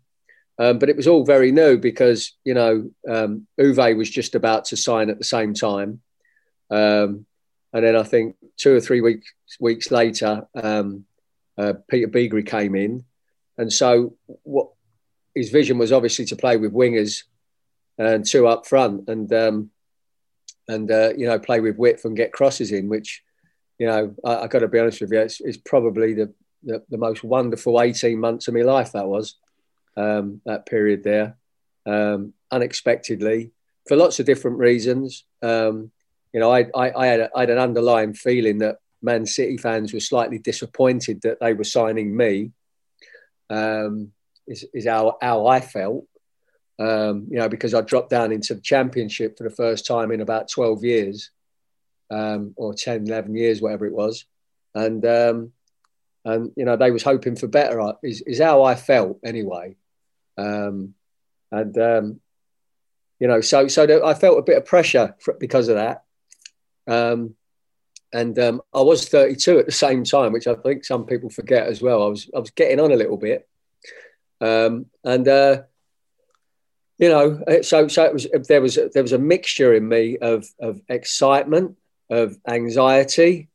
but 0.57 0.89
it 0.89 0.97
was 0.97 1.07
all 1.07 1.23
very 1.23 1.53
new 1.53 1.77
because 1.77 2.33
you 2.43 2.53
know 2.53 2.91
Uwe 3.07 3.97
was 3.97 4.09
just 4.09 4.35
about 4.35 4.65
to 4.65 4.77
sign 4.77 5.09
at 5.09 5.17
the 5.17 5.23
same 5.23 5.53
time. 5.53 6.01
Um, 6.69 7.25
and 7.77 7.85
then 7.85 7.95
I 7.95 8.01
think 8.01 8.35
two 8.57 8.75
or 8.75 8.81
three 8.81 9.01
weeks 9.01 9.31
weeks 9.59 9.91
later, 9.91 10.47
um, 10.55 11.05
uh, 11.59 11.73
Peter 11.87 12.07
Beagrie 12.07 12.43
came 12.43 12.73
in, 12.73 13.05
and 13.55 13.71
so 13.71 14.17
what 14.41 14.69
his 15.35 15.51
vision 15.51 15.77
was 15.77 15.91
obviously 15.91 16.25
to 16.25 16.35
play 16.35 16.57
with 16.57 16.73
wingers 16.73 17.25
and 17.99 18.25
two 18.25 18.47
up 18.47 18.65
front, 18.65 19.07
and 19.07 19.31
um, 19.31 19.69
and 20.67 20.89
uh, 20.89 21.13
you 21.15 21.27
know 21.27 21.37
play 21.37 21.59
with 21.59 21.77
width 21.77 22.03
and 22.03 22.17
get 22.17 22.33
crosses 22.33 22.71
in, 22.71 22.89
which 22.89 23.21
you 23.77 23.85
know 23.85 24.15
I, 24.25 24.37
I 24.37 24.47
got 24.47 24.59
to 24.59 24.67
be 24.67 24.79
honest 24.79 24.99
with 25.01 25.11
you, 25.11 25.19
it's, 25.19 25.39
it's 25.39 25.57
probably 25.57 26.15
the, 26.15 26.33
the, 26.63 26.83
the 26.89 26.97
most 26.97 27.23
wonderful 27.23 27.79
eighteen 27.79 28.19
months 28.19 28.47
of 28.47 28.55
my 28.55 28.61
life. 28.61 28.93
That 28.93 29.07
was 29.07 29.35
um, 29.95 30.41
that 30.47 30.65
period 30.65 31.03
there, 31.03 31.37
um, 31.85 32.33
unexpectedly 32.49 33.51
for 33.87 33.95
lots 33.95 34.19
of 34.19 34.25
different 34.25 34.57
reasons. 34.57 35.25
Um, 35.43 35.91
you 36.33 36.39
know, 36.39 36.51
I, 36.51 36.67
I, 36.75 36.91
I, 36.91 37.07
had 37.07 37.19
a, 37.19 37.29
I 37.35 37.41
had 37.41 37.49
an 37.49 37.57
underlying 37.57 38.13
feeling 38.13 38.59
that 38.59 38.77
Man 39.01 39.25
City 39.25 39.57
fans 39.57 39.93
were 39.93 39.99
slightly 39.99 40.39
disappointed 40.39 41.21
that 41.21 41.39
they 41.39 41.53
were 41.53 41.63
signing 41.63 42.15
me. 42.15 42.51
Um, 43.49 44.11
is, 44.47 44.65
is 44.73 44.87
how, 44.87 45.17
how 45.21 45.47
I 45.47 45.59
felt. 45.59 46.05
Um, 46.79 47.27
you 47.29 47.37
know, 47.37 47.49
because 47.49 47.73
I 47.73 47.81
dropped 47.81 48.11
down 48.11 48.31
into 48.31 48.53
the 48.53 48.61
championship 48.61 49.37
for 49.37 49.43
the 49.43 49.55
first 49.55 49.85
time 49.85 50.11
in 50.11 50.21
about 50.21 50.49
12 50.49 50.83
years, 50.83 51.31
um, 52.11 52.53
or 52.55 52.73
10, 52.73 53.07
11 53.07 53.35
years, 53.35 53.61
whatever 53.61 53.85
it 53.85 53.93
was. 53.93 54.25
And, 54.75 55.03
um, 55.05 55.51
and 56.23 56.51
you 56.55 56.65
know, 56.65 56.75
they 56.75 56.91
was 56.91 57.03
hoping 57.03 57.35
for 57.35 57.47
better, 57.47 57.81
uh, 57.81 57.93
is, 58.03 58.21
is 58.21 58.39
how 58.39 58.63
I 58.63 58.75
felt 58.75 59.19
anyway. 59.25 59.75
Um, 60.37 60.93
and, 61.51 61.77
um, 61.77 62.19
you 63.19 63.27
know, 63.27 63.41
so, 63.41 63.67
so 63.67 64.05
I 64.05 64.13
felt 64.13 64.37
a 64.37 64.43
bit 64.43 64.57
of 64.57 64.65
pressure 64.65 65.15
for, 65.19 65.33
because 65.33 65.69
of 65.69 65.75
that. 65.75 66.03
Um, 66.87 67.35
and 68.13 68.37
um, 68.39 68.61
I 68.73 68.81
was 68.81 69.07
32 69.09 69.59
at 69.59 69.65
the 69.65 69.71
same 69.71 70.03
time, 70.03 70.31
which 70.31 70.47
I 70.47 70.55
think 70.55 70.85
some 70.85 71.05
people 71.05 71.29
forget 71.29 71.67
as 71.67 71.81
well. 71.81 72.03
I 72.03 72.07
was 72.07 72.29
I 72.35 72.39
was 72.39 72.51
getting 72.51 72.79
on 72.79 72.91
a 72.91 72.95
little 72.95 73.17
bit, 73.17 73.47
um, 74.39 74.85
and 75.03 75.27
uh, 75.27 75.63
you 76.97 77.09
know, 77.09 77.43
so 77.61 77.87
so 77.87 78.05
it 78.05 78.13
was 78.13 78.27
there 78.47 78.61
was 78.61 78.79
there 78.93 79.03
was 79.03 79.13
a 79.13 79.19
mixture 79.19 79.73
in 79.73 79.87
me 79.87 80.17
of 80.17 80.47
of 80.59 80.81
excitement, 80.87 81.77
of 82.09 82.37
anxiety, 82.47 83.49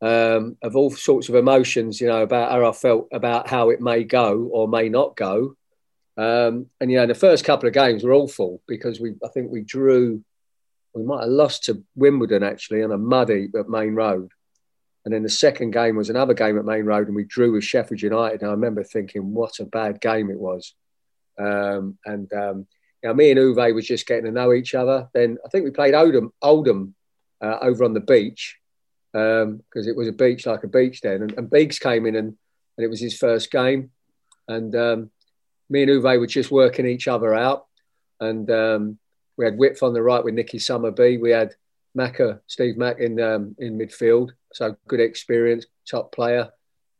um, 0.00 0.56
of 0.62 0.76
all 0.76 0.90
sorts 0.90 1.28
of 1.28 1.34
emotions. 1.34 2.00
You 2.00 2.08
know, 2.08 2.22
about 2.22 2.52
how 2.52 2.68
I 2.68 2.72
felt 2.72 3.08
about 3.12 3.48
how 3.48 3.70
it 3.70 3.80
may 3.80 4.04
go 4.04 4.48
or 4.52 4.68
may 4.68 4.88
not 4.88 5.16
go. 5.16 5.56
Um, 6.16 6.66
and 6.80 6.90
you 6.90 6.98
know, 6.98 7.06
the 7.06 7.14
first 7.14 7.44
couple 7.44 7.66
of 7.66 7.74
games 7.74 8.04
were 8.04 8.14
awful 8.14 8.62
because 8.68 9.00
we 9.00 9.14
I 9.24 9.28
think 9.28 9.50
we 9.50 9.62
drew 9.62 10.22
we 10.94 11.04
might 11.04 11.22
have 11.22 11.30
lost 11.30 11.64
to 11.64 11.84
Wimbledon 11.94 12.42
actually 12.42 12.82
on 12.82 12.92
a 12.92 12.98
muddy 12.98 13.48
at 13.58 13.68
Maine 13.68 13.94
Road. 13.94 14.30
And 15.04 15.14
then 15.14 15.22
the 15.22 15.30
second 15.30 15.70
game 15.70 15.96
was 15.96 16.10
another 16.10 16.34
game 16.34 16.58
at 16.58 16.64
Maine 16.64 16.84
Road, 16.84 17.06
and 17.06 17.16
we 17.16 17.24
drew 17.24 17.52
with 17.52 17.64
Sheffield 17.64 18.02
United. 18.02 18.42
And 18.42 18.50
I 18.50 18.54
remember 18.54 18.84
thinking, 18.84 19.32
what 19.32 19.58
a 19.58 19.64
bad 19.64 20.00
game 20.00 20.30
it 20.30 20.38
was. 20.38 20.74
Um, 21.38 21.98
and 22.04 22.30
um, 22.34 22.66
me 23.02 23.30
and 23.30 23.40
Uwe 23.40 23.74
was 23.74 23.86
just 23.86 24.06
getting 24.06 24.26
to 24.26 24.30
know 24.30 24.52
each 24.52 24.74
other. 24.74 25.08
Then 25.14 25.38
I 25.44 25.48
think 25.48 25.64
we 25.64 25.70
played 25.70 25.94
Oldham, 25.94 26.32
Oldham 26.42 26.94
uh, 27.40 27.58
over 27.62 27.84
on 27.84 27.94
the 27.94 28.00
beach 28.00 28.58
because 29.12 29.44
um, 29.44 29.62
it 29.74 29.96
was 29.96 30.06
a 30.06 30.12
beach 30.12 30.46
like 30.46 30.64
a 30.64 30.68
beach 30.68 31.00
then. 31.00 31.22
And, 31.22 31.32
and 31.32 31.50
Biggs 31.50 31.78
came 31.78 32.04
in, 32.04 32.14
and, 32.14 32.36
and 32.76 32.84
it 32.84 32.90
was 32.90 33.00
his 33.00 33.16
first 33.16 33.50
game. 33.50 33.90
And 34.48 34.74
um, 34.76 35.10
me 35.70 35.82
and 35.82 35.90
Uwe 35.90 36.20
were 36.20 36.26
just 36.26 36.50
working 36.50 36.86
each 36.86 37.08
other 37.08 37.34
out. 37.34 37.66
And 38.20 38.50
um, 38.50 38.98
we 39.40 39.46
had 39.46 39.56
Width 39.56 39.82
on 39.82 39.94
the 39.94 40.02
right 40.02 40.22
with 40.22 40.34
Nicky 40.34 40.58
Summerbee. 40.58 41.18
We 41.18 41.30
had 41.30 41.54
Macca, 41.96 42.40
Steve 42.46 42.76
Mack 42.76 42.98
in 43.00 43.18
um, 43.18 43.56
in 43.58 43.78
midfield. 43.78 44.32
So 44.52 44.76
good 44.86 45.00
experience, 45.00 45.64
top 45.90 46.12
player. 46.12 46.50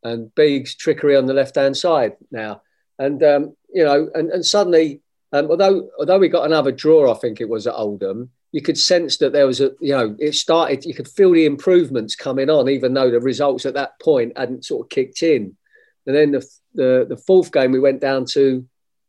And 0.02 0.34
Beag's 0.34 0.74
trickery 0.74 1.16
on 1.16 1.26
the 1.26 1.34
left 1.34 1.56
hand 1.56 1.76
side 1.76 2.16
now. 2.30 2.62
And 2.98 3.22
um, 3.22 3.56
you 3.74 3.84
know, 3.84 4.08
and, 4.14 4.30
and 4.30 4.44
suddenly, 4.44 5.02
um, 5.34 5.50
although 5.50 5.90
although 5.98 6.18
we 6.18 6.28
got 6.28 6.46
another 6.46 6.72
draw, 6.72 7.14
I 7.14 7.18
think 7.18 7.42
it 7.42 7.48
was 7.48 7.66
at 7.66 7.74
Oldham, 7.74 8.30
you 8.52 8.62
could 8.62 8.78
sense 8.78 9.18
that 9.18 9.34
there 9.34 9.46
was 9.46 9.60
a 9.60 9.72
you 9.78 9.92
know, 9.92 10.16
it 10.18 10.34
started. 10.34 10.86
You 10.86 10.94
could 10.94 11.08
feel 11.08 11.32
the 11.32 11.44
improvements 11.44 12.16
coming 12.16 12.48
on, 12.48 12.70
even 12.70 12.94
though 12.94 13.10
the 13.10 13.20
results 13.20 13.66
at 13.66 13.74
that 13.74 14.00
point 14.00 14.38
hadn't 14.38 14.64
sort 14.64 14.86
of 14.86 14.88
kicked 14.88 15.22
in. 15.22 15.58
And 16.06 16.16
then 16.16 16.30
the 16.30 16.48
the, 16.72 17.06
the 17.06 17.18
fourth 17.18 17.52
game, 17.52 17.70
we 17.70 17.80
went 17.80 18.00
down 18.00 18.24
to 18.32 18.66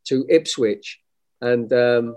to 0.08 0.26
Ipswich, 0.28 1.00
and 1.40 1.72
um, 1.72 2.16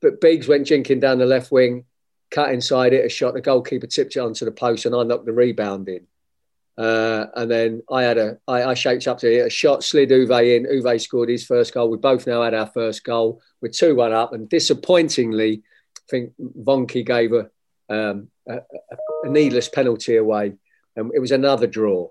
but 0.00 0.20
Biggs 0.20 0.48
went 0.48 0.66
jinking 0.66 1.00
down 1.00 1.18
the 1.18 1.26
left 1.26 1.50
wing, 1.50 1.84
cut 2.30 2.52
inside 2.52 2.92
it, 2.92 3.04
a 3.04 3.08
shot. 3.08 3.34
The 3.34 3.40
goalkeeper 3.40 3.86
tipped 3.86 4.16
it 4.16 4.20
onto 4.20 4.44
the 4.44 4.52
post, 4.52 4.86
and 4.86 4.94
I 4.94 5.02
knocked 5.02 5.26
the 5.26 5.32
rebound 5.32 5.88
in. 5.88 6.06
Uh, 6.78 7.26
and 7.34 7.50
then 7.50 7.82
I 7.90 8.04
had 8.04 8.18
a, 8.18 8.38
I, 8.46 8.62
I 8.62 8.74
shaped 8.74 9.08
up 9.08 9.18
to 9.18 9.40
it, 9.40 9.46
a 9.46 9.50
shot, 9.50 9.82
slid 9.82 10.10
Uwe 10.10 10.56
in. 10.56 10.64
Uwe 10.64 11.00
scored 11.00 11.28
his 11.28 11.44
first 11.44 11.74
goal. 11.74 11.90
We 11.90 11.96
both 11.96 12.26
now 12.26 12.42
had 12.42 12.54
our 12.54 12.68
first 12.68 13.02
goal. 13.02 13.42
We're 13.60 13.70
2 13.70 13.96
1 13.96 14.12
up. 14.12 14.32
And 14.32 14.48
disappointingly, 14.48 15.62
I 15.96 16.00
think 16.08 16.32
Vonke 16.40 17.04
gave 17.04 17.32
a, 17.32 17.50
um, 17.88 18.28
a, 18.48 18.58
a, 19.24 19.28
needless 19.28 19.68
penalty 19.68 20.16
away. 20.16 20.54
And 20.94 21.10
it 21.12 21.18
was 21.18 21.32
another 21.32 21.66
draw. 21.66 22.10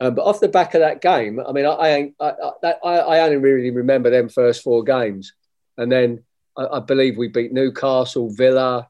Um, 0.00 0.16
but 0.16 0.24
off 0.24 0.40
the 0.40 0.48
back 0.48 0.74
of 0.74 0.80
that 0.80 1.00
game, 1.00 1.38
I 1.38 1.52
mean, 1.52 1.64
I, 1.64 2.12
I, 2.18 2.32
I, 2.64 2.98
I 2.98 3.20
only 3.20 3.36
really 3.36 3.70
remember 3.70 4.10
them 4.10 4.28
first 4.28 4.64
four 4.64 4.82
games. 4.82 5.34
And 5.78 5.90
then 5.90 6.24
I, 6.56 6.66
I, 6.66 6.80
believe 6.80 7.16
we 7.16 7.28
beat 7.28 7.52
Newcastle, 7.52 8.30
Villa, 8.30 8.88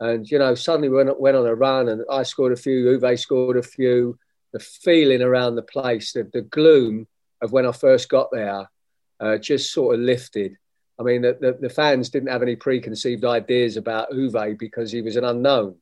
and 0.00 0.28
you 0.30 0.38
know 0.38 0.54
suddenly 0.54 0.88
we 0.88 0.96
went, 0.96 1.20
went 1.20 1.36
on 1.36 1.46
a 1.46 1.54
run, 1.54 1.88
and 1.88 2.02
I 2.10 2.22
scored 2.22 2.52
a 2.52 2.56
few, 2.56 2.98
Uwe 2.98 3.18
scored 3.18 3.56
a 3.56 3.62
few. 3.62 4.18
The 4.52 4.60
feeling 4.60 5.20
around 5.20 5.56
the 5.56 5.62
place, 5.62 6.12
the, 6.12 6.30
the 6.32 6.42
gloom 6.42 7.08
of 7.42 7.50
when 7.50 7.66
I 7.66 7.72
first 7.72 8.08
got 8.08 8.30
there, 8.30 8.70
uh, 9.18 9.36
just 9.38 9.72
sort 9.72 9.96
of 9.96 10.00
lifted. 10.00 10.56
I 10.98 11.02
mean, 11.02 11.22
the, 11.22 11.36
the, 11.40 11.58
the, 11.60 11.68
fans 11.68 12.08
didn't 12.08 12.28
have 12.28 12.42
any 12.42 12.54
preconceived 12.54 13.24
ideas 13.24 13.76
about 13.76 14.12
Uwe 14.12 14.56
because 14.56 14.92
he 14.92 15.02
was 15.02 15.16
an 15.16 15.24
unknown. 15.24 15.74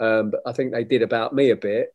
Um, 0.00 0.30
but 0.30 0.40
I 0.44 0.52
think 0.52 0.72
they 0.72 0.82
did 0.82 1.02
about 1.02 1.32
me 1.32 1.50
a 1.50 1.56
bit. 1.56 1.94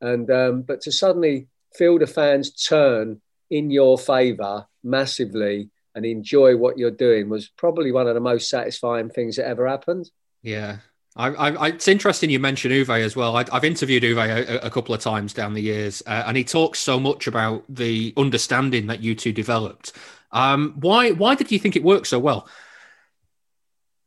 And 0.00 0.30
um, 0.30 0.62
but 0.62 0.80
to 0.82 0.92
suddenly 0.92 1.48
feel 1.74 1.98
the 1.98 2.06
fans 2.06 2.50
turn 2.50 3.20
in 3.50 3.70
your 3.70 3.98
favour 3.98 4.66
massively 4.82 5.70
and 5.94 6.04
enjoy 6.04 6.56
what 6.56 6.78
you're 6.78 6.90
doing 6.90 7.28
was 7.28 7.48
probably 7.48 7.92
one 7.92 8.06
of 8.06 8.14
the 8.14 8.20
most 8.20 8.48
satisfying 8.48 9.10
things 9.10 9.36
that 9.36 9.46
ever 9.46 9.66
happened. 9.66 10.10
Yeah. 10.42 10.78
I, 11.16 11.28
I, 11.28 11.68
it's 11.68 11.86
interesting 11.86 12.30
you 12.30 12.40
mentioned 12.40 12.74
Uwe 12.74 13.00
as 13.00 13.14
well. 13.14 13.36
I, 13.36 13.44
have 13.52 13.64
interviewed 13.64 14.02
Uwe 14.02 14.48
a, 14.48 14.66
a, 14.66 14.70
couple 14.70 14.94
of 14.94 15.00
times 15.00 15.32
down 15.32 15.54
the 15.54 15.62
years, 15.62 16.02
uh, 16.06 16.24
and 16.26 16.36
he 16.36 16.42
talks 16.42 16.80
so 16.80 16.98
much 16.98 17.28
about 17.28 17.62
the 17.68 18.12
understanding 18.16 18.88
that 18.88 19.00
you 19.00 19.14
two 19.14 19.32
developed. 19.32 19.92
Um, 20.32 20.74
why 20.80 21.12
why 21.12 21.36
did 21.36 21.52
you 21.52 21.60
think 21.60 21.76
it 21.76 21.84
worked 21.84 22.08
so 22.08 22.18
well? 22.18 22.48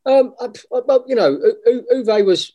Um, 0.05 0.33
well, 0.69 1.05
you 1.07 1.15
know, 1.15 1.39
Uwe 1.93 2.25
was 2.25 2.51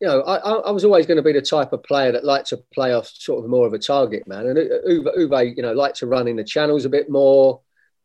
you 0.00 0.08
know, 0.08 0.20
I, 0.22 0.36
I, 0.36 0.70
was 0.70 0.84
always 0.84 1.06
going 1.06 1.16
to 1.16 1.22
be 1.22 1.32
the 1.32 1.40
type 1.40 1.72
of 1.72 1.82
player 1.82 2.12
that 2.12 2.24
liked 2.24 2.48
to 2.48 2.58
play 2.74 2.92
off 2.92 3.06
sort 3.06 3.42
of 3.42 3.50
more 3.50 3.66
of 3.66 3.72
a 3.72 3.78
target 3.78 4.26
man. 4.26 4.46
And 4.46 4.58
Uwe, 4.58 5.16
Uwe 5.16 5.56
you 5.56 5.62
know, 5.62 5.72
liked 5.72 5.98
to 5.98 6.06
run 6.06 6.28
in 6.28 6.36
the 6.36 6.44
channels 6.44 6.84
a 6.84 6.90
bit 6.90 7.08
more. 7.08 7.60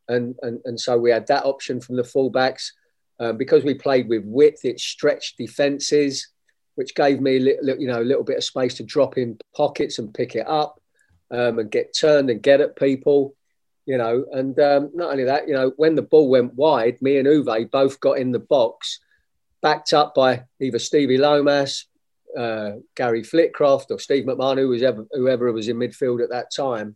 And, 0.09 0.35
and, 0.41 0.59
and 0.65 0.77
so 0.79 0.97
we 0.97 1.11
had 1.11 1.27
that 1.27 1.45
option 1.45 1.79
from 1.79 1.95
the 1.95 2.03
fullbacks. 2.03 2.71
Um, 3.21 3.35
because 3.35 3.65
we 3.65 3.73
played 3.73 4.07
with 4.07 4.23
width, 4.23 4.63
it 4.63 4.79
stretched 4.79 5.37
defences, 5.37 6.29
which 6.75 6.95
gave 6.95 7.19
me, 7.19 7.35
you 7.35 7.87
know, 7.87 8.01
a 8.01 8.09
little 8.09 8.23
bit 8.23 8.37
of 8.37 8.43
space 8.45 8.75
to 8.75 8.83
drop 8.83 9.17
in 9.17 9.37
pockets 9.53 9.99
and 9.99 10.13
pick 10.13 10.35
it 10.35 10.47
up 10.47 10.81
um, 11.29 11.59
and 11.59 11.69
get 11.69 11.93
turned 11.93 12.29
and 12.29 12.41
get 12.41 12.61
at 12.61 12.77
people, 12.77 13.35
you 13.85 13.97
know. 13.97 14.25
And 14.31 14.57
um, 14.59 14.91
not 14.93 15.11
only 15.11 15.25
that, 15.25 15.49
you 15.49 15.53
know, 15.53 15.73
when 15.75 15.95
the 15.95 16.01
ball 16.01 16.29
went 16.29 16.53
wide, 16.53 17.01
me 17.01 17.17
and 17.17 17.27
Uwe 17.27 17.69
both 17.69 17.99
got 17.99 18.19
in 18.19 18.31
the 18.31 18.39
box, 18.39 19.01
backed 19.61 19.91
up 19.91 20.15
by 20.15 20.45
either 20.61 20.79
Stevie 20.79 21.17
Lomas, 21.17 21.87
uh, 22.37 22.71
Gary 22.95 23.23
Flitcroft, 23.23 23.91
or 23.91 23.99
Steve 23.99 24.23
McMahon, 24.23 24.57
who 24.57 24.69
was 24.69 24.81
ever, 24.81 25.05
whoever 25.11 25.51
was 25.51 25.67
in 25.67 25.75
midfield 25.75 26.23
at 26.23 26.29
that 26.29 26.53
time. 26.55 26.95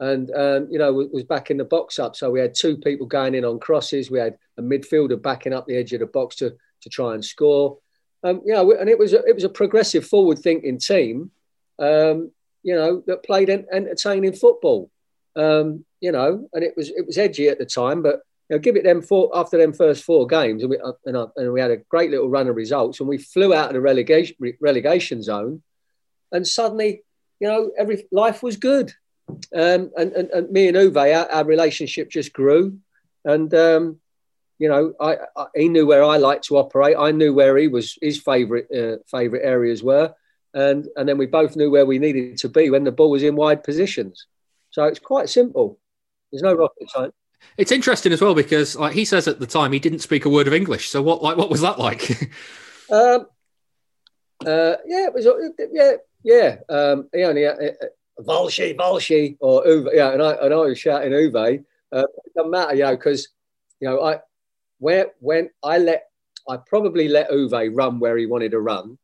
And, 0.00 0.30
um, 0.30 0.68
you 0.70 0.78
know, 0.78 0.92
was 0.92 1.24
back 1.24 1.50
in 1.50 1.56
the 1.56 1.64
box 1.64 1.98
up. 1.98 2.14
So 2.14 2.30
we 2.30 2.40
had 2.40 2.54
two 2.54 2.76
people 2.76 3.06
going 3.06 3.34
in 3.34 3.44
on 3.44 3.58
crosses. 3.58 4.10
We 4.10 4.20
had 4.20 4.38
a 4.56 4.62
midfielder 4.62 5.20
backing 5.20 5.52
up 5.52 5.66
the 5.66 5.76
edge 5.76 5.92
of 5.92 6.00
the 6.00 6.06
box 6.06 6.36
to, 6.36 6.54
to 6.82 6.88
try 6.88 7.14
and 7.14 7.24
score. 7.24 7.78
Um, 8.22 8.42
you 8.44 8.52
know, 8.52 8.72
and 8.72 8.88
it 8.88 8.98
was 8.98 9.12
a, 9.12 9.24
it 9.24 9.34
was 9.34 9.44
a 9.44 9.48
progressive, 9.48 10.06
forward-thinking 10.06 10.78
team. 10.78 11.30
Um, 11.78 12.30
you 12.62 12.74
know, 12.74 13.02
that 13.06 13.24
played 13.24 13.50
entertaining 13.50 14.34
football. 14.34 14.90
Um, 15.36 15.84
you 16.00 16.12
know, 16.12 16.48
and 16.52 16.64
it 16.64 16.74
was 16.76 16.90
it 16.90 17.06
was 17.06 17.18
edgy 17.18 17.48
at 17.48 17.58
the 17.58 17.66
time, 17.66 18.02
but 18.02 18.20
you 18.48 18.56
know, 18.56 18.58
give 18.58 18.76
it 18.76 18.84
them 18.84 19.02
four 19.02 19.30
after 19.34 19.58
them 19.58 19.72
first 19.72 20.04
four 20.04 20.26
games, 20.26 20.62
and 20.62 20.70
we 20.70 20.78
uh, 20.78 20.92
and, 21.06 21.16
uh, 21.16 21.28
and 21.36 21.52
we 21.52 21.60
had 21.60 21.70
a 21.70 21.76
great 21.76 22.10
little 22.10 22.28
run 22.28 22.48
of 22.48 22.56
results, 22.56 23.00
and 23.00 23.08
we 23.08 23.18
flew 23.18 23.54
out 23.54 23.68
of 23.68 23.74
the 23.74 23.80
relegation 23.80 24.36
relegation 24.60 25.22
zone, 25.22 25.62
and 26.32 26.46
suddenly, 26.46 27.02
you 27.40 27.48
know, 27.48 27.70
every 27.78 28.06
life 28.10 28.42
was 28.42 28.56
good, 28.56 28.92
um, 29.54 29.90
and, 29.96 30.12
and 30.12 30.30
and 30.30 30.50
me 30.50 30.68
and 30.68 30.76
Uwe, 30.76 31.16
our, 31.16 31.30
our 31.30 31.44
relationship 31.44 32.10
just 32.10 32.32
grew, 32.32 32.78
and 33.24 33.52
um, 33.54 34.00
you 34.58 34.68
know, 34.68 34.94
I, 35.00 35.16
I, 35.36 35.46
he 35.54 35.68
knew 35.68 35.86
where 35.86 36.04
I 36.04 36.16
liked 36.16 36.44
to 36.46 36.56
operate. 36.56 36.96
I 36.98 37.12
knew 37.12 37.32
where 37.32 37.56
he 37.56 37.68
was 37.68 37.98
his 38.02 38.18
favourite 38.18 38.66
uh, 38.74 38.96
favourite 39.10 39.44
areas 39.44 39.82
were, 39.82 40.14
and 40.54 40.86
and 40.96 41.08
then 41.08 41.18
we 41.18 41.26
both 41.26 41.56
knew 41.56 41.70
where 41.70 41.86
we 41.86 41.98
needed 41.98 42.38
to 42.38 42.48
be 42.48 42.70
when 42.70 42.84
the 42.84 42.92
ball 42.92 43.10
was 43.10 43.22
in 43.22 43.36
wide 43.36 43.62
positions. 43.62 44.26
So 44.70 44.84
it's 44.84 44.98
quite 44.98 45.28
simple. 45.28 45.78
There's 46.30 46.42
no 46.42 46.54
rocket 46.54 46.90
science. 46.90 47.14
It's 47.56 47.72
interesting 47.72 48.12
as 48.12 48.20
well 48.20 48.34
because, 48.34 48.76
like 48.76 48.92
he 48.92 49.04
says 49.04 49.28
at 49.28 49.40
the 49.40 49.46
time, 49.46 49.72
he 49.72 49.78
didn't 49.78 50.00
speak 50.00 50.24
a 50.24 50.28
word 50.28 50.46
of 50.46 50.54
English. 50.54 50.88
So 50.88 51.00
what, 51.02 51.22
like, 51.22 51.36
what 51.36 51.50
was 51.50 51.60
that 51.60 51.78
like? 51.78 52.10
um, 52.90 53.26
uh, 54.44 54.76
yeah, 54.86 55.06
it 55.06 55.14
was. 55.14 55.26
Yeah, 55.72 55.92
yeah. 56.24 56.56
Um, 56.68 57.08
he 57.12 57.22
only 57.24 57.46
uh, 57.46 57.54
uh 57.54 57.72
Valshi, 58.20 58.76
Valshi, 58.76 59.36
or 59.40 59.64
Uwe. 59.64 59.94
Yeah, 59.94 60.12
and 60.12 60.22
I 60.22 60.32
and 60.32 60.52
I 60.52 60.56
was 60.56 60.78
shouting 60.78 61.12
Uwe. 61.12 61.64
Uh, 61.92 62.04
it 62.24 62.34
doesn't 62.34 62.50
matter, 62.50 62.74
you 62.74 62.82
know, 62.82 62.96
because 62.96 63.28
you 63.80 63.88
know 63.88 64.02
I 64.02 64.20
where 64.78 65.12
when 65.20 65.50
I 65.62 65.78
let 65.78 66.08
I 66.48 66.56
probably 66.56 67.08
let 67.08 67.30
Uwe 67.30 67.70
run 67.72 68.00
where 68.00 68.16
he 68.16 68.26
wanted 68.26 68.52
to 68.52 68.60
run, 68.60 68.98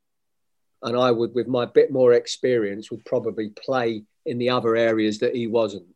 and 0.83 0.97
I 0.97 1.11
would, 1.11 1.35
with 1.35 1.47
my 1.47 1.65
bit 1.67 1.93
more 1.93 2.13
experience, 2.13 2.91
would 2.91 3.05
probably 3.05 3.51
play 3.51 4.05
in 4.27 4.39
the 4.39 4.51
other 4.51 4.77
areas 4.77 5.19
that 5.21 5.35
he 5.35 5.47
wasn't. 5.47 5.87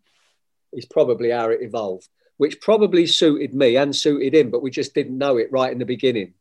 It's 0.73 0.87
probably 0.87 1.31
how 1.31 1.51
it 1.51 1.62
evolved, 1.62 2.09
which 2.37 2.61
probably 2.61 3.07
suited 3.07 3.55
me 3.55 3.77
and 3.77 3.95
suited 3.95 4.35
him, 4.35 4.51
but 4.51 4.62
we 4.62 4.71
just 4.71 4.95
didn't 4.95 5.16
know 5.16 5.39
it 5.39 5.51
right 5.51 5.73
in 5.73 5.79
the 5.79 5.85
beginning. 5.85 6.35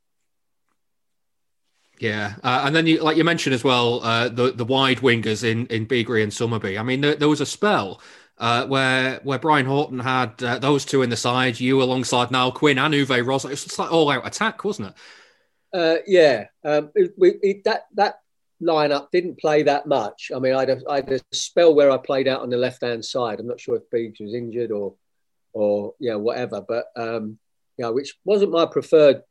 Yeah, 1.99 2.35
uh, 2.43 2.63
and 2.65 2.75
then 2.75 2.85
you, 2.85 3.01
like 3.01 3.17
you 3.17 3.23
mentioned 3.23 3.55
as 3.55 3.63
well, 3.63 4.03
uh, 4.03 4.29
the 4.29 4.51
the 4.51 4.65
wide 4.65 4.99
wingers 4.99 5.43
in 5.43 5.65
in 5.67 5.87
Beagrie 5.87 6.21
and 6.21 6.31
Summerbee. 6.31 6.79
I 6.79 6.83
mean, 6.83 7.01
there, 7.01 7.15
there 7.15 7.29
was 7.29 7.41
a 7.41 7.45
spell 7.45 8.01
uh, 8.37 8.67
where 8.67 9.19
where 9.23 9.39
Brian 9.39 9.65
Horton 9.65 9.99
had 9.99 10.41
uh, 10.43 10.59
those 10.59 10.85
two 10.85 11.01
in 11.01 11.09
the 11.09 11.17
side, 11.17 11.59
you 11.59 11.81
alongside 11.81 12.29
Niall 12.29 12.51
Quinn 12.51 12.77
and 12.77 12.93
Uwe 12.93 13.25
Ross. 13.25 13.45
It 13.45 13.49
was 13.49 13.63
just 13.63 13.79
like 13.79 13.91
all 13.91 14.09
out 14.11 14.27
attack, 14.27 14.63
wasn't 14.63 14.89
it? 14.89 14.93
Uh, 15.73 15.97
yeah, 16.05 16.45
um, 16.63 16.91
it, 16.95 17.13
it, 17.17 17.63
that 17.63 17.87
that 17.95 18.19
lineup 18.61 19.09
didn't 19.11 19.39
play 19.39 19.63
that 19.63 19.87
much. 19.87 20.31
I 20.35 20.39
mean, 20.39 20.53
I 20.53 20.61
had 20.61 20.69
a, 20.69 20.81
I 20.89 20.95
had 20.97 21.11
a 21.11 21.19
spell 21.31 21.73
where 21.73 21.91
I 21.91 21.97
played 21.97 22.27
out 22.27 22.41
on 22.41 22.49
the 22.49 22.57
left 22.57 22.81
hand 22.81 23.03
side. 23.03 23.39
I'm 23.39 23.47
not 23.47 23.59
sure 23.59 23.75
if 23.75 23.89
Beegs 23.89 24.21
was 24.21 24.33
injured 24.33 24.71
or, 24.71 24.95
or 25.53 25.93
yeah, 25.99 26.15
whatever. 26.15 26.61
But 26.61 26.85
um, 26.95 27.39
know, 27.79 27.91
which 27.93 28.15
wasn't 28.25 28.51
my 28.51 28.65
preferred 28.65 29.23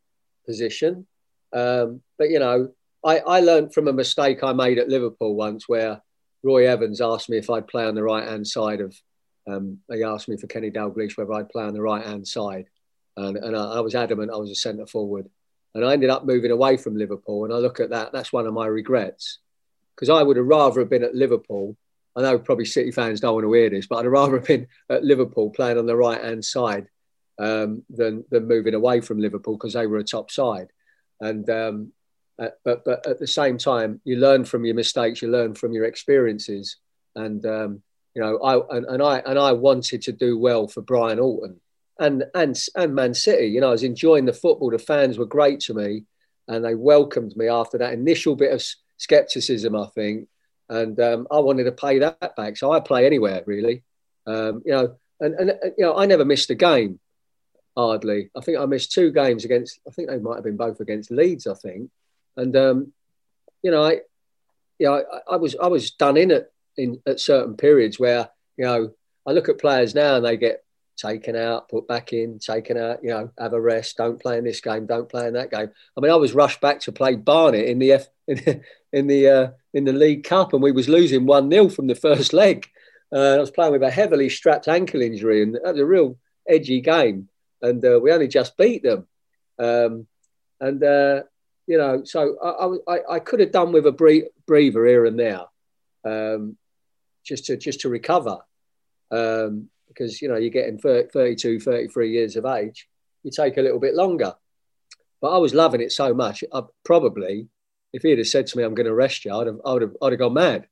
position. 0.46 1.06
Um, 1.56 2.02
but 2.18 2.30
you 2.30 2.38
know, 2.38 2.70
I, 3.04 3.18
I 3.18 3.40
learned 3.40 3.72
from 3.72 3.88
a 3.88 3.92
mistake 3.92 4.42
I 4.42 4.52
made 4.52 4.78
at 4.78 4.88
Liverpool 4.88 5.34
once, 5.34 5.68
where 5.68 6.02
Roy 6.42 6.68
Evans 6.68 7.00
asked 7.00 7.30
me 7.30 7.38
if 7.38 7.48
I'd 7.48 7.68
play 7.68 7.84
on 7.84 7.94
the 7.94 8.02
right 8.02 8.28
hand 8.28 8.46
side 8.46 8.80
of. 8.80 8.94
Um, 9.48 9.78
he 9.92 10.02
asked 10.02 10.28
me 10.28 10.36
for 10.36 10.48
Kenny 10.48 10.72
Dalglish 10.72 11.16
whether 11.16 11.32
I'd 11.32 11.48
play 11.48 11.62
on 11.62 11.72
the 11.72 11.80
right 11.80 12.04
hand 12.04 12.26
side, 12.26 12.66
and, 13.16 13.36
and 13.36 13.56
I, 13.56 13.76
I 13.76 13.80
was 13.80 13.94
adamant 13.94 14.32
I 14.32 14.36
was 14.36 14.50
a 14.50 14.56
centre 14.56 14.86
forward. 14.86 15.28
And 15.76 15.84
I 15.84 15.92
ended 15.92 16.08
up 16.08 16.24
moving 16.24 16.50
away 16.50 16.78
from 16.78 16.96
Liverpool. 16.96 17.44
And 17.44 17.52
I 17.52 17.58
look 17.58 17.80
at 17.80 17.90
that, 17.90 18.10
that's 18.10 18.32
one 18.32 18.46
of 18.46 18.54
my 18.54 18.66
regrets. 18.66 19.40
Because 19.94 20.08
I 20.08 20.22
would 20.22 20.38
have 20.38 20.46
rather 20.46 20.80
have 20.80 20.88
been 20.88 21.04
at 21.04 21.14
Liverpool. 21.14 21.76
I 22.16 22.22
know 22.22 22.38
probably 22.38 22.64
City 22.64 22.90
fans 22.90 23.20
don't 23.20 23.34
want 23.34 23.44
to 23.44 23.52
hear 23.52 23.68
this, 23.68 23.86
but 23.86 23.96
I'd 23.96 24.06
rather 24.06 24.36
have 24.36 24.46
been 24.46 24.68
at 24.88 25.04
Liverpool 25.04 25.50
playing 25.50 25.76
on 25.76 25.84
the 25.84 25.94
right 25.94 26.22
hand 26.22 26.42
side 26.42 26.88
um, 27.38 27.82
than, 27.90 28.24
than 28.30 28.48
moving 28.48 28.72
away 28.72 29.02
from 29.02 29.20
Liverpool 29.20 29.58
because 29.58 29.74
they 29.74 29.86
were 29.86 29.98
a 29.98 30.04
top 30.04 30.30
side. 30.30 30.68
And 31.20 31.48
um, 31.50 31.92
uh, 32.38 32.48
but 32.64 32.84
but 32.84 33.06
at 33.06 33.18
the 33.18 33.26
same 33.26 33.58
time, 33.58 34.00
you 34.04 34.16
learn 34.16 34.44
from 34.44 34.64
your 34.64 34.74
mistakes, 34.74 35.22
you 35.22 35.28
learn 35.28 35.54
from 35.54 35.72
your 35.72 35.84
experiences, 35.84 36.76
and 37.14 37.44
um, 37.46 37.82
you 38.14 38.22
know 38.22 38.38
I 38.38 38.76
and, 38.76 38.86
and 38.86 39.02
I 39.02 39.18
and 39.20 39.38
I 39.38 39.52
wanted 39.52 40.02
to 40.02 40.12
do 40.12 40.38
well 40.38 40.68
for 40.68 40.82
Brian 40.82 41.18
Horton, 41.18 41.60
and 41.98 42.24
and 42.34 42.58
and 42.74 42.94
Man 42.94 43.14
City. 43.14 43.46
You 43.46 43.60
know, 43.60 43.68
I 43.68 43.72
was 43.72 43.82
enjoying 43.82 44.26
the 44.26 44.32
football. 44.32 44.70
The 44.70 44.78
fans 44.78 45.16
were 45.16 45.26
great 45.26 45.60
to 45.60 45.74
me, 45.74 46.04
and 46.46 46.64
they 46.64 46.74
welcomed 46.74 47.36
me 47.36 47.48
after 47.48 47.78
that 47.78 47.94
initial 47.94 48.36
bit 48.36 48.52
of 48.52 48.64
skepticism, 48.98 49.74
I 49.74 49.86
think. 49.94 50.28
And 50.68 50.98
um, 51.00 51.26
I 51.30 51.38
wanted 51.38 51.64
to 51.64 51.72
pay 51.72 52.00
that 52.00 52.36
back, 52.36 52.56
so 52.58 52.70
I 52.70 52.80
play 52.80 53.06
anywhere 53.06 53.42
really. 53.46 53.82
Um, 54.26 54.62
you 54.66 54.72
know, 54.72 54.96
and 55.20 55.34
and 55.34 55.52
you 55.78 55.84
know, 55.84 55.96
I 55.96 56.04
never 56.04 56.24
missed 56.24 56.50
a 56.50 56.54
game. 56.54 57.00
Hardly. 57.76 58.30
I 58.34 58.40
think 58.40 58.58
I 58.58 58.64
missed 58.64 58.92
two 58.92 59.12
games 59.12 59.44
against. 59.44 59.80
I 59.86 59.90
think 59.90 60.08
they 60.08 60.18
might 60.18 60.36
have 60.36 60.44
been 60.44 60.56
both 60.56 60.80
against 60.80 61.10
Leeds. 61.10 61.46
I 61.46 61.54
think, 61.54 61.90
and 62.36 62.56
um, 62.56 62.92
you 63.62 63.70
know, 63.70 63.84
I, 63.84 64.00
you 64.78 64.86
know, 64.86 64.94
I, 65.12 65.34
I 65.34 65.36
was 65.36 65.56
I 65.62 65.66
was 65.66 65.90
done 65.90 66.16
in 66.16 66.30
at 66.30 66.50
in 66.78 67.02
at 67.06 67.20
certain 67.20 67.56
periods 67.56 67.98
where 67.98 68.30
you 68.56 68.64
know 68.64 68.92
I 69.26 69.32
look 69.32 69.50
at 69.50 69.58
players 69.58 69.94
now 69.94 70.16
and 70.16 70.24
they 70.24 70.38
get 70.38 70.64
taken 70.96 71.36
out, 71.36 71.68
put 71.68 71.86
back 71.86 72.12
in, 72.12 72.38
taken 72.38 72.76
out, 72.76 73.02
you 73.02 73.10
know, 73.10 73.30
have 73.38 73.52
a 73.52 73.60
rest, 73.60 73.98
don't 73.98 74.20
play 74.20 74.38
in 74.38 74.44
this 74.44 74.60
game, 74.60 74.86
don't 74.86 75.08
play 75.08 75.26
in 75.26 75.34
that 75.34 75.50
game. 75.50 75.70
I 75.96 76.00
mean, 76.00 76.10
I 76.10 76.16
was 76.16 76.32
rushed 76.32 76.60
back 76.60 76.80
to 76.80 76.92
play 76.92 77.16
Barnet 77.16 77.68
in 77.68 77.78
the 77.78 77.92
F, 77.92 78.08
in, 78.26 78.36
the 78.36 78.60
in 78.92 79.06
the, 79.06 79.28
uh, 79.28 79.50
in 79.74 79.84
the 79.84 79.92
League 79.92 80.24
Cup 80.24 80.52
and 80.52 80.62
we 80.62 80.72
was 80.72 80.88
losing 80.88 81.26
1-0 81.26 81.72
from 81.74 81.86
the 81.86 81.94
first 81.94 82.32
leg. 82.32 82.66
Uh, 83.12 83.34
I 83.34 83.38
was 83.38 83.50
playing 83.50 83.72
with 83.72 83.82
a 83.82 83.90
heavily 83.90 84.28
strapped 84.28 84.68
ankle 84.68 85.02
injury 85.02 85.42
and 85.42 85.54
that 85.54 85.74
was 85.74 85.80
a 85.80 85.86
real 85.86 86.16
edgy 86.48 86.80
game 86.80 87.28
and 87.62 87.84
uh, 87.84 87.98
we 88.02 88.12
only 88.12 88.28
just 88.28 88.56
beat 88.56 88.82
them. 88.82 89.06
Um, 89.58 90.06
and, 90.60 90.82
uh, 90.82 91.22
you 91.66 91.78
know, 91.78 92.04
so 92.04 92.36
I, 92.88 92.92
I, 92.92 93.14
I, 93.16 93.18
could 93.18 93.40
have 93.40 93.52
done 93.52 93.72
with 93.72 93.86
a 93.86 93.92
breather 94.46 94.86
here 94.86 95.06
and 95.06 95.18
there 95.18 95.42
um, 96.04 96.56
just 97.24 97.46
to 97.46 97.56
just 97.56 97.80
to 97.80 97.88
recover. 97.88 98.38
Um, 99.10 99.68
because 99.96 100.20
you 100.20 100.28
know 100.28 100.36
you're 100.36 100.50
getting 100.50 100.78
30, 100.78 101.08
32 101.10 101.60
33 101.60 102.10
years 102.10 102.36
of 102.36 102.44
age 102.44 102.88
you 103.22 103.30
take 103.30 103.56
a 103.56 103.62
little 103.62 103.78
bit 103.78 103.94
longer 103.94 104.34
but 105.20 105.34
i 105.34 105.38
was 105.38 105.54
loving 105.54 105.80
it 105.80 105.92
so 105.92 106.12
much 106.12 106.44
I 106.52 106.62
probably 106.84 107.48
if 107.92 108.02
he'd 108.02 108.18
have 108.18 108.26
said 108.26 108.46
to 108.48 108.58
me 108.58 108.64
i'm 108.64 108.74
going 108.74 108.86
to 108.86 108.92
arrest 108.92 109.24
you 109.24 109.34
i'd 109.34 109.46
have, 109.46 109.60
I'd 109.64 109.82
have, 109.82 109.96
I'd 110.02 110.12
have 110.12 110.18
gone 110.18 110.34
mad 110.34 110.66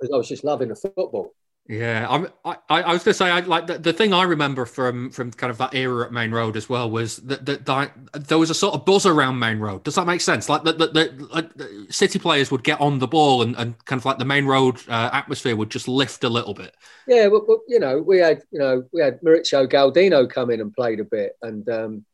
because 0.00 0.12
i 0.12 0.16
was 0.16 0.28
just 0.28 0.44
loving 0.44 0.68
the 0.68 0.76
football 0.76 1.34
yeah, 1.68 2.06
I'm, 2.10 2.26
I, 2.44 2.56
I 2.68 2.92
was 2.92 3.04
going 3.04 3.12
to 3.12 3.14
say, 3.14 3.30
I, 3.30 3.38
like 3.40 3.68
the, 3.68 3.78
the 3.78 3.92
thing 3.92 4.12
I 4.12 4.24
remember 4.24 4.66
from 4.66 5.10
from 5.10 5.30
kind 5.30 5.50
of 5.50 5.58
that 5.58 5.74
era 5.74 6.06
at 6.06 6.12
Maine 6.12 6.32
Road 6.32 6.56
as 6.56 6.68
well 6.68 6.90
was 6.90 7.18
that, 7.18 7.46
that, 7.46 7.66
that 7.66 7.92
there 8.28 8.38
was 8.38 8.50
a 8.50 8.54
sort 8.54 8.74
of 8.74 8.84
buzz 8.84 9.06
around 9.06 9.38
Maine 9.38 9.60
Road. 9.60 9.84
Does 9.84 9.94
that 9.94 10.04
make 10.04 10.20
sense? 10.20 10.48
Like 10.48 10.64
the, 10.64 10.72
the, 10.72 10.86
the, 10.88 11.28
like 11.32 11.50
City 11.92 12.18
players 12.18 12.50
would 12.50 12.64
get 12.64 12.80
on 12.80 12.98
the 12.98 13.06
ball 13.06 13.42
and, 13.42 13.54
and 13.56 13.82
kind 13.84 14.00
of 14.00 14.04
like 14.04 14.18
the 14.18 14.24
Maine 14.24 14.46
Road 14.46 14.80
uh, 14.88 15.10
atmosphere 15.12 15.54
would 15.54 15.70
just 15.70 15.86
lift 15.86 16.24
a 16.24 16.28
little 16.28 16.52
bit. 16.52 16.74
Yeah, 17.06 17.28
well, 17.28 17.44
well, 17.46 17.62
you 17.68 17.78
know, 17.78 18.02
we 18.02 18.18
had 18.18 18.42
you 18.50 18.58
know 18.58 18.84
we 18.92 19.00
had 19.00 19.20
Maurizio 19.20 19.70
Gaudino 19.70 20.28
come 20.28 20.50
in 20.50 20.60
and 20.60 20.74
played 20.74 20.98
a 20.98 21.04
bit, 21.04 21.36
and 21.42 21.68
um, 21.68 22.04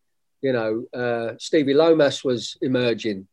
you 0.42 0.52
know 0.52 0.84
uh, 0.92 1.36
Stevie 1.38 1.72
Lomas 1.72 2.22
was 2.22 2.58
emerging, 2.60 3.26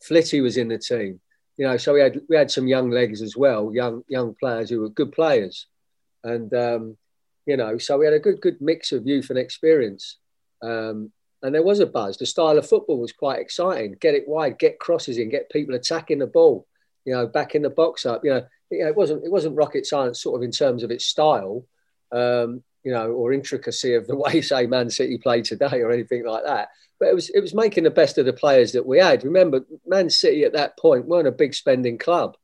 Flitty 0.00 0.40
was 0.40 0.56
in 0.56 0.68
the 0.68 0.78
team 0.78 1.20
you 1.60 1.66
know, 1.66 1.76
so 1.76 1.92
we 1.92 2.00
had 2.00 2.18
we 2.26 2.36
had 2.36 2.50
some 2.50 2.66
young 2.66 2.88
legs 2.88 3.20
as 3.20 3.36
well, 3.36 3.70
young 3.70 4.02
young 4.08 4.34
players 4.40 4.70
who 4.70 4.80
were 4.80 4.88
good 4.88 5.12
players, 5.12 5.66
and 6.24 6.52
um, 6.54 6.96
you 7.44 7.54
know, 7.54 7.76
so 7.76 7.98
we 7.98 8.06
had 8.06 8.14
a 8.14 8.18
good 8.18 8.40
good 8.40 8.62
mix 8.62 8.92
of 8.92 9.06
youth 9.06 9.28
and 9.28 9.38
experience. 9.38 10.16
Um, 10.62 11.12
and 11.42 11.54
there 11.54 11.62
was 11.62 11.80
a 11.80 11.86
buzz. 11.86 12.16
The 12.16 12.24
style 12.24 12.56
of 12.56 12.66
football 12.66 12.98
was 12.98 13.12
quite 13.12 13.40
exciting. 13.40 13.98
Get 14.00 14.14
it 14.14 14.26
wide, 14.26 14.58
get 14.58 14.78
crosses 14.78 15.18
in, 15.18 15.28
get 15.28 15.50
people 15.50 15.74
attacking 15.74 16.20
the 16.20 16.26
ball. 16.26 16.66
You 17.04 17.12
know, 17.12 17.26
back 17.26 17.54
in 17.54 17.60
the 17.60 17.68
box 17.68 18.06
up. 18.06 18.24
You 18.24 18.30
know, 18.30 18.46
it 18.70 18.96
wasn't 18.96 19.26
it 19.26 19.30
wasn't 19.30 19.56
rocket 19.56 19.84
science 19.84 20.22
sort 20.22 20.40
of 20.40 20.42
in 20.42 20.52
terms 20.52 20.82
of 20.82 20.90
its 20.90 21.04
style, 21.04 21.66
um, 22.10 22.62
you 22.84 22.92
know, 22.92 23.10
or 23.10 23.34
intricacy 23.34 23.92
of 23.92 24.06
the 24.06 24.16
way 24.24 24.40
say 24.40 24.66
Man 24.66 24.88
City 24.88 25.18
play 25.18 25.42
today 25.42 25.82
or 25.82 25.92
anything 25.92 26.24
like 26.24 26.44
that. 26.44 26.70
But 27.00 27.08
it 27.08 27.14
was 27.14 27.30
it 27.30 27.40
was 27.40 27.54
making 27.54 27.84
the 27.84 27.90
best 27.90 28.18
of 28.18 28.26
the 28.26 28.32
players 28.32 28.72
that 28.72 28.86
we 28.86 28.98
had. 28.98 29.24
Remember, 29.24 29.64
Man 29.86 30.10
City 30.10 30.44
at 30.44 30.52
that 30.52 30.78
point 30.78 31.06
weren't 31.06 31.26
a 31.26 31.32
big 31.32 31.54
spending 31.54 31.96
club, 31.96 32.36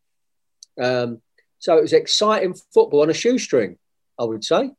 um, 0.80 1.20
so 1.59 1.76
it 1.76 1.82
was 1.82 1.92
exciting 1.92 2.54
football 2.72 3.02
on 3.02 3.11
a 3.11 3.14
shoestring, 3.14 3.78
I 4.18 4.24
would 4.24 4.44
say. 4.44 4.70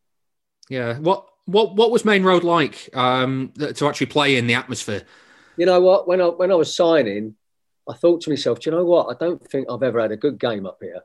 Yeah. 0.69 0.97
What 0.97 1.27
what 1.45 1.75
what 1.75 1.91
was 1.91 2.05
Maine 2.05 2.23
Road 2.23 2.43
like 2.43 2.89
um, 2.93 3.53
to 3.59 3.87
actually 3.87 4.07
play 4.07 4.35
in 4.35 4.47
the 4.47 4.53
atmosphere? 4.53 5.03
You 5.57 5.65
know 5.65 5.79
what? 5.79 6.07
When 6.07 6.21
I 6.21 6.27
when 6.27 6.51
I 6.51 6.55
was 6.55 6.75
signing, 6.75 7.35
I 7.89 7.93
thought 7.93 8.21
to 8.21 8.29
myself, 8.29 8.59
do 8.59 8.69
you 8.69 8.75
know 8.75 8.85
what? 8.85 9.07
I 9.09 9.17
don't 9.17 9.41
think 9.49 9.67
I've 9.69 9.83
ever 9.83 10.01
had 10.01 10.11
a 10.11 10.17
good 10.17 10.39
game 10.39 10.65
up 10.65 10.79
here. 10.81 11.01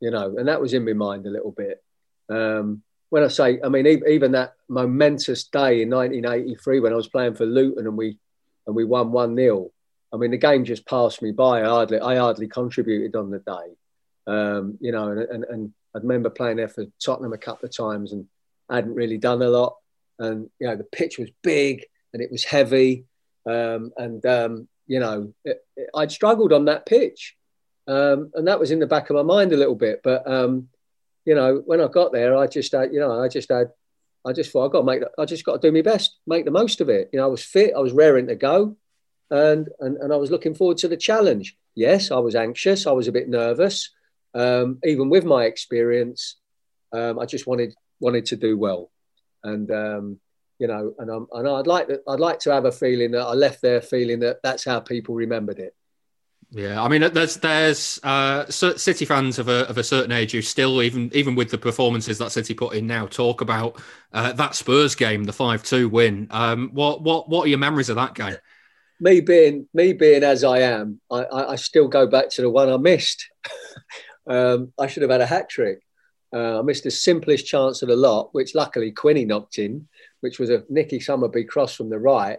You 0.00 0.10
know, 0.10 0.36
and 0.36 0.48
that 0.48 0.60
was 0.60 0.74
in 0.74 0.84
my 0.84 0.92
mind 0.92 1.26
a 1.26 1.30
little 1.30 1.52
bit. 1.52 1.82
Um, 2.28 2.82
when 3.16 3.24
I 3.24 3.28
say, 3.28 3.58
I 3.64 3.70
mean, 3.70 3.86
even 3.86 4.32
that 4.32 4.56
momentous 4.68 5.44
day 5.44 5.80
in 5.80 5.88
1983 5.88 6.80
when 6.80 6.92
I 6.92 6.96
was 6.96 7.08
playing 7.08 7.32
for 7.32 7.46
Luton 7.46 7.86
and 7.86 7.96
we 7.96 8.18
and 8.66 8.76
we 8.76 8.84
won 8.84 9.10
one 9.10 9.34
0 9.34 9.70
I 10.12 10.18
mean, 10.18 10.32
the 10.32 10.36
game 10.36 10.66
just 10.66 10.84
passed 10.84 11.22
me 11.22 11.30
by. 11.30 11.62
I 11.62 11.64
hardly, 11.64 11.98
I 11.98 12.16
hardly 12.16 12.46
contributed 12.46 13.16
on 13.16 13.30
the 13.30 13.38
day. 13.38 13.74
Um, 14.26 14.76
you 14.82 14.92
know, 14.92 15.08
and, 15.08 15.20
and, 15.20 15.44
and 15.44 15.72
I 15.94 15.98
remember 16.00 16.28
playing 16.28 16.58
there 16.58 16.68
for 16.68 16.84
Tottenham 17.02 17.32
a 17.32 17.38
couple 17.38 17.66
of 17.66 17.74
times 17.74 18.12
and 18.12 18.26
hadn't 18.68 18.92
really 18.92 19.16
done 19.16 19.40
a 19.40 19.48
lot. 19.48 19.76
And, 20.18 20.50
you 20.58 20.66
know, 20.66 20.76
the 20.76 20.84
pitch 20.84 21.18
was 21.18 21.30
big 21.42 21.86
and 22.12 22.22
it 22.22 22.30
was 22.30 22.44
heavy. 22.44 23.06
Um, 23.46 23.92
and, 23.96 24.26
um, 24.26 24.68
you 24.86 25.00
know, 25.00 25.32
it, 25.42 25.64
it, 25.74 25.88
I'd 25.94 26.12
struggled 26.12 26.52
on 26.52 26.66
that 26.66 26.84
pitch. 26.84 27.34
Um, 27.88 28.30
and 28.34 28.46
that 28.46 28.60
was 28.60 28.72
in 28.72 28.78
the 28.78 28.86
back 28.86 29.08
of 29.08 29.16
my 29.16 29.22
mind 29.22 29.54
a 29.54 29.56
little 29.56 29.74
bit. 29.74 30.02
But, 30.04 30.30
um, 30.30 30.68
you 31.26 31.34
know, 31.34 31.62
when 31.66 31.80
I 31.80 31.88
got 31.88 32.12
there, 32.12 32.36
I 32.36 32.46
just 32.46 32.72
had, 32.72 32.92
you 32.92 33.00
know, 33.00 33.20
I 33.20 33.28
just 33.28 33.50
had, 33.50 33.72
I 34.24 34.32
just 34.32 34.50
thought 34.50 34.66
I 34.66 34.72
got 34.72 34.78
to 34.80 34.84
make, 34.84 35.02
I 35.18 35.24
just 35.24 35.44
got 35.44 35.60
to 35.60 35.68
do 35.68 35.72
my 35.72 35.82
best, 35.82 36.18
make 36.26 36.44
the 36.44 36.50
most 36.50 36.80
of 36.80 36.88
it. 36.88 37.10
You 37.12 37.18
know, 37.18 37.26
I 37.26 37.28
was 37.28 37.44
fit, 37.44 37.74
I 37.76 37.80
was 37.80 37.92
raring 37.92 38.28
to 38.28 38.36
go, 38.36 38.76
and 39.30 39.68
and, 39.80 39.96
and 39.98 40.12
I 40.12 40.16
was 40.16 40.30
looking 40.30 40.54
forward 40.54 40.78
to 40.78 40.88
the 40.88 40.96
challenge. 40.96 41.56
Yes, 41.74 42.10
I 42.10 42.18
was 42.18 42.34
anxious, 42.34 42.86
I 42.86 42.92
was 42.92 43.08
a 43.08 43.12
bit 43.12 43.28
nervous, 43.28 43.90
um, 44.34 44.78
even 44.84 45.10
with 45.10 45.24
my 45.24 45.44
experience. 45.44 46.36
Um, 46.92 47.18
I 47.18 47.26
just 47.26 47.46
wanted 47.46 47.74
wanted 48.00 48.26
to 48.26 48.36
do 48.36 48.56
well, 48.56 48.90
and 49.42 49.70
um, 49.70 50.20
you 50.60 50.68
know, 50.68 50.94
and 50.98 51.10
I'm, 51.10 51.26
and 51.32 51.48
I'd 51.48 51.66
like 51.66 51.88
to, 51.88 52.00
I'd 52.08 52.20
like 52.20 52.38
to 52.40 52.52
have 52.52 52.64
a 52.66 52.72
feeling 52.72 53.10
that 53.10 53.22
I 53.22 53.32
left 53.32 53.62
there 53.62 53.82
feeling 53.82 54.20
that 54.20 54.38
that's 54.44 54.64
how 54.64 54.78
people 54.78 55.16
remembered 55.16 55.58
it. 55.58 55.74
Yeah, 56.50 56.80
I 56.80 56.88
mean, 56.88 57.00
there's 57.12 57.36
there's 57.38 57.98
uh, 58.04 58.48
City 58.48 59.04
fans 59.04 59.38
of 59.38 59.48
a 59.48 59.68
of 59.68 59.78
a 59.78 59.84
certain 59.84 60.12
age 60.12 60.32
who 60.32 60.42
still, 60.42 60.80
even 60.80 61.10
even 61.12 61.34
with 61.34 61.50
the 61.50 61.58
performances 61.58 62.18
that 62.18 62.30
City 62.30 62.54
put 62.54 62.74
in 62.74 62.86
now, 62.86 63.06
talk 63.06 63.40
about 63.40 63.80
uh, 64.12 64.32
that 64.32 64.54
Spurs 64.54 64.94
game, 64.94 65.24
the 65.24 65.32
five 65.32 65.64
two 65.64 65.88
win. 65.88 66.28
Um, 66.30 66.70
what 66.72 67.02
what 67.02 67.28
what 67.28 67.46
are 67.46 67.48
your 67.48 67.58
memories 67.58 67.88
of 67.88 67.96
that 67.96 68.14
game? 68.14 68.36
Me 69.00 69.20
being 69.20 69.68
me 69.74 69.92
being 69.92 70.22
as 70.22 70.44
I 70.44 70.60
am, 70.60 71.00
I, 71.10 71.24
I, 71.24 71.52
I 71.52 71.56
still 71.56 71.88
go 71.88 72.06
back 72.06 72.30
to 72.30 72.42
the 72.42 72.50
one 72.50 72.70
I 72.70 72.76
missed. 72.76 73.28
um, 74.28 74.72
I 74.78 74.86
should 74.86 75.02
have 75.02 75.10
had 75.10 75.20
a 75.20 75.26
hat 75.26 75.48
trick. 75.48 75.80
Uh, 76.32 76.60
I 76.60 76.62
missed 76.62 76.84
the 76.84 76.90
simplest 76.90 77.46
chance 77.46 77.82
of 77.82 77.88
the 77.88 77.96
lot, 77.96 78.28
which 78.32 78.54
luckily 78.54 78.92
Quinny 78.92 79.24
knocked 79.24 79.58
in, 79.58 79.88
which 80.20 80.38
was 80.38 80.50
a 80.50 80.64
Nicky 80.68 81.00
Summerbee 81.00 81.48
cross 81.48 81.74
from 81.74 81.88
the 81.88 81.98
right, 81.98 82.38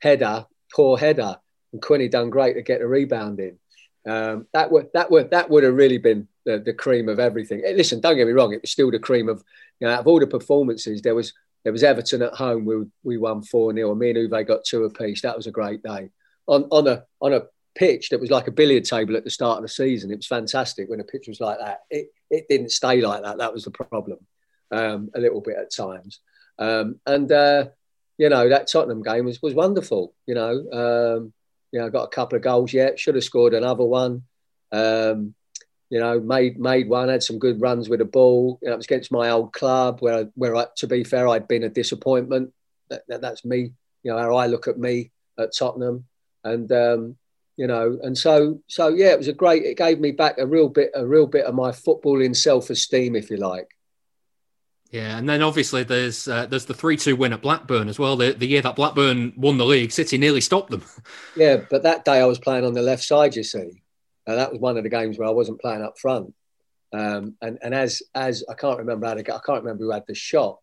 header, 0.00 0.46
poor 0.72 0.96
header, 0.96 1.38
and 1.72 1.82
Quinny 1.82 2.08
done 2.08 2.30
great 2.30 2.54
to 2.54 2.62
get 2.62 2.80
a 2.80 2.86
rebound 2.86 3.40
in. 3.40 3.58
Um, 4.06 4.46
that 4.54 4.70
would 4.70 4.88
that 4.94 5.10
would 5.10 5.30
that 5.30 5.50
would 5.50 5.64
have 5.64 5.74
really 5.74 5.98
been 5.98 6.28
the, 6.44 6.58
the 6.58 6.72
cream 6.72 7.08
of 7.08 7.18
everything. 7.18 7.62
Listen, 7.74 8.00
don't 8.00 8.16
get 8.16 8.26
me 8.26 8.32
wrong; 8.32 8.52
it 8.52 8.62
was 8.62 8.70
still 8.70 8.90
the 8.90 8.98
cream 8.98 9.28
of 9.28 9.42
you 9.80 9.86
know, 9.86 9.94
out 9.94 10.00
of 10.00 10.06
all 10.06 10.20
the 10.20 10.26
performances. 10.26 11.02
There 11.02 11.14
was 11.14 11.34
there 11.64 11.72
was 11.72 11.82
Everton 11.82 12.22
at 12.22 12.34
home. 12.34 12.64
We 12.64 12.86
we 13.02 13.16
won 13.18 13.42
four 13.42 13.74
0 13.74 13.90
and 13.90 13.98
me 13.98 14.10
and 14.10 14.30
Uwe 14.30 14.46
got 14.46 14.64
two 14.64 14.84
apiece. 14.84 15.22
That 15.22 15.36
was 15.36 15.46
a 15.46 15.52
great 15.52 15.82
day 15.82 16.10
on 16.46 16.64
on 16.70 16.86
a 16.86 17.04
on 17.20 17.32
a 17.34 17.42
pitch 17.76 18.08
that 18.08 18.20
was 18.20 18.30
like 18.30 18.48
a 18.48 18.52
billiard 18.52 18.84
table 18.84 19.16
at 19.16 19.24
the 19.24 19.30
start 19.30 19.58
of 19.58 19.62
the 19.62 19.68
season. 19.68 20.10
It 20.10 20.16
was 20.16 20.26
fantastic 20.26 20.88
when 20.88 21.00
a 21.00 21.04
pitch 21.04 21.28
was 21.28 21.40
like 21.40 21.58
that. 21.58 21.80
It 21.90 22.08
it 22.30 22.46
didn't 22.48 22.72
stay 22.72 23.00
like 23.00 23.22
that. 23.22 23.38
That 23.38 23.52
was 23.52 23.64
the 23.64 23.70
problem, 23.70 24.18
um, 24.70 25.10
a 25.14 25.20
little 25.20 25.40
bit 25.40 25.56
at 25.56 25.72
times. 25.72 26.20
Um, 26.58 27.00
and 27.06 27.30
uh, 27.30 27.66
you 28.16 28.28
know 28.28 28.48
that 28.48 28.68
Tottenham 28.68 29.02
game 29.02 29.26
was 29.26 29.40
was 29.42 29.54
wonderful. 29.54 30.14
You 30.26 30.34
know, 30.34 30.64
um, 30.72 31.32
you 31.72 31.80
know, 31.80 31.90
got 31.90 32.04
a 32.04 32.08
couple 32.08 32.36
of 32.36 32.42
goals 32.42 32.72
yet. 32.72 32.98
Should 32.98 33.14
have 33.14 33.24
scored 33.24 33.54
another 33.54 33.84
one. 33.84 34.22
Um, 34.72 35.34
you 35.90 36.00
know, 36.00 36.20
made 36.20 36.58
made 36.58 36.88
one. 36.88 37.08
Had 37.08 37.22
some 37.22 37.38
good 37.38 37.60
runs 37.60 37.88
with 37.88 38.00
the 38.00 38.04
ball. 38.04 38.58
You 38.62 38.68
know, 38.68 38.74
it 38.74 38.78
was 38.78 38.86
against 38.86 39.12
my 39.12 39.30
old 39.30 39.52
club, 39.52 40.00
where 40.00 40.28
where 40.34 40.56
I, 40.56 40.66
to 40.76 40.86
be 40.86 41.04
fair, 41.04 41.28
I'd 41.28 41.48
been 41.48 41.64
a 41.64 41.68
disappointment. 41.68 42.52
That, 42.90 43.02
that, 43.08 43.20
that's 43.20 43.44
me. 43.44 43.72
You 44.02 44.12
know 44.12 44.18
how 44.18 44.36
I 44.36 44.46
look 44.46 44.68
at 44.68 44.78
me 44.78 45.10
at 45.38 45.54
Tottenham, 45.56 46.06
and 46.44 46.70
um, 46.72 47.16
you 47.56 47.66
know, 47.66 47.98
and 48.02 48.16
so 48.16 48.60
so 48.68 48.88
yeah, 48.88 49.12
it 49.12 49.18
was 49.18 49.28
a 49.28 49.32
great. 49.32 49.64
It 49.64 49.78
gave 49.78 49.98
me 49.98 50.12
back 50.12 50.38
a 50.38 50.46
real 50.46 50.68
bit, 50.68 50.90
a 50.94 51.06
real 51.06 51.26
bit 51.26 51.46
of 51.46 51.54
my 51.54 51.70
footballing 51.70 52.36
self 52.36 52.70
esteem, 52.70 53.16
if 53.16 53.30
you 53.30 53.38
like. 53.38 53.68
Yeah, 54.90 55.18
and 55.18 55.28
then 55.28 55.42
obviously 55.42 55.82
there's 55.82 56.26
uh, 56.28 56.46
there's 56.46 56.64
the 56.64 56.74
three 56.74 56.96
two 56.96 57.14
win 57.14 57.34
at 57.34 57.42
Blackburn 57.42 57.88
as 57.88 57.98
well. 57.98 58.16
The, 58.16 58.32
the 58.32 58.46
year 58.46 58.62
that 58.62 58.76
Blackburn 58.76 59.34
won 59.36 59.58
the 59.58 59.66
league, 59.66 59.92
City 59.92 60.16
nearly 60.16 60.40
stopped 60.40 60.70
them. 60.70 60.84
Yeah, 61.36 61.58
but 61.70 61.84
that 61.84 62.04
day 62.04 62.20
I 62.20 62.24
was 62.24 62.38
playing 62.38 62.64
on 62.64 62.72
the 62.72 62.82
left 62.82 63.04
side. 63.04 63.36
You 63.36 63.44
see, 63.44 63.82
and 64.26 64.38
that 64.38 64.50
was 64.50 64.60
one 64.60 64.76
of 64.76 64.82
the 64.82 64.90
games 64.90 65.18
where 65.18 65.28
I 65.28 65.32
wasn't 65.32 65.60
playing 65.60 65.82
up 65.82 65.98
front. 65.98 66.34
Um, 66.92 67.34
and 67.42 67.58
and 67.62 67.74
as 67.74 68.02
as 68.14 68.44
I 68.48 68.54
can't 68.54 68.78
remember 68.78 69.06
how 69.06 69.14
to 69.14 69.22
get, 69.22 69.34
I 69.34 69.40
can't 69.44 69.62
remember 69.62 69.84
who 69.84 69.90
had 69.90 70.04
the 70.08 70.14
shot, 70.14 70.58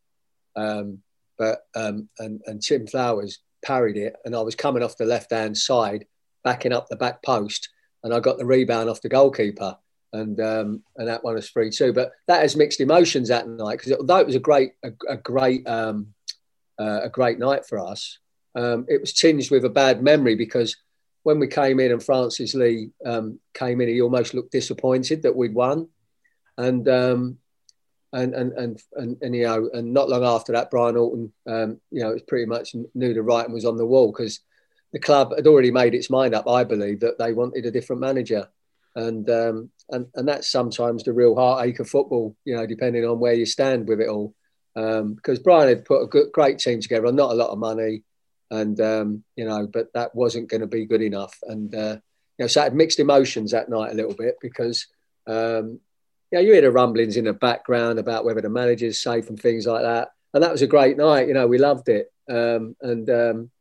um, 0.55 0.99
but 1.37 1.59
um, 1.75 2.09
and 2.17 2.41
and 2.47 2.61
Tim 2.61 2.87
Flowers 2.87 3.39
parried 3.63 3.97
it, 3.97 4.15
and 4.25 4.35
I 4.35 4.41
was 4.41 4.55
coming 4.55 4.81
off 4.81 4.97
the 4.97 5.05
left 5.05 5.31
hand 5.31 5.55
side, 5.55 6.05
backing 6.43 6.73
up 6.73 6.87
the 6.89 6.95
back 6.95 7.21
post, 7.23 7.69
and 8.03 8.13
I 8.13 8.19
got 8.19 8.37
the 8.37 8.45
rebound 8.45 8.89
off 8.89 9.01
the 9.01 9.09
goalkeeper, 9.09 9.77
and 10.15 10.39
um, 10.39 10.83
and 10.97 11.07
that 11.07 11.23
one 11.23 11.35
was 11.35 11.49
three 11.49 11.69
two. 11.69 11.93
But 11.93 12.11
that 12.27 12.41
has 12.41 12.55
mixed 12.55 12.79
emotions 12.79 13.29
that 13.29 13.47
night 13.47 13.77
because 13.77 13.93
although 13.93 14.17
it 14.17 14.25
was 14.25 14.35
a 14.35 14.39
great 14.39 14.73
a, 14.83 14.91
a 15.09 15.17
great 15.17 15.67
um, 15.67 16.13
uh, 16.79 17.01
a 17.03 17.09
great 17.09 17.37
night 17.39 17.65
for 17.65 17.79
us, 17.79 18.19
um, 18.55 18.85
it 18.87 19.01
was 19.01 19.13
tinged 19.13 19.51
with 19.51 19.65
a 19.65 19.69
bad 19.69 20.01
memory 20.01 20.35
because 20.35 20.77
when 21.23 21.39
we 21.39 21.47
came 21.47 21.79
in 21.79 21.91
and 21.91 22.03
Francis 22.03 22.53
Lee 22.53 22.91
um, 23.05 23.39
came 23.53 23.81
in, 23.81 23.89
he 23.89 24.01
almost 24.01 24.33
looked 24.33 24.51
disappointed 24.51 25.23
that 25.23 25.35
we'd 25.35 25.53
won, 25.53 25.87
and 26.57 26.87
um, 26.87 27.37
and, 28.13 28.33
and 28.33 28.53
and 28.53 28.81
and 28.93 29.17
and, 29.21 29.35
you 29.35 29.43
know, 29.43 29.69
and 29.73 29.93
not 29.93 30.09
long 30.09 30.23
after 30.23 30.53
that, 30.53 30.71
Brian 30.71 30.95
Horton, 30.95 31.33
um, 31.47 31.81
you 31.91 32.01
know, 32.01 32.11
was 32.11 32.21
pretty 32.23 32.45
much 32.45 32.75
knew 32.93 33.13
the 33.13 33.21
writing 33.21 33.53
was 33.53 33.65
on 33.65 33.77
the 33.77 33.85
wall 33.85 34.11
because 34.11 34.39
the 34.93 34.99
club 34.99 35.33
had 35.35 35.47
already 35.47 35.71
made 35.71 35.93
its 35.93 36.09
mind 36.09 36.33
up, 36.33 36.47
I 36.47 36.63
believe, 36.63 37.01
that 37.01 37.17
they 37.17 37.33
wanted 37.33 37.65
a 37.65 37.71
different 37.71 38.01
manager 38.01 38.47
and 38.95 39.29
um, 39.29 39.69
and 39.89 40.07
and 40.15 40.27
that's 40.27 40.49
sometimes 40.49 41.03
the 41.03 41.13
real 41.13 41.35
heartache 41.35 41.79
of 41.79 41.89
football. 41.89 42.35
You 42.45 42.55
know, 42.55 42.65
depending 42.65 43.05
on 43.05 43.19
where 43.19 43.33
you 43.33 43.45
stand 43.45 43.87
with 43.87 44.01
it 44.01 44.09
all. 44.09 44.33
Um, 44.77 45.13
because 45.13 45.39
Brian 45.39 45.69
had 45.69 45.85
put 45.85 46.01
a 46.03 46.07
good, 46.07 46.33
great 46.33 46.59
team 46.59 46.81
together 46.81 47.07
on 47.07 47.15
not 47.15 47.31
a 47.31 47.35
lot 47.35 47.49
of 47.49 47.57
money, 47.57 48.03
and 48.51 48.79
um, 48.81 49.23
you 49.35 49.45
know, 49.45 49.67
but 49.67 49.93
that 49.93 50.13
wasn't 50.13 50.49
going 50.49 50.61
to 50.61 50.67
be 50.67 50.85
good 50.85 51.01
enough. 51.01 51.37
And 51.43 51.73
uh, 51.73 51.97
you 52.37 52.43
know, 52.43 52.47
so 52.47 52.61
I 52.61 52.65
had 52.65 52.75
mixed 52.75 52.99
emotions 52.99 53.51
that 53.51 53.69
night 53.69 53.91
a 53.91 53.95
little 53.95 54.13
bit 54.13 54.35
because 54.41 54.87
um, 55.27 55.79
you 56.31 56.39
know, 56.39 56.39
you 56.41 56.53
hear 56.53 56.61
the 56.61 56.71
rumblings 56.71 57.17
in 57.17 57.25
the 57.25 57.33
background 57.33 57.99
about 57.99 58.25
whether 58.25 58.41
the 58.41 58.49
manager's 58.49 58.99
safe 58.99 59.29
and 59.29 59.39
things 59.39 59.65
like 59.65 59.83
that. 59.83 60.09
And 60.33 60.43
that 60.43 60.51
was 60.51 60.61
a 60.61 60.67
great 60.67 60.97
night. 60.97 61.27
You 61.27 61.33
know, 61.33 61.47
we 61.47 61.57
loved 61.57 61.87
it. 61.87 62.11
Um, 62.29 62.75
and 62.81 63.09
um, 63.09 63.51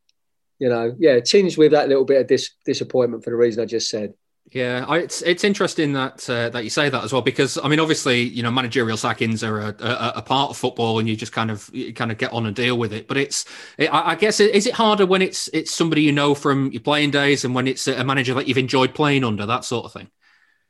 you 0.58 0.68
know, 0.68 0.94
yeah, 0.98 1.20
tinged 1.20 1.56
with 1.56 1.72
that 1.72 1.88
little 1.88 2.04
bit 2.04 2.20
of 2.20 2.26
dis- 2.26 2.54
disappointment 2.64 3.22
for 3.22 3.30
the 3.30 3.36
reason 3.36 3.62
I 3.62 3.66
just 3.66 3.90
said. 3.90 4.14
Yeah, 4.52 4.84
I, 4.86 4.98
it's 4.98 5.22
it's 5.22 5.42
interesting 5.42 5.94
that 5.94 6.28
uh, 6.28 6.50
that 6.50 6.64
you 6.64 6.70
say 6.70 6.88
that 6.88 7.02
as 7.02 7.12
well 7.12 7.22
because 7.22 7.58
I 7.58 7.66
mean 7.66 7.80
obviously 7.80 8.22
you 8.22 8.42
know 8.42 8.50
managerial 8.50 8.96
sackings 8.96 9.42
are 9.42 9.58
a, 9.58 9.74
a, 9.80 10.12
a, 10.16 10.22
part 10.22 10.50
of 10.50 10.56
football 10.56 10.98
and 10.98 11.08
you 11.08 11.16
just 11.16 11.32
kind 11.32 11.50
of 11.50 11.70
kind 11.94 12.12
of 12.12 12.18
get 12.18 12.32
on 12.32 12.46
and 12.46 12.54
deal 12.54 12.78
with 12.78 12.92
it. 12.92 13.08
But 13.08 13.16
it's 13.16 13.46
it, 13.78 13.92
I 13.92 14.14
guess 14.14 14.40
is 14.40 14.66
it 14.66 14.74
harder 14.74 15.06
when 15.06 15.22
it's 15.22 15.48
it's 15.54 15.74
somebody 15.74 16.02
you 16.02 16.12
know 16.12 16.34
from 16.34 16.70
your 16.72 16.82
playing 16.82 17.10
days 17.10 17.44
and 17.44 17.54
when 17.54 17.66
it's 17.66 17.88
a 17.88 18.04
manager 18.04 18.34
that 18.34 18.46
you've 18.46 18.58
enjoyed 18.58 18.94
playing 18.94 19.24
under 19.24 19.46
that 19.46 19.64
sort 19.64 19.86
of 19.86 19.92
thing. 19.92 20.10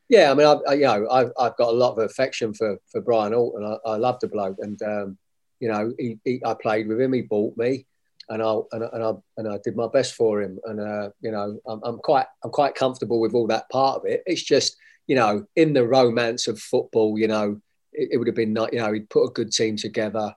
Yeah, 0.08 0.30
I 0.30 0.34
mean, 0.34 0.46
I, 0.46 0.56
I 0.68 0.74
you 0.74 0.82
know, 0.82 1.08
I've, 1.10 1.32
I've 1.38 1.56
got 1.56 1.70
a 1.70 1.76
lot 1.76 1.92
of 1.92 1.98
affection 1.98 2.54
for 2.54 2.78
for 2.90 3.00
Brian 3.00 3.32
Horton. 3.32 3.78
I, 3.84 3.90
I 3.90 3.96
love 3.96 4.18
the 4.20 4.28
bloke, 4.28 4.56
and 4.60 4.80
um, 4.82 5.18
you 5.60 5.68
know, 5.68 5.92
he, 5.98 6.18
he, 6.24 6.42
I 6.44 6.54
played 6.54 6.86
with 6.88 7.00
him. 7.00 7.12
He 7.12 7.22
bought 7.22 7.56
me 7.56 7.86
and 8.28 8.42
I 8.42 8.54
and, 8.72 8.82
and 8.84 9.02
I 9.02 9.12
and 9.36 9.48
I 9.48 9.58
did 9.62 9.76
my 9.76 9.88
best 9.88 10.14
for 10.14 10.42
him. 10.42 10.58
And 10.64 10.80
uh, 10.80 11.10
you 11.20 11.30
know, 11.30 11.58
I'm, 11.66 11.80
I'm 11.84 11.98
quite 11.98 12.26
I'm 12.42 12.50
quite 12.50 12.74
comfortable 12.74 13.20
with 13.20 13.34
all 13.34 13.46
that 13.48 13.68
part 13.70 14.00
of 14.00 14.06
it. 14.06 14.22
It's 14.26 14.42
just 14.42 14.76
you 15.06 15.16
know, 15.16 15.44
in 15.56 15.72
the 15.72 15.86
romance 15.86 16.48
of 16.48 16.58
football, 16.58 17.18
you 17.18 17.28
know, 17.28 17.60
it, 17.92 18.10
it 18.12 18.16
would 18.18 18.26
have 18.26 18.36
been 18.36 18.56
you 18.72 18.78
know, 18.78 18.92
he'd 18.92 19.10
put 19.10 19.24
a 19.24 19.32
good 19.32 19.52
team 19.52 19.76
together. 19.76 20.34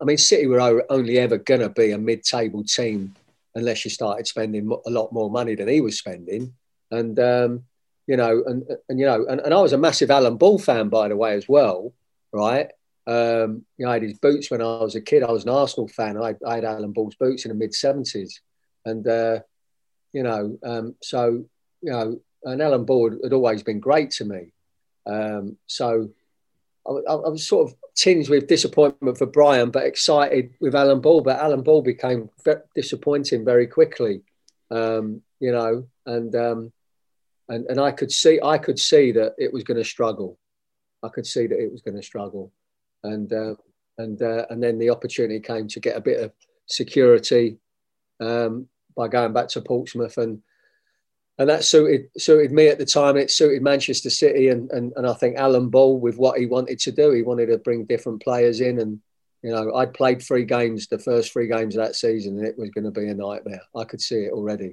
I 0.00 0.04
mean, 0.04 0.18
City 0.18 0.46
were 0.46 0.84
only 0.90 1.18
ever 1.18 1.38
going 1.38 1.60
to 1.60 1.68
be 1.68 1.90
a 1.90 1.98
mid-table 1.98 2.62
team 2.64 3.14
unless 3.54 3.84
you 3.84 3.90
started 3.90 4.26
spending 4.26 4.70
a 4.86 4.90
lot 4.90 5.12
more 5.12 5.30
money 5.30 5.56
than 5.56 5.68
he 5.68 5.80
was 5.80 5.98
spending. 5.98 6.54
And 6.90 7.18
um, 7.18 7.64
you 8.06 8.16
know, 8.16 8.42
and 8.46 8.64
and 8.88 8.98
you 8.98 9.06
know, 9.06 9.26
and, 9.26 9.40
and 9.40 9.52
I 9.52 9.60
was 9.60 9.72
a 9.72 9.78
massive 9.78 10.10
Alan 10.10 10.36
Ball 10.36 10.58
fan, 10.58 10.88
by 10.88 11.08
the 11.08 11.16
way, 11.16 11.34
as 11.34 11.48
well, 11.48 11.92
right? 12.32 12.70
Um, 13.08 13.64
you 13.78 13.86
know, 13.86 13.90
I 13.90 13.94
had 13.94 14.02
his 14.02 14.18
boots 14.18 14.50
when 14.50 14.60
I 14.60 14.82
was 14.82 14.94
a 14.94 15.00
kid. 15.00 15.22
I 15.22 15.32
was 15.32 15.44
an 15.44 15.48
Arsenal 15.48 15.88
fan. 15.88 16.22
I, 16.22 16.34
I 16.46 16.56
had 16.56 16.64
Alan 16.64 16.92
Ball's 16.92 17.14
boots 17.14 17.46
in 17.46 17.48
the 17.48 17.54
mid 17.54 17.74
seventies, 17.74 18.42
and 18.84 19.08
uh, 19.08 19.40
you 20.12 20.22
know, 20.22 20.58
um, 20.62 20.94
so 21.02 21.46
you 21.80 21.90
know, 21.90 22.20
and 22.44 22.60
Alan 22.60 22.84
Ball 22.84 23.10
had, 23.22 23.32
always 23.32 23.62
been 23.62 23.80
great 23.80 24.10
to 24.12 24.26
me. 24.26 24.52
Um, 25.06 25.56
so 25.66 26.10
I, 26.86 26.90
I, 26.90 27.28
was 27.30 27.46
sort 27.46 27.70
of 27.70 27.76
tinged 27.94 28.28
with 28.28 28.46
disappointment 28.46 29.16
for 29.16 29.24
Brian, 29.24 29.70
but 29.70 29.86
excited 29.86 30.52
with 30.60 30.74
Alan 30.74 31.00
Ball. 31.00 31.22
But 31.22 31.40
Alan 31.40 31.62
Ball 31.62 31.80
became 31.80 32.28
disappointing 32.74 33.42
very 33.42 33.68
quickly, 33.68 34.20
um, 34.70 35.22
you 35.40 35.52
know, 35.52 35.86
and 36.04 36.36
um, 36.36 36.72
and 37.48 37.64
and 37.68 37.80
I 37.80 37.90
could 37.90 38.12
see 38.12 38.38
I 38.44 38.58
could 38.58 38.78
see 38.78 39.12
that 39.12 39.34
it 39.38 39.50
was 39.50 39.64
going 39.64 39.78
to 39.78 39.84
struggle. 39.84 40.38
I 41.02 41.08
could 41.08 41.26
see 41.26 41.46
that 41.46 41.58
it 41.58 41.72
was 41.72 41.80
going 41.80 41.96
to 41.96 42.02
struggle 42.02 42.52
and 43.04 43.32
uh, 43.32 43.54
and 43.98 44.20
uh, 44.22 44.46
and 44.50 44.62
then 44.62 44.78
the 44.78 44.90
opportunity 44.90 45.40
came 45.40 45.68
to 45.68 45.80
get 45.80 45.96
a 45.96 46.00
bit 46.00 46.20
of 46.20 46.32
security 46.66 47.58
um, 48.20 48.68
by 48.96 49.08
going 49.08 49.32
back 49.32 49.48
to 49.48 49.60
Portsmouth 49.60 50.18
and 50.18 50.42
and 51.38 51.48
that 51.48 51.64
suited 51.64 52.08
suited 52.18 52.52
me 52.52 52.68
at 52.68 52.78
the 52.78 52.84
time. 52.84 53.16
It 53.16 53.30
suited 53.30 53.62
Manchester 53.62 54.10
City 54.10 54.48
and, 54.48 54.70
and 54.72 54.92
and 54.96 55.06
I 55.06 55.14
think 55.14 55.36
Alan 55.36 55.68
Ball 55.68 55.98
with 55.98 56.16
what 56.16 56.38
he 56.38 56.46
wanted 56.46 56.78
to 56.80 56.92
do. 56.92 57.12
He 57.12 57.22
wanted 57.22 57.46
to 57.46 57.58
bring 57.58 57.84
different 57.84 58.22
players 58.22 58.60
in, 58.60 58.80
and 58.80 59.00
you 59.42 59.52
know 59.52 59.72
I'd 59.74 59.94
played 59.94 60.20
three 60.20 60.44
games, 60.44 60.88
the 60.88 60.98
first 60.98 61.32
three 61.32 61.46
games 61.46 61.76
of 61.76 61.84
that 61.84 61.96
season, 61.96 62.38
and 62.38 62.46
it 62.46 62.58
was 62.58 62.70
going 62.70 62.84
to 62.84 62.90
be 62.90 63.08
a 63.08 63.14
nightmare. 63.14 63.62
I 63.76 63.84
could 63.84 64.00
see 64.00 64.24
it 64.24 64.32
already. 64.32 64.72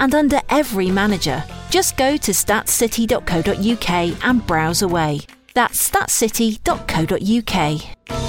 and 0.00 0.14
under 0.14 0.40
every 0.48 0.90
manager. 0.90 1.44
Just 1.70 1.96
go 1.96 2.16
to 2.16 2.32
statscity.co.uk 2.32 4.24
and 4.24 4.46
browse 4.46 4.82
away. 4.82 5.20
That's 5.54 5.90
statscity.co.uk. 5.90 8.28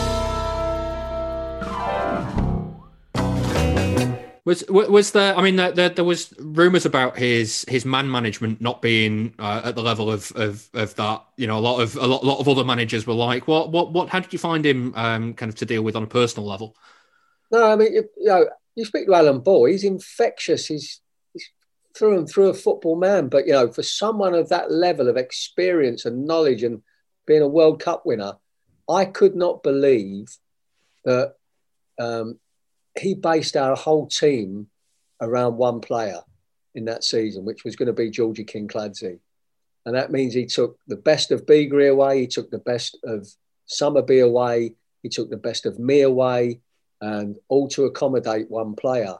Was 4.49 4.65
was 4.67 5.11
there? 5.11 5.37
I 5.37 5.43
mean, 5.43 5.57
there, 5.57 5.71
there, 5.71 5.89
there 5.89 6.03
was 6.03 6.33
rumours 6.39 6.83
about 6.83 7.15
his 7.15 7.63
his 7.67 7.85
man 7.85 8.09
management 8.09 8.59
not 8.59 8.81
being 8.81 9.35
uh, 9.37 9.61
at 9.65 9.75
the 9.75 9.83
level 9.83 10.11
of, 10.11 10.31
of 10.35 10.67
of 10.73 10.95
that. 10.95 11.23
You 11.37 11.45
know, 11.45 11.59
a 11.59 11.61
lot 11.61 11.81
of 11.81 11.95
a 11.95 12.07
lot, 12.07 12.23
a 12.23 12.25
lot 12.25 12.39
of 12.39 12.49
other 12.49 12.63
managers 12.63 13.05
were 13.05 13.13
like, 13.13 13.47
"What 13.47 13.71
what 13.71 13.91
what? 13.91 14.09
How 14.09 14.19
did 14.19 14.33
you 14.33 14.39
find 14.39 14.65
him 14.65 14.91
um, 14.95 15.35
kind 15.35 15.51
of 15.51 15.55
to 15.57 15.67
deal 15.67 15.83
with 15.83 15.95
on 15.95 16.01
a 16.01 16.07
personal 16.07 16.49
level?" 16.49 16.75
No, 17.51 17.71
I 17.71 17.75
mean, 17.75 17.93
you, 17.93 18.09
you 18.17 18.25
know, 18.25 18.49
you 18.73 18.85
speak 18.85 19.05
to 19.05 19.13
Alan 19.13 19.41
Ball. 19.41 19.65
He's 19.65 19.83
infectious. 19.83 20.65
He's 20.65 20.99
through 21.95 22.17
and 22.17 22.29
through 22.29 22.49
a 22.49 22.53
football 22.53 22.95
man. 22.95 23.27
But 23.27 23.47
you 23.47 23.53
know, 23.53 23.71
for 23.71 23.83
someone 23.83 24.33
of 24.33 24.49
that 24.49 24.71
level 24.71 25.07
of 25.07 25.17
experience 25.17 26.05
and 26.05 26.25
knowledge 26.25 26.63
and 26.63 26.81
being 27.25 27.41
a 27.41 27.47
World 27.47 27.81
Cup 27.81 28.05
winner, 28.05 28.33
I 28.89 29.05
could 29.05 29.35
not 29.35 29.63
believe 29.63 30.27
that 31.05 31.35
um, 31.99 32.39
he 32.99 33.13
based 33.13 33.55
our 33.55 33.75
whole 33.75 34.07
team 34.07 34.67
around 35.21 35.57
one 35.57 35.81
player 35.81 36.19
in 36.75 36.85
that 36.85 37.03
season, 37.03 37.45
which 37.45 37.63
was 37.63 37.75
going 37.75 37.87
to 37.87 37.93
be 37.93 38.09
Georgie 38.09 38.45
Kinkladze. 38.45 39.19
And 39.85 39.95
that 39.95 40.11
means 40.11 40.33
he 40.33 40.45
took 40.45 40.77
the 40.87 40.95
best 40.95 41.31
of 41.31 41.45
Beagrie 41.45 41.89
away, 41.89 42.21
he 42.21 42.27
took 42.27 42.51
the 42.51 42.59
best 42.59 42.97
of 43.03 43.27
Summerbee 43.67 44.23
away, 44.23 44.75
he 45.03 45.09
took 45.09 45.29
the 45.29 45.37
best 45.37 45.65
of 45.65 45.79
me 45.79 46.01
away, 46.01 46.61
and 47.01 47.37
all 47.47 47.67
to 47.69 47.85
accommodate 47.85 48.49
one 48.49 48.75
player. 48.75 49.15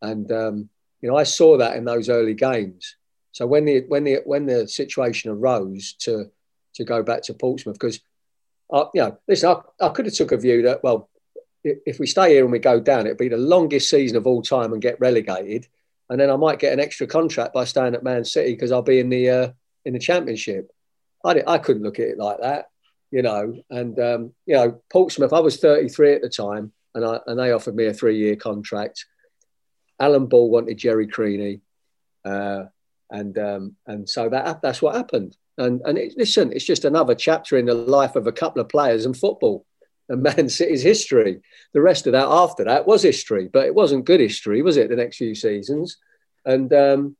And 0.00 0.30
um, 0.32 0.68
you 1.02 1.10
know, 1.10 1.16
I 1.16 1.24
saw 1.24 1.58
that 1.58 1.76
in 1.76 1.84
those 1.84 2.08
early 2.08 2.34
games. 2.34 2.96
So 3.32 3.46
when 3.46 3.64
the 3.64 3.84
when 3.88 4.04
the 4.04 4.20
when 4.24 4.46
the 4.46 4.68
situation 4.68 5.30
arose 5.30 5.94
to 6.00 6.30
to 6.74 6.84
go 6.84 7.02
back 7.02 7.22
to 7.24 7.34
Portsmouth, 7.34 7.78
because 7.78 8.00
uh, 8.72 8.86
you 8.94 9.02
know, 9.02 9.18
listen, 9.28 9.50
I, 9.50 9.86
I 9.86 9.88
could 9.90 10.06
have 10.06 10.14
took 10.14 10.32
a 10.32 10.36
view 10.36 10.62
that 10.62 10.82
well, 10.82 11.10
if 11.64 11.98
we 11.98 12.06
stay 12.06 12.30
here 12.30 12.44
and 12.44 12.52
we 12.52 12.58
go 12.58 12.80
down, 12.80 13.06
it'd 13.06 13.18
be 13.18 13.28
the 13.28 13.36
longest 13.36 13.90
season 13.90 14.16
of 14.16 14.26
all 14.26 14.42
time 14.42 14.72
and 14.72 14.80
get 14.80 15.00
relegated, 15.00 15.66
and 16.08 16.20
then 16.20 16.30
I 16.30 16.36
might 16.36 16.58
get 16.58 16.72
an 16.72 16.80
extra 16.80 17.06
contract 17.06 17.54
by 17.54 17.64
staying 17.64 17.94
at 17.94 18.04
Man 18.04 18.24
City 18.24 18.52
because 18.52 18.70
I'll 18.70 18.82
be 18.82 19.00
in 19.00 19.08
the 19.08 19.28
uh, 19.28 19.52
in 19.84 19.94
the 19.94 19.98
Championship. 19.98 20.70
I 21.24 21.34
did, 21.34 21.44
I 21.46 21.58
couldn't 21.58 21.82
look 21.82 21.98
at 22.00 22.08
it 22.08 22.18
like 22.18 22.38
that, 22.40 22.68
you 23.10 23.22
know. 23.22 23.62
And 23.70 23.98
um, 23.98 24.32
you 24.46 24.54
know, 24.54 24.82
Portsmouth, 24.90 25.32
I 25.32 25.40
was 25.40 25.56
33 25.56 26.14
at 26.14 26.22
the 26.22 26.28
time, 26.28 26.72
and 26.94 27.04
I 27.04 27.18
and 27.26 27.38
they 27.38 27.52
offered 27.52 27.76
me 27.76 27.86
a 27.86 27.94
three 27.94 28.18
year 28.18 28.36
contract. 28.36 29.06
Alan 30.02 30.26
Ball 30.26 30.50
wanted 30.50 30.78
Gerry 30.78 31.06
Creaney, 31.06 31.60
uh, 32.24 32.64
and 33.08 33.38
um, 33.38 33.76
and 33.86 34.08
so 34.08 34.28
that 34.28 34.60
that's 34.60 34.82
what 34.82 34.96
happened. 34.96 35.36
And 35.56 35.80
and 35.84 35.96
it, 35.96 36.14
listen, 36.16 36.52
it's 36.52 36.64
just 36.64 36.84
another 36.84 37.14
chapter 37.14 37.56
in 37.56 37.66
the 37.66 37.74
life 37.74 38.16
of 38.16 38.26
a 38.26 38.32
couple 38.32 38.60
of 38.60 38.68
players 38.68 39.06
in 39.06 39.14
football 39.14 39.64
and 40.08 40.20
Man 40.22 40.48
City's 40.48 40.82
history. 40.82 41.40
The 41.72 41.80
rest 41.80 42.08
of 42.08 42.14
that 42.14 42.26
after 42.26 42.64
that 42.64 42.84
was 42.84 43.02
history, 43.02 43.48
but 43.52 43.66
it 43.66 43.76
wasn't 43.76 44.04
good 44.04 44.18
history, 44.18 44.60
was 44.60 44.76
it? 44.76 44.88
The 44.88 44.96
next 44.96 45.18
few 45.18 45.36
seasons, 45.36 45.98
and 46.44 46.72
um, 46.72 47.16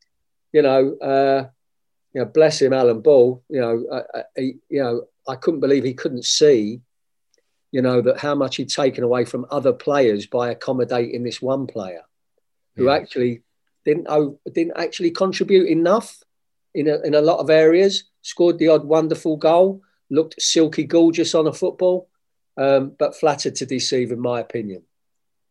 you 0.53 0.63
know, 0.63 0.97
uh, 0.99 1.47
you 2.13 2.23
know, 2.23 2.27
bless 2.27 2.61
him, 2.61 2.73
Alan 2.73 3.01
Ball. 3.01 3.45
You 3.49 3.61
know, 3.61 3.87
I, 3.93 4.19
I, 4.21 4.41
you 4.69 4.83
know, 4.83 5.05
I 5.29 5.37
couldn't 5.37 5.61
believe 5.61 5.85
he 5.85 5.95
couldn't 5.95 6.25
see, 6.25 6.81
you 7.71 7.81
know, 7.81 8.01
that 8.01 8.19
how 8.19 8.35
much 8.35 8.57
he'd 8.57 8.71
taken 8.71 9.05
away 9.05 9.25
from 9.25 9.47
other 9.53 9.73
players 9.73 10.27
by 10.27 10.51
accommodating 10.51 11.23
this 11.23 11.41
one 11.41 11.69
player 11.69 12.03
who 12.77 12.87
yeah. 12.87 12.95
actually 12.95 13.43
didn't 13.85 14.09
didn't 14.53 14.77
actually 14.77 15.11
contribute 15.11 15.69
enough 15.69 16.23
in 16.75 16.89
a, 16.89 17.01
in 17.03 17.15
a 17.15 17.21
lot 17.21 17.39
of 17.39 17.51
areas. 17.51 18.05
Scored 18.23 18.59
the 18.59 18.69
odd 18.69 18.85
wonderful 18.85 19.37
goal, 19.37 19.83
looked 20.11 20.41
silky 20.41 20.85
gorgeous 20.85 21.35
on 21.35 21.47
a 21.47 21.53
football, 21.53 22.09
um, 22.57 22.93
but 22.99 23.17
flattered 23.17 23.57
to 23.57 23.67
deceive, 23.67 24.13
in 24.13 24.21
my 24.21 24.41
opinion. 24.41 24.83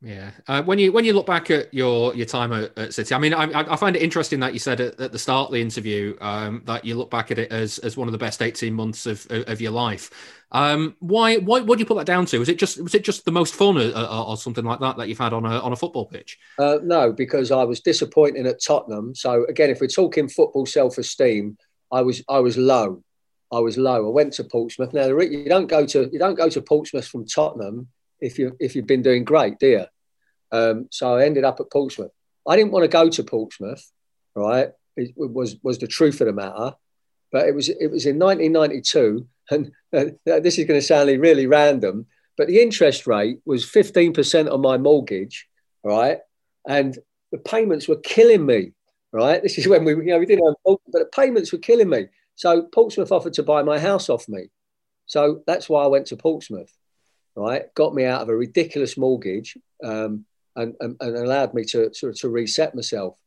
Yeah, 0.04 0.32
uh, 0.47 0.64
when 0.64 0.80
you 0.80 0.91
when 0.91 1.06
you 1.06 1.14
look 1.14 1.28
back 1.28 1.52
at 1.52 1.72
your 1.72 2.16
your 2.16 2.26
time 2.26 2.52
at, 2.54 2.76
at 2.76 2.93
City, 2.93 3.14
I 3.14 3.20
mean, 3.20 3.36
I, 3.36 3.72
I, 3.72 3.76
find 3.76 3.95
it 3.95 4.02
interesting 4.02 4.39
that 4.39 4.52
you 4.52 4.58
said 4.58 4.82
at, 4.82 4.99
at 4.99 5.12
the 5.12 5.20
start 5.20 5.49
of 5.49 5.54
the 5.54 5.62
interview 5.62 6.18
um, 6.22 6.64
that 6.66 6.84
you 6.84 6.95
look 6.95 7.12
back 7.12 7.30
at 7.30 7.38
it 7.38 7.52
as 7.52 7.78
as 7.80 7.95
one 7.95 8.08
of 8.08 8.12
the 8.12 8.18
best 8.18 8.41
eighteen 8.41 8.74
months 8.74 9.06
of 9.06 9.28
of 9.30 9.62
your 9.62 9.72
life. 9.72 10.10
Um, 10.52 10.95
why 11.02 11.38
why 11.38 11.60
what 11.60 11.78
do 11.78 11.82
you 11.82 11.86
put 11.86 11.97
that 11.97 12.08
down 12.08 12.26
to? 12.28 12.39
Was 12.39 12.49
it 12.49 12.58
just 12.58 12.82
was 12.82 12.95
it 12.95 13.04
just 13.04 13.26
the 13.26 13.32
most 13.32 13.54
fun 13.54 13.78
or, 13.78 13.91
or, 13.91 14.30
or 14.30 14.38
something 14.38 14.66
like 14.66 14.80
that 14.80 14.97
that 14.97 15.08
you've 15.08 15.20
had 15.20 15.34
on 15.34 15.45
a 15.45 15.60
on 15.60 15.72
a 15.72 15.76
football 15.76 16.08
pitch? 16.08 16.39
Uh, 16.58 16.80
no, 16.82 17.14
because 17.14 17.52
I 17.52 17.64
was 17.64 17.80
disappointed 17.80 18.47
at 18.47 18.60
Tottenham. 18.60 19.14
So 19.14 19.45
again, 19.45 19.70
if 19.70 19.82
we're 19.82 19.88
talking 19.88 20.28
football 20.28 20.66
self 20.66 20.97
esteem, 20.97 21.60
I 21.91 22.02
was 22.02 22.24
I 22.28 22.39
was 22.39 22.58
low. 22.58 23.04
I 23.52 23.60
was 23.60 23.78
low. 23.78 24.08
I 24.08 24.12
went 24.12 24.34
to 24.34 24.45
Portsmouth. 24.45 24.93
Now 24.93 25.06
you 25.20 25.47
don't 25.47 25.68
go 25.68 25.86
to 25.86 26.10
you 26.12 26.18
don't 26.18 26.34
go 26.34 26.49
to 26.49 26.60
Portsmouth 26.60 27.08
from 27.08 27.28
Tottenham 27.28 27.89
if 28.22 28.39
you 28.39 28.55
if 28.59 28.76
you've 28.76 28.88
been 28.88 29.01
doing 29.01 29.24
great, 29.24 29.59
do 29.59 29.67
you? 29.67 29.86
Um, 30.51 30.88
so 30.91 31.15
I 31.15 31.26
ended 31.26 31.43
up 31.43 31.59
at 31.59 31.72
Portsmouth. 31.72 32.11
I 32.47 32.55
didn't 32.55 32.72
want 32.72 32.84
to 32.84 32.88
go 32.88 33.09
to 33.09 33.24
Portsmouth, 33.24 33.84
right? 34.36 34.69
It 34.95 35.13
was 35.17 35.57
was 35.63 35.80
the 35.80 35.88
truth 35.88 36.22
of 36.22 36.28
the 36.28 36.34
matter. 36.34 36.76
But 37.32 37.47
it 37.47 37.55
was 37.55 37.69
it 37.69 37.88
was 37.88 38.05
in 38.05 38.19
1992, 38.19 39.28
and 39.51 39.72
uh, 39.93 40.05
this 40.24 40.57
is 40.57 40.65
going 40.65 40.80
to 40.80 40.86
sound 40.86 41.09
really 41.09 41.47
random, 41.47 42.05
but 42.38 42.47
the 42.47 42.61
interest 42.61 43.07
rate 43.07 43.39
was 43.45 43.65
15% 43.65 44.51
on 44.51 44.61
my 44.61 44.78
mortgage, 44.78 45.47
right? 45.84 46.19
And 46.67 46.97
the 47.32 47.38
payments 47.38 47.88
were 47.88 47.97
killing 47.97 48.45
me, 48.45 48.74
right? 49.13 49.41
This 49.41 49.57
is 49.57 49.67
when 49.67 49.86
we, 49.86 49.93
you 49.93 50.03
know, 50.05 50.19
we 50.19 50.26
didn't 50.26 50.57
but 50.65 50.82
the 50.91 51.09
payments 51.13 51.51
were 51.51 51.59
killing 51.59 51.89
me. 51.89 52.07
So 52.36 52.63
Portsmouth 52.63 53.11
offered 53.11 53.34
to 53.34 53.43
buy 53.43 53.63
my 53.63 53.80
house 53.80 54.09
off 54.09 54.28
me. 54.28 54.49
So 55.05 55.41
that's 55.47 55.69
why 55.69 55.84
I 55.84 55.88
went 55.88 56.07
to 56.07 56.17
Portsmouth 56.17 56.72
right? 57.36 57.73
Got 57.75 57.93
me 57.93 58.05
out 58.05 58.21
of 58.21 58.29
a 58.29 58.36
ridiculous 58.36 58.97
mortgage 58.97 59.57
um, 59.84 60.25
and, 60.55 60.75
and, 60.79 60.97
and, 60.99 61.17
allowed 61.17 61.53
me 61.53 61.63
to 61.65 61.93
sort 61.93 62.11
of 62.11 62.19
to 62.19 62.29
reset 62.29 62.75
myself. 62.75 63.17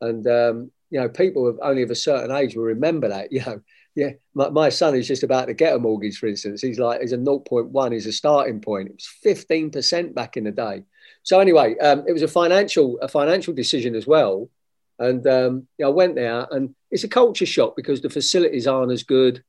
And 0.00 0.26
um, 0.26 0.70
you 0.90 1.00
know, 1.00 1.08
people 1.08 1.48
of 1.48 1.58
only 1.62 1.82
of 1.82 1.90
a 1.90 1.96
certain 1.96 2.34
age 2.34 2.56
will 2.56 2.64
remember 2.64 3.08
that. 3.08 3.28
You 3.32 3.40
know, 3.40 3.60
yeah, 3.96 4.10
my, 4.34 4.48
my, 4.50 4.68
son 4.70 4.96
is 4.96 5.06
just 5.06 5.22
about 5.22 5.46
to 5.46 5.54
get 5.54 5.74
a 5.74 5.78
mortgage, 5.78 6.18
for 6.18 6.26
instance. 6.26 6.60
He's 6.60 6.80
like, 6.80 7.00
he's 7.00 7.12
a 7.12 7.16
0.1, 7.16 7.92
he's 7.92 8.06
a 8.06 8.12
starting 8.12 8.60
point. 8.60 8.88
It 8.88 8.94
was 8.94 9.36
15% 9.36 10.14
back 10.14 10.36
in 10.36 10.44
the 10.44 10.50
day. 10.50 10.82
So 11.22 11.38
anyway, 11.38 11.78
um, 11.78 12.04
it 12.06 12.12
was 12.12 12.22
a 12.22 12.28
financial 12.28 12.98
a 13.00 13.08
financial 13.08 13.54
decision 13.54 13.94
as 13.94 14.06
well. 14.06 14.50
And 14.98 15.26
um, 15.26 15.68
I 15.82 15.88
went 15.88 16.14
there, 16.14 16.46
and 16.50 16.74
it's 16.90 17.04
a 17.04 17.08
culture 17.08 17.46
shock 17.46 17.74
because 17.76 18.00
the 18.00 18.10
facilities 18.10 18.66
aren't 18.66 18.92
as 18.92 19.02
good, 19.02 19.42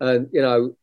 and 0.00 0.28
you 0.32 0.42
know. 0.42 0.76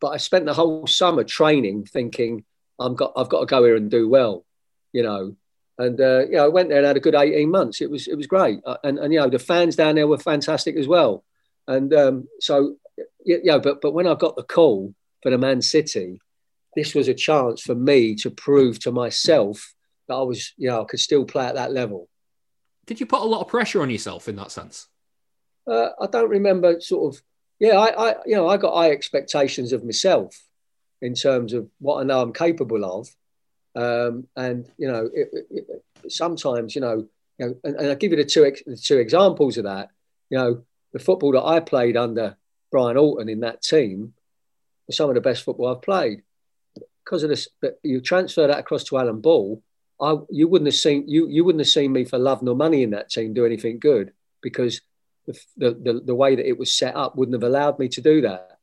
But 0.00 0.08
I 0.08 0.16
spent 0.18 0.46
the 0.46 0.54
whole 0.54 0.86
summer 0.86 1.24
training, 1.24 1.86
thinking 1.86 2.44
I'm 2.78 2.94
got 2.94 3.12
I've 3.16 3.28
got 3.28 3.40
to 3.40 3.46
go 3.46 3.64
here 3.64 3.76
and 3.76 3.90
do 3.90 4.08
well, 4.08 4.44
you 4.92 5.02
know. 5.02 5.36
And 5.78 6.00
uh, 6.00 6.26
you 6.26 6.32
know, 6.32 6.44
I 6.44 6.48
went 6.48 6.68
there 6.68 6.78
and 6.78 6.86
had 6.86 6.96
a 6.96 7.00
good 7.00 7.14
18 7.14 7.50
months. 7.50 7.80
It 7.80 7.90
was 7.90 8.08
it 8.08 8.16
was 8.16 8.26
great, 8.26 8.60
uh, 8.66 8.78
and 8.84 8.98
and 8.98 9.12
you 9.12 9.20
know 9.20 9.30
the 9.30 9.38
fans 9.38 9.76
down 9.76 9.94
there 9.94 10.08
were 10.08 10.18
fantastic 10.18 10.76
as 10.76 10.88
well. 10.88 11.24
And 11.66 11.92
um, 11.94 12.28
so 12.40 12.76
yeah, 13.24 13.36
yeah, 13.42 13.58
but 13.58 13.80
but 13.80 13.92
when 13.92 14.06
I 14.06 14.14
got 14.14 14.36
the 14.36 14.42
call 14.42 14.94
for 15.22 15.30
the 15.30 15.38
Man 15.38 15.62
City, 15.62 16.20
this 16.74 16.94
was 16.94 17.08
a 17.08 17.14
chance 17.14 17.62
for 17.62 17.74
me 17.74 18.14
to 18.16 18.30
prove 18.30 18.78
to 18.80 18.92
myself 18.92 19.74
that 20.08 20.14
I 20.14 20.22
was, 20.22 20.54
you 20.56 20.68
know, 20.68 20.82
I 20.82 20.84
could 20.84 21.00
still 21.00 21.24
play 21.24 21.46
at 21.46 21.54
that 21.54 21.72
level. 21.72 22.08
Did 22.86 23.00
you 23.00 23.06
put 23.06 23.20
a 23.20 23.24
lot 23.24 23.42
of 23.42 23.48
pressure 23.48 23.82
on 23.82 23.90
yourself 23.90 24.28
in 24.28 24.36
that 24.36 24.50
sense? 24.50 24.88
Uh, 25.66 25.90
I 26.00 26.06
don't 26.06 26.30
remember 26.30 26.80
sort 26.80 27.14
of. 27.14 27.22
Yeah, 27.60 27.78
I, 27.78 28.10
I, 28.10 28.14
you 28.24 28.36
know, 28.36 28.48
I 28.48 28.56
got 28.56 28.74
high 28.74 28.90
expectations 28.90 29.72
of 29.72 29.84
myself 29.84 30.40
in 31.00 31.14
terms 31.14 31.52
of 31.52 31.68
what 31.80 32.00
I 32.00 32.04
know 32.04 32.20
I'm 32.20 32.32
capable 32.32 32.84
of, 32.84 33.08
um, 33.74 34.26
and 34.36 34.68
you 34.78 34.88
know, 34.88 35.08
it, 35.12 35.28
it, 35.32 35.66
it, 36.02 36.12
sometimes, 36.12 36.74
you 36.74 36.80
know, 36.80 37.08
you 37.38 37.46
know, 37.46 37.54
and, 37.64 37.76
and 37.76 37.90
I 37.90 37.94
give 37.94 38.12
you 38.12 38.16
the 38.16 38.24
two 38.24 38.50
the 38.66 38.76
two 38.76 38.98
examples 38.98 39.58
of 39.58 39.64
that. 39.64 39.90
You 40.30 40.38
know, 40.38 40.64
the 40.92 40.98
football 40.98 41.32
that 41.32 41.44
I 41.44 41.60
played 41.60 41.96
under 41.96 42.36
Brian 42.70 42.96
Horton 42.96 43.28
in 43.28 43.40
that 43.40 43.62
team 43.62 44.14
was 44.86 44.96
some 44.96 45.08
of 45.08 45.14
the 45.14 45.20
best 45.20 45.44
football 45.44 45.68
I've 45.68 45.82
played. 45.82 46.22
Because 47.04 47.22
of 47.22 47.30
this, 47.30 47.48
but 47.62 47.78
you 47.82 48.00
transfer 48.00 48.46
that 48.46 48.58
across 48.58 48.84
to 48.84 48.98
Alan 48.98 49.20
Ball, 49.20 49.62
I 50.00 50.16
you 50.30 50.46
wouldn't 50.48 50.68
have 50.68 50.74
seen 50.74 51.08
you 51.08 51.28
you 51.28 51.44
wouldn't 51.44 51.60
have 51.60 51.68
seen 51.68 51.92
me 51.92 52.04
for 52.04 52.18
love 52.18 52.42
nor 52.42 52.54
money 52.54 52.82
in 52.82 52.90
that 52.90 53.10
team 53.10 53.32
do 53.32 53.46
anything 53.46 53.78
good 53.78 54.12
because 54.42 54.80
the 55.56 55.74
the, 55.74 56.02
the, 56.06 56.14
way 56.14 56.34
that 56.34 56.48
it 56.48 56.58
was 56.58 56.72
set 56.72 56.96
up 56.96 57.16
wouldn't 57.16 57.34
have 57.34 57.48
allowed 57.48 57.78
me 57.78 57.88
to 57.88 58.00
do 58.00 58.22
that. 58.22 58.58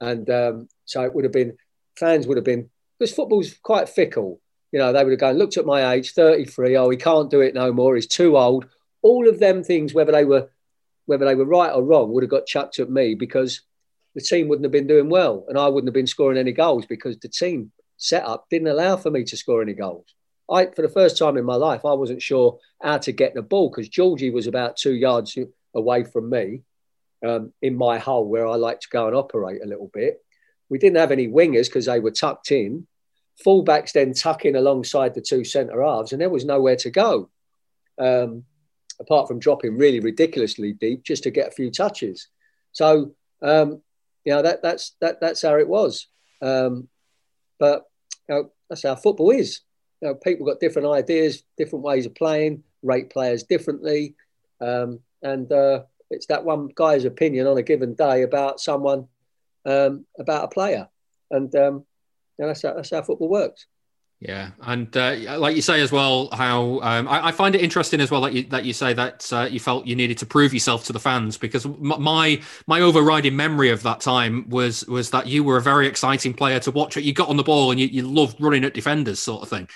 And 0.00 0.28
um, 0.30 0.68
so 0.84 1.02
it 1.02 1.14
would 1.14 1.24
have 1.24 1.32
been 1.32 1.56
fans 1.96 2.26
would 2.26 2.36
have 2.36 2.44
been 2.44 2.70
because 2.98 3.14
football's 3.14 3.54
quite 3.62 3.88
fickle. 3.88 4.40
You 4.72 4.78
know, 4.78 4.92
they 4.92 5.02
would 5.02 5.12
have 5.12 5.20
gone, 5.20 5.38
looked 5.38 5.56
at 5.56 5.64
my 5.64 5.94
age, 5.94 6.12
33, 6.12 6.76
oh, 6.76 6.90
he 6.90 6.96
can't 6.96 7.30
do 7.30 7.40
it 7.40 7.54
no 7.54 7.72
more, 7.72 7.94
he's 7.94 8.06
too 8.06 8.36
old. 8.36 8.66
All 9.00 9.28
of 9.28 9.38
them 9.38 9.62
things, 9.62 9.94
whether 9.94 10.12
they 10.12 10.24
were 10.24 10.48
whether 11.06 11.24
they 11.24 11.34
were 11.34 11.46
right 11.46 11.72
or 11.72 11.82
wrong, 11.82 12.12
would 12.12 12.22
have 12.22 12.30
got 12.30 12.46
chucked 12.46 12.78
at 12.78 12.90
me 12.90 13.14
because 13.14 13.62
the 14.14 14.20
team 14.20 14.48
wouldn't 14.48 14.64
have 14.64 14.72
been 14.72 14.86
doing 14.86 15.08
well 15.08 15.44
and 15.48 15.58
I 15.58 15.68
wouldn't 15.68 15.88
have 15.88 15.94
been 15.94 16.06
scoring 16.06 16.38
any 16.38 16.52
goals 16.52 16.86
because 16.86 17.18
the 17.18 17.28
team 17.28 17.72
setup 17.96 18.46
didn't 18.50 18.68
allow 18.68 18.96
for 18.96 19.10
me 19.10 19.24
to 19.24 19.36
score 19.36 19.62
any 19.62 19.74
goals. 19.74 20.06
I, 20.50 20.66
for 20.66 20.82
the 20.82 20.88
first 20.88 21.18
time 21.18 21.36
in 21.36 21.44
my 21.44 21.56
life, 21.56 21.84
I 21.84 21.92
wasn't 21.92 22.22
sure 22.22 22.58
how 22.82 22.98
to 22.98 23.12
get 23.12 23.34
the 23.34 23.42
ball 23.42 23.70
because 23.70 23.88
Georgie 23.88 24.30
was 24.30 24.46
about 24.46 24.76
two 24.76 24.94
yards 24.94 25.36
away 25.74 26.04
from 26.04 26.30
me 26.30 26.62
um, 27.26 27.52
in 27.62 27.76
my 27.76 27.98
hole 27.98 28.26
where 28.26 28.46
I 28.46 28.56
like 28.56 28.80
to 28.80 28.88
go 28.90 29.06
and 29.06 29.16
operate 29.16 29.62
a 29.62 29.68
little 29.68 29.90
bit. 29.92 30.22
We 30.68 30.78
didn't 30.78 30.98
have 30.98 31.12
any 31.12 31.28
wingers 31.28 31.66
because 31.66 31.86
they 31.86 32.00
were 32.00 32.10
tucked 32.10 32.52
in. 32.52 32.86
Fullbacks 33.44 33.92
then 33.92 34.12
tucking 34.12 34.56
alongside 34.56 35.14
the 35.14 35.20
two 35.20 35.44
centre 35.44 35.82
halves, 35.82 36.12
and 36.12 36.20
there 36.20 36.30
was 36.30 36.44
nowhere 36.44 36.76
to 36.76 36.90
go. 36.90 37.30
Um, 37.98 38.44
apart 39.00 39.28
from 39.28 39.38
dropping 39.38 39.78
really 39.78 40.00
ridiculously 40.00 40.72
deep 40.72 41.04
just 41.04 41.22
to 41.22 41.30
get 41.30 41.48
a 41.48 41.52
few 41.52 41.70
touches. 41.70 42.28
So 42.72 43.14
um, 43.42 43.80
you 44.24 44.32
know 44.32 44.42
that 44.42 44.62
that's 44.62 44.96
that 45.00 45.20
that's 45.20 45.42
how 45.42 45.56
it 45.56 45.68
was. 45.68 46.08
Um, 46.42 46.88
but 47.58 47.84
you 48.28 48.34
know, 48.34 48.50
that's 48.68 48.82
how 48.82 48.94
football 48.96 49.30
is. 49.30 49.60
You 50.00 50.08
know, 50.08 50.14
people 50.14 50.46
got 50.46 50.60
different 50.60 50.88
ideas, 50.88 51.42
different 51.56 51.84
ways 51.84 52.06
of 52.06 52.14
playing, 52.14 52.62
rate 52.82 53.10
players 53.10 53.42
differently, 53.44 54.14
um, 54.60 55.00
and 55.22 55.50
uh, 55.52 55.82
it's 56.10 56.26
that 56.26 56.44
one 56.44 56.70
guy's 56.74 57.04
opinion 57.04 57.46
on 57.46 57.58
a 57.58 57.62
given 57.62 57.94
day 57.94 58.22
about 58.22 58.60
someone, 58.60 59.08
um, 59.66 60.06
about 60.18 60.44
a 60.44 60.48
player, 60.48 60.88
and 61.30 61.54
um, 61.54 61.84
you 62.38 62.44
know, 62.44 62.46
that's 62.48 62.62
how, 62.62 62.74
that's 62.74 62.90
how 62.90 63.02
football 63.02 63.28
works. 63.28 63.66
Yeah, 64.20 64.50
and 64.62 64.94
uh, 64.96 65.38
like 65.38 65.54
you 65.54 65.62
say 65.62 65.80
as 65.80 65.92
well, 65.92 66.28
how 66.32 66.80
um, 66.80 67.06
I, 67.06 67.28
I, 67.28 67.32
find 67.32 67.54
it 67.54 67.60
interesting 67.60 68.00
as 68.00 68.10
well 68.10 68.22
that 68.22 68.32
you 68.32 68.42
that 68.44 68.64
you 68.64 68.72
say 68.72 68.92
that 68.94 69.32
uh, 69.32 69.46
you 69.48 69.60
felt 69.60 69.86
you 69.86 69.94
needed 69.94 70.18
to 70.18 70.26
prove 70.26 70.52
yourself 70.52 70.86
to 70.86 70.92
the 70.92 70.98
fans 70.98 71.38
because 71.38 71.64
my 71.66 72.42
my 72.66 72.80
overriding 72.80 73.36
memory 73.36 73.70
of 73.70 73.84
that 73.84 74.00
time 74.00 74.48
was 74.48 74.84
was 74.88 75.10
that 75.10 75.28
you 75.28 75.44
were 75.44 75.56
a 75.56 75.62
very 75.62 75.86
exciting 75.86 76.34
player 76.34 76.58
to 76.60 76.72
watch. 76.72 76.96
You 76.96 77.12
got 77.12 77.28
on 77.28 77.36
the 77.36 77.44
ball 77.44 77.70
and 77.70 77.78
you, 77.78 77.86
you 77.86 78.02
loved 78.02 78.40
running 78.40 78.64
at 78.64 78.74
defenders, 78.74 79.20
sort 79.20 79.42
of 79.42 79.50
thing. 79.50 79.68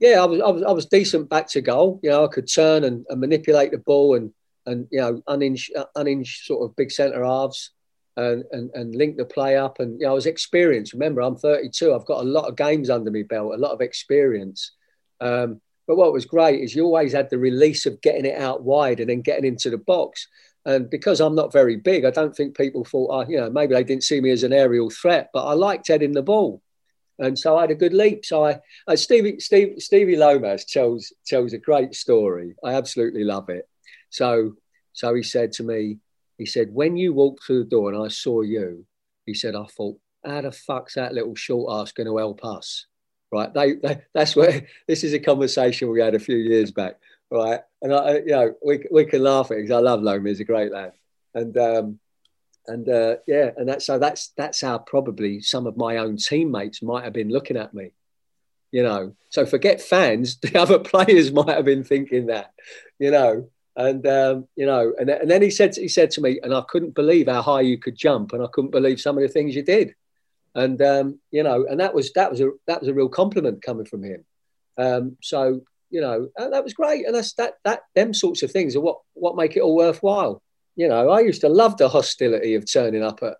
Yeah, 0.00 0.20
I 0.20 0.24
was, 0.24 0.40
I 0.40 0.48
was 0.48 0.62
I 0.64 0.72
was 0.72 0.86
decent 0.86 1.28
back 1.28 1.48
to 1.50 1.60
goal. 1.60 2.00
You 2.02 2.10
know, 2.10 2.24
I 2.24 2.28
could 2.28 2.52
turn 2.52 2.82
and, 2.82 3.06
and 3.08 3.20
manipulate 3.20 3.70
the 3.70 3.78
ball 3.78 4.16
and 4.16 4.32
and 4.66 4.86
you 4.90 5.00
know 5.00 5.20
uninch 5.28 5.70
uninch 5.96 6.44
sort 6.44 6.68
of 6.68 6.76
big 6.76 6.90
centre 6.90 7.24
halves 7.24 7.70
and, 8.16 8.44
and, 8.52 8.70
and 8.74 8.94
link 8.94 9.16
the 9.16 9.24
play 9.24 9.56
up. 9.56 9.80
And 9.80 10.00
you 10.00 10.06
know, 10.06 10.12
I 10.12 10.14
was 10.14 10.26
experienced. 10.26 10.92
Remember, 10.92 11.20
I'm 11.20 11.36
32. 11.36 11.94
I've 11.94 12.06
got 12.06 12.20
a 12.20 12.28
lot 12.28 12.48
of 12.48 12.56
games 12.56 12.90
under 12.90 13.10
me 13.10 13.22
belt, 13.22 13.54
a 13.54 13.58
lot 13.58 13.72
of 13.72 13.80
experience. 13.80 14.72
Um, 15.20 15.60
but 15.86 15.96
what 15.96 16.12
was 16.12 16.24
great 16.24 16.60
is 16.60 16.74
you 16.74 16.84
always 16.84 17.12
had 17.12 17.28
the 17.30 17.38
release 17.38 17.86
of 17.86 18.00
getting 18.00 18.24
it 18.24 18.40
out 18.40 18.62
wide 18.62 19.00
and 19.00 19.10
then 19.10 19.20
getting 19.20 19.44
into 19.44 19.70
the 19.70 19.78
box. 19.78 20.28
And 20.64 20.88
because 20.88 21.20
I'm 21.20 21.34
not 21.34 21.52
very 21.52 21.76
big, 21.76 22.06
I 22.06 22.10
don't 22.10 22.34
think 22.34 22.56
people 22.56 22.84
thought, 22.84 23.10
oh, 23.10 23.30
you 23.30 23.36
know, 23.36 23.50
maybe 23.50 23.74
they 23.74 23.84
didn't 23.84 24.04
see 24.04 24.20
me 24.20 24.30
as 24.30 24.44
an 24.44 24.52
aerial 24.52 24.88
threat. 24.88 25.28
But 25.32 25.46
I 25.46 25.52
liked 25.52 25.88
heading 25.88 26.12
the 26.12 26.22
ball, 26.22 26.62
and 27.18 27.38
so 27.38 27.58
I 27.58 27.62
had 27.62 27.70
a 27.70 27.74
good 27.74 27.92
leap. 27.92 28.24
So 28.24 28.46
I, 28.46 28.60
uh, 28.88 28.96
Stevie, 28.96 29.40
Steve, 29.40 29.74
Stevie 29.78 30.16
Lomas 30.16 30.64
tells 30.64 31.12
tells 31.26 31.52
a 31.52 31.58
great 31.58 31.94
story. 31.94 32.54
I 32.64 32.72
absolutely 32.72 33.24
love 33.24 33.50
it. 33.50 33.68
So, 34.14 34.54
so 34.92 35.12
he 35.12 35.24
said 35.24 35.50
to 35.52 35.64
me, 35.64 35.98
he 36.38 36.46
said, 36.46 36.72
when 36.72 36.96
you 36.96 37.12
walked 37.12 37.42
through 37.42 37.64
the 37.64 37.70
door 37.70 37.92
and 37.92 38.00
I 38.00 38.08
saw 38.08 38.42
you, 38.42 38.86
he 39.26 39.34
said, 39.34 39.56
I 39.56 39.64
thought, 39.64 39.98
how 40.24 40.40
the 40.40 40.52
fuck's 40.52 40.94
that 40.94 41.12
little 41.12 41.34
short 41.34 41.72
ass 41.72 41.90
going 41.90 42.06
to 42.06 42.16
help 42.16 42.44
us? 42.44 42.86
Right. 43.32 43.52
They, 43.52 43.72
they, 43.74 44.02
that's 44.14 44.36
where 44.36 44.66
this 44.86 45.02
is 45.02 45.14
a 45.14 45.18
conversation 45.18 45.90
we 45.90 46.00
had 46.00 46.14
a 46.14 46.20
few 46.20 46.36
years 46.36 46.70
back. 46.70 47.00
Right. 47.28 47.60
And 47.82 47.92
I, 47.92 48.18
you 48.18 48.26
know, 48.26 48.54
we, 48.64 48.84
we 48.92 49.04
can 49.04 49.24
laugh 49.24 49.50
at 49.50 49.56
it 49.56 49.62
because 49.62 49.76
I 49.76 49.80
love 49.80 50.00
Lomi. 50.00 50.30
He's 50.30 50.38
a 50.38 50.44
great 50.44 50.70
lad. 50.70 50.92
And, 51.34 51.56
um, 51.56 51.98
and 52.68 52.88
uh, 52.88 53.16
yeah, 53.26 53.50
and 53.56 53.68
that's 53.68 53.84
so 53.84 53.98
that's 53.98 54.28
that's 54.36 54.60
how 54.60 54.78
probably 54.78 55.40
some 55.40 55.66
of 55.66 55.76
my 55.76 55.98
own 55.98 56.16
teammates 56.16 56.82
might 56.82 57.04
have 57.04 57.12
been 57.12 57.28
looking 57.28 57.56
at 57.56 57.74
me, 57.74 57.92
you 58.70 58.82
know. 58.82 59.14
So 59.28 59.44
forget 59.44 59.82
fans, 59.82 60.36
the 60.42 60.58
other 60.58 60.78
players 60.78 61.30
might 61.30 61.56
have 61.56 61.66
been 61.66 61.84
thinking 61.84 62.26
that, 62.26 62.52
you 62.98 63.10
know. 63.10 63.50
And 63.76 64.06
um, 64.06 64.48
you 64.54 64.66
know, 64.66 64.94
and, 64.98 65.10
and 65.10 65.30
then 65.30 65.42
he 65.42 65.50
said 65.50 65.74
he 65.74 65.88
said 65.88 66.10
to 66.12 66.20
me, 66.20 66.38
and 66.42 66.54
I 66.54 66.62
couldn't 66.68 66.94
believe 66.94 67.26
how 67.28 67.42
high 67.42 67.62
you 67.62 67.78
could 67.78 67.96
jump, 67.96 68.32
and 68.32 68.42
I 68.42 68.46
couldn't 68.52 68.70
believe 68.70 69.00
some 69.00 69.16
of 69.16 69.22
the 69.22 69.28
things 69.28 69.56
you 69.56 69.62
did. 69.62 69.94
And 70.54 70.80
um, 70.80 71.18
you 71.32 71.42
know, 71.42 71.66
and 71.68 71.80
that 71.80 71.94
was 71.94 72.12
that 72.12 72.30
was 72.30 72.40
a 72.40 72.50
that 72.66 72.80
was 72.80 72.88
a 72.88 72.94
real 72.94 73.08
compliment 73.08 73.62
coming 73.62 73.86
from 73.86 74.04
him. 74.04 74.24
Um, 74.78 75.16
so 75.22 75.62
you 75.90 76.00
know, 76.00 76.28
that 76.36 76.62
was 76.62 76.74
great, 76.74 77.06
and 77.06 77.14
that's 77.14 77.34
that 77.34 77.54
that 77.64 77.82
them 77.94 78.14
sorts 78.14 78.42
of 78.42 78.52
things 78.52 78.76
are 78.76 78.80
what 78.80 78.98
what 79.14 79.36
make 79.36 79.56
it 79.56 79.60
all 79.60 79.74
worthwhile. 79.74 80.40
You 80.76 80.88
know, 80.88 81.10
I 81.10 81.20
used 81.20 81.40
to 81.40 81.48
love 81.48 81.76
the 81.76 81.88
hostility 81.88 82.54
of 82.54 82.70
turning 82.70 83.02
up 83.02 83.22
at 83.22 83.36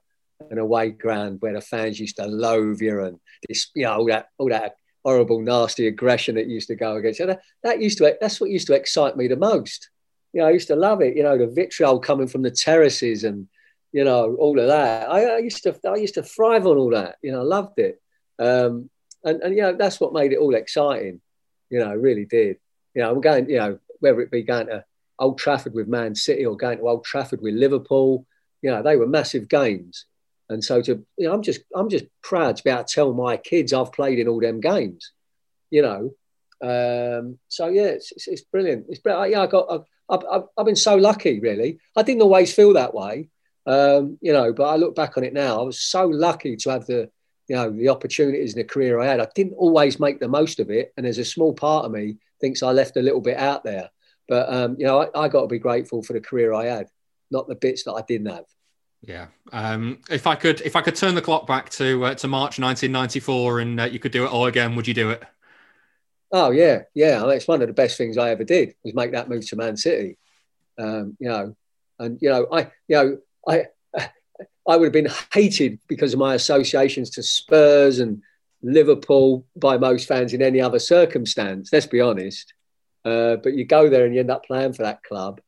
an 0.51 0.59
away 0.59 0.91
ground 0.91 1.41
where 1.41 1.55
the 1.55 1.61
fans 1.61 1.99
used 1.99 2.17
to 2.17 2.27
loathe 2.27 2.81
you 2.81 3.03
and 3.03 3.19
this, 3.49 3.71
you 3.75 3.85
know, 3.85 3.95
all 3.95 4.07
that 4.07 4.29
all 4.39 4.49
that 4.49 4.77
horrible, 5.05 5.41
nasty 5.41 5.87
aggression 5.87 6.35
that 6.37 6.47
used 6.47 6.69
to 6.69 6.77
go 6.77 6.97
against. 6.97 7.19
So 7.19 7.27
that, 7.27 7.43
that 7.63 7.81
used 7.81 7.99
to 7.99 8.17
that's 8.21 8.41
what 8.41 8.51
used 8.51 8.67
to 8.69 8.75
excite 8.75 9.17
me 9.17 9.29
the 9.29 9.37
most 9.37 9.91
you 10.35 10.41
know, 10.41 10.49
I 10.49 10.51
used 10.51 10.69
to 10.69 10.77
love 10.77 11.01
it. 11.01 11.17
You 11.17 11.23
know, 11.23 11.39
the 11.39 11.47
vitriol 11.47 12.01
coming 12.01 12.27
from 12.27 12.43
the 12.43 12.51
terraces 12.51 13.23
and 13.23 13.49
you 13.93 14.03
know 14.03 14.35
all 14.35 14.59
of 14.59 14.67
that. 14.67 15.09
I, 15.09 15.37
I 15.37 15.39
used 15.39 15.63
to 15.63 15.79
I 15.89 15.95
used 15.95 16.15
to 16.15 16.25
thrive 16.25 16.67
on 16.67 16.77
all 16.77 16.91
that. 16.91 17.17
You 17.23 17.33
know, 17.33 17.41
I 17.41 17.45
loved 17.45 17.79
it. 17.79 18.03
Um, 18.41 18.91
and 19.23 19.41
and 19.43 19.55
you 19.55 19.63
know 19.63 19.73
that's 19.73 20.01
what 20.01 20.13
made 20.13 20.33
it 20.33 20.39
all 20.39 20.57
exciting. 20.57 21.21
You 21.71 21.79
know, 21.79 21.89
I 21.89 21.95
really 21.95 22.25
did. 22.25 22.57
You 22.95 23.03
know, 23.03 23.13
I'm 23.13 23.21
going. 23.21 23.49
You 23.49 23.59
know, 23.59 23.79
whether 24.01 24.21
it 24.21 24.33
be 24.33 24.43
going 24.43 24.67
to 24.67 24.85
Old 25.21 25.39
Trafford 25.39 25.73
with 25.73 25.87
Man 25.87 26.17
City 26.17 26.45
or 26.45 26.57
going 26.57 26.79
to 26.79 26.89
Old 26.89 27.05
Trafford 27.05 27.41
with 27.41 27.55
Liverpool. 27.55 28.27
You 28.61 28.73
know, 28.73 28.83
they 28.83 28.97
were 28.97 29.07
massive 29.07 29.49
games. 29.49 30.07
And 30.49 30.65
so 30.65 30.83
to 30.83 31.07
you 31.17 31.29
know, 31.29 31.33
I'm 31.33 31.43
just 31.43 31.61
I'm 31.77 31.89
just 31.89 32.07
proud 32.23 32.57
to 32.57 32.65
be 32.65 32.71
able 32.71 32.83
to 32.83 32.93
tell 32.93 33.15
my 33.15 33.37
kids 33.37 33.73
I've 33.73 33.93
played 33.93 34.19
in 34.19 34.27
all 34.27 34.41
them 34.41 34.61
games. 34.61 35.13
You 35.71 35.83
know, 35.83 36.15
um, 36.61 37.39
so 37.49 37.69
yeah, 37.69 37.85
it's, 37.85 38.11
it's, 38.13 38.27
it's, 38.27 38.43
brilliant. 38.43 38.87
It's 38.89 39.01
brilliant. 39.01 39.31
Yeah, 39.31 39.43
I 39.43 39.47
got 39.47 39.87
I've, 40.09 40.45
I've, 40.59 40.67
been 40.67 40.77
so 40.77 40.97
lucky, 40.97 41.41
really. 41.41 41.79
I 41.97 42.03
didn't 42.03 42.23
always 42.23 42.53
feel 42.53 42.75
that 42.75 42.95
way, 42.95 43.29
um, 43.67 44.19
you 44.21 44.33
know, 44.33 44.53
but 44.53 44.65
I 44.65 44.77
look 44.77 44.95
back 44.95 45.17
on 45.17 45.25
it 45.25 45.33
now. 45.33 45.61
I 45.61 45.63
was 45.63 45.81
so 45.81 46.07
lucky 46.07 46.57
to 46.57 46.71
have 46.71 46.87
the, 46.87 47.11
you 47.49 47.57
know, 47.57 47.71
the 47.71 47.89
opportunities 47.89 48.53
in 48.55 48.59
the 48.59 48.65
career 48.65 49.01
I 49.01 49.07
had. 49.07 49.21
I 49.21 49.29
didn't 49.35 49.55
always 49.55 49.99
make 49.99 50.21
the 50.21 50.29
most 50.29 50.61
of 50.61 50.71
it, 50.71 50.93
and 50.97 51.07
there's 51.07 51.19
a 51.19 51.25
small 51.25 51.55
part 51.55 51.85
of 51.85 51.93
me 51.93 52.17
thinks 52.41 52.63
I 52.63 52.73
left 52.73 52.97
a 52.97 53.03
little 53.03 53.21
bit 53.21 53.39
out 53.39 53.65
there. 53.65 53.91
But 54.29 54.53
um, 54.53 54.77
you 54.79 54.87
know, 54.87 55.03
I, 55.03 55.25
I 55.25 55.29
got 55.29 55.43
to 55.43 55.47
be 55.47 55.59
grateful 55.59 56.03
for 56.03 56.13
the 56.13 56.21
career 56.21 56.53
I 56.53 56.67
had, 56.67 56.89
not 57.31 57.49
the 57.49 57.55
bits 57.55 57.85
that 57.85 57.93
I 57.93 58.03
didn't 58.07 58.31
have. 58.31 58.47
Yeah. 59.03 59.27
Um, 59.53 60.01
if 60.11 60.27
I 60.27 60.35
could, 60.35 60.63
if 60.63 60.77
I 60.77 60.81
could 60.81 60.97
turn 60.97 61.15
the 61.15 61.23
clock 61.23 61.47
back 61.47 61.69
to 61.71 62.05
uh, 62.05 62.15
to 62.15 62.29
March 62.29 62.59
1994, 62.59 63.61
and 63.61 63.81
uh, 63.81 63.85
you 63.85 63.99
could 63.99 64.13
do 64.13 64.25
it 64.25 64.31
all 64.31 64.47
again, 64.47 64.77
would 64.77 64.89
you 64.89 64.95
do 64.95 65.11
it? 65.11 65.23
Oh 66.37 66.51
yeah, 66.51 66.83
yeah. 66.95 67.23
I 67.23 67.27
mean, 67.27 67.37
it's 67.37 67.47
one 67.47 67.63
of 67.63 67.69
the 67.69 67.75
best 67.75 67.97
things 67.97 68.19
I 68.19 68.31
ever 68.31 68.43
did 68.43 68.75
was 68.83 68.93
make 68.93 69.13
that 69.13 69.29
move 69.29 69.47
to 69.47 69.57
Man 69.57 69.77
City. 69.77 70.19
Um, 70.77 71.17
you 71.21 71.29
know, 71.29 71.55
and 72.01 72.19
you 72.21 72.29
know, 72.29 72.49
I, 72.51 72.73
you 72.89 72.97
know, 72.97 73.19
I, 73.47 73.67
I 74.69 74.77
would 74.77 74.87
have 74.87 74.93
been 74.93 75.13
hated 75.33 75.79
because 75.87 76.13
of 76.13 76.19
my 76.19 76.35
associations 76.35 77.11
to 77.11 77.23
Spurs 77.23 78.01
and 78.01 78.21
Liverpool 78.65 79.47
by 79.55 79.79
most 79.79 80.09
fans 80.09 80.35
in 80.35 80.43
any 80.43 80.61
other 80.61 80.81
circumstance. 80.81 81.71
Let's 81.73 81.87
be 81.87 82.01
honest. 82.01 82.53
Uh, 83.05 83.37
but 83.37 83.55
you 83.55 83.65
go 83.65 83.89
there 83.89 84.05
and 84.05 84.13
you 84.13 84.19
end 84.19 84.33
up 84.33 84.45
playing 84.45 84.73
for 84.73 84.83
that 84.83 85.05
club, 85.05 85.41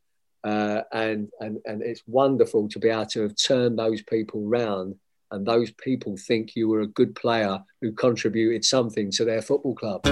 uh, 0.45 0.83
and 0.93 1.31
and 1.41 1.59
and 1.65 1.83
it's 1.83 2.03
wonderful 2.07 2.69
to 2.69 2.79
be 2.79 2.91
able 2.91 3.07
to 3.07 3.23
have 3.23 3.35
turned 3.35 3.77
those 3.77 4.03
people 4.03 4.47
round, 4.47 4.95
and 5.31 5.47
those 5.47 5.71
people 5.73 6.17
think 6.17 6.55
you 6.55 6.69
were 6.69 6.81
a 6.81 6.87
good 6.87 7.15
player 7.15 7.63
who 7.81 7.93
contributed 7.93 8.65
something 8.65 9.11
to 9.13 9.25
their 9.25 9.43
football 9.43 9.75
club. 9.75 10.03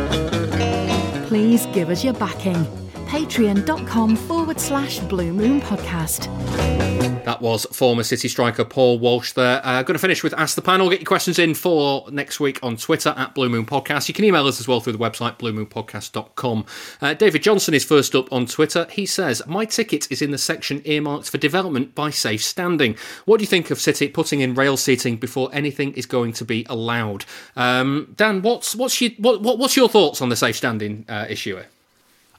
Please 1.27 1.67
give 1.67 1.91
us 1.91 2.05
your 2.05 2.15
backing. 2.15 2.65
Patreon.com 3.07 4.17
forward 4.17 4.61
slash 4.61 4.99
Blue 5.01 5.33
Moon 5.33 5.61
Podcast. 5.61 7.04
That 7.25 7.41
was 7.41 7.65
former 7.73 8.03
City 8.03 8.29
striker 8.29 8.65
Paul 8.65 8.99
Walsh 8.99 9.33
there. 9.33 9.61
Uh, 9.65 9.83
going 9.83 9.95
to 9.95 9.99
finish 9.99 10.23
with 10.23 10.35
Ask 10.35 10.57
the 10.57 10.63
Panel. 10.63 10.91
Get 10.91 11.01
your 11.01 11.07
questions 11.07 11.39
in 11.39 11.55
for 11.55 12.11
next 12.11 12.39
week 12.39 12.59
on 12.63 12.77
Twitter 12.77 13.15
at 13.17 13.35
Blue 13.35 13.49
Moon 13.49 13.65
Podcast. 13.65 14.09
You 14.09 14.15
can 14.15 14.27
email 14.27 14.47
us 14.47 14.61
as 14.61 14.69
well 14.69 14.81
through 14.81 14.93
the 14.93 14.99
website 14.99 15.39
bluemoonpodcast.com. 15.39 16.67
Uh, 17.01 17.15
David 17.15 17.43
Johnson 17.43 17.73
is 17.73 17.83
first 17.83 18.15
up 18.15 18.31
on 18.31 18.45
Twitter. 18.45 18.87
He 18.91 19.07
says, 19.07 19.41
My 19.47 19.65
ticket 19.65 20.11
is 20.13 20.21
in 20.21 20.33
the 20.33 20.39
section 20.39 20.83
earmarked 20.85 21.31
for 21.31 21.39
development 21.39 21.95
by 21.95 22.11
safe 22.11 22.45
standing. 22.45 22.97
What 23.25 23.39
do 23.39 23.43
you 23.43 23.49
think 23.49 23.71
of 23.71 23.81
City 23.81 24.09
putting 24.09 24.41
in 24.41 24.55
rail 24.55 24.77
seating 24.77 25.17
before 25.17 25.49
anything 25.53 25.95
is 25.95 26.05
going 26.05 26.35
to 26.35 26.45
be 26.45 26.67
allowed? 26.69 27.25
Um, 27.57 28.13
Dan, 28.17 28.43
what's, 28.43 28.77
what's, 28.77 29.01
your, 29.01 29.13
what, 29.19 29.41
what's 29.41 29.77
your 29.77 29.89
thoughts 29.89 30.21
on 30.21 30.29
the 30.29 30.37
safe 30.37 30.57
standing 30.57 31.07
uh, 31.09 31.27
issue? 31.29 31.63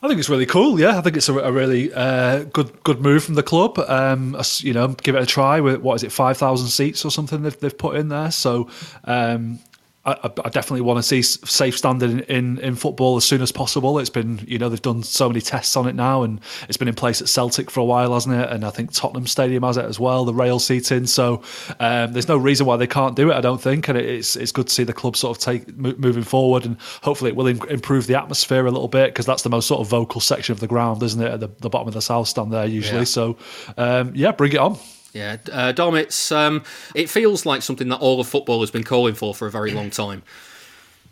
I 0.06 0.08
think 0.08 0.20
it's 0.20 0.30
really 0.30 0.46
cool. 0.46 0.80
Yeah, 0.80 1.00
I 1.00 1.02
think 1.02 1.18
it's 1.18 1.30
a, 1.30 1.34
a 1.34 1.52
really 1.52 1.92
uh, 1.92 2.44
good 2.54 2.84
good 2.84 3.02
move 3.02 3.24
from 3.24 3.34
the 3.34 3.44
club. 3.44 3.80
Um, 3.80 4.40
you 4.60 4.72
know, 4.72 4.90
give 4.90 5.16
it 5.16 5.24
a 5.24 5.26
try 5.26 5.60
with 5.62 5.82
what 5.82 5.96
is 5.96 6.04
it, 6.04 6.12
five 6.12 6.38
thousand 6.38 6.68
seats 6.68 7.04
or 7.04 7.10
something 7.10 7.42
they've, 7.42 7.60
they've 7.60 7.78
put 7.78 7.96
in 7.96 8.10
there. 8.10 8.30
So 8.30 8.70
um, 9.06 9.60
I, 10.06 10.32
I, 10.44 10.50
definitely 10.50 10.82
want 10.82 11.00
to 11.00 11.04
see 11.04 11.24
safe 11.24 11.76
standing 11.76 12.20
in, 12.20 12.60
in, 12.60 12.76
football 12.76 13.18
as 13.18 13.26
soon 13.26 13.42
as 13.42 13.52
possible. 13.52 13.98
It's 13.98 14.10
been, 14.10 14.40
you 14.48 14.60
know, 14.60 14.70
they've 14.70 14.82
done 14.82 15.02
so 15.02 15.28
many 15.28 15.42
tests 15.42 15.76
on 15.76 15.88
it 15.88 15.96
now, 15.96 16.22
and 16.22 16.40
it's 16.68 16.78
been 16.78 16.88
in 16.88 16.94
place 16.94 17.22
at 17.22 17.30
Celtic 17.30 17.72
for 17.72 17.80
a 17.80 17.86
while, 17.86 18.14
hasn't 18.14 18.36
it? 18.36 18.50
And 18.52 18.64
I 18.64 18.70
think 18.70 18.92
Tottenham 18.92 19.26
Stadium 19.26 19.64
has 19.64 19.78
it 19.78 19.86
as 19.86 20.00
well, 20.00 20.24
the 20.24 20.34
rail 20.34 20.60
seating. 20.60 21.08
So 21.08 21.42
um, 21.80 22.14
there's 22.14 22.28
no 22.28 22.38
reason 22.38 22.68
why 22.68 22.78
they 22.78 22.86
can't 22.86 23.16
do 23.16 23.32
it, 23.32 23.36
I 23.36 23.42
don't 23.42 23.62
think. 23.62 23.88
And 23.88 23.98
it's 23.98 24.36
it's 24.36 24.52
good 24.52 24.68
to 24.68 24.74
see 24.74 24.84
the 24.84 24.94
club 24.94 25.18
sort 25.18 25.38
of 25.38 25.44
take 25.44 25.76
moving 25.76 26.24
forward, 26.24 26.66
and 26.66 26.78
hopefully 27.02 27.32
it 27.32 27.36
will 27.36 27.48
improve 27.48 28.06
the 28.06 28.16
atmosphere 28.16 28.68
a 28.68 28.72
little 28.72 28.88
bit 28.88 29.08
because 29.08 29.26
that's 29.26 29.42
the 29.42 29.50
most 29.50 29.68
sort 29.68 29.82
of 29.82 29.88
vocal 29.88 30.22
section 30.22 30.54
of 30.54 30.60
the 30.60 30.68
ground, 30.68 31.02
isn't 31.02 31.22
it? 31.22 31.32
At 31.32 31.40
the, 31.40 31.50
the 31.60 31.70
bottom 31.70 31.88
of 31.88 31.96
the 31.96 32.02
south 32.02 32.28
stand 32.28 32.54
there 32.54 32.66
usually. 32.66 33.00
Yeah. 33.00 33.06
So 33.06 33.38
um, 33.78 34.12
yeah, 34.14 34.32
bring 34.32 34.52
it 34.52 34.60
on. 34.60 34.78
Yeah, 35.16 35.38
uh, 35.50 35.72
Dom, 35.72 35.96
it's 35.96 36.30
um, 36.34 36.64
it 36.94 37.10
feels 37.10 37.46
like 37.46 37.62
something 37.62 37.88
that 37.88 38.02
all 38.02 38.20
of 38.20 38.28
football 38.28 38.60
has 38.60 38.70
been 38.70 38.84
calling 38.84 39.16
for 39.16 39.34
for 39.34 39.48
a 39.48 39.52
very 39.52 39.72
long 39.72 39.90
time. 39.90 40.24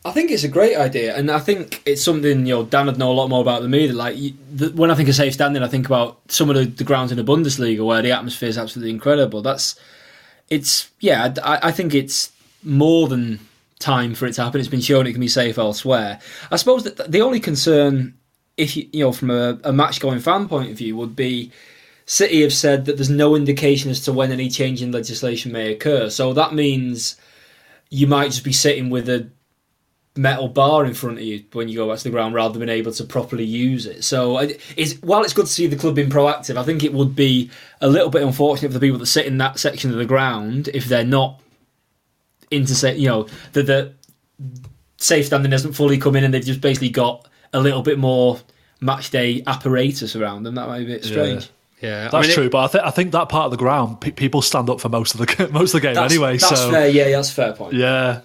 I 0.03 0.11
think 0.11 0.29
it's 0.29 0.43
a 0.43 0.49
great 0.49 0.75
idea, 0.75 1.15
and 1.15 1.31
I 1.31 1.39
think 1.39 1.81
it's 1.85 2.03
something 2.03 2.45
you 2.45 2.53
know 2.53 2.63
Dan 2.65 2.87
would 2.87 2.97
know 2.97 3.13
a 3.13 3.13
lot 3.13 3.29
more 3.29 3.39
about 3.39 3.61
than 3.61 3.71
me. 3.71 3.87
That 3.87 3.95
like 3.95 4.17
the, 4.53 4.71
when 4.75 4.91
I 4.91 4.95
think 4.95 5.07
of 5.07 5.15
safe 5.15 5.33
standing, 5.33 5.63
I 5.63 5.69
think 5.69 5.85
about 5.85 6.19
some 6.27 6.49
of 6.49 6.57
the, 6.57 6.65
the, 6.65 6.83
grounds 6.83 7.13
in 7.13 7.17
the 7.17 7.23
Bundesliga 7.23 7.85
where 7.85 8.01
the 8.01 8.11
atmosphere 8.11 8.49
is 8.49 8.57
absolutely 8.57 8.91
incredible. 8.91 9.41
That's 9.41 9.79
it's 10.49 10.89
yeah, 10.99 11.33
I, 11.41 11.69
I, 11.69 11.71
think 11.71 11.93
it's 11.93 12.33
more 12.61 13.07
than 13.07 13.39
time 13.79 14.15
for 14.15 14.25
it 14.25 14.33
to 14.33 14.43
happen. 14.43 14.59
It's 14.59 14.67
been 14.67 14.81
shown 14.81 15.07
it 15.07 15.13
can 15.13 15.21
be 15.21 15.29
safe 15.29 15.57
elsewhere. 15.57 16.19
I 16.51 16.57
suppose 16.57 16.83
that 16.83 17.09
the 17.09 17.21
only 17.21 17.39
concern, 17.39 18.15
if 18.57 18.75
you 18.75 18.89
you 18.91 19.05
know 19.05 19.13
from 19.13 19.31
a, 19.31 19.57
a 19.63 19.71
match 19.71 20.01
going 20.01 20.19
fan 20.19 20.49
point 20.49 20.69
of 20.69 20.77
view, 20.77 20.97
would 20.97 21.15
be 21.15 21.53
City 22.05 22.41
have 22.41 22.53
said 22.53 22.85
that 22.85 22.97
there's 22.97 23.09
no 23.09 23.35
indication 23.35 23.89
as 23.89 24.01
to 24.01 24.13
when 24.13 24.31
any 24.31 24.49
change 24.49 24.81
in 24.81 24.91
legislation 24.91 25.51
may 25.51 25.71
occur. 25.71 26.09
So 26.09 26.33
that 26.33 26.53
means 26.53 27.15
you 27.89 28.07
might 28.07 28.31
just 28.31 28.43
be 28.43 28.51
sitting 28.51 28.89
with 28.89 29.07
a 29.07 29.29
metal 30.15 30.47
bar 30.47 30.85
in 30.85 30.93
front 30.93 31.17
of 31.17 31.23
you 31.23 31.43
when 31.53 31.67
you 31.69 31.77
go 31.77 31.89
back 31.89 31.97
to 31.97 32.03
the 32.03 32.09
ground 32.09 32.35
rather 32.35 32.53
than 32.53 32.67
being 32.67 32.77
able 32.77 32.91
to 32.91 33.03
properly 33.03 33.45
use 33.45 33.85
it. 33.85 34.03
So 34.03 34.37
it's, 34.75 35.01
while 35.01 35.23
it's 35.23 35.33
good 35.33 35.45
to 35.45 35.51
see 35.51 35.67
the 35.67 35.75
club 35.75 35.95
being 35.95 36.09
proactive, 36.09 36.57
I 36.57 36.63
think 36.63 36.83
it 36.83 36.93
would 36.93 37.15
be 37.15 37.49
a 37.81 37.87
little 37.87 38.09
bit 38.09 38.21
unfortunate 38.21 38.69
for 38.69 38.79
the 38.79 38.85
people 38.85 38.99
that 38.99 39.07
sit 39.07 39.25
in 39.25 39.37
that 39.39 39.59
section 39.59 39.91
of 39.91 39.97
the 39.97 40.05
ground 40.05 40.69
if 40.73 40.85
they're 40.85 41.03
not 41.03 41.39
into 42.51 42.75
say 42.75 42.95
you 42.95 43.07
know 43.07 43.27
the 43.53 43.63
the 43.63 43.93
safe 44.97 45.25
standing 45.25 45.51
hasn't 45.51 45.75
fully 45.75 45.97
come 45.97 46.15
in 46.15 46.23
and 46.23 46.33
they've 46.33 46.45
just 46.45 46.61
basically 46.61 46.89
got 46.89 47.27
a 47.51 47.59
little 47.59 47.81
bit 47.81 47.97
more 47.97 48.39
match 48.79 49.09
day 49.09 49.43
apparatus 49.47 50.15
around 50.15 50.43
them. 50.43 50.55
That 50.55 50.67
might 50.67 50.79
be 50.79 50.85
a 50.85 50.95
bit 50.95 51.03
strange. 51.05 51.45
Yeah. 51.45 51.51
Yeah, 51.83 52.03
that's 52.03 52.13
I 52.13 52.21
mean, 52.21 52.31
true. 52.31 52.45
It, 52.45 52.51
but 52.51 52.63
I, 52.63 52.67
th- 52.71 52.83
I 52.85 52.91
think 52.91 53.11
that 53.11 53.27
part 53.27 53.45
of 53.45 53.51
the 53.51 53.57
ground, 53.57 53.99
pe- 53.99 54.11
people 54.11 54.41
stand 54.41 54.69
up 54.69 54.79
for 54.79 54.87
most 54.87 55.15
of 55.15 55.19
the 55.19 55.49
most 55.51 55.73
of 55.75 55.81
the 55.81 55.87
game 55.87 55.97
anyway. 55.97 56.37
That's 56.37 56.61
so 56.61 56.71
fair. 56.71 56.87
Yeah, 56.87 57.09
that's 57.09 57.29
fair 57.29 57.51
point. 57.53 57.73
Yeah, 57.73 58.21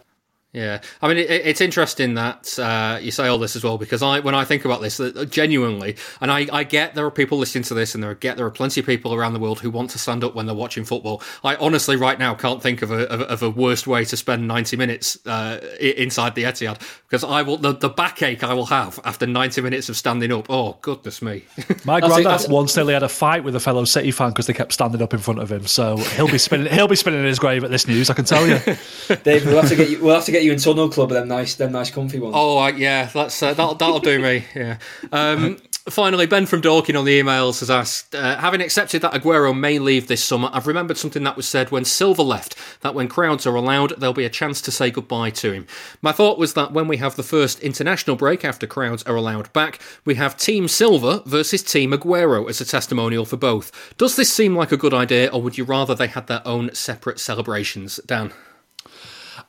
yeah, 0.52 0.80
I 1.02 1.08
mean, 1.08 1.18
it, 1.18 1.30
it's 1.30 1.60
interesting 1.60 2.14
that 2.14 2.58
uh, 2.58 2.98
you 3.02 3.10
say 3.10 3.28
all 3.28 3.36
this 3.36 3.54
as 3.54 3.62
well 3.62 3.76
because 3.76 4.02
I, 4.02 4.20
when 4.20 4.34
I 4.34 4.46
think 4.46 4.64
about 4.64 4.80
this, 4.80 4.98
genuinely, 5.28 5.96
and 6.22 6.32
I, 6.32 6.46
I 6.50 6.64
get 6.64 6.94
there 6.94 7.04
are 7.04 7.10
people 7.10 7.36
listening 7.36 7.64
to 7.64 7.74
this, 7.74 7.94
and 7.94 8.02
there 8.02 8.12
are, 8.12 8.14
get 8.14 8.38
there 8.38 8.46
are 8.46 8.50
plenty 8.50 8.80
of 8.80 8.86
people 8.86 9.12
around 9.12 9.34
the 9.34 9.40
world 9.40 9.60
who 9.60 9.70
want 9.70 9.90
to 9.90 9.98
stand 9.98 10.24
up 10.24 10.34
when 10.34 10.46
they're 10.46 10.54
watching 10.54 10.84
football. 10.84 11.22
I 11.44 11.56
honestly, 11.56 11.96
right 11.96 12.18
now, 12.18 12.34
can't 12.34 12.62
think 12.62 12.80
of 12.80 12.90
a 12.90 13.06
of, 13.10 13.20
of 13.20 13.42
a 13.42 13.50
worst 13.50 13.86
way 13.86 14.06
to 14.06 14.16
spend 14.16 14.48
ninety 14.48 14.78
minutes 14.78 15.18
uh, 15.26 15.60
inside 15.80 16.34
the 16.34 16.44
Etihad 16.44 16.80
because 17.02 17.24
I 17.24 17.42
will 17.42 17.58
the, 17.58 17.74
the 17.74 17.90
backache 17.90 18.42
I 18.42 18.54
will 18.54 18.66
have 18.66 18.98
after 19.04 19.26
ninety 19.26 19.60
minutes 19.60 19.90
of 19.90 19.98
standing 19.98 20.32
up. 20.32 20.46
Oh 20.48 20.78
goodness 20.80 21.20
me! 21.20 21.44
My 21.84 22.00
granddad 22.00 22.50
once 22.50 22.74
nearly 22.74 22.94
had 22.94 23.02
a 23.02 23.08
fight 23.10 23.44
with 23.44 23.54
a 23.54 23.60
fellow 23.60 23.84
City 23.84 24.12
fan 24.12 24.30
because 24.30 24.46
they 24.46 24.54
kept 24.54 24.72
standing 24.72 25.02
up 25.02 25.12
in 25.12 25.20
front 25.20 25.40
of 25.40 25.52
him. 25.52 25.66
So 25.66 25.98
he'll 25.98 26.26
be 26.26 26.38
spinning 26.38 26.72
he'll 26.72 26.88
be 26.88 26.96
spinning 26.96 27.20
in 27.20 27.26
his 27.26 27.38
grave 27.38 27.64
at 27.64 27.70
this 27.70 27.86
news. 27.86 28.08
I 28.08 28.14
can 28.14 28.24
tell 28.24 28.46
you, 28.46 28.58
Dave. 29.24 29.44
We'll 29.44 29.60
have 29.60 29.68
to 29.68 29.76
get 29.76 29.90
you. 29.90 30.02
We'll 30.02 30.14
have 30.14 30.24
to 30.24 30.32
get 30.32 30.37
you 30.42 30.52
in 30.52 30.58
Tunnel 30.58 30.88
Club, 30.88 31.10
them 31.10 31.28
nice, 31.28 31.54
them 31.54 31.72
nice, 31.72 31.90
comfy 31.90 32.18
ones. 32.18 32.34
Oh 32.36 32.58
uh, 32.58 32.68
yeah, 32.68 33.06
that's 33.06 33.42
uh, 33.42 33.54
that'll 33.54 33.74
that'll 33.74 34.00
do 34.00 34.18
me. 34.18 34.44
Yeah. 34.54 34.78
Um, 35.12 35.58
finally, 35.90 36.26
Ben 36.26 36.46
from 36.46 36.60
Dorking 36.60 36.96
on 36.96 37.04
the 37.04 37.20
emails 37.20 37.60
has 37.60 37.70
asked, 37.70 38.14
uh, 38.14 38.38
having 38.38 38.60
accepted 38.60 39.02
that 39.02 39.12
Aguero 39.12 39.56
may 39.56 39.78
leave 39.78 40.08
this 40.08 40.24
summer, 40.24 40.50
I've 40.52 40.66
remembered 40.66 40.98
something 40.98 41.22
that 41.24 41.36
was 41.36 41.46
said 41.46 41.70
when 41.70 41.84
Silva 41.84 42.22
left, 42.22 42.56
that 42.80 42.94
when 42.94 43.08
crowds 43.08 43.46
are 43.46 43.54
allowed, 43.54 43.98
there'll 43.98 44.12
be 44.14 44.24
a 44.24 44.30
chance 44.30 44.60
to 44.62 44.70
say 44.70 44.90
goodbye 44.90 45.30
to 45.30 45.52
him. 45.52 45.66
My 46.02 46.12
thought 46.12 46.38
was 46.38 46.54
that 46.54 46.72
when 46.72 46.88
we 46.88 46.96
have 46.98 47.16
the 47.16 47.22
first 47.22 47.60
international 47.60 48.16
break 48.16 48.44
after 48.44 48.66
crowds 48.66 49.02
are 49.04 49.16
allowed 49.16 49.52
back, 49.52 49.80
we 50.04 50.16
have 50.16 50.36
Team 50.36 50.68
Silva 50.68 51.22
versus 51.26 51.62
Team 51.62 51.92
Aguero 51.92 52.48
as 52.48 52.60
a 52.60 52.64
testimonial 52.64 53.24
for 53.24 53.36
both. 53.36 53.94
Does 53.96 54.16
this 54.16 54.32
seem 54.32 54.56
like 54.56 54.72
a 54.72 54.76
good 54.76 54.94
idea, 54.94 55.28
or 55.28 55.42
would 55.42 55.58
you 55.58 55.64
rather 55.64 55.94
they 55.94 56.08
had 56.08 56.26
their 56.26 56.42
own 56.46 56.74
separate 56.74 57.20
celebrations? 57.20 58.00
Dan? 58.06 58.32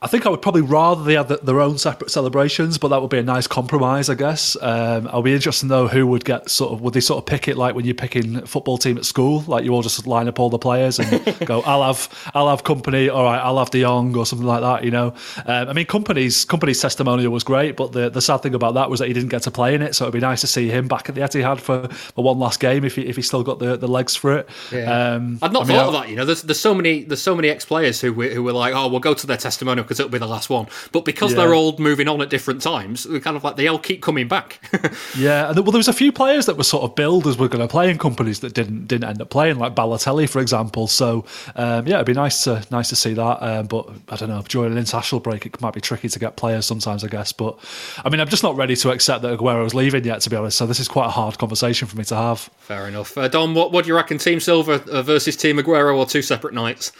I 0.02 0.06
think 0.06 0.24
I 0.24 0.30
would 0.30 0.40
probably 0.40 0.62
rather 0.62 1.04
they 1.04 1.12
had 1.12 1.28
their 1.28 1.60
own 1.60 1.76
separate 1.76 2.10
celebrations, 2.10 2.78
but 2.78 2.88
that 2.88 3.02
would 3.02 3.10
be 3.10 3.18
a 3.18 3.22
nice 3.22 3.46
compromise, 3.46 4.08
I 4.08 4.14
guess. 4.14 4.56
Um, 4.62 5.06
I'll 5.12 5.20
be 5.20 5.34
interested 5.34 5.66
to 5.66 5.68
know 5.68 5.88
who 5.88 6.06
would 6.06 6.24
get 6.24 6.48
sort 6.48 6.72
of 6.72 6.80
would 6.80 6.94
they 6.94 7.00
sort 7.00 7.18
of 7.18 7.26
pick 7.26 7.48
it 7.48 7.58
like 7.58 7.74
when 7.74 7.84
you're 7.84 7.94
picking 7.94 8.46
football 8.46 8.78
team 8.78 8.96
at 8.96 9.04
school, 9.04 9.44
like 9.46 9.62
you 9.62 9.74
all 9.74 9.82
just 9.82 10.06
line 10.06 10.26
up 10.26 10.40
all 10.40 10.48
the 10.48 10.58
players 10.58 10.98
and 10.98 11.22
go, 11.46 11.60
I'll 11.66 11.82
have 11.82 12.08
I'll 12.32 12.48
have 12.48 12.64
Kompany, 12.64 13.14
all 13.14 13.24
right, 13.24 13.40
I'll 13.40 13.58
have 13.58 13.68
De 13.68 13.82
Jong 13.82 14.16
or 14.16 14.24
something 14.24 14.46
like 14.46 14.62
that. 14.62 14.84
You 14.84 14.90
know, 14.90 15.08
um, 15.44 15.68
I 15.68 15.74
mean, 15.74 15.84
Kompany's 15.84 16.46
Kompany's 16.46 16.80
testimonial 16.80 17.30
was 17.30 17.44
great, 17.44 17.76
but 17.76 17.92
the, 17.92 18.08
the 18.08 18.22
sad 18.22 18.38
thing 18.38 18.54
about 18.54 18.72
that 18.76 18.88
was 18.88 19.00
that 19.00 19.08
he 19.08 19.12
didn't 19.12 19.28
get 19.28 19.42
to 19.42 19.50
play 19.50 19.74
in 19.74 19.82
it, 19.82 19.94
so 19.94 20.04
it'd 20.06 20.14
be 20.14 20.20
nice 20.20 20.40
to 20.40 20.46
see 20.46 20.70
him 20.70 20.88
back 20.88 21.10
at 21.10 21.14
the 21.14 21.20
Etihad 21.20 21.60
for, 21.60 21.88
for 21.88 22.24
one 22.24 22.38
last 22.38 22.58
game 22.58 22.86
if 22.86 22.96
he 22.96 23.02
if 23.02 23.16
he 23.16 23.22
still 23.22 23.42
got 23.42 23.58
the, 23.58 23.76
the 23.76 23.88
legs 23.88 24.16
for 24.16 24.38
it. 24.38 24.48
Yeah. 24.72 25.12
Um, 25.12 25.38
I'd 25.42 25.52
not 25.52 25.64
I 25.64 25.68
mean, 25.68 25.76
thought 25.76 25.88
of 25.88 25.92
that. 25.92 26.08
You 26.08 26.16
know, 26.16 26.24
there's 26.24 26.40
there's 26.40 26.58
so 26.58 26.74
many 26.74 27.04
there's 27.04 27.20
so 27.20 27.36
many 27.36 27.50
ex 27.50 27.66
players 27.66 28.00
who 28.00 28.14
who 28.14 28.42
were 28.42 28.54
like, 28.54 28.72
oh, 28.72 28.88
we'll 28.88 29.00
go 29.00 29.12
to 29.12 29.26
their 29.26 29.36
testimonial 29.36 29.89
because 29.90 29.98
it'll 29.98 30.12
be 30.12 30.18
the 30.18 30.28
last 30.28 30.48
one. 30.48 30.68
But 30.92 31.04
because 31.04 31.32
yeah. 31.32 31.38
they're 31.38 31.54
all 31.54 31.76
moving 31.78 32.06
on 32.06 32.22
at 32.22 32.30
different 32.30 32.62
times, 32.62 33.02
they're 33.02 33.18
kind 33.18 33.36
of 33.36 33.42
like 33.42 33.56
they 33.56 33.66
all 33.66 33.80
keep 33.80 34.00
coming 34.00 34.28
back. 34.28 34.60
yeah, 35.18 35.48
and 35.48 35.56
well, 35.58 35.72
there 35.72 35.80
was 35.80 35.88
a 35.88 35.92
few 35.92 36.12
players 36.12 36.46
that 36.46 36.56
were 36.56 36.62
sort 36.62 36.84
of 36.84 36.94
billed 36.94 37.26
as 37.26 37.36
were 37.36 37.48
going 37.48 37.66
to 37.66 37.66
play 37.66 37.90
in 37.90 37.98
Kompany's 37.98 38.38
that 38.38 38.54
didn't 38.54 38.86
didn't 38.86 39.08
end 39.08 39.20
up 39.20 39.30
playing, 39.30 39.58
like 39.58 39.74
Balotelli, 39.74 40.28
for 40.28 40.40
example. 40.40 40.86
So 40.86 41.24
um, 41.56 41.88
yeah, 41.88 41.96
it'd 41.96 42.06
be 42.06 42.12
nice 42.12 42.44
to 42.44 42.64
nice 42.70 42.88
to 42.90 42.96
see 42.96 43.14
that. 43.14 43.42
Um, 43.42 43.66
but 43.66 43.90
I 44.10 44.14
don't 44.14 44.28
know, 44.28 44.42
during 44.42 44.70
an 44.70 44.78
international 44.78 45.20
break, 45.20 45.44
it 45.44 45.60
might 45.60 45.74
be 45.74 45.80
tricky 45.80 46.08
to 46.08 46.18
get 46.20 46.36
players 46.36 46.66
sometimes, 46.66 47.02
I 47.02 47.08
guess. 47.08 47.32
But 47.32 47.58
I 48.04 48.10
mean, 48.10 48.20
I'm 48.20 48.28
just 48.28 48.44
not 48.44 48.54
ready 48.54 48.76
to 48.76 48.92
accept 48.92 49.22
that 49.22 49.36
Aguero's 49.36 49.74
leaving 49.74 50.04
yet, 50.04 50.20
to 50.20 50.30
be 50.30 50.36
honest. 50.36 50.56
So 50.56 50.66
this 50.66 50.78
is 50.78 50.86
quite 50.86 51.06
a 51.06 51.10
hard 51.10 51.36
conversation 51.38 51.88
for 51.88 51.96
me 51.96 52.04
to 52.04 52.14
have. 52.14 52.48
Fair 52.58 52.86
enough, 52.86 53.18
uh, 53.18 53.26
Dom. 53.26 53.56
What 53.56 53.72
what 53.72 53.86
do 53.86 53.88
you 53.88 53.96
reckon? 53.96 54.18
Team 54.18 54.38
Silva 54.38 54.78
versus 55.02 55.36
Team 55.36 55.56
Aguero, 55.56 55.96
or 55.96 56.06
two 56.06 56.22
separate 56.22 56.54
nights? 56.54 56.92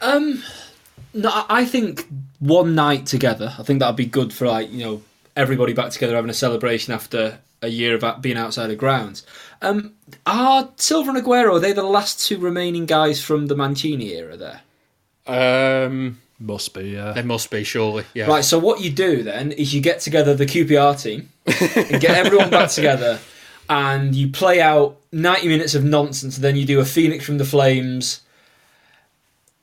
Um, 0.00 0.44
no, 1.14 1.44
I 1.48 1.64
think 1.64 2.06
one 2.38 2.74
night 2.74 3.06
together. 3.06 3.54
I 3.58 3.62
think 3.62 3.80
that'd 3.80 3.96
be 3.96 4.06
good 4.06 4.32
for 4.32 4.46
like 4.46 4.70
you 4.70 4.84
know 4.84 5.02
everybody 5.36 5.72
back 5.72 5.90
together 5.90 6.14
having 6.14 6.30
a 6.30 6.34
celebration 6.34 6.92
after 6.92 7.38
a 7.62 7.68
year 7.68 7.94
of 7.94 8.22
being 8.22 8.36
outside 8.36 8.70
of 8.70 8.78
grounds. 8.78 9.26
Um, 9.62 9.92
are 10.26 10.70
Silva 10.76 11.10
and 11.10 11.22
Aguero 11.22 11.54
are 11.54 11.60
they 11.60 11.72
the 11.72 11.82
last 11.82 12.26
two 12.26 12.38
remaining 12.38 12.86
guys 12.86 13.22
from 13.22 13.46
the 13.46 13.56
Mancini 13.56 14.14
era 14.14 14.36
there? 14.36 14.62
Um, 15.26 16.20
must 16.38 16.72
be, 16.72 16.90
yeah. 16.90 17.12
They 17.12 17.22
must 17.22 17.50
be, 17.50 17.64
surely. 17.64 18.04
Yeah. 18.14 18.26
Right. 18.26 18.44
So 18.44 18.58
what 18.58 18.80
you 18.80 18.90
do 18.90 19.22
then 19.22 19.52
is 19.52 19.74
you 19.74 19.82
get 19.82 20.00
together 20.00 20.34
the 20.34 20.46
QPR 20.46 21.00
team 21.00 21.28
and 21.46 22.00
get 22.00 22.16
everyone 22.26 22.50
back 22.50 22.70
together, 22.70 23.20
and 23.68 24.14
you 24.14 24.28
play 24.28 24.60
out 24.60 24.96
ninety 25.12 25.48
minutes 25.48 25.74
of 25.74 25.84
nonsense. 25.84 26.36
And 26.36 26.44
then 26.44 26.56
you 26.56 26.64
do 26.64 26.80
a 26.80 26.84
Phoenix 26.84 27.24
from 27.24 27.38
the 27.38 27.44
Flames, 27.44 28.22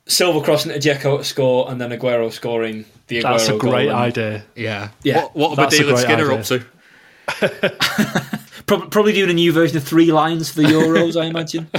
Silva 0.08 0.40
crossing 0.40 0.72
to 0.72 0.78
Dzeko 0.78 1.20
at 1.20 1.24
score, 1.26 1.70
and 1.70 1.80
then 1.80 1.90
Aguero 1.90 2.32
scoring 2.32 2.84
the 3.06 3.18
Aguero 3.18 3.22
That's 3.22 3.48
a 3.48 3.56
great 3.58 3.86
goal. 3.86 3.96
And 3.96 3.98
idea. 3.98 4.44
Yeah. 4.56 4.88
Yeah. 5.04 5.20
What, 5.22 5.34
what 5.36 5.56
That's 5.56 5.78
a 5.78 5.82
Baddiel 5.84 5.90
and 5.90 5.98
Skinner 5.98 6.32
idea. 6.32 6.38
up 6.38 6.44
to? 6.46 8.38
Probably 8.66 9.12
doing 9.14 9.30
a 9.30 9.34
new 9.34 9.50
version 9.52 9.76
of 9.78 9.84
Three 9.84 10.12
Lions 10.12 10.50
for 10.50 10.60
the 10.60 10.68
Euros, 10.68 11.20
I 11.20 11.26
imagine. 11.26 11.68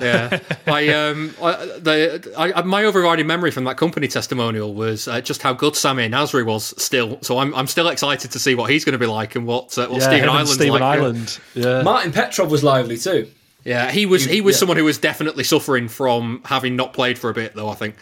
Yeah, 0.00 0.38
I 0.68 0.90
um, 0.90 1.34
I, 1.42 1.56
the 1.56 2.32
I, 2.38 2.62
my 2.62 2.84
overriding 2.84 3.26
memory 3.26 3.50
from 3.50 3.64
that 3.64 3.76
Kompany 3.78 4.08
testimonial 4.08 4.72
was 4.72 5.08
uh, 5.08 5.20
just 5.20 5.42
how 5.42 5.52
good 5.52 5.72
Samir 5.72 6.08
Nasri 6.08 6.46
was 6.46 6.72
still. 6.80 7.18
So 7.20 7.38
I'm 7.38 7.52
I'm 7.52 7.66
still 7.66 7.88
excited 7.88 8.30
to 8.30 8.38
see 8.38 8.54
what 8.54 8.70
he's 8.70 8.84
going 8.84 8.92
to 8.92 8.98
be 9.00 9.06
like 9.06 9.34
and 9.34 9.44
what 9.44 9.76
uh, 9.76 9.88
what 9.88 9.98
Yeah, 10.00 10.06
Stephen 10.06 10.18
him 10.18 10.22
and 10.22 10.30
Ireland's 10.30 10.54
Stephen 10.54 10.72
like. 10.74 10.82
Ireland. 10.82 11.40
Yeah. 11.54 11.82
Martin 11.82 12.12
Petrov 12.12 12.48
was 12.48 12.62
lively 12.62 12.96
too. 12.96 13.28
Yeah, 13.68 13.90
he 13.90 14.06
was 14.06 14.24
he 14.24 14.40
was 14.40 14.56
yeah. 14.56 14.60
someone 14.60 14.78
who 14.78 14.84
was 14.84 14.96
definitely 14.96 15.44
suffering 15.44 15.88
from 15.88 16.40
having 16.46 16.74
not 16.74 16.94
played 16.94 17.18
for 17.18 17.28
a 17.28 17.34
bit 17.34 17.54
though. 17.54 17.68
I 17.68 17.74
think. 17.74 17.96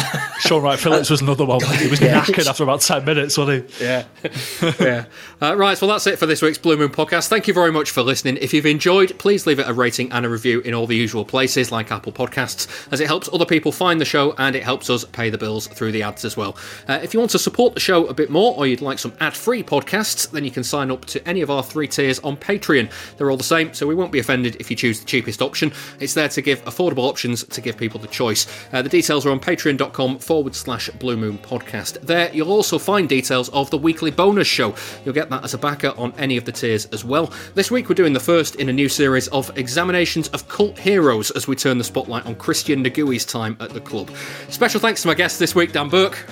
Shaun 0.40 0.62
Wright-Phillips 0.62 1.10
was 1.10 1.20
another 1.20 1.44
one. 1.44 1.60
He 1.60 1.88
was 1.88 2.00
knackered 2.00 2.46
after 2.46 2.62
about 2.62 2.80
10 2.80 3.04
minutes, 3.04 3.36
wasn't 3.36 3.70
he? 3.70 3.84
Yeah. 3.84 4.04
yeah. 4.80 5.04
Uh, 5.40 5.54
right, 5.56 5.80
well, 5.80 5.90
that's 5.90 6.06
it 6.06 6.18
for 6.18 6.26
this 6.26 6.40
week's 6.42 6.58
Blue 6.58 6.76
Moon 6.76 6.88
podcast. 6.88 7.28
Thank 7.28 7.46
you 7.46 7.54
very 7.54 7.70
much 7.70 7.90
for 7.90 8.02
listening. 8.02 8.38
If 8.40 8.54
you've 8.54 8.66
enjoyed, 8.66 9.18
please 9.18 9.46
leave 9.46 9.58
it 9.58 9.68
a 9.68 9.72
rating 9.72 10.10
and 10.12 10.24
a 10.24 10.28
review 10.28 10.60
in 10.60 10.74
all 10.74 10.86
the 10.86 10.96
usual 10.96 11.24
places 11.24 11.70
like 11.70 11.92
Apple 11.92 12.12
Podcasts, 12.12 12.88
as 12.90 13.00
it 13.00 13.06
helps 13.06 13.28
other 13.32 13.44
people 13.44 13.70
find 13.70 14.00
the 14.00 14.04
show 14.04 14.34
and 14.38 14.56
it 14.56 14.62
helps 14.62 14.88
us 14.88 15.04
pay 15.04 15.30
the 15.30 15.38
bills 15.38 15.66
through 15.66 15.92
the 15.92 16.02
ads 16.02 16.24
as 16.24 16.36
well. 16.36 16.56
Uh, 16.88 17.00
if 17.02 17.12
you 17.12 17.20
want 17.20 17.30
to 17.32 17.38
support 17.38 17.74
the 17.74 17.80
show 17.80 18.06
a 18.06 18.14
bit 18.14 18.30
more 18.30 18.56
or 18.56 18.66
you'd 18.66 18.80
like 18.80 18.98
some 18.98 19.12
ad 19.20 19.34
free 19.34 19.62
podcasts, 19.62 20.30
then 20.30 20.44
you 20.44 20.50
can 20.50 20.64
sign 20.64 20.90
up 20.90 21.04
to 21.04 21.26
any 21.28 21.42
of 21.42 21.50
our 21.50 21.62
three 21.62 21.86
tiers 21.86 22.18
on 22.20 22.36
Patreon. 22.36 22.90
They're 23.16 23.30
all 23.30 23.36
the 23.36 23.44
same, 23.44 23.74
so 23.74 23.86
we 23.86 23.94
won't 23.94 24.12
be 24.12 24.18
offended 24.18 24.56
if 24.58 24.70
you 24.70 24.76
choose 24.76 25.00
the 25.00 25.06
cheapest 25.06 25.42
option. 25.42 25.72
It's 25.98 26.14
there 26.14 26.28
to 26.30 26.40
give 26.40 26.64
affordable 26.64 27.08
options 27.08 27.44
to 27.44 27.60
give 27.60 27.76
people 27.76 28.00
the 28.00 28.08
choice. 28.08 28.46
Uh, 28.72 28.80
the 28.80 28.88
details 28.88 29.26
are 29.26 29.30
on 29.30 29.40
patreon.com 29.40 29.89
forward 29.90 30.54
slash 30.54 30.88
Blue 30.90 31.16
Moon 31.16 31.38
Podcast. 31.38 32.00
There, 32.00 32.30
you'll 32.32 32.52
also 32.52 32.78
find 32.78 33.08
details 33.08 33.48
of 33.50 33.70
the 33.70 33.78
weekly 33.78 34.10
bonus 34.10 34.46
show. 34.46 34.74
You'll 35.04 35.14
get 35.14 35.30
that 35.30 35.44
as 35.44 35.54
a 35.54 35.58
backer 35.58 35.92
on 35.96 36.12
any 36.18 36.36
of 36.36 36.44
the 36.44 36.52
tiers 36.52 36.86
as 36.86 37.04
well. 37.04 37.32
This 37.54 37.70
week, 37.70 37.88
we're 37.88 37.94
doing 37.94 38.12
the 38.12 38.20
first 38.20 38.56
in 38.56 38.68
a 38.68 38.72
new 38.72 38.88
series 38.88 39.28
of 39.28 39.56
examinations 39.58 40.28
of 40.28 40.48
cult 40.48 40.78
heroes 40.78 41.30
as 41.32 41.46
we 41.46 41.56
turn 41.56 41.78
the 41.78 41.84
spotlight 41.84 42.26
on 42.26 42.34
Christian 42.34 42.84
Negouai's 42.84 43.24
time 43.24 43.56
at 43.60 43.70
the 43.70 43.80
club. 43.80 44.10
Special 44.48 44.80
thanks 44.80 45.02
to 45.02 45.08
my 45.08 45.14
guests 45.14 45.38
this 45.38 45.54
week, 45.54 45.72
Dan 45.72 45.88
Burke 45.88 46.26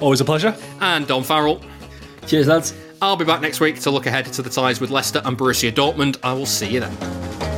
Always 0.00 0.20
a 0.20 0.24
pleasure. 0.24 0.56
and 0.80 1.06
Dom 1.06 1.22
Farrell. 1.22 1.60
Cheers, 2.26 2.46
lads. 2.46 2.74
I'll 3.00 3.16
be 3.16 3.24
back 3.24 3.40
next 3.40 3.60
week 3.60 3.78
to 3.80 3.90
look 3.90 4.06
ahead 4.06 4.26
to 4.26 4.42
the 4.42 4.50
ties 4.50 4.80
with 4.80 4.90
Leicester 4.90 5.22
and 5.24 5.38
Borussia 5.38 5.70
Dortmund. 5.70 6.18
I 6.22 6.32
will 6.32 6.46
see 6.46 6.68
you 6.68 6.80
then. 6.80 7.57